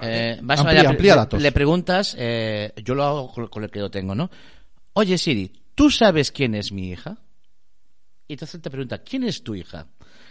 Eh, 0.00 0.38
vas 0.42 0.60
allá, 0.60 0.90
amplía 0.90 1.14
le- 1.14 1.20
datos. 1.20 1.42
Le 1.42 1.52
preguntas, 1.52 2.14
eh, 2.18 2.72
yo 2.84 2.94
lo 2.94 3.04
hago 3.04 3.32
con, 3.32 3.46
con 3.48 3.64
el 3.64 3.70
que 3.70 3.78
yo 3.78 3.90
tengo, 3.90 4.14
¿no? 4.14 4.30
Oye 4.92 5.16
Siri, 5.18 5.52
¿tú 5.74 5.90
sabes 5.90 6.30
quién 6.32 6.54
es 6.54 6.72
mi 6.72 6.90
hija? 6.90 7.18
Y 8.28 8.34
entonces 8.34 8.60
te 8.60 8.70
pregunta, 8.70 8.98
¿quién 8.98 9.24
es 9.24 9.42
tu 9.42 9.54
hija? 9.54 9.86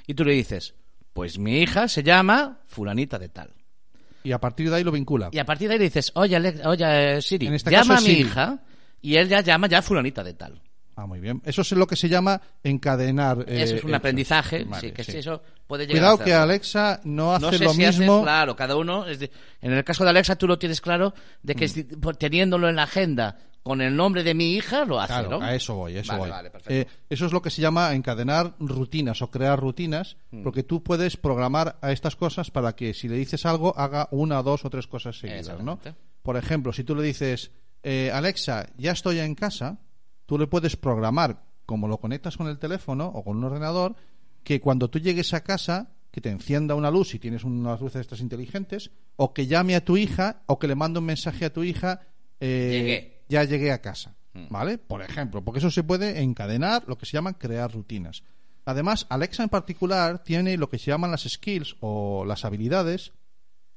Y 0.08 0.14
tú 0.14 0.24
le 0.26 0.34
dices, 0.34 0.76
pues 1.14 1.40
mi 1.40 1.60
hija 1.62 1.88
se 1.88 2.04
llama 2.04 2.60
fulanita 2.68 3.18
de 3.18 3.30
tal. 3.30 3.54
Y 4.24 4.32
a 4.32 4.40
partir 4.40 4.70
de 4.70 4.76
ahí 4.78 4.84
lo 4.84 4.92
vincula. 4.92 5.30
Y 5.32 5.38
a 5.40 5.46
partir 5.46 5.68
de 5.68 5.74
ahí 5.76 5.80
le 5.80 5.86
dices, 5.86 6.12
oye, 6.16 6.36
Alex- 6.36 6.66
oye 6.66 7.22
Siri, 7.22 7.48
este 7.48 7.72
llama 7.72 7.96
caso 7.96 8.06
a 8.06 8.10
mi 8.10 8.16
Siri. 8.16 8.22
hija 8.28 8.60
y 9.02 9.16
él 9.16 9.30
ya 9.30 9.42
llama 9.42 9.68
ya 9.68 9.82
fulanita 9.82 10.24
de 10.24 10.34
tal. 10.34 10.62
Ah, 10.98 11.06
muy 11.06 11.20
bien. 11.20 11.42
Eso 11.46 11.62
es 11.62 11.72
lo 11.74 11.88
que 11.88 11.96
se 11.98 12.08
llama 12.08 12.42
encadenar. 12.64 13.40
eh, 13.48 13.64
Eso 13.64 13.76
es 13.76 13.84
un 13.84 13.90
hechos. 13.90 13.98
aprendizaje, 14.00 14.64
Vale, 14.64 14.88
sí, 14.88 14.92
que 14.94 15.04
sí. 15.04 15.18
eso 15.18 15.42
puede 15.68 15.86
llegar 15.88 16.00
Cuidado 16.02 16.22
a 16.22 16.24
que. 16.24 16.34
Alexa 16.34 17.02
no 17.04 17.34
hace 17.34 17.46
no 17.46 17.52
sé 17.52 17.64
lo 17.64 17.74
si 17.74 17.84
hace- 17.86 18.00
mismo. 18.00 18.24
claro, 18.24 18.56
cada 18.56 18.76
uno. 18.78 19.06
es 19.08 19.20
de- 19.20 19.32
en 19.62 19.74
el 19.74 19.84
caso 19.84 20.04
de 20.04 20.10
Alexa, 20.12 20.36
tú 20.36 20.48
lo 20.48 20.58
tienes 20.58 20.80
claro 20.82 21.14
de 21.44 21.54
Mm. 21.54 21.58
que 21.58 21.98
por- 21.98 22.16
teniéndolo 22.16 22.70
en 22.70 22.76
la 22.78 22.84
agenda 22.84 23.38
con 23.62 23.82
el 23.82 23.96
nombre 23.96 24.24
de 24.24 24.34
mi 24.36 24.54
hija, 24.54 24.86
lo 24.86 25.00
hace, 25.02 25.14
Claro, 25.14 25.30
¿no? 25.40 25.42
a 25.42 25.54
eso 25.56 25.74
voy, 25.76 25.98
eso 25.98 26.12
Vale, 26.14 26.20
voy. 26.22 26.30
vale. 26.30 26.52
Eh, 26.68 26.86
eso 27.10 27.26
es 27.26 27.34
lo 27.34 27.42
que 27.42 27.50
se 27.50 27.62
llama 27.62 27.94
encadenar 27.94 28.54
rutinas 28.60 29.22
o 29.24 29.32
crear 29.32 29.60
rutinas, 29.60 30.18
Mm. 30.32 30.44
porque 30.44 30.62
tú 30.64 30.84
puedes 30.84 31.18
programar 31.18 31.78
a 31.82 31.92
estas 31.92 32.16
cosas 32.16 32.52
para 32.52 32.74
que 32.76 32.94
si 32.94 33.10
le 33.10 33.16
dices 33.18 33.46
algo 33.46 33.78
haga 33.78 34.08
una, 34.12 34.42
dos 34.44 34.64
o 34.66 34.70
tres 34.70 34.86
cosas 34.88 35.18
seguidas, 35.20 35.60
¿no? 35.62 35.80
Por 36.22 36.38
ejemplo, 36.38 36.72
si 36.74 36.84
tú 36.84 36.96
le 36.96 37.04
dices 37.04 37.52
eh, 37.88 38.10
Alexa, 38.12 38.68
ya 38.78 38.94
estoy 38.94 39.20
en 39.20 39.36
casa, 39.36 39.78
tú 40.26 40.38
le 40.38 40.48
puedes 40.48 40.76
programar, 40.76 41.44
como 41.66 41.88
lo 41.88 41.98
conectas 42.00 42.38
con 42.38 42.48
el 42.48 42.60
teléfono 42.60 43.08
o 43.08 43.24
con 43.24 43.38
un 43.38 43.44
ordenador, 43.44 43.96
que 44.44 44.62
cuando 44.62 44.90
tú 44.90 45.00
llegues 45.00 45.34
a 45.34 45.44
casa 45.44 45.92
que 46.12 46.22
te 46.22 46.30
encienda 46.30 46.76
una 46.76 46.90
luz 46.92 47.10
si 47.10 47.20
tienes 47.20 47.44
unas 47.44 47.82
luces 47.82 48.00
estas 48.00 48.22
inteligentes, 48.22 48.90
o 49.18 49.34
que 49.34 49.48
llame 49.48 49.76
a 49.76 49.84
tu 49.84 49.98
hija, 49.98 50.44
o 50.46 50.58
que 50.58 50.68
le 50.68 50.76
mande 50.76 51.00
un 51.00 51.06
mensaje 51.06 51.44
a 51.44 51.52
tu 51.52 51.64
hija, 51.64 52.08
eh, 52.40 52.70
Llegué. 52.72 53.24
ya 53.28 53.44
llegué 53.44 53.72
a 53.74 53.82
casa, 53.82 54.16
¿vale? 54.50 54.78
Por 54.78 55.02
ejemplo, 55.02 55.44
porque 55.44 55.60
eso 55.60 55.70
se 55.72 55.84
puede 55.84 56.22
encadenar, 56.22 56.86
lo 56.88 56.98
que 56.98 57.06
se 57.06 57.14
llaman 57.14 57.34
crear 57.34 57.70
rutinas. 57.74 58.24
Además, 58.64 59.06
Alexa 59.10 59.44
en 59.44 59.50
particular 59.50 60.24
tiene 60.24 60.56
lo 60.56 60.70
que 60.70 60.80
se 60.80 60.90
llaman 60.90 61.12
las 61.12 61.24
skills 61.24 61.76
o 61.82 62.24
las 62.26 62.46
habilidades, 62.46 63.12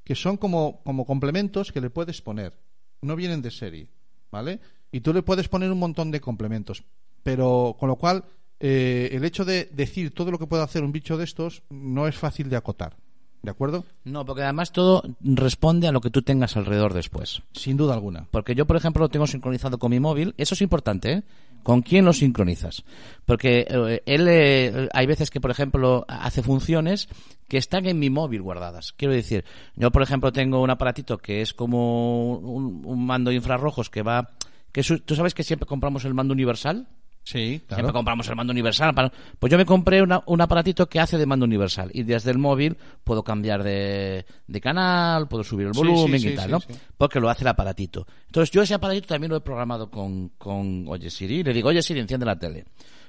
que 0.05 0.15
son 0.15 0.37
como, 0.37 0.81
como 0.85 1.07
complementos 1.07 1.73
que 1.73 1.81
le 1.81 1.91
puedes 1.91 2.23
poner. 2.23 2.57
No 3.03 3.16
vienen 3.16 3.43
de 3.43 3.51
serie, 3.51 3.91
¿vale? 4.31 4.61
Y 4.90 5.01
tú 5.01 5.12
le 5.12 5.23
puedes 5.23 5.48
poner 5.48 5.70
un 5.70 5.78
montón 5.78 6.10
de 6.10 6.20
complementos. 6.20 6.85
Pero 7.23 7.77
con 7.78 7.89
lo 7.89 7.97
cual, 7.97 8.24
eh, 8.60 9.10
el 9.12 9.24
hecho 9.24 9.44
de 9.44 9.69
decir 9.73 10.15
todo 10.15 10.31
lo 10.31 10.39
que 10.39 10.47
puede 10.47 10.62
hacer 10.62 10.82
un 10.82 10.93
bicho 10.93 11.16
de 11.16 11.24
estos 11.24 11.62
no 11.69 12.09
es 12.09 12.16
fácil 12.16 12.48
de 12.48 12.56
acotar. 12.56 12.97
¿De 13.43 13.51
acuerdo? 13.51 13.85
No, 14.05 14.24
porque 14.24 14.43
además 14.43 14.73
todo 14.73 15.02
responde 15.20 15.86
a 15.86 15.93
lo 15.93 16.01
que 16.01 16.10
tú 16.10 16.23
tengas 16.23 16.56
alrededor 16.56 16.93
después. 16.93 17.43
Sin 17.52 17.77
duda 17.77 17.94
alguna. 17.94 18.27
Porque 18.32 18.55
yo, 18.55 18.66
por 18.66 18.77
ejemplo, 18.77 19.02
lo 19.02 19.09
tengo 19.09 19.28
sincronizado 19.28 19.78
con 19.78 19.90
mi 19.90 20.01
móvil. 20.01 20.35
Eso 20.39 20.55
es 20.55 20.62
importante, 20.62 21.12
¿eh? 21.12 21.23
¿Con 21.62 21.82
quién 21.82 22.05
lo 22.05 22.12
sincronizas? 22.12 22.85
Porque 23.27 23.66
eh, 23.69 24.02
él, 24.06 24.27
eh, 24.28 24.89
hay 24.93 25.06
veces 25.06 25.31
que, 25.31 25.40
por 25.40 25.51
ejemplo, 25.51 26.05
hace 26.09 26.43
funciones 26.43 27.09
que 27.47 27.59
están 27.59 27.86
en 27.86 27.98
mi 27.98 28.10
móvil 28.10 28.43
guardadas. 28.43 28.93
Quiero 28.93 29.15
decir, 29.15 29.44
yo, 29.77 29.93
por 29.93 30.02
ejemplo, 30.02 30.32
tengo 30.32 30.60
un 30.60 30.70
aparatito 30.70 31.19
que 31.19 31.40
es 31.40 31.55
como 31.55 32.39
un, 32.39 32.85
un 32.85 33.06
mando 33.06 33.31
de 33.31 33.36
infrarrojos 33.36 33.89
que 33.89 34.02
va... 34.02 34.31
Que 34.73 34.82
tú 34.82 35.15
sabes 35.15 35.35
que 35.35 35.43
siempre 35.43 35.66
compramos 35.66 36.05
el 36.05 36.15
mando 36.15 36.32
universal. 36.32 36.89
Sí, 37.24 37.49
Siempre 37.59 37.66
claro. 37.77 37.93
compramos 37.93 38.27
el 38.28 38.36
mando 38.36 38.53
universal. 38.53 38.95
para- 38.95 39.12
Pues 39.39 39.51
yo 39.51 39.59
me 39.59 39.66
compré 39.66 40.01
una- 40.01 40.23
un 40.24 40.40
aparatito 40.40 40.89
que 40.89 40.99
hace 40.99 41.19
de 41.19 41.27
mando 41.27 41.45
universal 41.45 41.90
y 41.93 42.03
desde 42.03 42.31
el 42.31 42.39
móvil 42.39 42.78
puedo 43.05 43.23
cambiar 43.23 43.62
de, 43.62 44.24
de 44.47 44.61
canal, 44.62 45.28
puedo 45.28 45.45
subir 45.45 45.66
el 45.66 45.73
volumen 45.74 46.19
sí, 46.20 46.28
y 46.28 46.31
sí, 46.31 46.36
tal, 46.36 46.53
¿no? 46.53 46.59
Porque 46.97 47.20
lo 47.20 47.28
hace 47.28 47.43
el 47.45 47.49
aparatito. 47.49 48.07
Entonces 48.27 48.51
yo 48.51 48.62
ese 48.62 48.73
aparatito 48.73 49.09
también 49.09 49.31
lo 49.31 49.36
he 49.36 49.40
programado 49.43 49.90
con, 49.90 50.31
con 50.39 50.86
Oye 50.89 51.11
Siri. 51.11 51.43
Le 51.43 51.53
digo, 51.53 51.69
Oye 51.69 51.82
Siri, 51.82 52.01
enciende 52.01 52.24
la 52.24 52.39
tele. 52.39 52.65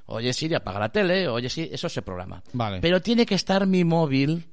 Oye 0.08 0.34
Siri, 0.34 0.56
apaga 0.56 0.80
la 0.80 0.90
tele. 0.90 1.28
Oye 1.30 1.48
Siri, 1.50 1.70
eso 1.72 1.88
se 1.88 2.02
programa. 2.02 2.44
Vale. 2.52 2.80
Pero 2.82 3.02
tiene 3.02 3.26
que 3.26 3.36
estar 3.36 3.66
mi 3.68 3.86
móvil 3.86 4.44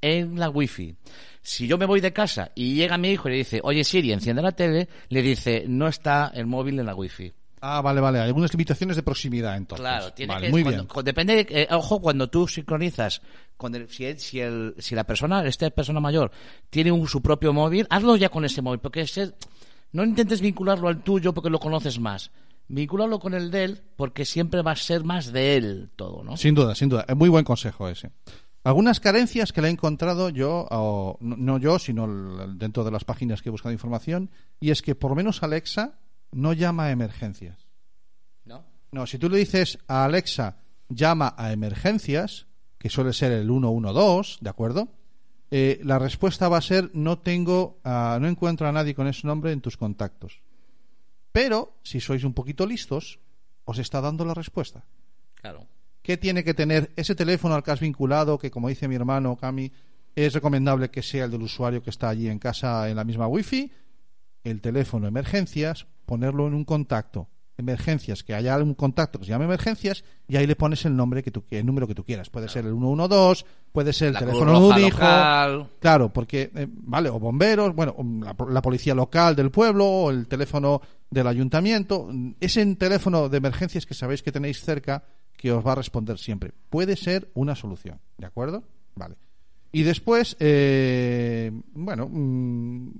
en 0.00 0.38
la 0.38 0.48
wifi. 0.50 0.94
Si 1.42 1.66
yo 1.66 1.78
me 1.78 1.86
voy 1.86 2.00
de 2.00 2.12
casa 2.12 2.50
y 2.54 2.74
llega 2.74 2.98
mi 2.98 3.10
hijo 3.10 3.28
y 3.28 3.32
le 3.32 3.38
dice, 3.38 3.60
oye 3.62 3.82
Siri, 3.84 4.12
enciende 4.12 4.42
la 4.42 4.52
tele, 4.52 4.88
le 5.08 5.22
dice, 5.22 5.64
no 5.66 5.88
está 5.88 6.30
el 6.34 6.46
móvil 6.46 6.78
en 6.78 6.86
la 6.86 6.94
wifi. 6.94 7.32
Ah, 7.62 7.82
vale, 7.82 8.00
vale. 8.00 8.18
Hay 8.20 8.26
algunas 8.28 8.52
limitaciones 8.54 8.96
de 8.96 9.02
proximidad, 9.02 9.54
entonces. 9.56 9.82
Claro, 9.82 10.12
tiene 10.14 10.32
Vale, 10.32 10.46
que 10.46 10.50
muy 10.50 10.62
cuando- 10.62 10.84
bien. 10.94 11.04
depende, 11.04 11.44
de- 11.44 11.62
eh, 11.62 11.68
ojo, 11.72 12.00
cuando 12.00 12.28
tú 12.30 12.48
sincronizas, 12.48 13.20
con 13.58 13.74
el- 13.74 13.88
si, 13.90 14.06
el- 14.06 14.18
si, 14.18 14.40
el- 14.40 14.74
si 14.78 14.94
la 14.94 15.04
persona, 15.04 15.46
esta 15.46 15.68
persona 15.68 16.00
mayor, 16.00 16.30
tiene 16.70 16.90
un- 16.90 17.06
su 17.06 17.20
propio 17.20 17.52
móvil, 17.52 17.86
hazlo 17.90 18.16
ya 18.16 18.30
con 18.30 18.46
ese 18.46 18.62
móvil, 18.62 18.80
porque 18.80 19.02
ese- 19.02 19.32
no 19.92 20.04
intentes 20.04 20.40
vincularlo 20.40 20.88
al 20.88 21.02
tuyo 21.02 21.34
porque 21.34 21.50
lo 21.50 21.58
conoces 21.58 21.98
más. 21.98 22.30
Vincúlalo 22.68 23.18
con 23.18 23.34
el 23.34 23.50
de 23.50 23.64
él, 23.64 23.80
porque 23.96 24.24
siempre 24.24 24.62
va 24.62 24.70
a 24.72 24.76
ser 24.76 25.04
más 25.04 25.30
de 25.32 25.56
él 25.56 25.90
todo, 25.96 26.22
¿no? 26.22 26.36
Sin 26.38 26.54
duda, 26.54 26.74
sin 26.74 26.88
duda. 26.88 27.04
Es 27.08 27.16
muy 27.16 27.28
buen 27.28 27.44
consejo 27.44 27.88
ese. 27.88 28.10
Algunas 28.62 29.00
carencias 29.00 29.52
que 29.52 29.62
le 29.62 29.68
he 29.68 29.70
encontrado 29.70 30.28
yo, 30.28 30.66
o 30.70 31.16
no, 31.20 31.58
yo, 31.58 31.78
sino 31.78 32.46
dentro 32.48 32.84
de 32.84 32.90
las 32.90 33.04
páginas 33.04 33.40
que 33.40 33.48
he 33.48 33.52
buscado 33.52 33.72
información, 33.72 34.30
y 34.60 34.70
es 34.70 34.82
que 34.82 34.94
por 34.94 35.10
lo 35.10 35.16
menos 35.16 35.42
Alexa 35.42 35.98
no 36.32 36.52
llama 36.52 36.84
a 36.84 36.90
emergencias. 36.90 37.66
¿No? 38.44 38.64
No, 38.92 39.06
si 39.06 39.18
tú 39.18 39.30
le 39.30 39.38
dices 39.38 39.78
a 39.88 40.04
Alexa 40.04 40.58
llama 40.88 41.34
a 41.38 41.52
emergencias, 41.52 42.46
que 42.78 42.90
suele 42.90 43.12
ser 43.14 43.32
el 43.32 43.46
112, 43.46 44.38
¿de 44.40 44.50
acuerdo? 44.50 44.88
Eh, 45.50 45.80
la 45.82 45.98
respuesta 45.98 46.48
va 46.48 46.58
a 46.58 46.62
ser 46.62 46.90
no 46.94 47.18
tengo, 47.18 47.80
ah, 47.82 48.18
no 48.20 48.28
encuentro 48.28 48.68
a 48.68 48.72
nadie 48.72 48.94
con 48.94 49.08
ese 49.08 49.26
nombre 49.26 49.52
en 49.52 49.60
tus 49.60 49.76
contactos. 49.76 50.42
Pero 51.32 51.78
si 51.82 52.00
sois 52.00 52.24
un 52.24 52.34
poquito 52.34 52.66
listos, 52.66 53.20
os 53.64 53.78
está 53.78 54.00
dando 54.00 54.24
la 54.24 54.34
respuesta. 54.34 54.84
Claro. 55.34 55.66
¿Qué 56.02 56.16
tiene 56.16 56.42
que 56.44 56.54
tener 56.54 56.90
ese 56.96 57.14
teléfono 57.14 57.54
al 57.54 57.62
que 57.62 57.70
has 57.72 57.80
vinculado? 57.80 58.38
Que 58.38 58.50
como 58.50 58.68
dice 58.68 58.88
mi 58.88 58.94
hermano 58.94 59.36
Cami, 59.36 59.70
es 60.14 60.32
recomendable 60.32 60.90
que 60.90 61.02
sea 61.02 61.24
el 61.26 61.30
del 61.30 61.42
usuario 61.42 61.82
que 61.82 61.90
está 61.90 62.08
allí 62.08 62.28
en 62.28 62.38
casa 62.38 62.88
en 62.88 62.96
la 62.96 63.04
misma 63.04 63.26
wifi. 63.26 63.70
El 64.42 64.60
teléfono 64.60 65.06
emergencias, 65.06 65.86
ponerlo 66.06 66.46
en 66.46 66.54
un 66.54 66.64
contacto. 66.64 67.28
Emergencias, 67.58 68.24
que 68.24 68.32
haya 68.34 68.56
un 68.56 68.72
contacto 68.72 69.18
que 69.18 69.26
se 69.26 69.32
llame 69.32 69.44
emergencias 69.44 70.02
y 70.26 70.36
ahí 70.36 70.46
le 70.46 70.56
pones 70.56 70.82
el 70.86 70.96
nombre 70.96 71.22
que 71.22 71.30
tú, 71.30 71.44
el 71.50 71.66
número 71.66 71.86
que 71.86 71.94
tú 71.94 72.04
quieras. 72.04 72.30
Puede 72.30 72.48
ser 72.48 72.64
el 72.64 72.72
112, 72.72 73.44
puede 73.70 73.92
ser 73.92 74.08
el 74.08 74.14
La 74.14 74.20
teléfono 74.20 74.52
de 74.52 74.58
Roja 74.58 74.74
un 74.76 74.80
hijo. 74.80 74.98
local. 74.98 75.70
Claro, 75.78 76.10
porque, 76.10 76.50
eh, 76.54 76.66
vale, 76.70 77.10
o 77.10 77.18
bomberos, 77.20 77.74
bueno, 77.74 77.94
la, 78.24 78.34
la 78.48 78.62
policía 78.62 78.94
local 78.94 79.36
del 79.36 79.50
pueblo, 79.50 79.84
o 79.84 80.10
el 80.10 80.26
teléfono 80.26 80.80
del 81.10 81.26
ayuntamiento, 81.26 82.08
ese 82.40 82.64
teléfono 82.76 83.28
de 83.28 83.36
emergencias 83.36 83.84
que 83.84 83.92
sabéis 83.92 84.22
que 84.22 84.32
tenéis 84.32 84.62
cerca, 84.62 85.04
que 85.40 85.52
os 85.52 85.66
va 85.66 85.72
a 85.72 85.76
responder 85.76 86.18
siempre. 86.18 86.52
Puede 86.68 86.96
ser 86.96 87.30
una 87.32 87.54
solución, 87.54 87.98
¿de 88.18 88.26
acuerdo? 88.26 88.62
Vale. 88.94 89.16
Y 89.72 89.84
después, 89.84 90.36
eh, 90.38 91.50
bueno, 91.72 92.10
mm, 92.12 92.90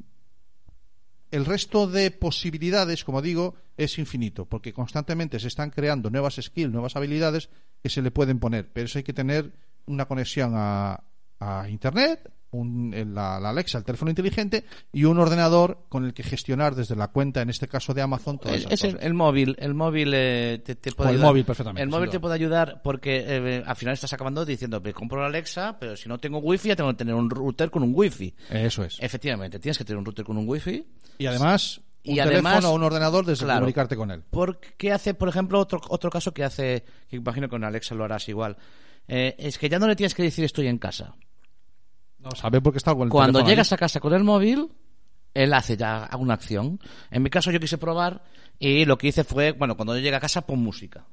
el 1.32 1.44
resto 1.44 1.86
de 1.86 2.10
posibilidades, 2.10 3.04
como 3.04 3.20
digo, 3.20 3.56
es 3.76 3.98
infinito, 3.98 4.46
porque 4.46 4.72
constantemente 4.72 5.38
se 5.38 5.48
están 5.48 5.68
creando 5.68 6.08
nuevas 6.08 6.40
skills, 6.40 6.72
nuevas 6.72 6.96
habilidades 6.96 7.50
que 7.82 7.90
se 7.90 8.00
le 8.00 8.10
pueden 8.10 8.38
poner, 8.38 8.70
pero 8.72 8.86
eso 8.86 8.98
hay 8.98 9.04
que 9.04 9.12
tener 9.12 9.52
una 9.84 10.06
conexión 10.06 10.54
a, 10.54 11.04
a 11.40 11.68
Internet, 11.68 12.32
un- 12.52 12.92
el- 12.94 13.14
la, 13.14 13.38
la 13.38 13.50
Alexa, 13.50 13.78
el 13.78 13.84
teléfono 13.84 14.10
inteligente 14.10 14.64
y 14.92 15.04
un 15.04 15.18
ordenador 15.18 15.84
con 15.88 16.04
el 16.04 16.12
que 16.14 16.22
gestionar 16.22 16.74
desde 16.74 16.96
la 16.96 17.08
cuenta, 17.08 17.42
en 17.42 17.50
este 17.50 17.68
caso 17.68 17.94
de 17.94 18.02
Amazon, 18.02 18.38
todas 18.38 18.56
Es, 18.56 18.60
esas 18.62 18.72
es 18.72 18.84
el, 18.84 18.90
cosas. 18.92 19.06
el 19.06 19.14
móvil, 19.14 19.56
el 19.58 19.74
móvil 19.74 20.12
eh, 20.14 20.62
te, 20.64 20.74
te 20.74 20.92
puede 20.92 21.08
O 21.08 21.10
el 21.10 21.16
ayudar. 21.16 21.30
móvil, 21.30 21.44
perfectamente, 21.44 21.82
El 21.82 21.88
móvil 21.88 22.06
duda. 22.06 22.12
te 22.12 22.20
puede 22.20 22.34
ayudar 22.34 22.80
porque 22.82 23.24
eh, 23.26 23.62
al 23.64 23.76
final 23.76 23.94
estás 23.94 24.12
acabando 24.12 24.44
diciendo, 24.44 24.80
me 24.80 24.92
compro 24.92 25.20
la 25.20 25.26
Alexa, 25.28 25.78
pero 25.78 25.96
si 25.96 26.08
no 26.08 26.18
tengo 26.18 26.38
wifi 26.38 26.68
ya 26.68 26.76
tengo 26.76 26.90
que 26.90 26.96
tener 26.96 27.14
un 27.14 27.30
router 27.30 27.70
con 27.70 27.82
un 27.82 27.92
wifi. 27.94 28.34
Eso 28.50 28.82
es. 28.84 28.96
Efectivamente, 29.00 29.58
tienes 29.58 29.78
que 29.78 29.84
tener 29.84 29.98
un 29.98 30.04
router 30.04 30.24
con 30.24 30.36
un 30.36 30.48
wifi. 30.48 30.84
Y 31.18 31.26
además, 31.26 31.80
un 32.04 32.14
Y 32.14 32.18
además- 32.18 32.54
teléfono 32.54 32.72
o 32.72 32.76
un 32.76 32.82
ordenador 32.82 33.24
desde 33.26 33.44
Claro. 33.44 33.60
comunicarte 33.60 33.94
con 33.94 34.10
él. 34.10 34.22
Porque 34.30 34.90
hace, 34.90 35.14
por 35.14 35.28
ejemplo, 35.28 35.58
otro, 35.60 35.80
otro 35.88 36.10
caso 36.10 36.32
que 36.32 36.42
hace, 36.44 36.82
que 37.08 37.16
imagino 37.16 37.46
que 37.46 37.50
con 37.50 37.62
Alexa 37.64 37.94
lo 37.94 38.04
harás 38.04 38.28
igual, 38.28 38.56
eh, 39.06 39.34
es 39.38 39.58
que 39.58 39.68
ya 39.68 39.78
no 39.78 39.86
le 39.86 39.96
tienes 39.96 40.14
que 40.14 40.22
decir 40.22 40.44
estoy 40.44 40.66
en 40.66 40.78
casa. 40.78 41.14
No 42.22 42.30
sabe 42.32 42.60
por 42.60 42.72
qué 42.72 42.78
está 42.78 42.92
con 42.94 43.04
el 43.04 43.08
Cuando 43.08 43.40
llegas 43.44 43.72
ahí. 43.72 43.76
a 43.76 43.78
casa 43.78 44.00
con 44.00 44.12
el 44.12 44.24
móvil, 44.24 44.70
él 45.34 45.52
hace 45.54 45.76
ya 45.76 46.08
una 46.18 46.34
acción. 46.34 46.78
En 47.10 47.22
mi 47.22 47.30
caso 47.30 47.50
yo 47.50 47.58
quise 47.60 47.78
probar 47.78 48.22
y 48.58 48.84
lo 48.84 48.98
que 48.98 49.08
hice 49.08 49.24
fue, 49.24 49.52
bueno, 49.52 49.76
cuando 49.76 49.94
yo 49.96 50.02
llegue 50.02 50.16
a 50.16 50.20
casa 50.20 50.42
pon 50.42 50.58
música. 50.60 51.04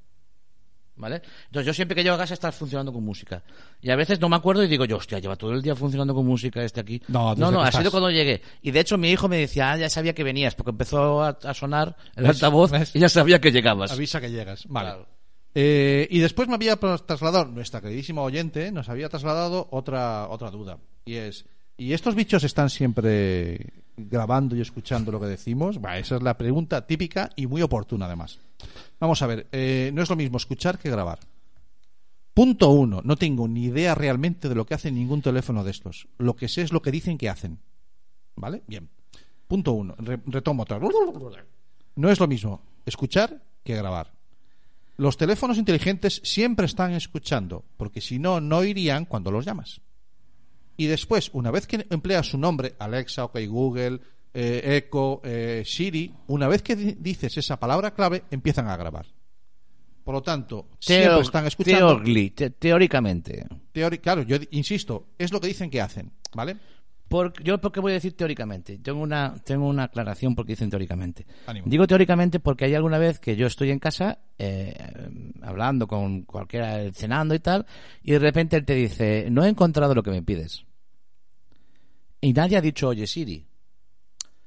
¿Vale? 0.99 1.21
Entonces 1.45 1.67
yo 1.67 1.73
siempre 1.75 1.93
que 1.93 2.01
llego 2.01 2.15
a 2.15 2.17
casa 2.17 2.34
está 2.34 2.51
funcionando 2.51 2.91
con 2.91 3.03
música. 3.03 3.43
Y 3.81 3.91
a 3.91 3.95
veces 3.95 4.19
no 4.19 4.29
me 4.29 4.35
acuerdo 4.35 4.63
y 4.63 4.67
digo 4.67 4.84
yo, 4.84 4.97
hostia, 4.97 5.19
lleva 5.19 5.35
todo 5.35 5.53
el 5.53 5.61
día 5.61 5.75
funcionando 5.75 6.15
con 6.15 6.25
música 6.25 6.63
este 6.63 6.79
aquí. 6.79 6.99
No, 7.07 7.35
no, 7.35 7.51
no 7.51 7.61
ha 7.61 7.71
sido 7.71 7.91
cuando 7.91 8.09
llegué. 8.09 8.41
Y 8.63 8.71
de 8.71 8.79
hecho 8.79 8.97
mi 8.97 9.11
hijo 9.11 9.27
me 9.27 9.38
decía, 9.38 9.73
ah, 9.73 9.77
ya 9.77 9.89
sabía 9.91 10.15
que 10.15 10.23
venías, 10.23 10.55
porque 10.55 10.71
empezó 10.71 11.21
a, 11.21 11.38
a 11.43 11.53
sonar 11.53 11.95
el 12.15 12.23
¿Ves? 12.23 12.31
altavoz 12.31 12.71
¿Ves? 12.71 12.95
y 12.95 12.99
ya 12.99 13.09
sabía 13.09 13.39
que 13.39 13.51
llegabas. 13.51 13.91
Avisa 13.91 14.19
que 14.19 14.31
llegas. 14.31 14.65
Vale. 14.67 14.89
Claro. 14.89 15.07
Eh, 15.53 16.07
y 16.09 16.17
después 16.19 16.47
me 16.47 16.55
había 16.55 16.75
trasladado, 16.77 17.45
nuestra 17.45 17.79
queridísima 17.79 18.23
oyente, 18.23 18.71
nos 18.71 18.89
había 18.89 19.07
trasladado 19.07 19.67
otra, 19.71 20.27
otra 20.29 20.49
duda. 20.49 20.79
Y 21.07 21.15
es, 21.15 21.45
¿y 21.77 21.93
estos 21.93 22.13
bichos 22.15 22.43
están 22.43 22.69
siempre 22.69 23.73
grabando 23.95 24.55
y 24.55 24.61
escuchando 24.61 25.11
lo 25.11 25.19
que 25.19 25.25
decimos? 25.27 25.79
Va, 25.84 25.97
esa 25.97 26.17
es 26.17 26.21
la 26.21 26.38
pregunta 26.38 26.85
típica 26.85 27.29
y 27.35 27.47
muy 27.47 27.61
oportuna 27.61 28.05
además. 28.05 28.39
Vamos 28.99 29.21
a 29.21 29.27
ver, 29.27 29.47
eh, 29.51 29.91
no 29.93 30.01
es 30.03 30.09
lo 30.09 30.15
mismo 30.15 30.38
escuchar 30.38 30.77
que 30.77 30.89
grabar. 30.91 31.19
Punto 32.34 32.69
uno, 32.69 33.01
no 33.03 33.15
tengo 33.15 33.47
ni 33.47 33.65
idea 33.65 33.95
realmente 33.95 34.47
de 34.49 34.53
lo 34.55 34.65
que 34.65 34.75
hace 34.75 34.91
ningún 34.91 35.21
teléfono 35.23 35.63
de 35.63 35.71
estos. 35.71 36.07
Lo 36.19 36.35
que 36.35 36.47
sé 36.47 36.61
es 36.61 36.71
lo 36.71 36.81
que 36.84 36.91
dicen 36.91 37.17
que 37.17 37.29
hacen. 37.29 37.57
¿Vale? 38.35 38.61
Bien. 38.67 38.88
Punto 39.47 39.71
uno, 39.71 39.95
re- 39.97 40.19
retomo 40.27 40.63
otra. 40.63 40.79
No 41.95 42.11
es 42.11 42.19
lo 42.19 42.27
mismo 42.27 42.61
escuchar 42.85 43.41
que 43.63 43.75
grabar. 43.75 44.11
Los 44.97 45.17
teléfonos 45.17 45.57
inteligentes 45.57 46.21
siempre 46.23 46.65
están 46.65 46.91
escuchando, 46.93 47.63
porque 47.77 48.01
si 48.01 48.19
no, 48.19 48.39
no 48.41 48.63
irían 48.63 49.05
cuando 49.05 49.31
los 49.31 49.45
llamas. 49.45 49.81
Y 50.77 50.85
después, 50.85 51.29
una 51.33 51.51
vez 51.51 51.65
que 51.67 51.85
empleas 51.89 52.27
su 52.27 52.37
nombre, 52.37 52.75
Alexa, 52.79 53.25
OK 53.25 53.39
Google, 53.47 53.99
eh, 54.33 54.77
Echo, 54.85 55.21
eh, 55.23 55.63
Siri, 55.65 56.13
una 56.27 56.47
vez 56.47 56.61
que 56.61 56.75
di- 56.75 56.95
dices 56.99 57.35
esa 57.37 57.59
palabra 57.59 57.93
clave, 57.95 58.23
empiezan 58.29 58.67
a 58.67 58.77
grabar. 58.77 59.07
Por 60.03 60.13
lo 60.15 60.21
tanto, 60.21 60.67
siempre 60.79 61.09
Teo- 61.09 61.21
están 61.21 61.47
escuchando. 61.47 62.01
te- 62.35 62.51
teóricamente. 62.51 63.45
Teori- 63.73 63.99
claro, 63.99 64.21
yo 64.21 64.37
insisto, 64.51 65.07
es 65.17 65.33
lo 65.33 65.41
que 65.41 65.47
dicen 65.47 65.69
que 65.69 65.81
hacen, 65.81 66.11
¿vale? 66.33 66.55
Por, 67.09 67.41
yo 67.41 67.59
porque 67.59 67.79
voy 67.79 67.91
a 67.91 67.95
decir 67.95 68.15
teóricamente. 68.17 68.77
Tengo 68.79 68.99
una, 69.01 69.33
tengo 69.45 69.67
una 69.67 69.83
aclaración 69.85 70.35
porque 70.35 70.51
dicen 70.53 70.69
teóricamente. 70.69 71.25
Ánimo. 71.45 71.65
Digo 71.69 71.87
teóricamente 71.87 72.39
porque 72.41 72.65
hay 72.65 72.75
alguna 72.75 72.97
vez 72.97 73.19
que 73.19 73.35
yo 73.37 73.47
estoy 73.47 73.71
en 73.71 73.79
casa 73.79 74.19
eh, 74.37 74.75
hablando 75.41 75.87
con 75.87 76.23
cualquiera, 76.23 76.91
cenando 76.93 77.33
y 77.33 77.39
tal, 77.39 77.65
y 78.03 78.11
de 78.11 78.19
repente 78.19 78.57
él 78.57 78.65
te 78.65 78.75
dice, 78.75 79.27
no 79.31 79.43
he 79.45 79.49
encontrado 79.49 79.95
lo 79.95 80.03
que 80.03 80.11
me 80.11 80.21
pides. 80.21 80.65
Y 82.27 82.33
nadie 82.33 82.57
ha 82.57 82.61
dicho, 82.61 82.89
oye 82.89 83.07
Siri. 83.07 83.45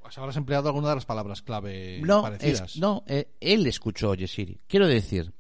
Pues 0.03 0.19
habrás 0.19 0.37
empleado 0.37 0.69
alguna 0.69 0.91
de 0.91 0.97
las 0.97 1.07
palabras 1.07 1.41
clave 1.41 2.01
No, 2.05 2.21
parecidas. 2.21 2.73
es- 2.73 2.77
no 2.77 3.05
eh, 3.07 3.29
él 3.41 3.67
escuchó 3.67 4.11
oye 4.11 4.29
Siri. 4.29 4.61
Quiero 4.69 4.87
decir, 4.87 5.33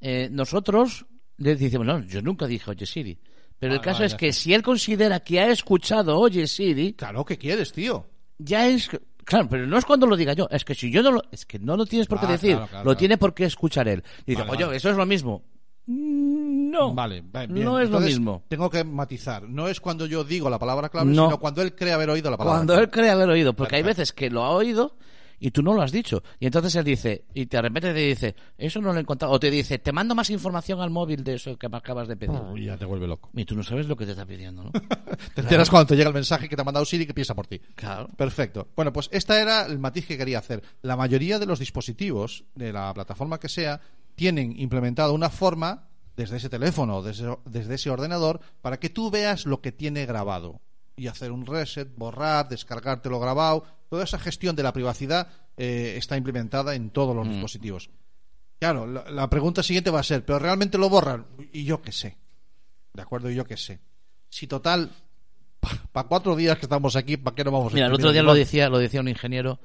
eh, 0.00 0.28
nosotros 0.32 1.06
le 1.36 1.54
decimos, 1.54 1.86
no, 1.86 2.00
yo 2.00 2.20
nunca 2.20 2.48
dije 2.48 2.68
oye 2.70 2.84
Siri. 2.84 3.16
Pero 3.60 3.74
el 3.74 3.78
Ah, 3.78 3.82
caso 3.82 4.02
es 4.02 4.14
que 4.16 4.32
si 4.32 4.54
él 4.54 4.62
considera 4.62 5.20
que 5.20 5.38
ha 5.38 5.50
escuchado 5.52 6.18
oye 6.18 6.48
Siri, 6.48 6.94
Claro, 6.94 7.24
¿qué 7.24 7.38
quieres, 7.38 7.70
tío? 7.72 8.06
ya 8.38 8.66
es 8.66 8.88
claro 9.24 9.48
pero 9.48 9.66
no 9.66 9.78
es 9.78 9.84
cuando 9.84 10.06
lo 10.06 10.16
diga 10.16 10.32
yo 10.32 10.48
es 10.50 10.64
que 10.64 10.74
si 10.74 10.90
yo 10.90 11.02
no 11.02 11.10
lo 11.12 11.22
es 11.30 11.44
que 11.46 11.58
no 11.60 11.76
lo 11.76 11.84
tienes 11.86 12.06
por 12.08 12.18
qué 12.18 12.26
Ah, 12.26 12.32
decir 12.32 12.52
claro, 12.56 12.66
claro, 12.68 12.78
lo 12.84 12.90
claro. 12.90 12.98
tiene 12.98 13.18
por 13.18 13.34
qué 13.34 13.44
escuchar 13.44 13.86
él 13.88 14.02
y 14.26 14.30
dice 14.32 14.40
Vale, 14.42 14.52
oye 14.52 14.64
vale. 14.64 14.76
eso 14.78 14.90
es 14.90 14.96
lo 14.96 15.06
mismo 15.06 15.42
Mm, 15.86 16.37
no 16.70 16.94
Vale, 16.94 17.22
bien. 17.22 17.64
no 17.64 17.80
es 17.80 17.90
lo 17.90 18.00
mismo 18.00 18.42
Tengo 18.48 18.68
que 18.70 18.84
matizar. 18.84 19.48
No 19.48 19.68
es 19.68 19.80
cuando 19.80 20.06
yo 20.06 20.24
digo 20.24 20.48
la 20.50 20.58
palabra 20.58 20.88
clave, 20.88 21.10
No. 21.12 21.26
sino 21.26 21.38
cuando 21.40 21.62
él 21.62 21.74
cree 21.74 21.92
haber 21.92 22.10
oído 22.10 22.30
la 22.30 22.36
palabra 22.36 22.58
cuando 22.58 22.72
clave. 22.74 22.84
él 22.84 22.90
cree 22.90 23.10
haber 23.10 23.28
oído 23.28 23.52
porque 23.54 23.76
hay 23.76 23.82
veces 23.82 24.12
que 24.12 24.30
lo 24.30 24.42
ha 24.44 24.50
oído 24.50 24.96
y 25.40 25.52
tú 25.52 25.62
no 25.62 25.72
lo 25.72 25.82
has 25.82 25.92
dicho 25.92 26.24
y 26.40 26.46
entonces 26.46 26.74
él 26.74 26.82
dice 26.84 27.24
y 27.32 27.44
de 27.44 27.62
repente 27.62 27.92
te 27.94 28.00
dice 28.00 28.34
eso 28.58 28.80
no 28.80 28.90
lo 28.92 28.98
he 28.98 29.02
encontrado 29.02 29.32
o 29.32 29.38
te 29.38 29.52
dice 29.52 29.78
te 29.78 29.92
mando 29.92 30.16
más 30.16 30.30
información 30.30 30.80
al 30.80 30.90
móvil 30.90 31.22
de 31.22 31.34
eso 31.34 31.56
que 31.56 31.68
me 31.68 31.76
acabas 31.76 32.08
de 32.08 32.16
pedir 32.16 32.40
ya 32.60 32.76
te 32.76 32.84
vuelve 32.84 33.06
loco. 33.06 33.30
y 33.34 33.44
tú 33.44 33.54
no 33.54 33.62
sabes 33.62 33.86
lo 33.86 33.96
que 33.96 34.04
te 34.04 34.10
está 34.12 34.26
pidiendo 34.26 34.64
¿no? 34.64 34.72
Te 35.36 35.42
enteras 35.42 35.70
cuando 35.70 35.86
te 35.86 35.94
llega 35.96 36.08
el 36.08 36.14
mensaje 36.14 36.48
que 36.48 36.56
te 36.56 36.62
ha 36.62 36.64
mandado 36.64 36.84
Siri 36.84 37.06
que 37.06 37.14
piensa 37.14 37.36
por 37.36 37.46
ti. 37.46 37.60
claro 37.76 38.08
Perfecto. 38.16 38.66
Bueno, 38.74 38.92
pues 38.92 39.08
este 39.12 39.38
era 39.40 39.64
el 39.66 39.78
matiz 39.78 40.06
que 40.06 40.18
quería 40.18 40.40
hacer. 40.40 40.60
La 40.82 40.96
mayoría 40.96 41.38
de 41.38 41.46
los 41.46 41.60
dispositivos 41.60 42.44
de 42.56 42.72
la 42.72 42.92
plataforma 42.92 43.38
que 43.38 43.48
sea 43.48 43.80
tienen 44.16 44.58
implementado 44.58 45.14
una 45.14 45.30
forma 45.30 45.84
desde 46.18 46.38
ese 46.38 46.48
teléfono 46.48 46.96
o 46.96 47.02
desde, 47.02 47.38
desde 47.44 47.76
ese 47.76 47.90
ordenador 47.90 48.40
para 48.60 48.80
que 48.80 48.90
tú 48.90 49.08
veas 49.08 49.46
lo 49.46 49.60
que 49.60 49.70
tiene 49.70 50.04
grabado 50.04 50.60
y 50.96 51.06
hacer 51.06 51.30
un 51.30 51.46
reset, 51.46 51.88
borrar, 51.96 52.48
descargarte 52.48 53.08
lo 53.08 53.20
grabado. 53.20 53.64
Toda 53.88 54.02
esa 54.02 54.18
gestión 54.18 54.56
de 54.56 54.64
la 54.64 54.72
privacidad 54.72 55.28
eh, 55.56 55.94
está 55.96 56.16
implementada 56.16 56.74
en 56.74 56.90
todos 56.90 57.14
los 57.14 57.28
dispositivos. 57.28 57.88
Claro, 58.58 58.84
la, 58.84 59.08
la 59.08 59.30
pregunta 59.30 59.62
siguiente 59.62 59.92
va 59.92 60.00
a 60.00 60.02
ser, 60.02 60.24
¿pero 60.24 60.40
realmente 60.40 60.76
lo 60.76 60.88
borran? 60.88 61.24
Y 61.52 61.62
yo 61.62 61.80
qué 61.80 61.92
sé. 61.92 62.16
¿De 62.92 63.02
acuerdo? 63.02 63.30
Y 63.30 63.36
yo 63.36 63.44
qué 63.44 63.56
sé. 63.56 63.78
Si 64.28 64.48
total, 64.48 64.90
para 65.92 66.08
cuatro 66.08 66.34
días 66.34 66.58
que 66.58 66.66
estamos 66.66 66.96
aquí, 66.96 67.16
¿para 67.16 67.36
qué 67.36 67.44
no 67.44 67.52
vamos 67.52 67.72
a 67.72 67.76
Mira, 67.76 67.86
el 67.86 67.94
otro 67.94 68.10
día 68.10 68.24
lo 68.24 68.34
decía, 68.34 68.68
lo 68.68 68.78
decía 68.78 69.00
un 69.00 69.08
ingeniero, 69.08 69.60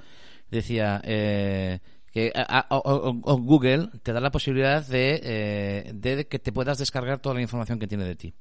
decía 0.52 1.02
eh, 1.04 1.80
que 2.14 2.32
Google 2.70 3.90
te 4.04 4.14
da 4.14 4.20
la 4.22 4.32
posibilidad 4.32 4.86
de, 4.86 5.20
eh, 5.24 5.92
de 5.94 6.28
que 6.28 6.40
te 6.40 6.52
puedas 6.52 6.78
descargar 6.78 7.20
toda 7.20 7.36
la 7.36 7.42
información 7.42 7.80
que 7.80 7.88
tiene 7.88 8.06
de 8.06 8.16
ti. 8.16 8.34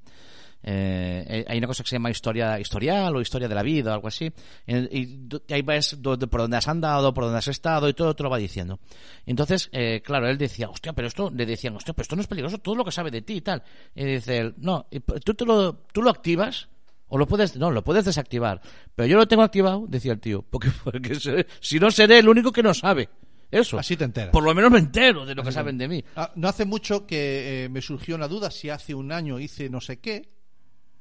Eh, 0.65 1.25
eh, 1.27 1.45
hay 1.49 1.59
una 1.59 1.67
cosa 1.67 1.83
que 1.83 1.89
se 1.89 1.97
llama 1.97 2.11
historia 2.11 2.61
historial 2.61 3.17
o 3.17 3.21
historia 3.21 3.49
de 3.49 3.55
la 3.55 3.65
vida 3.65 3.91
o 3.91 3.95
algo 3.95 4.07
así 4.07 4.33
y, 4.65 5.29
ahí 5.53 5.63
ves 5.63 5.97
por 6.01 6.41
dónde 6.41 6.57
has 6.57 6.69
andado 6.69 7.13
por 7.13 7.25
dónde 7.25 7.39
has 7.39 7.49
estado 7.49 7.89
y 7.89 7.95
todo 7.95 8.15
te 8.15 8.23
lo 8.23 8.31
va 8.31 8.39
diciendo 8.39 8.79
entonces 9.27 9.69
eh, 9.73 10.01
claro 10.05 10.29
él 10.29 10.39
decía 10.39 10.71
hostia 10.71 10.93
pero 10.93 11.09
esto 11.09 11.33
le 11.35 11.47
decían 11.47 11.75
hostia 11.75 11.95
pero 11.95 12.03
esto 12.03 12.15
no 12.15 12.23
es 12.23 12.29
peligroso 12.29 12.59
todo 12.59 12.77
lo 12.77 12.85
que 12.85 12.93
sabe 12.93 13.11
de 13.11 13.23
ti 13.23 13.39
y 13.39 13.41
tal 13.41 13.61
y 13.93 14.05
dice 14.05 14.39
él 14.39 14.55
no 14.59 14.87
tú 15.25 15.35
te 15.35 15.45
lo 15.45 15.79
tú 15.93 16.01
lo 16.01 16.11
activas 16.11 16.69
o 17.15 17.19
lo 17.19 17.27
puedes, 17.27 17.57
no, 17.57 17.71
lo 17.71 17.85
puedes 17.85 18.07
desactivar. 18.07 18.63
Pero 18.97 19.07
yo 19.07 19.19
lo 19.19 19.29
tengo 19.29 19.43
activado, 19.43 19.85
decía 19.87 20.13
el 20.13 20.19
tío, 20.19 20.43
porque, 20.51 20.71
porque 20.83 21.15
si 21.61 21.79
no 21.79 21.91
seré 21.91 22.21
el 22.21 22.29
único 22.29 22.51
que 22.53 22.63
no 22.63 22.73
sabe. 22.73 23.11
Eso. 23.53 23.79
Así 23.79 23.97
te 23.97 24.05
enteras. 24.05 24.31
Por 24.33 24.43
lo 24.43 24.53
menos 24.55 24.71
me 24.73 24.79
entero 24.81 25.25
de 25.25 25.35
lo 25.37 25.45
que 25.45 25.53
saben 25.53 25.79
de 25.79 25.87
mí. 25.87 26.05
Ah, 26.17 26.33
no 26.35 26.49
hace 26.49 26.65
mucho 26.65 27.07
que 27.07 27.65
eh, 27.65 27.69
me 27.69 27.81
surgió 27.83 28.17
una 28.17 28.27
duda 28.27 28.51
si 28.51 28.69
hace 28.71 28.95
un 28.95 29.13
año 29.13 29.39
hice 29.39 29.69
no 29.71 29.81
sé 29.81 30.01
qué 30.01 30.29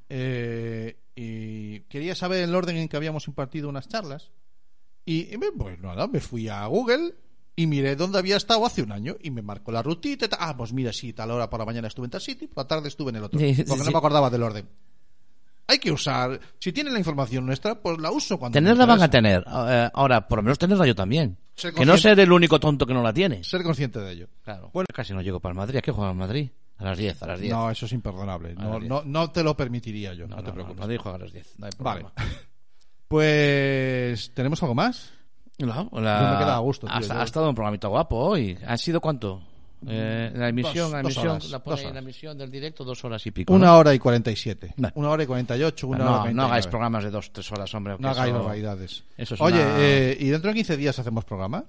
eh, 0.09 0.97
y 1.15 1.79
quería 1.81 2.15
saber 2.15 2.43
el 2.43 2.53
orden 2.53 2.77
en 2.77 2.87
que 2.89 2.97
habíamos 2.97 3.27
impartido 3.27 3.69
unas 3.69 3.87
charlas 3.87 4.31
y, 5.05 5.33
y 5.33 5.37
me- 5.37 5.51
pues 5.51 5.79
nada, 5.79 6.07
me 6.07 6.19
fui 6.19 6.47
a 6.49 6.65
Google 6.67 7.15
y 7.55 7.67
miré 7.67 7.95
dónde 7.95 8.17
había 8.19 8.37
estado 8.37 8.65
hace 8.65 8.81
un 8.81 8.91
año 8.91 9.15
y 9.21 9.31
me 9.31 9.41
marcó 9.41 9.71
la 9.71 9.81
rutita 9.83 10.25
y 10.25 10.29
tal. 10.29 10.39
Ah, 10.41 10.55
pues 10.57 10.73
mira, 10.73 10.91
sí, 10.93 11.13
tal 11.13 11.31
hora 11.31 11.49
por 11.49 11.59
la 11.59 11.65
mañana 11.65 11.87
estuve 11.87 12.05
en 12.05 12.11
tal 12.11 12.21
sitio 12.21 12.45
y 12.45 12.47
por 12.47 12.63
la 12.63 12.67
tarde 12.67 12.87
estuve 12.87 13.09
en 13.09 13.15
el 13.17 13.23
otro. 13.23 13.39
Sí, 13.39 13.53
porque 13.67 13.81
sí. 13.83 13.85
no 13.85 13.91
me 13.91 13.97
acordaba 13.97 14.29
del 14.29 14.43
orden. 14.43 14.67
Hay 15.71 15.79
que 15.79 15.89
usar, 15.89 16.37
si 16.59 16.73
tienen 16.73 16.91
la 16.91 16.99
información 16.99 17.45
nuestra, 17.45 17.75
pues 17.75 17.97
la 17.97 18.11
uso 18.11 18.37
cuando 18.37 18.53
Tenerla 18.57 18.85
van 18.85 19.01
a 19.01 19.09
tener. 19.09 19.41
Eh, 19.47 19.89
ahora, 19.93 20.27
por 20.27 20.39
lo 20.39 20.43
menos 20.43 20.59
tenerla 20.59 20.85
yo 20.85 20.93
también. 20.93 21.37
Que 21.55 21.85
no 21.85 21.97
ser 21.97 22.19
el 22.19 22.29
único 22.29 22.59
tonto 22.59 22.85
que 22.85 22.93
no 22.93 23.01
la 23.01 23.13
tiene. 23.13 23.41
Ser 23.45 23.63
consciente 23.63 23.99
de 23.99 24.11
ello. 24.11 24.27
Claro. 24.43 24.69
Bueno, 24.73 24.87
casi 24.93 25.13
no 25.13 25.21
llego 25.21 25.39
para 25.39 25.51
el 25.53 25.57
Madrid. 25.57 25.77
¿A 25.77 25.81
qué 25.81 25.91
juega 25.93 26.11
el 26.11 26.17
Madrid? 26.17 26.49
A 26.77 26.83
las 26.83 26.97
10, 26.97 27.23
a 27.23 27.27
las 27.27 27.39
10. 27.39 27.53
No, 27.53 27.69
eso 27.71 27.85
es 27.85 27.91
imperdonable. 27.93 28.53
No, 28.55 28.79
no, 28.81 29.03
no 29.05 29.31
te 29.31 29.43
lo 29.43 29.55
permitiría 29.55 30.13
yo. 30.13 30.27
No, 30.27 30.35
no, 30.35 30.43
te 30.43 30.51
preocupes. 30.51 30.79
Madrid 30.79 30.97
juega 31.01 31.15
a 31.17 31.21
las 31.21 31.31
10. 31.31 31.59
No 31.59 31.65
hay 31.67 31.71
Vale. 31.79 32.05
Pues, 33.07 34.31
¿tenemos 34.33 34.61
algo 34.63 34.73
más? 34.75 35.11
No, 35.59 35.67
Yo 35.75 35.91
me 35.93 35.99
he 35.99 36.37
quedado 36.37 36.51
a 36.53 36.59
gusto, 36.59 36.87
tío, 36.87 36.95
Ha, 36.95 37.01
yo- 37.01 37.13
ha 37.13 37.23
estado 37.23 37.49
un 37.49 37.55
programita 37.55 37.87
guapo 37.87 38.15
hoy. 38.17 38.57
¿Han 38.65 38.77
sido 38.77 38.99
cuánto? 38.99 39.41
Eh, 39.87 40.31
la 40.35 40.49
emisión, 40.49 40.85
Dos- 40.85 40.91
la 40.91 40.99
emisión, 40.99 41.27
horas, 41.29 41.49
la 41.49 41.59
pone 41.63 41.91
la 41.91 41.99
emisión 41.99 42.37
del 42.37 42.51
directo 42.51 42.83
dos 42.83 43.03
horas 43.03 43.25
y 43.25 43.31
pico. 43.31 43.51
Una 43.53 43.67
¿no? 43.67 43.77
hora 43.79 43.93
y 43.93 43.99
47. 43.99 44.73
Bueno. 44.77 44.93
Una 44.95 45.09
hora 45.09 45.23
y 45.23 45.25
48, 45.25 45.87
una 45.87 45.97
hora 45.97 46.05
y 46.05 46.07
no, 46.07 46.13
no 46.13 46.21
49. 46.21 46.49
hagáis 46.51 46.67
programas 46.67 47.03
de 47.03 47.09
dos, 47.09 47.31
tres 47.33 47.51
horas, 47.51 47.73
hombre. 47.73 47.95
No 47.97 48.09
hagáis 48.09 48.31
barbaridades. 48.33 49.03
eso 49.17 49.33
es 49.35 49.41
Oye, 49.41 49.55
una- 49.55 49.75
eh, 49.79 50.17
¿y 50.19 50.27
dentro 50.27 50.49
de 50.51 50.55
15 50.55 50.77
días 50.77 50.99
hacemos 50.99 51.25
programa? 51.25 51.65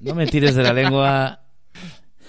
No 0.00 0.14
me 0.14 0.26
tires 0.26 0.54
de 0.54 0.62
la 0.62 0.72
lengua. 0.72 1.38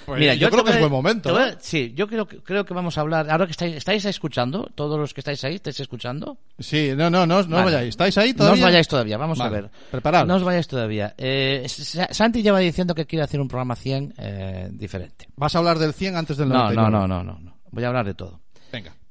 Pues 0.06 0.20
Mira, 0.20 0.34
yo 0.36 0.50
creo 0.50 0.64
que 0.64 0.72
es 0.72 0.80
buen 0.80 0.92
momento, 0.92 1.36
a- 1.38 1.46
¿no? 1.52 1.52
Sí, 1.60 1.94
yo 1.96 2.08
creo 2.08 2.28
que, 2.28 2.38
creo 2.40 2.66
que 2.66 2.74
vamos 2.74 2.98
a 2.98 3.02
hablar. 3.02 3.30
Ahora 3.30 3.46
que 3.46 3.52
estáis, 3.52 3.76
estáis 3.76 4.04
escuchando, 4.06 4.70
todos 4.76 5.00
los 5.00 5.14
que 5.14 5.22
estáis 5.22 5.44
ahí, 5.44 5.56
¿estáis 5.56 5.80
escuchando? 5.80 6.38
Sí, 6.60 6.92
no, 6.96 7.10
no, 7.10 7.26
no, 7.26 7.42
no 7.44 7.56
Vale. 7.58 7.66
vayáis. 7.66 7.90
¿Estáis 7.90 8.18
ahí 8.18 8.32
No 8.32 8.38
todavía? 8.38 8.64
os 8.64 8.68
vayáis 8.70 8.88
todavía, 8.88 9.18
vamos 9.18 9.38
Vale, 9.38 9.58
a 9.58 9.62
ver. 9.62 9.72
preparados. 9.92 10.28
No 10.28 10.36
os 10.36 10.44
vayáis 10.44 10.68
todavía. 10.68 11.14
Eh, 11.18 11.66
Sa- 11.68 12.10
Santi 12.12 12.44
lleva 12.44 12.60
diciendo 12.60 12.94
que 12.94 13.06
quiere 13.06 13.24
hacer 13.24 13.40
un 13.40 13.48
programa 13.48 13.76
100 13.76 14.14
eh, 14.18 14.70
diferente. 14.72 15.28
¿Vas 15.36 15.56
a 15.56 15.60
hablar 15.60 15.80
del 15.80 15.94
100 15.94 16.16
antes 16.18 16.38
del 16.38 16.50
No, 16.50 16.56
99? 16.66 16.92
no, 16.92 17.08
no, 17.08 17.24
no, 17.24 17.24
no, 17.34 17.40
no. 17.40 17.58
Voy 17.72 17.84
a 17.84 17.88
hablar 17.88 18.06
de 18.06 18.14
todo. 18.14 18.40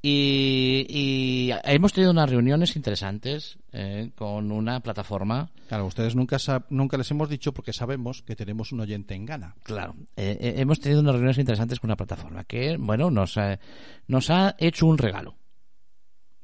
Y, 0.05 0.85
y 0.89 1.51
hemos 1.63 1.93
tenido 1.93 2.11
unas 2.11 2.29
reuniones 2.29 2.75
interesantes 2.75 3.57
eh, 3.73 4.11
con 4.17 4.51
una 4.51 4.81
plataforma. 4.81 5.49
Claro, 5.69 5.87
ustedes 5.87 6.17
nunca, 6.17 6.39
nunca 6.71 6.97
les 6.99 7.09
hemos 7.13 7.29
dicho 7.29 7.53
porque 7.55 7.73
sabemos 7.73 8.23
que 8.23 8.35
tenemos 8.35 8.73
un 8.73 8.81
oyente 8.81 9.15
en 9.15 9.25
Ghana. 9.27 9.55
Claro, 9.63 9.95
eh, 10.17 10.37
eh, 10.41 10.55
hemos 10.57 10.81
tenido 10.81 11.01
unas 11.01 11.13
reuniones 11.13 11.39
interesantes 11.39 11.79
con 11.79 11.89
una 11.89 11.97
plataforma 11.97 12.43
que, 12.43 12.77
bueno, 12.79 13.13
nos, 13.13 13.39
ha- 13.39 13.61
nos 14.09 14.29
ha 14.31 14.57
hecho 14.59 14.87
un 14.87 14.99
regalo. 14.99 15.37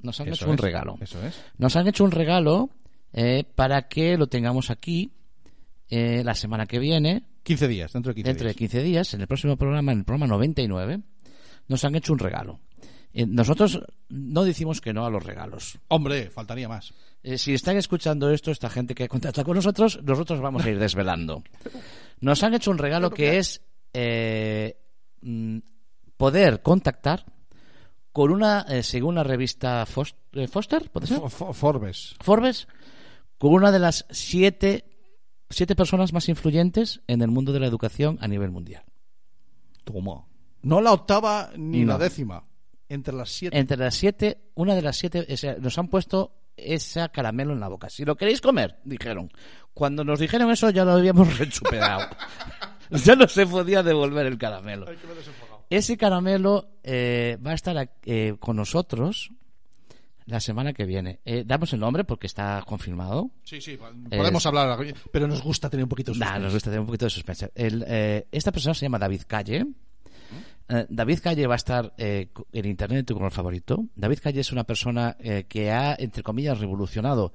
Nos 0.01 0.21
han 0.21 0.29
Eso 0.29 0.45
hecho 0.45 0.51
un 0.53 0.59
regalo. 0.59 0.97
Eso 1.01 1.21
es. 1.27 1.43
Nos 1.59 1.75
han 1.75 1.89
hecho 1.89 2.05
un 2.05 2.13
regalo 2.13 2.71
eh, 3.13 3.43
para 3.57 3.89
que 3.89 4.17
lo 4.17 4.29
tengamos 4.29 4.71
aquí 4.71 5.11
eh, 5.91 6.23
la 6.25 6.37
semana 6.37 6.67
que 6.67 6.79
viene, 6.79 7.25
15 7.43 7.67
días, 7.67 7.93
dentro 7.93 8.11
de 8.11 8.15
15 8.15 8.29
dentro 8.29 8.45
de 8.47 8.53
días. 8.53 8.59
15 8.59 8.83
días, 8.85 9.15
en 9.15 9.21
el 9.23 9.27
próximo 9.27 9.57
programa, 9.57 9.91
en 9.91 9.99
el 9.99 10.05
programa 10.05 10.29
99, 10.29 11.01
nos 11.67 11.85
han 11.85 11.97
hecho 11.97 12.13
un 12.13 12.21
regalo. 12.21 12.61
Eh, 13.19 13.27
nosotros 13.27 13.81
no 14.09 14.45
decimos 14.45 14.81
que 14.81 14.93
no 14.93 15.05
a 15.05 15.11
los 15.11 15.25
regalos. 15.25 15.79
Hombre, 15.89 16.31
faltaría 16.31 16.69
más. 16.69 16.95
Eh, 17.25 17.37
si 17.37 17.53
están 17.53 17.77
escuchando 17.77 18.31
esto, 18.31 18.53
esta 18.53 18.71
gente 18.71 18.95
que 18.95 19.09
contacta 19.09 19.43
con 19.43 19.57
nosotros, 19.57 19.99
nosotros 20.05 20.41
vamos 20.41 20.65
a 20.65 20.71
ir 20.71 20.79
desvelando. 20.79 21.43
Nos 22.21 22.43
han 22.45 22.55
hecho 22.55 22.71
un 22.71 22.79
regalo 22.79 23.11
que 23.11 23.39
es 23.39 23.61
eh, 23.93 24.77
mm, 25.23 25.59
poder 26.17 26.63
contactar 26.63 27.25
con 28.13 28.31
una, 28.31 28.63
eh, 28.69 28.85
según 28.85 29.17
la 29.17 29.25
revista 29.25 29.85
Fos- 29.85 30.15
Foster, 30.49 30.89
¿puede 30.91 31.09
ser? 31.09 31.19
Fo- 31.19 31.29
Fo- 31.29 31.53
Forbes. 31.53 32.15
Forbes, 32.21 32.69
con 33.37 33.53
una 33.53 33.73
de 33.73 33.81
las 33.81 34.07
siete, 34.11 34.85
siete 35.51 35.75
personas 35.75 36.13
más 36.13 36.29
influyentes 36.29 37.01
en 37.09 37.23
el 37.23 37.29
mundo 37.29 37.53
de 37.53 37.59
la 37.59 37.67
educación 37.67 38.17
a 38.21 38.29
nivel 38.29 38.53
mundial. 38.53 38.85
Toma. 39.83 40.25
No 40.63 40.81
la 40.81 40.93
octava 40.93 41.51
ni 41.57 41.85
la 41.85 41.99
décima. 41.99 42.45
Entre 42.89 43.15
las 43.15 43.29
siete. 43.31 43.59
Entre 43.59 43.77
las 43.77 43.95
siete, 43.95 44.39
una 44.55 44.75
de 44.75 44.83
las 44.83 44.97
siete, 44.97 45.27
o 45.31 45.37
sea, 45.37 45.57
nos 45.59 45.77
han 45.79 45.89
puesto 45.89 46.33
ese 46.57 47.09
caramelo 47.11 47.53
en 47.53 47.61
la 47.61 47.69
boca. 47.69 47.89
Si 47.91 48.05
lo 48.05 48.17
queréis 48.17 48.41
comer, 48.41 48.77
dijeron. 48.85 49.31
Cuando 49.75 50.03
nos 50.05 50.19
dijeron 50.19 50.51
eso 50.51 50.71
ya 50.71 50.85
lo 50.85 50.93
habíamos 50.93 51.39
rechuperado. 51.39 52.09
ya 52.91 53.15
no 53.15 53.29
se 53.29 53.47
podía 53.47 53.83
devolver 53.83 54.27
el 54.27 54.39
caramelo. 54.39 54.87
Ese 55.71 55.97
caramelo 55.99 56.71
eh, 56.83 57.37
va 57.47 57.51
a 57.51 57.55
estar 57.55 57.91
eh, 58.05 58.35
con 58.41 58.57
nosotros 58.57 59.31
la 60.25 60.41
semana 60.41 60.73
que 60.73 60.85
viene. 60.85 61.21
Eh, 61.25 61.45
damos 61.47 61.73
el 61.75 61.81
nombre 61.81 62.05
porque 62.05 62.27
está 62.27 62.63
confirmado. 62.67 63.31
Sí, 63.45 63.61
sí, 63.61 63.73
Eh, 64.11 64.17
podemos 64.17 64.45
hablar, 64.47 64.79
pero 65.13 65.27
nos 65.29 65.43
gusta 65.43 65.69
tener 65.71 65.85
un 65.85 65.89
poquito 65.91 66.13
de 66.13 66.19
Nah, 66.19 66.25
suspense. 66.27 66.45
nos 66.45 66.53
gusta 66.55 66.71
tener 66.71 66.81
un 66.81 66.87
poquito 66.87 67.05
de 67.07 67.11
suspense. 67.11 67.51
El, 67.55 67.85
eh, 67.87 68.27
esta 68.33 68.51
persona 68.53 68.75
se 68.75 68.87
llama 68.87 68.99
David 68.99 69.23
Calle. 69.27 69.65
Eh, 70.69 70.87
David 70.89 71.21
Calle 71.23 71.47
va 71.47 71.55
a 71.55 71.57
estar 71.57 71.95
eh, 71.99 72.29
en 72.53 72.67
Internet 72.67 73.07
tu 73.07 73.15
color 73.15 73.33
favorito. 73.33 73.87
David 73.97 74.19
Calle 74.23 74.41
es 74.41 74.53
una 74.53 74.65
persona 74.65 75.17
eh, 75.21 75.45
que 75.49 75.71
ha, 75.71 75.95
entre 75.99 76.23
comillas, 76.23 76.59
revolucionado 76.61 77.33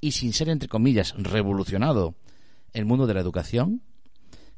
y 0.00 0.12
sin 0.12 0.32
ser, 0.32 0.48
entre 0.48 0.68
comillas, 0.68 1.14
revolucionado 1.16 2.14
el 2.72 2.84
mundo 2.84 3.06
de 3.06 3.14
la 3.14 3.20
educación. 3.20 3.82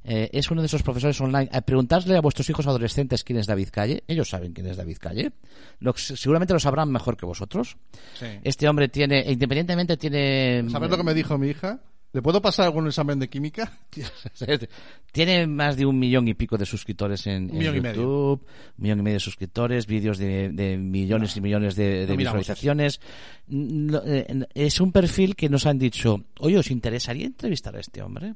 Eh, 0.04 0.30
es 0.32 0.50
uno 0.50 0.62
de 0.62 0.66
esos 0.66 0.82
profesores 0.82 1.20
online. 1.20 1.48
A 1.52 1.60
preguntarle 1.60 2.16
a 2.16 2.20
vuestros 2.20 2.50
hijos 2.50 2.66
adolescentes 2.66 3.22
quién 3.22 3.38
es 3.38 3.46
David 3.46 3.68
Calle. 3.70 4.02
Ellos 4.08 4.28
saben 4.28 4.52
quién 4.52 4.66
es 4.66 4.76
David 4.76 4.96
Calle. 5.00 5.30
Lo- 5.78 5.94
seguramente 5.96 6.52
lo 6.52 6.58
sabrán 6.58 6.90
mejor 6.90 7.16
que 7.16 7.24
vosotros. 7.24 7.76
Sí. 8.18 8.26
Este 8.42 8.68
hombre 8.68 8.88
tiene, 8.88 9.24
independientemente 9.30 9.96
tiene... 9.96 10.64
¿Sabes 10.70 10.90
lo 10.90 10.96
que 10.96 11.04
me 11.04 11.14
dijo 11.14 11.38
mi 11.38 11.48
hija? 11.50 11.78
¿Le 12.12 12.20
puedo 12.20 12.42
pasar 12.42 12.66
algún 12.66 12.86
examen 12.86 13.18
de 13.18 13.30
química? 13.30 13.72
Tiene 15.12 15.46
más 15.46 15.76
de 15.76 15.86
un 15.86 15.98
millón 15.98 16.28
y 16.28 16.34
pico 16.34 16.58
de 16.58 16.66
suscriptores 16.66 17.26
en, 17.26 17.44
Un 17.44 17.50
en 17.52 17.58
millón 17.58 17.76
y 17.76 17.80
medio. 17.80 18.02
YouTube, 18.02 18.46
un 18.76 18.82
millón 18.82 18.98
y 18.98 19.02
medio 19.02 19.16
de 19.16 19.20
suscriptores, 19.20 19.86
vídeos 19.86 20.18
de, 20.18 20.50
de 20.50 20.76
millones 20.76 21.34
y 21.36 21.40
millones 21.40 21.74
de, 21.74 22.06
de 22.06 22.08
no 22.08 22.16
miramos 22.16 22.40
visualizaciones. 22.40 23.00
No, 23.46 24.02
eh, 24.04 24.46
es 24.52 24.80
un 24.80 24.92
perfil 24.92 25.34
que 25.36 25.48
nos 25.48 25.64
han 25.64 25.78
dicho, 25.78 26.22
oye, 26.40 26.58
¿os 26.58 26.70
interesaría 26.70 27.24
entrevistar 27.24 27.76
a 27.76 27.80
este 27.80 28.02
hombre? 28.02 28.34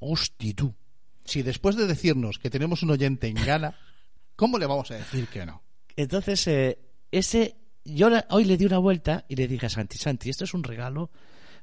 Hosti 0.00 0.54
tú. 0.54 0.74
Si 1.24 1.42
después 1.42 1.76
de 1.76 1.86
decirnos 1.86 2.40
que 2.40 2.50
tenemos 2.50 2.82
un 2.82 2.90
oyente 2.90 3.28
en 3.28 3.36
Ghana, 3.36 3.78
¿cómo 4.34 4.58
le 4.58 4.66
vamos 4.66 4.90
a 4.90 4.96
decir 4.96 5.28
que 5.28 5.46
no? 5.46 5.62
Entonces, 5.94 6.44
eh, 6.48 6.80
ese, 7.12 7.56
yo 7.84 8.10
hoy 8.30 8.44
le 8.46 8.56
di 8.56 8.64
una 8.64 8.78
vuelta 8.78 9.24
y 9.28 9.36
le 9.36 9.46
dije 9.46 9.66
a 9.66 9.70
Santi, 9.70 9.96
Santi, 9.96 10.28
esto 10.28 10.42
es 10.42 10.54
un 10.54 10.64
regalo 10.64 11.10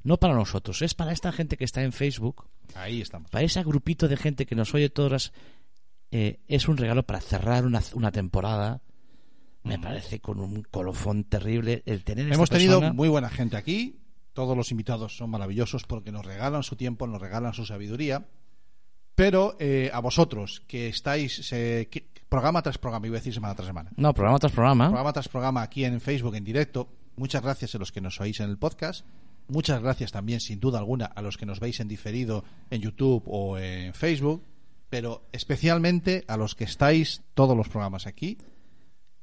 no 0.03 0.17
para 0.17 0.33
nosotros, 0.33 0.81
es 0.81 0.93
para 0.93 1.11
esta 1.11 1.31
gente 1.31 1.57
que 1.57 1.65
está 1.65 1.83
en 1.83 1.91
Facebook, 1.91 2.45
Ahí 2.75 3.01
estamos. 3.01 3.29
para 3.31 3.43
ese 3.45 3.63
grupito 3.63 4.07
de 4.07 4.17
gente 4.17 4.45
que 4.45 4.55
nos 4.55 4.73
oye 4.73 4.89
todas 4.89 5.11
las... 5.11 5.33
eh, 6.11 6.39
es 6.47 6.67
un 6.67 6.77
regalo 6.77 7.03
para 7.03 7.19
cerrar 7.21 7.65
una, 7.65 7.81
una 7.93 8.11
temporada. 8.11 8.81
Me 9.63 9.77
parece 9.77 10.19
con 10.21 10.39
un 10.39 10.63
colofón 10.63 11.25
terrible 11.25 11.83
el 11.85 12.03
tener 12.05 12.25
esta 12.25 12.35
Hemos 12.35 12.49
tenido 12.49 12.79
persona- 12.79 12.93
muy 12.93 13.09
buena 13.09 13.29
gente 13.29 13.57
aquí. 13.57 13.99
Todos 14.33 14.55
los 14.55 14.71
invitados 14.71 15.17
son 15.17 15.29
maravillosos 15.31 15.83
porque 15.83 16.11
nos 16.13 16.25
regalan 16.25 16.63
su 16.63 16.75
tiempo, 16.77 17.05
nos 17.07 17.21
regalan 17.21 17.53
su 17.53 17.65
sabiduría. 17.65 18.25
Pero 19.15 19.57
eh, 19.59 19.91
a 19.93 19.99
vosotros 19.99 20.61
que 20.65 20.87
estáis 20.87 21.51
eh, 21.51 21.89
que- 21.91 22.07
programa 22.29 22.61
tras 22.61 22.77
programa, 22.77 23.05
iba 23.07 23.17
a 23.17 23.19
decir 23.19 23.33
semana 23.33 23.53
tras 23.53 23.67
semana, 23.67 23.91
No, 23.97 24.13
programa 24.13 24.39
tras 24.39 24.53
programa. 24.53 24.85
programa 24.87 25.11
tras 25.13 25.27
programa 25.27 25.61
aquí 25.61 25.83
en 25.83 25.99
Facebook 25.99 26.35
en 26.35 26.45
directo. 26.45 26.87
Muchas 27.17 27.43
gracias 27.43 27.75
a 27.75 27.79
los 27.79 27.91
que 27.91 27.99
nos 27.99 28.19
oís 28.21 28.39
en 28.39 28.49
el 28.49 28.57
podcast. 28.57 29.05
Muchas 29.49 29.81
gracias 29.81 30.11
también, 30.11 30.39
sin 30.39 30.59
duda 30.59 30.79
alguna, 30.79 31.05
a 31.05 31.21
los 31.21 31.37
que 31.37 31.45
nos 31.45 31.59
veis 31.59 31.79
en 31.79 31.87
diferido 31.87 32.43
en 32.69 32.81
YouTube 32.81 33.23
o 33.27 33.57
en 33.57 33.93
Facebook. 33.93 34.43
Pero 34.89 35.27
especialmente 35.31 36.23
a 36.27 36.37
los 36.37 36.55
que 36.55 36.63
estáis 36.63 37.21
todos 37.35 37.55
los 37.55 37.67
programas 37.69 38.07
aquí. 38.07 38.37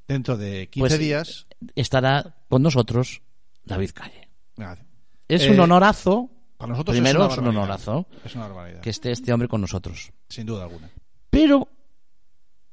Dentro 0.07 0.37
de 0.37 0.69
15 0.69 0.79
Pues, 0.87 0.99
días. 0.99 1.47
Estará 1.75 2.35
con 2.47 2.61
nosotros 2.61 3.21
David 3.65 3.91
Calle. 3.93 4.29
Nada, 4.55 4.77
Es 5.27 5.43
Eh, 5.43 5.51
un 5.51 5.59
honorazo. 5.59 6.29
Para 6.57 6.71
nosotros 6.71 6.95
Primero 6.95 7.27
es, 7.29 7.37
un 7.37 7.47
honorazo 7.47 8.07
Es 8.25 8.33
una 8.35 8.47
barbaridad. 8.47 8.81
que 8.81 8.89
esté 8.89 9.11
este 9.11 9.31
hombre 9.33 9.47
con 9.49 9.61
nosotros. 9.61 10.11
Sin 10.29 10.45
duda 10.47 10.63
alguna. 10.63 10.89
Pero 11.29 11.67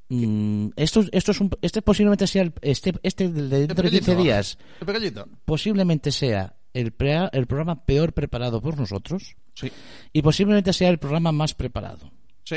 mm, 0.08 0.68
esto, 0.76 1.04
esto 1.12 1.32
es 1.32 1.40
un, 1.40 1.50
este 1.60 1.82
posiblemente 1.82 2.26
sea 2.26 2.42
el, 2.42 2.52
este, 2.62 2.94
este 3.02 3.28
de 3.28 3.42
dentro 3.66 3.82
de 3.82 3.90
15 3.90 4.00
pequeñito, 4.00 4.22
días 4.22 4.58
El 4.80 4.86
pequeñito. 4.86 5.28
posiblemente 5.44 6.12
sea 6.12 6.54
el, 6.74 6.92
pre- 6.92 7.30
el 7.32 7.46
programa 7.46 7.84
peor 7.86 8.12
preparado 8.12 8.60
por 8.60 8.78
nosotros 8.78 9.36
Sí. 9.54 9.70
y 10.12 10.20
posiblemente 10.22 10.72
sea 10.72 10.90
el 10.90 10.98
programa 10.98 11.32
más 11.32 11.54
preparado. 11.54 12.10
Sí. 12.44 12.56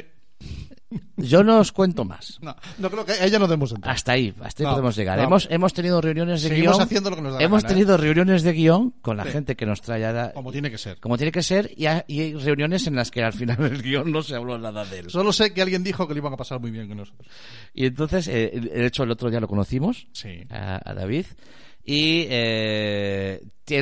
Yo 1.18 1.44
no 1.44 1.60
os 1.60 1.72
cuento 1.72 2.06
más. 2.06 2.38
No, 2.42 2.56
no 2.78 2.90
creo 2.90 3.06
que 3.06 3.12
a 3.14 3.26
ella 3.26 3.40
no 3.40 3.48
debemos 3.48 3.72
entrar. 3.74 3.94
Hasta 3.94 4.14
ahí, 4.14 4.34
hasta 4.42 4.64
ahí 4.64 4.66
No, 4.68 4.72
podemos 4.74 4.96
llegar. 4.96 5.18
no. 5.18 5.24
Hemos, 5.26 5.48
hemos 5.52 5.74
tenido 5.74 6.00
reuniones 6.00 6.42
de 6.44 6.50
Seguimos 6.50 6.76
guion. 6.78 6.82
haciendo 6.84 7.10
lo 7.10 7.16
que 7.18 7.22
nos 7.24 7.34
da 7.34 7.40
hemos 7.42 7.64
gana, 7.64 7.72
¿eh? 7.72 7.76
tenido 7.76 7.98
reuniones 7.98 8.44
de 8.44 8.54
guion 8.54 8.92
con 9.02 9.18
la 9.18 9.24
Sí. 9.26 9.32
gente 9.32 9.56
que 9.56 9.66
nos 9.66 9.82
trae 9.82 10.06
a- 10.06 10.32
Como 10.34 10.52
tiene 10.52 10.72
que 10.72 10.78
ser. 10.78 11.00
como 11.00 11.18
tiene 11.18 11.32
que 11.32 11.42
ser 11.44 11.72
y, 11.76 11.88
ha- 11.88 12.06
y 12.08 12.22
hay 12.22 12.34
reuniones 12.36 12.88
en 12.88 12.96
las 12.96 13.12
que 13.12 13.24
al 13.24 13.34
final 13.34 13.58
del 13.58 13.82
guion 13.82 14.12
no 14.12 14.22
se 14.22 14.36
habló 14.36 14.58
nada 14.58 14.86
de 14.86 15.00
él. 15.00 15.10
Solo 15.10 15.34
sé 15.34 15.54
que 15.54 15.62
alguien 15.62 15.84
dijo 15.84 16.08
que 16.08 16.14
lo 16.14 16.20
iban 16.20 16.34
a 16.34 16.38
pasar 16.38 16.60
muy 16.62 16.72
bien 16.72 16.88
con 16.88 16.98
nosotros. 16.98 17.28
Y 17.74 17.86
entonces, 17.88 18.28
eh, 18.30 18.52
de 18.74 18.86
hecho, 18.86 19.04
el 19.04 19.12
otro 19.12 19.30
día 19.30 19.40
lo 19.42 19.48
conocimos, 19.48 20.08
Sí. 20.14 20.44
a, 20.50 20.80
a 20.90 20.94
David, 20.94 21.26
y 21.88 22.28
eh, 22.30 23.42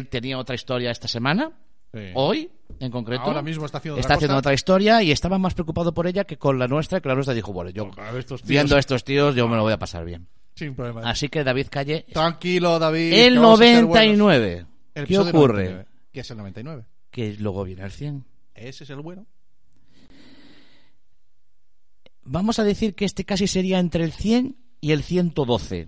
tenía 0.09 0.37
otra 0.37 0.53
historia 0.55 0.91
esta 0.91 1.07
semana, 1.09 1.51
Sí. 1.91 2.11
hoy 2.13 2.49
en 2.79 2.91
concreto. 2.91 3.23
Ahora 3.23 3.41
mismo 3.41 3.65
está 3.65 3.79
haciendo 3.79 3.99
otra 3.99 4.15
haciendo 4.15 4.53
historia 4.53 5.01
y 5.01 5.11
estaba 5.11 5.37
más 5.39 5.53
preocupado 5.55 5.93
por 5.93 6.05
ella 6.07 6.23
que 6.25 6.37
con 6.37 6.59
la 6.59 6.67
nuestra, 6.67 6.99
que 7.01 7.07
la 7.09 7.15
nuestra 7.15 7.33
dijo, 7.33 7.51
bueno, 7.51 7.71
yo 7.71 7.89
estos 8.17 8.41
tíos- 8.41 8.47
viendo 8.49 8.75
a 8.75 8.79
estos 8.79 9.03
tíos 9.03 9.33
yo 9.35 9.47
me 9.47 9.55
lo 9.55 9.63
voy 9.63 9.73
a 9.73 9.79
pasar 9.79 10.05
bien. 10.05 10.27
Sin 10.55 10.75
problema. 10.75 11.01
Así 11.09 11.29
que 11.29 11.43
David 11.43 11.67
Calle, 11.69 12.05
Tranquilo, 12.13 12.77
David. 12.79 13.11
el 13.13 13.33
que 13.33 13.39
vamos 13.39 13.59
a 13.59 13.63
ser 13.63 13.85
buenos. 13.85 14.17
99. 14.17 14.65
El 14.93 15.07
¿Qué 15.07 15.17
ocurre? 15.19 15.63
99, 15.65 15.85
¿Qué 16.11 16.19
es 16.21 16.31
el 16.31 16.37
99? 16.37 16.83
Que 17.11 17.33
luego 17.39 17.63
viene 17.63 17.83
el 17.83 17.91
100. 17.91 18.23
Ese 18.53 18.83
es 18.85 18.89
el 18.91 19.01
bueno. 19.01 19.25
Vamos 22.23 22.59
a 22.59 22.63
decir 22.63 22.95
que 22.95 23.05
este 23.05 23.25
casi 23.25 23.47
sería 23.47 23.79
entre 23.79 24.03
el 24.03 24.11
100 24.11 24.57
y 24.81 24.91
el 24.91 25.03
112. 25.03 25.87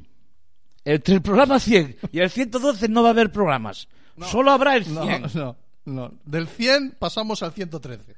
Entre 0.90 1.16
el 1.16 1.22
programa 1.22 1.60
100 1.60 1.98
y 2.14 2.20
el 2.20 2.30
112 2.30 2.88
no 2.88 3.02
va 3.04 3.10
a 3.10 3.12
haber 3.12 3.32
programas. 3.32 3.88
Solo 4.22 4.52
habrá 4.52 4.76
el 4.78 4.86
100. 4.86 4.96
No, 4.96 5.28
no, 5.34 5.56
no. 5.86 6.14
Del 6.26 6.48
100 6.48 6.96
pasamos 6.98 7.44
al 7.44 7.52
113. 7.52 8.16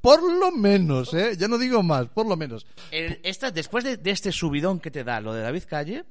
por 0.00 0.22
lo 0.22 0.50
menos, 0.52 1.12
¿eh? 1.14 1.36
Ya 1.38 1.48
no 1.48 1.58
digo 1.58 1.82
más, 1.82 2.08
por 2.08 2.26
lo 2.26 2.36
menos. 2.36 2.66
El- 2.90 3.20
esta, 3.22 3.50
después 3.50 3.84
de, 3.84 3.96
de 3.98 4.10
este 4.10 4.32
subidón 4.32 4.80
que 4.80 4.90
te 4.90 5.04
da 5.04 5.20
lo 5.20 5.32
de 5.34 5.42
David 5.42 5.64
Calle, 5.68 6.04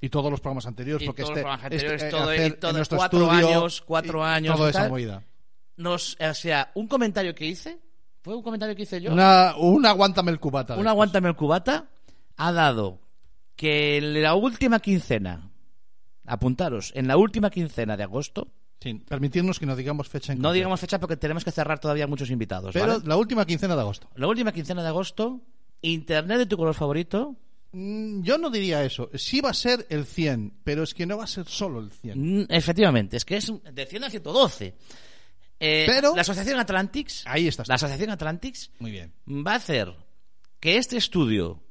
Y 0.00 0.08
todos 0.08 0.30
los 0.30 0.40
programas 0.40 0.66
anteriores, 0.66 1.02
Y 1.02 1.06
porque 1.06 1.22
todos 1.22 1.30
este, 1.36 1.40
los 1.40 1.44
programas 1.44 1.64
anteriores, 1.64 2.02
este, 2.02 2.16
todo- 2.16 2.32
y 2.34 2.38
hacer 2.38 2.52
todo- 2.60 2.78
en 2.78 2.84
cuatro 2.96 3.22
estudio, 3.32 3.48
años, 3.48 3.82
cuatro 3.86 4.24
años 4.24 4.56
toda 4.56 4.70
esa 4.70 4.88
movida. 4.88 5.22
nos, 5.76 6.16
o 6.20 6.34
sea, 6.34 6.70
un 6.74 6.86
comentario 6.88 7.34
que 7.34 7.46
hice, 7.46 7.78
fue 8.22 8.34
un 8.36 8.42
comentario 8.42 8.74
que 8.76 8.82
hice 8.82 9.00
yo. 9.00 9.12
Una, 9.12 9.54
un 9.56 9.84
aguántame 9.84 10.30
el 10.30 10.38
cubata. 10.40 10.76
Un 10.76 10.86
aguántame 10.88 11.28
el 11.28 11.36
cubata 11.36 11.86
ha 12.36 12.52
dado 12.52 12.98
que 13.56 13.96
en 13.98 14.22
la 14.22 14.34
última 14.34 14.80
quincena, 14.80 15.50
apuntaros, 16.26 16.92
en 16.94 17.06
la 17.08 17.16
última 17.16 17.50
quincena 17.50 17.96
de 17.96 18.02
agosto, 18.04 18.48
Sin 18.80 19.00
permitirnos 19.00 19.58
que 19.58 19.66
no 19.66 19.76
digamos 19.76 20.08
fecha 20.08 20.32
en 20.32 20.38
no 20.38 20.44
concreto. 20.48 20.54
digamos 20.54 20.80
fecha 20.80 20.98
porque 21.00 21.16
tenemos 21.16 21.44
que 21.44 21.50
cerrar 21.52 21.78
todavía 21.78 22.06
muchos 22.06 22.30
invitados. 22.30 22.72
Pero 22.72 22.86
¿vale? 22.86 23.02
la 23.06 23.16
última 23.16 23.46
quincena 23.46 23.74
de 23.74 23.80
agosto. 23.82 24.08
La 24.16 24.26
última 24.26 24.52
quincena 24.52 24.82
de 24.82 24.88
agosto, 24.88 25.40
Internet 25.82 26.38
de 26.38 26.46
tu 26.46 26.56
color 26.56 26.74
favorito, 26.74 27.36
Mm, 27.76 28.22
Yo 28.22 28.38
no 28.38 28.50
diría 28.50 28.84
eso. 28.84 29.10
Sí 29.14 29.40
va 29.40 29.50
a 29.50 29.52
ser 29.54 29.84
el 29.90 30.06
100, 30.06 30.60
pero 30.62 30.84
es 30.84 30.94
que 30.94 31.06
no 31.06 31.16
va 31.18 31.24
a 31.24 31.26
ser 31.26 31.44
solo 31.48 31.80
el 31.80 31.90
100. 31.90 32.42
mm, 32.42 32.46
efectivamente, 32.48 33.16
es 33.16 33.24
que 33.24 33.36
es 33.36 33.52
de 33.72 33.84
100 33.86 34.04
a 34.04 34.10
112. 34.10 34.76
Eh, 35.58 35.82
Pero- 35.84 36.14
la 36.14 36.20
Asociación 36.20 36.60
Atlantics, 36.60 37.24
Ahí 37.26 37.48
estás. 37.48 37.66
la 37.66 37.74
Asociación 37.74 38.10
Atlantics 38.10 38.70
Muy 38.78 38.92
bien. 38.92 39.12
va 39.26 39.54
a 39.54 39.56
hacer 39.56 39.92
que 40.60 40.76
este 40.76 40.96
estudio 40.96 41.64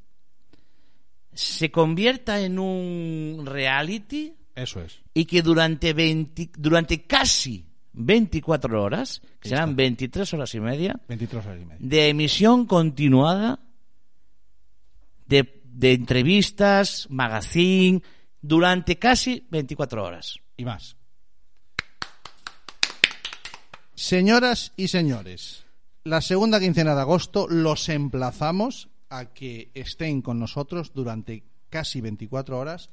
se 1.34 1.72
convierta 1.72 2.40
en 2.42 2.60
un 2.60 3.44
reality 3.46 4.34
Eso 4.56 4.82
es. 4.82 5.00
y 5.14 5.26
que 5.26 5.42
durante 5.42 5.94
20 5.94 6.52
durante 6.58 7.04
casi 7.04 7.66
24 7.94 8.82
horas, 8.84 9.22
que 9.40 9.50
serán 9.50 9.76
23 9.76 10.34
horas 10.34 10.56
y 10.56 10.60
media, 10.60 11.00
23 11.08 11.46
horas 11.46 11.62
y 11.62 11.66
media. 11.66 11.78
de 11.80 12.10
emisión 12.10 12.66
continuada 12.66 13.60
de, 15.28 15.62
de 15.66 15.94
entrevistas, 15.94 17.08
magazine, 17.10 18.02
durante 18.42 18.98
casi 18.98 19.46
24 19.50 20.04
horas. 20.04 20.38
Y 20.58 20.66
más. 20.66 20.96
Señoras 23.96 24.74
y 24.76 24.88
señores, 24.88 25.66
la 26.04 26.22
segunda 26.22 26.60
quincena 26.60 26.96
de 26.96 27.02
agosto 27.02 27.48
los 27.48 27.88
emplazamos 27.90 28.90
a 29.18 29.34
que 29.34 29.72
estén 29.74 30.22
con 30.22 30.40
nosotros 30.40 30.94
durante 30.94 31.44
casi 31.70 32.02
24 32.02 32.58
horas, 32.58 32.90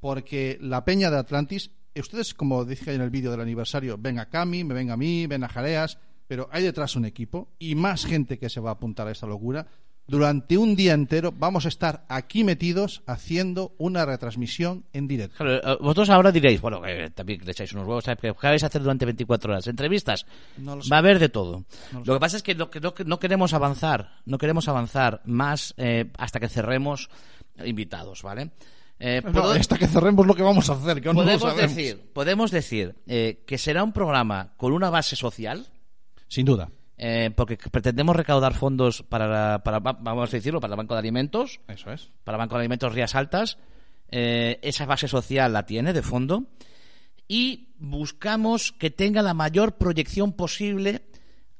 porque 0.00 0.58
la 0.60 0.84
Peña 0.84 1.10
de 1.10 1.18
Atlantis, 1.18 1.70
ustedes, 1.94 2.34
como 2.34 2.64
dije 2.64 2.94
en 2.94 3.00
el 3.00 3.10
vídeo 3.10 3.30
del 3.30 3.40
aniversario, 3.40 3.96
ven 3.98 4.18
a 4.18 4.28
Cami, 4.28 4.64
me 4.64 4.74
ven 4.74 4.90
a 4.90 4.96
mí, 4.96 5.26
ven 5.26 5.44
a 5.44 5.48
Jareas, 5.48 5.98
pero 6.26 6.48
hay 6.52 6.64
detrás 6.64 6.96
un 6.96 7.04
equipo 7.04 7.48
y 7.58 7.74
más 7.74 8.04
gente 8.04 8.38
que 8.38 8.48
se 8.48 8.60
va 8.60 8.70
a 8.70 8.74
apuntar 8.74 9.06
a 9.08 9.12
esta 9.12 9.26
locura. 9.26 9.66
Durante 10.12 10.58
un 10.58 10.76
día 10.76 10.92
entero 10.92 11.32
vamos 11.34 11.64
a 11.64 11.68
estar 11.68 12.04
aquí 12.10 12.44
metidos 12.44 13.02
haciendo 13.06 13.74
una 13.78 14.04
retransmisión 14.04 14.84
en 14.92 15.08
directo. 15.08 15.38
Claro, 15.38 15.54
eh, 15.54 15.78
vosotros 15.80 16.10
ahora 16.10 16.30
diréis, 16.30 16.60
bueno, 16.60 16.82
que 16.82 17.08
también 17.14 17.40
le 17.42 17.50
echáis 17.50 17.72
unos 17.72 17.86
huevos. 17.86 18.04
¿qué 18.20 18.30
vais 18.42 18.62
a 18.62 18.66
hacer 18.66 18.82
durante 18.82 19.06
24 19.06 19.50
horas? 19.54 19.66
¿Entrevistas? 19.68 20.26
No 20.58 20.76
lo 20.76 20.82
sé. 20.82 20.90
Va 20.92 20.96
a 20.96 20.98
haber 20.98 21.18
de 21.18 21.30
todo. 21.30 21.64
No 21.92 22.00
lo 22.00 22.04
lo 22.04 22.14
que 22.14 22.20
pasa 22.20 22.36
es 22.36 22.42
que 22.42 22.54
no, 22.54 22.68
no 23.06 23.18
queremos 23.18 23.54
avanzar, 23.54 24.18
no 24.26 24.36
queremos 24.36 24.68
avanzar 24.68 25.22
más 25.24 25.72
eh, 25.78 26.12
hasta 26.18 26.40
que 26.40 26.50
cerremos 26.50 27.08
invitados, 27.64 28.22
¿vale? 28.22 28.50
Eh, 28.98 29.22
No, 29.32 29.44
hasta 29.44 29.78
que 29.78 29.88
cerremos 29.88 30.26
lo 30.26 30.34
que 30.34 30.42
vamos 30.42 30.68
a 30.68 30.74
hacer, 30.74 31.00
que 31.00 31.08
aún 31.08 31.16
no 31.16 31.24
lo 31.24 31.38
sabemos. 31.38 31.74
decir, 31.74 32.12
podemos 32.12 32.50
decir 32.50 32.96
eh, 33.06 33.42
que 33.46 33.56
será 33.56 33.82
un 33.82 33.94
programa 33.94 34.52
con 34.58 34.74
una 34.74 34.90
base 34.90 35.16
social, 35.16 35.68
Sin 36.28 36.44
duda. 36.44 36.70
Eh, 37.04 37.30
porque 37.34 37.56
pretendemos 37.56 38.14
recaudar 38.14 38.54
fondos 38.54 39.02
para, 39.02 39.62
para, 39.64 39.80
va- 39.80 39.98
vamos 40.00 40.32
a 40.32 40.36
decirlo, 40.36 40.60
para 40.60 40.74
el 40.74 40.78
Banco 40.78 40.94
de 40.94 41.00
Alimentos, 41.00 41.60
Eso 41.66 41.90
es. 41.90 42.10
para 42.22 42.36
el 42.36 42.40
Banco 42.40 42.54
de 42.54 42.60
Alimentos 42.60 42.92
Rías 42.94 43.14
Altas. 43.16 43.58
Eh, 44.08 44.60
esa 44.62 44.86
base 44.86 45.08
social 45.08 45.52
la 45.52 45.66
tiene 45.66 45.92
de 45.92 46.02
fondo. 46.02 46.44
Y 47.26 47.74
buscamos 47.78 48.72
que 48.72 48.90
tenga 48.90 49.22
la 49.22 49.34
mayor 49.34 49.78
proyección 49.78 50.32
posible 50.34 51.02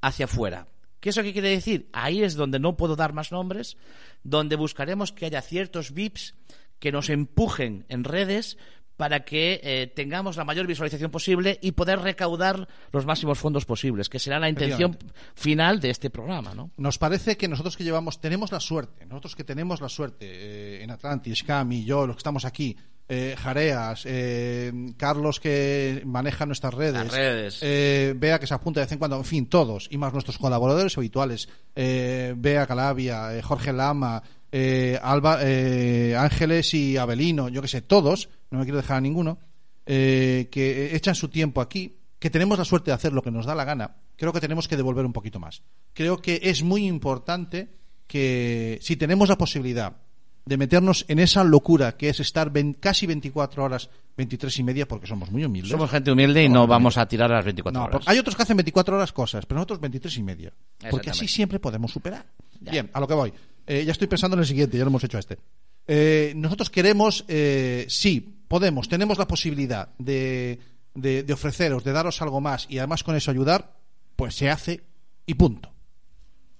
hacia 0.01 0.27
afuera. 0.27 0.69
¿Qué 1.01 1.09
es 1.09 1.17
eso 1.17 1.25
que 1.25 1.33
quiere 1.33 1.49
decir? 1.49 1.89
Ahí 1.93 2.23
es 2.23 2.35
donde 2.37 2.61
no 2.61 2.77
puedo 2.77 2.95
dar 2.95 3.13
más 3.13 3.33
nombres, 3.33 3.77
donde 4.23 4.55
buscaremos 4.57 5.13
que 5.13 5.27
haya 5.27 5.41
ciertos 5.43 5.93
VIPs 5.93 6.35
que 6.79 6.93
nos 6.93 7.09
empujen 7.11 7.85
en 7.89 8.05
redes 8.05 8.59
para 8.97 9.25
que 9.25 9.61
eh, 9.63 9.93
tengamos 9.95 10.37
la 10.37 10.45
mayor 10.45 10.67
visualización 10.67 11.11
posible 11.11 11.59
y 11.63 11.73
poder 11.73 12.01
recaudar 12.01 12.69
los 12.93 13.07
máximos 13.07 13.39
fondos 13.39 13.65
posibles, 13.65 14.09
que 14.09 14.19
será 14.19 14.39
la 14.39 14.49
intención 14.49 14.97
final 15.35 15.81
de 15.81 15.91
este 15.91 16.11
programa, 16.11 16.55
¿no? 16.55 16.71
Nos 16.77 16.99
parece 16.99 17.37
que 17.37 17.49
nosotros 17.49 17.77
que 17.77 17.85
llevamos, 17.85 18.21
tenemos 18.21 18.53
la 18.53 18.61
suerte, 18.61 19.07
nosotros 19.07 19.35
que 19.35 19.45
tenemos 19.45 19.81
la 19.81 19.89
suerte 19.89 20.27
eh, 20.29 20.83
en 20.83 20.91
Atlantis, 20.91 21.43
Cami, 21.43 21.85
yo, 21.85 22.07
los 22.07 22.17
que 22.17 22.21
estamos 22.21 22.45
aquí, 22.45 22.77
eh, 23.09 23.35
Jareas, 23.37 24.05
eh, 24.07 24.73
Carlos 24.97 25.41
que 25.41 26.03
maneja 26.07 26.47
nuestras 26.47 26.73
redes, 26.73 27.11
redes. 27.11 27.59
eh, 27.61 28.15
Bea 28.17 28.39
que 28.39 28.47
se 28.47 28.55
apunta 28.55 28.81
de 28.81 28.87
vez 28.87 28.93
en 28.93 28.99
cuando, 28.99 29.17
en 29.17 29.25
fin, 29.25 29.47
todos, 29.47 29.89
y 29.91 29.99
más 29.99 30.13
nuestros 30.13 30.39
colaboradores 30.39 30.97
habituales, 30.97 31.49
eh, 31.75 32.35
Bea 32.37 32.67
Calabia, 32.67 33.37
eh, 33.37 33.43
Jorge 33.43 33.73
Lama, 33.73 34.23
eh, 34.53 34.99
Alba, 35.03 35.39
eh, 35.43 36.15
Ángeles 36.17 36.73
y 36.75 36.97
Abelino, 36.97 37.49
yo 37.49 37.61
que 37.61 37.69
sé, 37.69 37.83
todos, 37.83 38.29
no 38.53 38.59
me 38.59 38.65
quiero 38.65 38.77
dejar 38.79 38.99
a 38.99 39.01
ninguno, 39.01 39.39
eh, 39.87 40.49
que 40.51 40.95
echan 40.95 41.15
su 41.15 41.29
tiempo 41.29 41.61
aquí, 41.61 41.97
que 42.19 42.31
tenemos 42.31 42.59
la 42.59 42.65
suerte 42.65 42.91
de 42.91 42.95
hacer 42.95 43.13
lo 43.13 43.23
que 43.23 43.31
nos 43.31 43.47
da 43.47 43.55
la 43.55 43.65
gana, 43.65 43.97
creo 44.17 44.33
que 44.33 44.41
tenemos 44.41 44.69
que 44.69 44.77
devolver 44.77 45.05
un 45.05 45.13
poquito 45.13 45.41
más. 45.41 45.63
Creo 45.93 46.19
que 46.23 46.41
es 46.45 46.63
muy 46.63 46.87
importante 46.87 47.69
que 48.07 48.79
si 48.83 48.97
tenemos 48.97 49.29
la 49.29 49.37
posibilidad 49.39 49.97
de 50.45 50.57
meternos 50.57 51.05
en 51.09 51.19
esa 51.19 51.45
locura 51.45 51.97
que 51.97 52.09
es 52.09 52.21
estar 52.21 52.53
casi 52.81 53.07
24 53.07 53.65
horas, 53.65 53.89
23 54.17 54.59
y 54.59 54.63
media, 54.63 54.89
porque 54.89 55.07
somos 55.07 55.31
muy 55.31 55.45
humildes. 55.45 55.71
Somos 55.71 55.91
gente 55.91 56.11
humilde 56.11 56.43
y 56.45 56.49
no 56.49 56.67
vamos 56.67 56.99
a 56.99 57.07
tirar 57.07 57.31
a 57.33 57.37
las 57.37 57.45
24 57.45 57.81
No, 57.81 57.87
horas. 57.87 58.03
hay 58.07 58.19
otros 58.19 58.35
que 58.37 58.43
hacen 58.43 58.57
24 58.57 58.97
horas 58.97 59.13
cosas, 59.13 59.47
pero 59.47 59.57
nosotros 59.57 59.81
23 59.81 60.17
y 60.19 60.23
media. 60.23 60.53
Porque 60.91 61.11
así 61.11 61.29
siempre 61.29 61.59
podemos 61.59 61.93
superar. 61.93 62.27
Ya. 62.61 62.73
Bien, 62.73 62.91
a 62.93 63.01
lo 63.01 63.07
que 63.09 63.15
voy. 63.15 63.33
Eh, 63.67 63.85
ya 63.85 63.93
estoy 63.93 64.09
pensando 64.09 64.37
en 64.37 64.41
el 64.41 64.47
siguiente, 64.47 64.77
ya 64.77 64.85
lo 64.85 64.91
hemos 64.91 65.05
hecho 65.05 65.19
este. 65.19 65.39
Eh, 65.87 66.33
nosotros 66.37 66.71
queremos, 66.71 67.25
eh, 67.29 67.87
sí, 67.89 68.42
podemos, 68.53 68.87
tenemos 68.87 69.17
la 69.17 69.27
posibilidad 69.27 69.89
de, 69.97 70.59
de, 70.93 71.33
ofreceros, 71.33 71.85
de 71.85 71.93
daros 71.93 72.21
algo 72.21 72.43
más 72.43 72.67
y 72.69 72.77
además 72.77 73.03
con 73.03 73.17
eso 73.17 73.31
ayudar, 73.31 73.79
pues 74.15 74.35
se 74.35 74.51
hace 74.51 74.85
y 75.25 75.33
punto. 75.33 75.73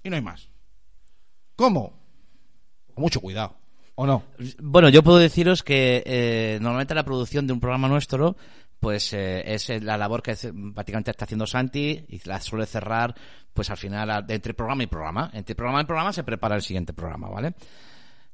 Y 0.01 0.09
no 0.09 0.15
hay 0.15 0.23
más. 0.23 0.49
¿Cómo? 1.55 1.93
Con 2.95 3.03
mucho 3.03 3.21
cuidado. 3.21 3.57
¿O 3.93 4.07
no? 4.07 4.23
Bueno, 4.57 4.89
yo 4.89 5.03
puedo 5.03 5.19
deciros 5.19 5.61
que 5.61 6.01
eh, 6.07 6.57
normalmente 6.59 6.95
la 6.95 7.05
producción 7.05 7.45
de 7.45 7.53
un 7.53 7.59
programa 7.59 7.87
nuestro 7.87 8.37
pues 8.79 9.13
eh, 9.13 9.53
es 9.53 9.69
la 9.83 9.95
labor 9.95 10.23
que 10.23 10.35
prácticamente 10.73 11.11
está 11.11 11.25
haciendo 11.25 11.45
Santi 11.45 12.05
y 12.09 12.27
la 12.27 12.41
suele 12.41 12.65
cerrar 12.65 13.13
pues 13.53 13.69
al 13.69 13.77
final 13.77 14.25
entre 14.29 14.55
programa 14.55 14.81
y 14.81 14.87
programa. 14.87 15.29
Entre 15.31 15.53
programa 15.53 15.81
y 15.81 15.85
programa 15.85 16.11
se 16.11 16.23
prepara 16.23 16.55
el 16.55 16.63
siguiente 16.63 16.91
programa, 16.91 17.29
¿vale? 17.29 17.53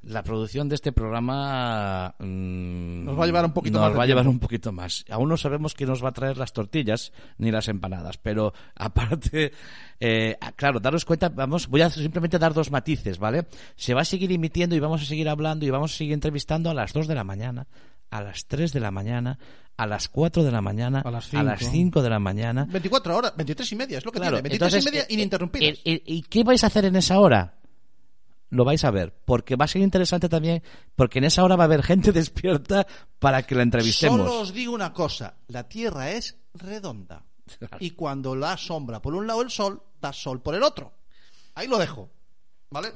La 0.01 0.23
producción 0.23 0.69
de 0.69 0.75
este 0.75 0.93
programa 0.93 2.15
mm, 2.19 3.03
Nos 3.03 3.19
va 3.19 3.23
a 3.23 3.27
llevar 3.27 3.43
un 3.45 3.51
poquito 3.51 3.73
nos 3.79 3.81
más 3.87 3.91
de 3.91 3.97
va 3.97 4.03
a 4.03 4.07
llevar 4.07 4.27
un 4.29 4.39
poquito 4.39 4.71
más. 4.71 5.03
Aún 5.09 5.27
no 5.27 5.35
sabemos 5.35 5.73
quién 5.73 5.89
nos 5.89 6.03
va 6.03 6.09
a 6.09 6.13
traer 6.13 6.37
las 6.37 6.53
tortillas 6.53 7.11
ni 7.37 7.51
las 7.51 7.67
empanadas, 7.67 8.17
pero 8.17 8.53
aparte, 8.75 9.51
eh, 9.99 10.37
claro, 10.55 10.79
daros 10.79 11.03
cuenta, 11.03 11.27
vamos, 11.27 11.67
voy 11.67 11.81
a 11.81 11.89
simplemente 11.89 12.39
dar 12.39 12.53
dos 12.53 12.71
matices, 12.71 13.19
¿vale? 13.19 13.47
Se 13.75 13.93
va 13.93 14.01
a 14.01 14.05
seguir 14.05 14.31
emitiendo 14.31 14.73
y 14.75 14.79
vamos 14.79 15.01
a 15.01 15.05
seguir 15.05 15.27
hablando 15.27 15.65
y 15.65 15.69
vamos 15.69 15.93
a 15.93 15.97
seguir 15.97 16.13
entrevistando 16.13 16.69
a 16.69 16.73
las 16.73 16.93
2 16.93 17.07
de 17.07 17.15
la 17.15 17.25
mañana, 17.25 17.67
a 18.09 18.21
las 18.21 18.45
3 18.45 18.71
de 18.71 18.79
la 18.79 18.91
mañana, 18.91 19.37
a 19.75 19.85
las 19.85 20.07
4 20.07 20.43
de 20.43 20.51
la 20.51 20.61
mañana, 20.61 21.01
A 21.01 21.11
las 21.11 21.33
a 21.33 21.43
las 21.43 21.59
cinco. 21.59 21.71
5 21.99 22.03
de 22.03 22.09
la 22.09 22.19
mañana. 22.19 22.65
24 22.69 23.17
horas, 23.17 23.33
23 23.35 23.71
y 23.71 23.75
media, 23.75 23.97
es 23.97 24.05
lo 24.05 24.11
que 24.13 24.19
Claro, 24.19 24.37
tiene. 24.37 24.49
23 24.49 24.73
entonces, 24.73 24.83
y 24.83 24.95
media 24.95 25.03
eh, 25.03 25.13
ininterrumpidas. 25.13 25.77
eh, 25.79 25.81
eh, 25.85 26.01
¿Y 26.05 26.21
qué 26.23 26.43
vais 26.45 26.63
a 26.63 26.67
hacer 26.67 26.85
en 26.85 26.95
esa 26.95 27.19
hora? 27.19 27.58
Lo 28.49 28.65
vais 28.65 28.83
a 28.83 28.91
ver, 28.91 29.13
porque 29.25 29.55
va 29.55 29.65
a 29.65 29.67
ser 29.67 29.81
interesante 29.81 30.27
también, 30.27 30.63
porque 30.95 31.19
en 31.19 31.25
esa 31.25 31.43
hora 31.43 31.55
va 31.55 31.63
a 31.63 31.65
haber 31.65 31.83
gente 31.83 32.11
despierta 32.13 32.87
para 33.19 33.43
que 33.43 33.55
la 33.55 33.63
entrevistemos. 33.63 34.19
Solo 34.19 34.41
os 34.41 34.53
digo 34.53 34.73
una 34.73 34.91
cosa, 34.93 35.35
la 35.47 35.67
Tierra 35.67 36.11
es 36.11 36.37
redonda. 36.53 37.25
Y 37.79 37.91
cuando 37.91 38.35
la 38.35 38.57
sombra 38.57 39.01
por 39.01 39.15
un 39.15 39.25
lado 39.25 39.41
el 39.41 39.49
sol, 39.49 39.81
da 39.99 40.13
sol 40.13 40.41
por 40.41 40.55
el 40.55 40.63
otro. 40.63 40.93
Ahí 41.55 41.67
lo 41.67 41.77
dejo. 41.77 42.09
¿Vale? 42.69 42.93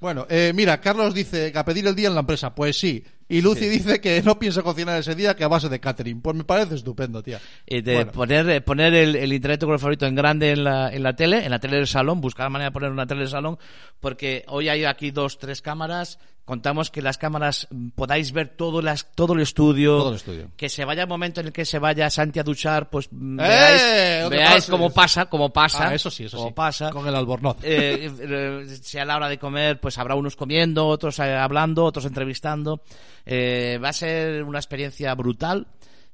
Bueno, 0.00 0.26
eh, 0.28 0.52
mira, 0.52 0.80
Carlos 0.80 1.14
dice 1.14 1.52
que 1.52 1.58
a 1.58 1.64
pedir 1.64 1.86
el 1.86 1.94
día 1.94 2.08
en 2.08 2.14
la 2.14 2.20
empresa. 2.20 2.52
Pues 2.54 2.76
sí. 2.76 3.04
Y 3.32 3.40
Lucy 3.40 3.66
dice 3.66 3.98
que 3.98 4.20
no 4.22 4.38
piensa 4.38 4.62
cocinar 4.62 4.98
ese 4.98 5.14
día 5.14 5.34
que 5.34 5.42
a 5.42 5.48
base 5.48 5.70
de 5.70 5.80
catering. 5.80 6.20
Pues 6.20 6.36
me 6.36 6.44
parece 6.44 6.74
estupendo, 6.74 7.22
tía. 7.22 7.40
Y 7.66 7.80
de 7.80 7.94
Bueno. 7.94 8.12
poner, 8.12 8.50
eh, 8.50 8.60
poner 8.60 8.92
el, 8.92 9.16
el 9.16 9.40
favorito 9.78 10.04
en 10.04 10.14
grande 10.14 10.50
en 10.50 10.64
la, 10.64 10.90
en 10.90 11.02
la 11.02 11.16
tele, 11.16 11.42
en 11.42 11.50
la 11.50 11.58
tele 11.58 11.78
del 11.78 11.86
salón, 11.86 12.20
buscar 12.20 12.44
la 12.44 12.50
manera 12.50 12.68
de 12.68 12.74
poner 12.74 12.90
una 12.90 13.06
tele 13.06 13.20
del 13.20 13.30
salón, 13.30 13.58
porque 14.00 14.44
hoy 14.48 14.68
hay 14.68 14.84
aquí 14.84 15.12
dos, 15.12 15.38
tres 15.38 15.62
cámaras. 15.62 16.18
Contamos 16.44 16.90
que 16.90 17.02
las 17.02 17.18
cámaras 17.18 17.68
mm, 17.70 17.90
podáis 17.90 18.32
ver 18.32 18.48
todo, 18.56 18.82
las, 18.82 19.10
todo 19.14 19.32
el 19.34 19.40
estudio. 19.40 19.96
Todo 19.98 20.08
el 20.10 20.16
estudio. 20.16 20.50
Que 20.56 20.68
se 20.68 20.84
vaya 20.84 21.02
el 21.02 21.08
momento 21.08 21.40
en 21.40 21.46
el 21.46 21.52
que 21.52 21.64
se 21.64 21.78
vaya 21.78 22.10
Santi 22.10 22.40
a 22.40 22.42
duchar, 22.42 22.90
pues 22.90 23.08
mm, 23.12 23.38
¡Eh! 23.40 24.26
veáis, 24.28 24.66
cómo 24.66 24.90
pasa, 24.90 25.26
cómo 25.26 25.50
pasa. 25.52 25.88
Ah, 25.88 25.94
eso 25.94 26.10
sí, 26.10 26.24
eso 26.24 26.36
cómo 26.36 26.48
sí. 26.48 26.54
pasa. 26.54 26.90
Con 26.90 27.06
el 27.06 27.14
albornoz. 27.14 27.58
Eh, 27.62 28.10
eh, 28.20 29.04
la 29.06 29.16
hora 29.16 29.28
de 29.28 29.38
comer, 29.38 29.80
pues 29.80 29.96
habrá 29.98 30.16
unos 30.16 30.34
comiendo, 30.34 30.86
otros 30.88 31.20
eh, 31.20 31.32
hablando, 31.32 31.84
otros 31.84 32.04
entrevistando. 32.06 32.82
Eh, 33.26 33.78
va 33.82 33.90
a 33.90 33.92
ser 33.92 34.42
una 34.44 34.58
experiencia 34.58 35.14
brutal. 35.14 35.66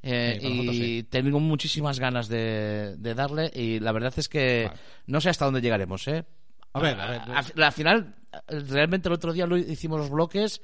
eh, 0.03 0.35
Sí, 0.37 0.43
para 0.43 0.51
nosotros 0.55 0.77
y 0.77 0.79
sí. 1.01 1.03
tengo 1.11 1.41
muchísimas 1.41 1.99
ganas 1.99 2.29
de, 2.29 2.95
de 2.99 3.15
darle 3.15 3.51
y 3.55 3.81
la 3.81 3.91
verdad 3.93 4.13
es 4.17 4.29
que 4.29 4.67
Vale. 4.69 4.81
no 5.07 5.21
sé 5.21 5.29
hasta 5.31 5.45
dónde 5.45 5.61
llegaremos 5.61 6.07
¿eh? 6.07 6.25
A 6.73 6.79
ver, 6.81 7.01
a 7.01 7.07
ver. 7.11 7.21
A- 7.21 7.67
al 7.67 7.73
final 7.73 8.15
realmente 8.49 9.09
el 9.09 9.15
otro 9.15 9.33
día 9.33 9.47
lo 9.47 9.57
hicimos 9.57 9.99
los 9.99 10.11
bloques 10.11 10.61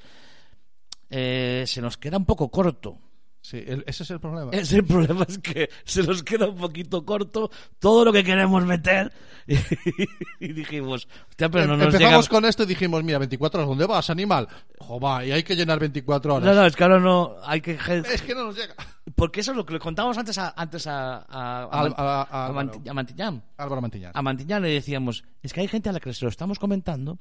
eh, 1.10 1.64
se 1.66 1.80
nos 1.80 1.96
queda 1.96 2.16
un 2.16 2.24
poco 2.26 2.48
corto 2.50 2.98
Sí, 3.46 3.58
el- 3.66 3.84
ese 3.86 4.04
es 4.04 4.10
el 4.10 4.20
problema. 4.20 4.50
ese 4.52 4.76
el 4.76 4.86
problema 4.86 5.26
es 5.28 5.36
que 5.38 5.68
se 5.84 6.02
nos 6.02 6.22
queda 6.22 6.48
un 6.48 6.56
poquito 6.56 7.04
corto 7.04 7.50
todo 7.78 8.06
lo 8.06 8.10
que 8.10 8.24
queremos 8.24 8.64
meter 8.64 9.12
y, 10.40 10.52
dijimos 10.54 11.06
hostia, 11.28 11.50
pero 11.50 11.66
no 11.66 11.76
nos 11.76 11.88
Em, 11.88 11.92
Empezamos 11.94 12.28
con 12.30 12.46
esto 12.46 12.62
y 12.62 12.66
dijimos, 12.66 13.04
mira, 13.04 13.18
24 13.18 13.60
horas, 13.60 13.68
¿dónde 13.68 13.84
vas, 13.86 14.08
animal? 14.08 14.48
Jova, 14.78 15.26
y 15.26 15.32
hay 15.32 15.42
que 15.42 15.54
llenar 15.56 15.78
24 15.78 16.36
horas. 16.36 16.46
no, 16.48 16.54
no, 16.54 16.64
es 16.66 16.74
que 16.74 16.82
ahora 16.84 16.98
no 16.98 17.36
hay 17.44 17.60
que 17.60 17.72
Es 18.10 18.22
que 18.22 18.34
no 18.34 18.44
nos 18.46 18.56
llega. 18.56 18.74
porque 19.14 19.40
eso 19.40 19.50
es 19.50 19.58
lo 19.58 19.66
que 19.66 19.74
le 19.74 19.78
contábamos 19.78 20.16
antes 20.16 20.38
a 20.38 20.54
antes 20.56 20.86
a 20.86 21.16
a, 21.18 21.64
a, 21.64 21.64
a- 21.64 22.22
a- 22.22 22.46
Álvaro. 22.46 22.54
Manti- 22.54 22.88
a 22.88 22.94
Mantiñán 22.94 23.44
Álvaro 23.58 23.82
a 24.14 24.22
Mantiñán 24.22 24.62
le 24.62 24.70
decíamos, 24.70 25.22
es 25.42 25.52
que 25.52 25.60
hay 25.60 25.68
gente 25.68 25.90
a 25.90 25.92
la 25.92 26.00
que 26.00 26.14
se 26.14 26.24
lo 26.24 26.30
estamos 26.30 26.58
comentando, 26.58 27.18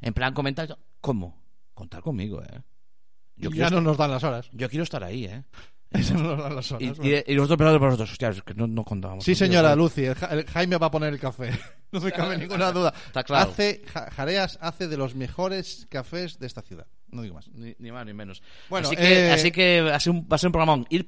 en 0.00 0.12
plan 0.14 0.34
comentario, 0.34 0.76
¿cómo? 1.00 1.40
Contar 1.74 2.02
conmigo, 2.02 2.42
¿eh? 2.42 2.60
Yo 3.40 3.50
ya 3.50 3.70
no 3.70 3.80
nos 3.80 3.96
dan 3.96 4.10
las 4.10 4.22
horas. 4.24 4.48
yo 4.52 4.68
quiero 4.68 4.84
estar 4.84 5.02
ahí, 5.04 5.24
¿eh? 5.26 5.42
Eso 5.90 6.14
no 6.14 6.36
nos 6.36 6.38
dan 6.44 6.54
las 6.54 6.70
Y, 6.70 6.74
horas. 6.74 6.98
y- 7.02 7.32
y 7.32 7.34
nosotros 7.34 7.50
esperando 7.50 7.78
por 7.80 7.88
nosotros, 7.88 8.12
hostia, 8.12 8.28
es 8.28 8.42
que 8.42 8.54
no, 8.54 8.66
no 8.68 8.84
contábamos. 8.84 9.24
Sí, 9.24 9.34
señora. 9.34 9.74
Lucy, 9.74 10.04
el, 10.04 10.14
Ja- 10.14 10.28
el 10.28 10.46
Jaime 10.46 10.76
va 10.76 10.86
a 10.86 10.90
poner 10.90 11.12
el 11.12 11.18
café. 11.20 11.50
No 11.92 11.98
me 12.00 12.12
cabe 12.12 12.38
ninguna 12.38 12.70
duda. 12.70 12.94
Está 13.08 13.24
claro. 13.24 13.50
Hace, 13.50 13.82
Ja- 13.92 14.08
Jareas 14.12 14.56
hace 14.62 14.86
de 14.86 14.96
los 14.96 15.16
mejores 15.16 15.88
cafés 15.90 16.38
de 16.38 16.46
esta 16.46 16.62
ciudad. 16.62 16.86
No 17.08 17.22
digo 17.22 17.34
más. 17.34 17.48
Ni, 17.48 17.74
ni 17.80 17.90
más 17.90 18.06
ni 18.06 18.12
menos. 18.12 18.40
Bueno, 18.68 18.86
así 18.86 18.94
que, 18.96 19.26
eh, 19.26 19.32
así 19.32 19.50
que 19.50 19.80
va, 19.82 19.96
a 19.96 19.98
ser 20.00 20.12
un, 20.12 20.22
va 20.30 20.36
a 20.36 20.38
ser 20.38 20.46
un 20.48 20.52
programón. 20.52 20.86
Ir, 20.88 21.04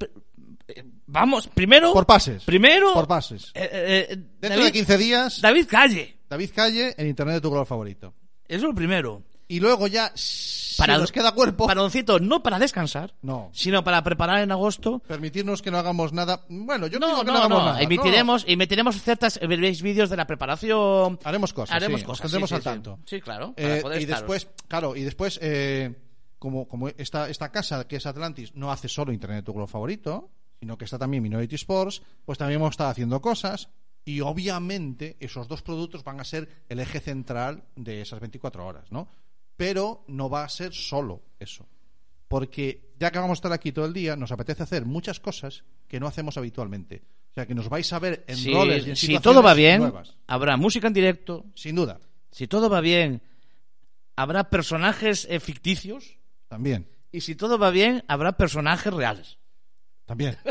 eh, 0.66 0.82
vamos, 1.06 1.46
primero. 1.46 1.92
Por 1.92 2.04
pases. 2.04 2.42
Primero. 2.42 2.94
Por 2.94 3.06
pases. 3.06 3.52
eh, 3.54 4.06
Dentro 4.40 4.48
David, 4.58 4.64
de 4.64 4.72
15 4.72 4.98
días, 4.98 5.40
David 5.40 5.66
Calle. 5.70 6.18
David 6.28 6.50
Calle 6.52 6.94
en 6.98 7.06
Internet 7.06 7.36
de 7.36 7.40
tu 7.42 7.50
color 7.50 7.64
favorito. 7.66 8.12
Eso 8.48 8.56
es 8.56 8.62
lo 8.62 8.74
primero. 8.74 9.22
Y 9.52 9.60
luego 9.60 9.86
ya, 9.86 10.10
si 10.14 10.76
Para- 10.78 10.96
nos 10.96 11.12
queda 11.12 11.32
cuerpo, 11.32 11.66
Paroncito, 11.66 12.18
no 12.18 12.42
para 12.42 12.58
descansar. 12.58 13.12
No. 13.20 13.50
Sino 13.52 13.84
para 13.84 14.02
preparar 14.02 14.40
en 14.40 14.50
agosto. 14.50 15.00
permitirnos 15.00 15.60
que 15.60 15.70
no 15.70 15.76
hagamos 15.76 16.14
nada. 16.14 16.40
Bueno, 16.48 16.86
yo 16.86 16.98
no, 16.98 17.06
No, 17.06 17.12
digo 17.12 17.20
que 17.20 17.26
no, 17.26 17.32
no, 17.34 17.38
hagamos 17.40 17.58
no. 17.58 17.64
nada. 17.66 17.82
Emitiremos, 17.82 18.44
emitiremos 18.48 19.02
ciertas. 19.02 19.38
Veréis 19.46 19.82
vídeos 19.82 20.08
de 20.08 20.16
la 20.16 20.26
preparación. 20.26 21.18
Haremos 21.22 21.52
cosas, 21.52 21.76
Haremos 21.76 22.00
sí, 22.00 22.06
cosas. 22.06 22.22
tendremos 22.22 22.48
sí, 22.48 22.54
al 22.54 22.60
sí, 22.62 22.64
tanto. 22.64 22.98
Sí, 23.04 23.20
claro. 23.20 23.52
Eh, 23.58 23.66
para 23.68 23.82
poder 23.82 24.00
y 24.00 24.04
estaros. 24.04 24.20
después, 24.22 24.48
claro, 24.68 24.96
y 24.96 25.02
después, 25.02 25.38
eh, 25.42 25.94
como, 26.38 26.66
como 26.66 26.88
esta, 26.88 27.28
esta 27.28 27.52
casa 27.52 27.86
que 27.86 27.96
es 27.96 28.06
Atlantis 28.06 28.54
no 28.54 28.72
hace 28.72 28.88
solo 28.88 29.12
Internet 29.12 29.44
tu 29.44 29.52
color 29.52 29.68
favorito, 29.68 30.30
sino 30.60 30.78
que 30.78 30.86
está 30.86 30.98
también 30.98 31.22
Minority 31.22 31.56
Sports, 31.56 32.00
pues 32.24 32.38
también 32.38 32.58
hemos 32.58 32.70
estado 32.70 32.88
haciendo 32.88 33.20
cosas 33.20 33.68
y 34.06 34.20
obviamente 34.22 35.18
esos 35.20 35.46
dos 35.46 35.60
productos 35.60 36.02
van 36.04 36.20
a 36.20 36.24
ser 36.24 36.48
el 36.70 36.80
eje 36.80 37.00
central 37.00 37.64
de 37.76 38.00
esas 38.00 38.18
24 38.18 38.66
horas, 38.66 38.90
¿no? 38.90 39.08
Pero 39.64 40.04
no 40.08 40.28
va 40.28 40.42
a 40.44 40.48
ser 40.48 40.72
solo 40.74 41.22
eso. 41.38 41.68
Porque 42.26 42.92
ya 42.98 43.10
que 43.12 43.18
vamos 43.18 43.36
a 43.36 43.38
estar 43.38 43.52
aquí 43.52 43.70
todo 43.70 43.84
el 43.84 43.92
día, 43.92 44.16
nos 44.16 44.32
apetece 44.32 44.62
hacer 44.64 44.84
muchas 44.84 45.20
cosas 45.20 45.62
que 45.86 46.00
no 46.00 46.06
hacemos 46.08 46.36
habitualmente. 46.36 47.02
O 47.30 47.34
sea, 47.34 47.46
que 47.46 47.54
nos 47.54 47.68
vais 47.68 47.92
a 47.92 47.98
ver 48.00 48.24
en 48.26 48.36
Si- 48.36 48.52
roles 48.52 48.86
y 48.86 48.90
en 48.90 48.96
si 48.96 49.06
situaciones 49.06 49.22
todo 49.22 49.42
va 49.42 49.54
bien, 49.54 49.80
nuevas. 49.82 50.16
habrá 50.26 50.56
música 50.56 50.88
en 50.88 50.92
directo. 50.94 51.44
Sin 51.54 51.76
duda, 51.76 52.00
Si 52.30 52.48
todo 52.48 52.68
va 52.68 52.80
bien, 52.80 53.22
habrá 54.16 54.50
personajes 54.50 55.26
eh, 55.30 55.38
ficticios. 55.38 56.16
también. 56.48 56.88
Y 57.12 57.20
si 57.20 57.34
todo 57.36 57.56
va 57.58 57.70
bien, 57.70 58.02
habrá 58.08 58.32
personajes 58.32 58.92
reales. 58.92 59.38
También. 60.06 60.36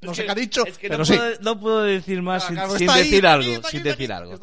No 0.00 0.14
sé 0.14 0.24
qué 0.26 0.30
ha 0.30 0.34
dicho, 0.36 0.64
es 0.64 0.78
que 0.78 0.86
pero 0.86 0.98
no, 0.98 1.04
sí. 1.04 1.16
puedo, 1.16 1.40
no 1.40 1.58
puedo 1.58 1.82
decir 1.82 2.22
más 2.22 2.44
sin, 2.46 2.54
Claro, 2.54 2.78
sin 2.78 2.88
ahí, 2.88 3.02
decir 3.02 3.26
algo. 3.26 3.68
sin 3.68 3.82
decir 3.82 4.12
algo. 4.12 4.38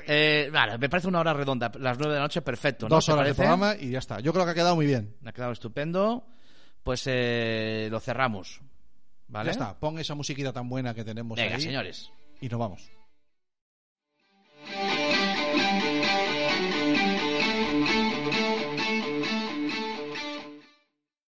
Aquí. 0.00 0.12
Eh, 0.12 0.50
vale, 0.52 0.78
me 0.78 0.88
parece 0.88 1.08
una 1.08 1.20
hora 1.20 1.32
redonda. 1.32 1.70
Las 1.78 1.98
nueve 1.98 2.14
de 2.14 2.18
la 2.18 2.24
noche, 2.24 2.42
perfecto. 2.42 2.88
¿no? 2.88 2.96
Dos 2.96 3.06
¿Te 3.06 3.12
horas 3.12 3.26
de 3.26 3.34
programa 3.34 3.74
y 3.78 3.90
ya 3.90 3.98
está. 3.98 4.20
Yo 4.20 4.32
creo 4.32 4.44
que 4.44 4.50
ha 4.50 4.54
quedado 4.54 4.74
muy 4.76 4.86
bien. 4.86 5.16
Ha 5.24 5.32
quedado 5.32 5.52
estupendo. 5.52 6.26
Pues 6.82 7.02
eh, 7.06 7.88
lo 7.90 8.00
cerramos. 8.00 8.60
¿Vale? 9.28 9.46
Ya 9.46 9.52
está. 9.52 9.78
Pon 9.78 9.98
esa 9.98 10.14
musiquita 10.14 10.52
tan 10.52 10.68
buena 10.68 10.92
que 10.94 11.04
tenemos 11.04 11.36
Venga, 11.36 11.54
ahí 11.56 11.60
señores. 11.62 12.10
y 12.40 12.48
nos 12.48 12.58
vamos. 12.58 12.90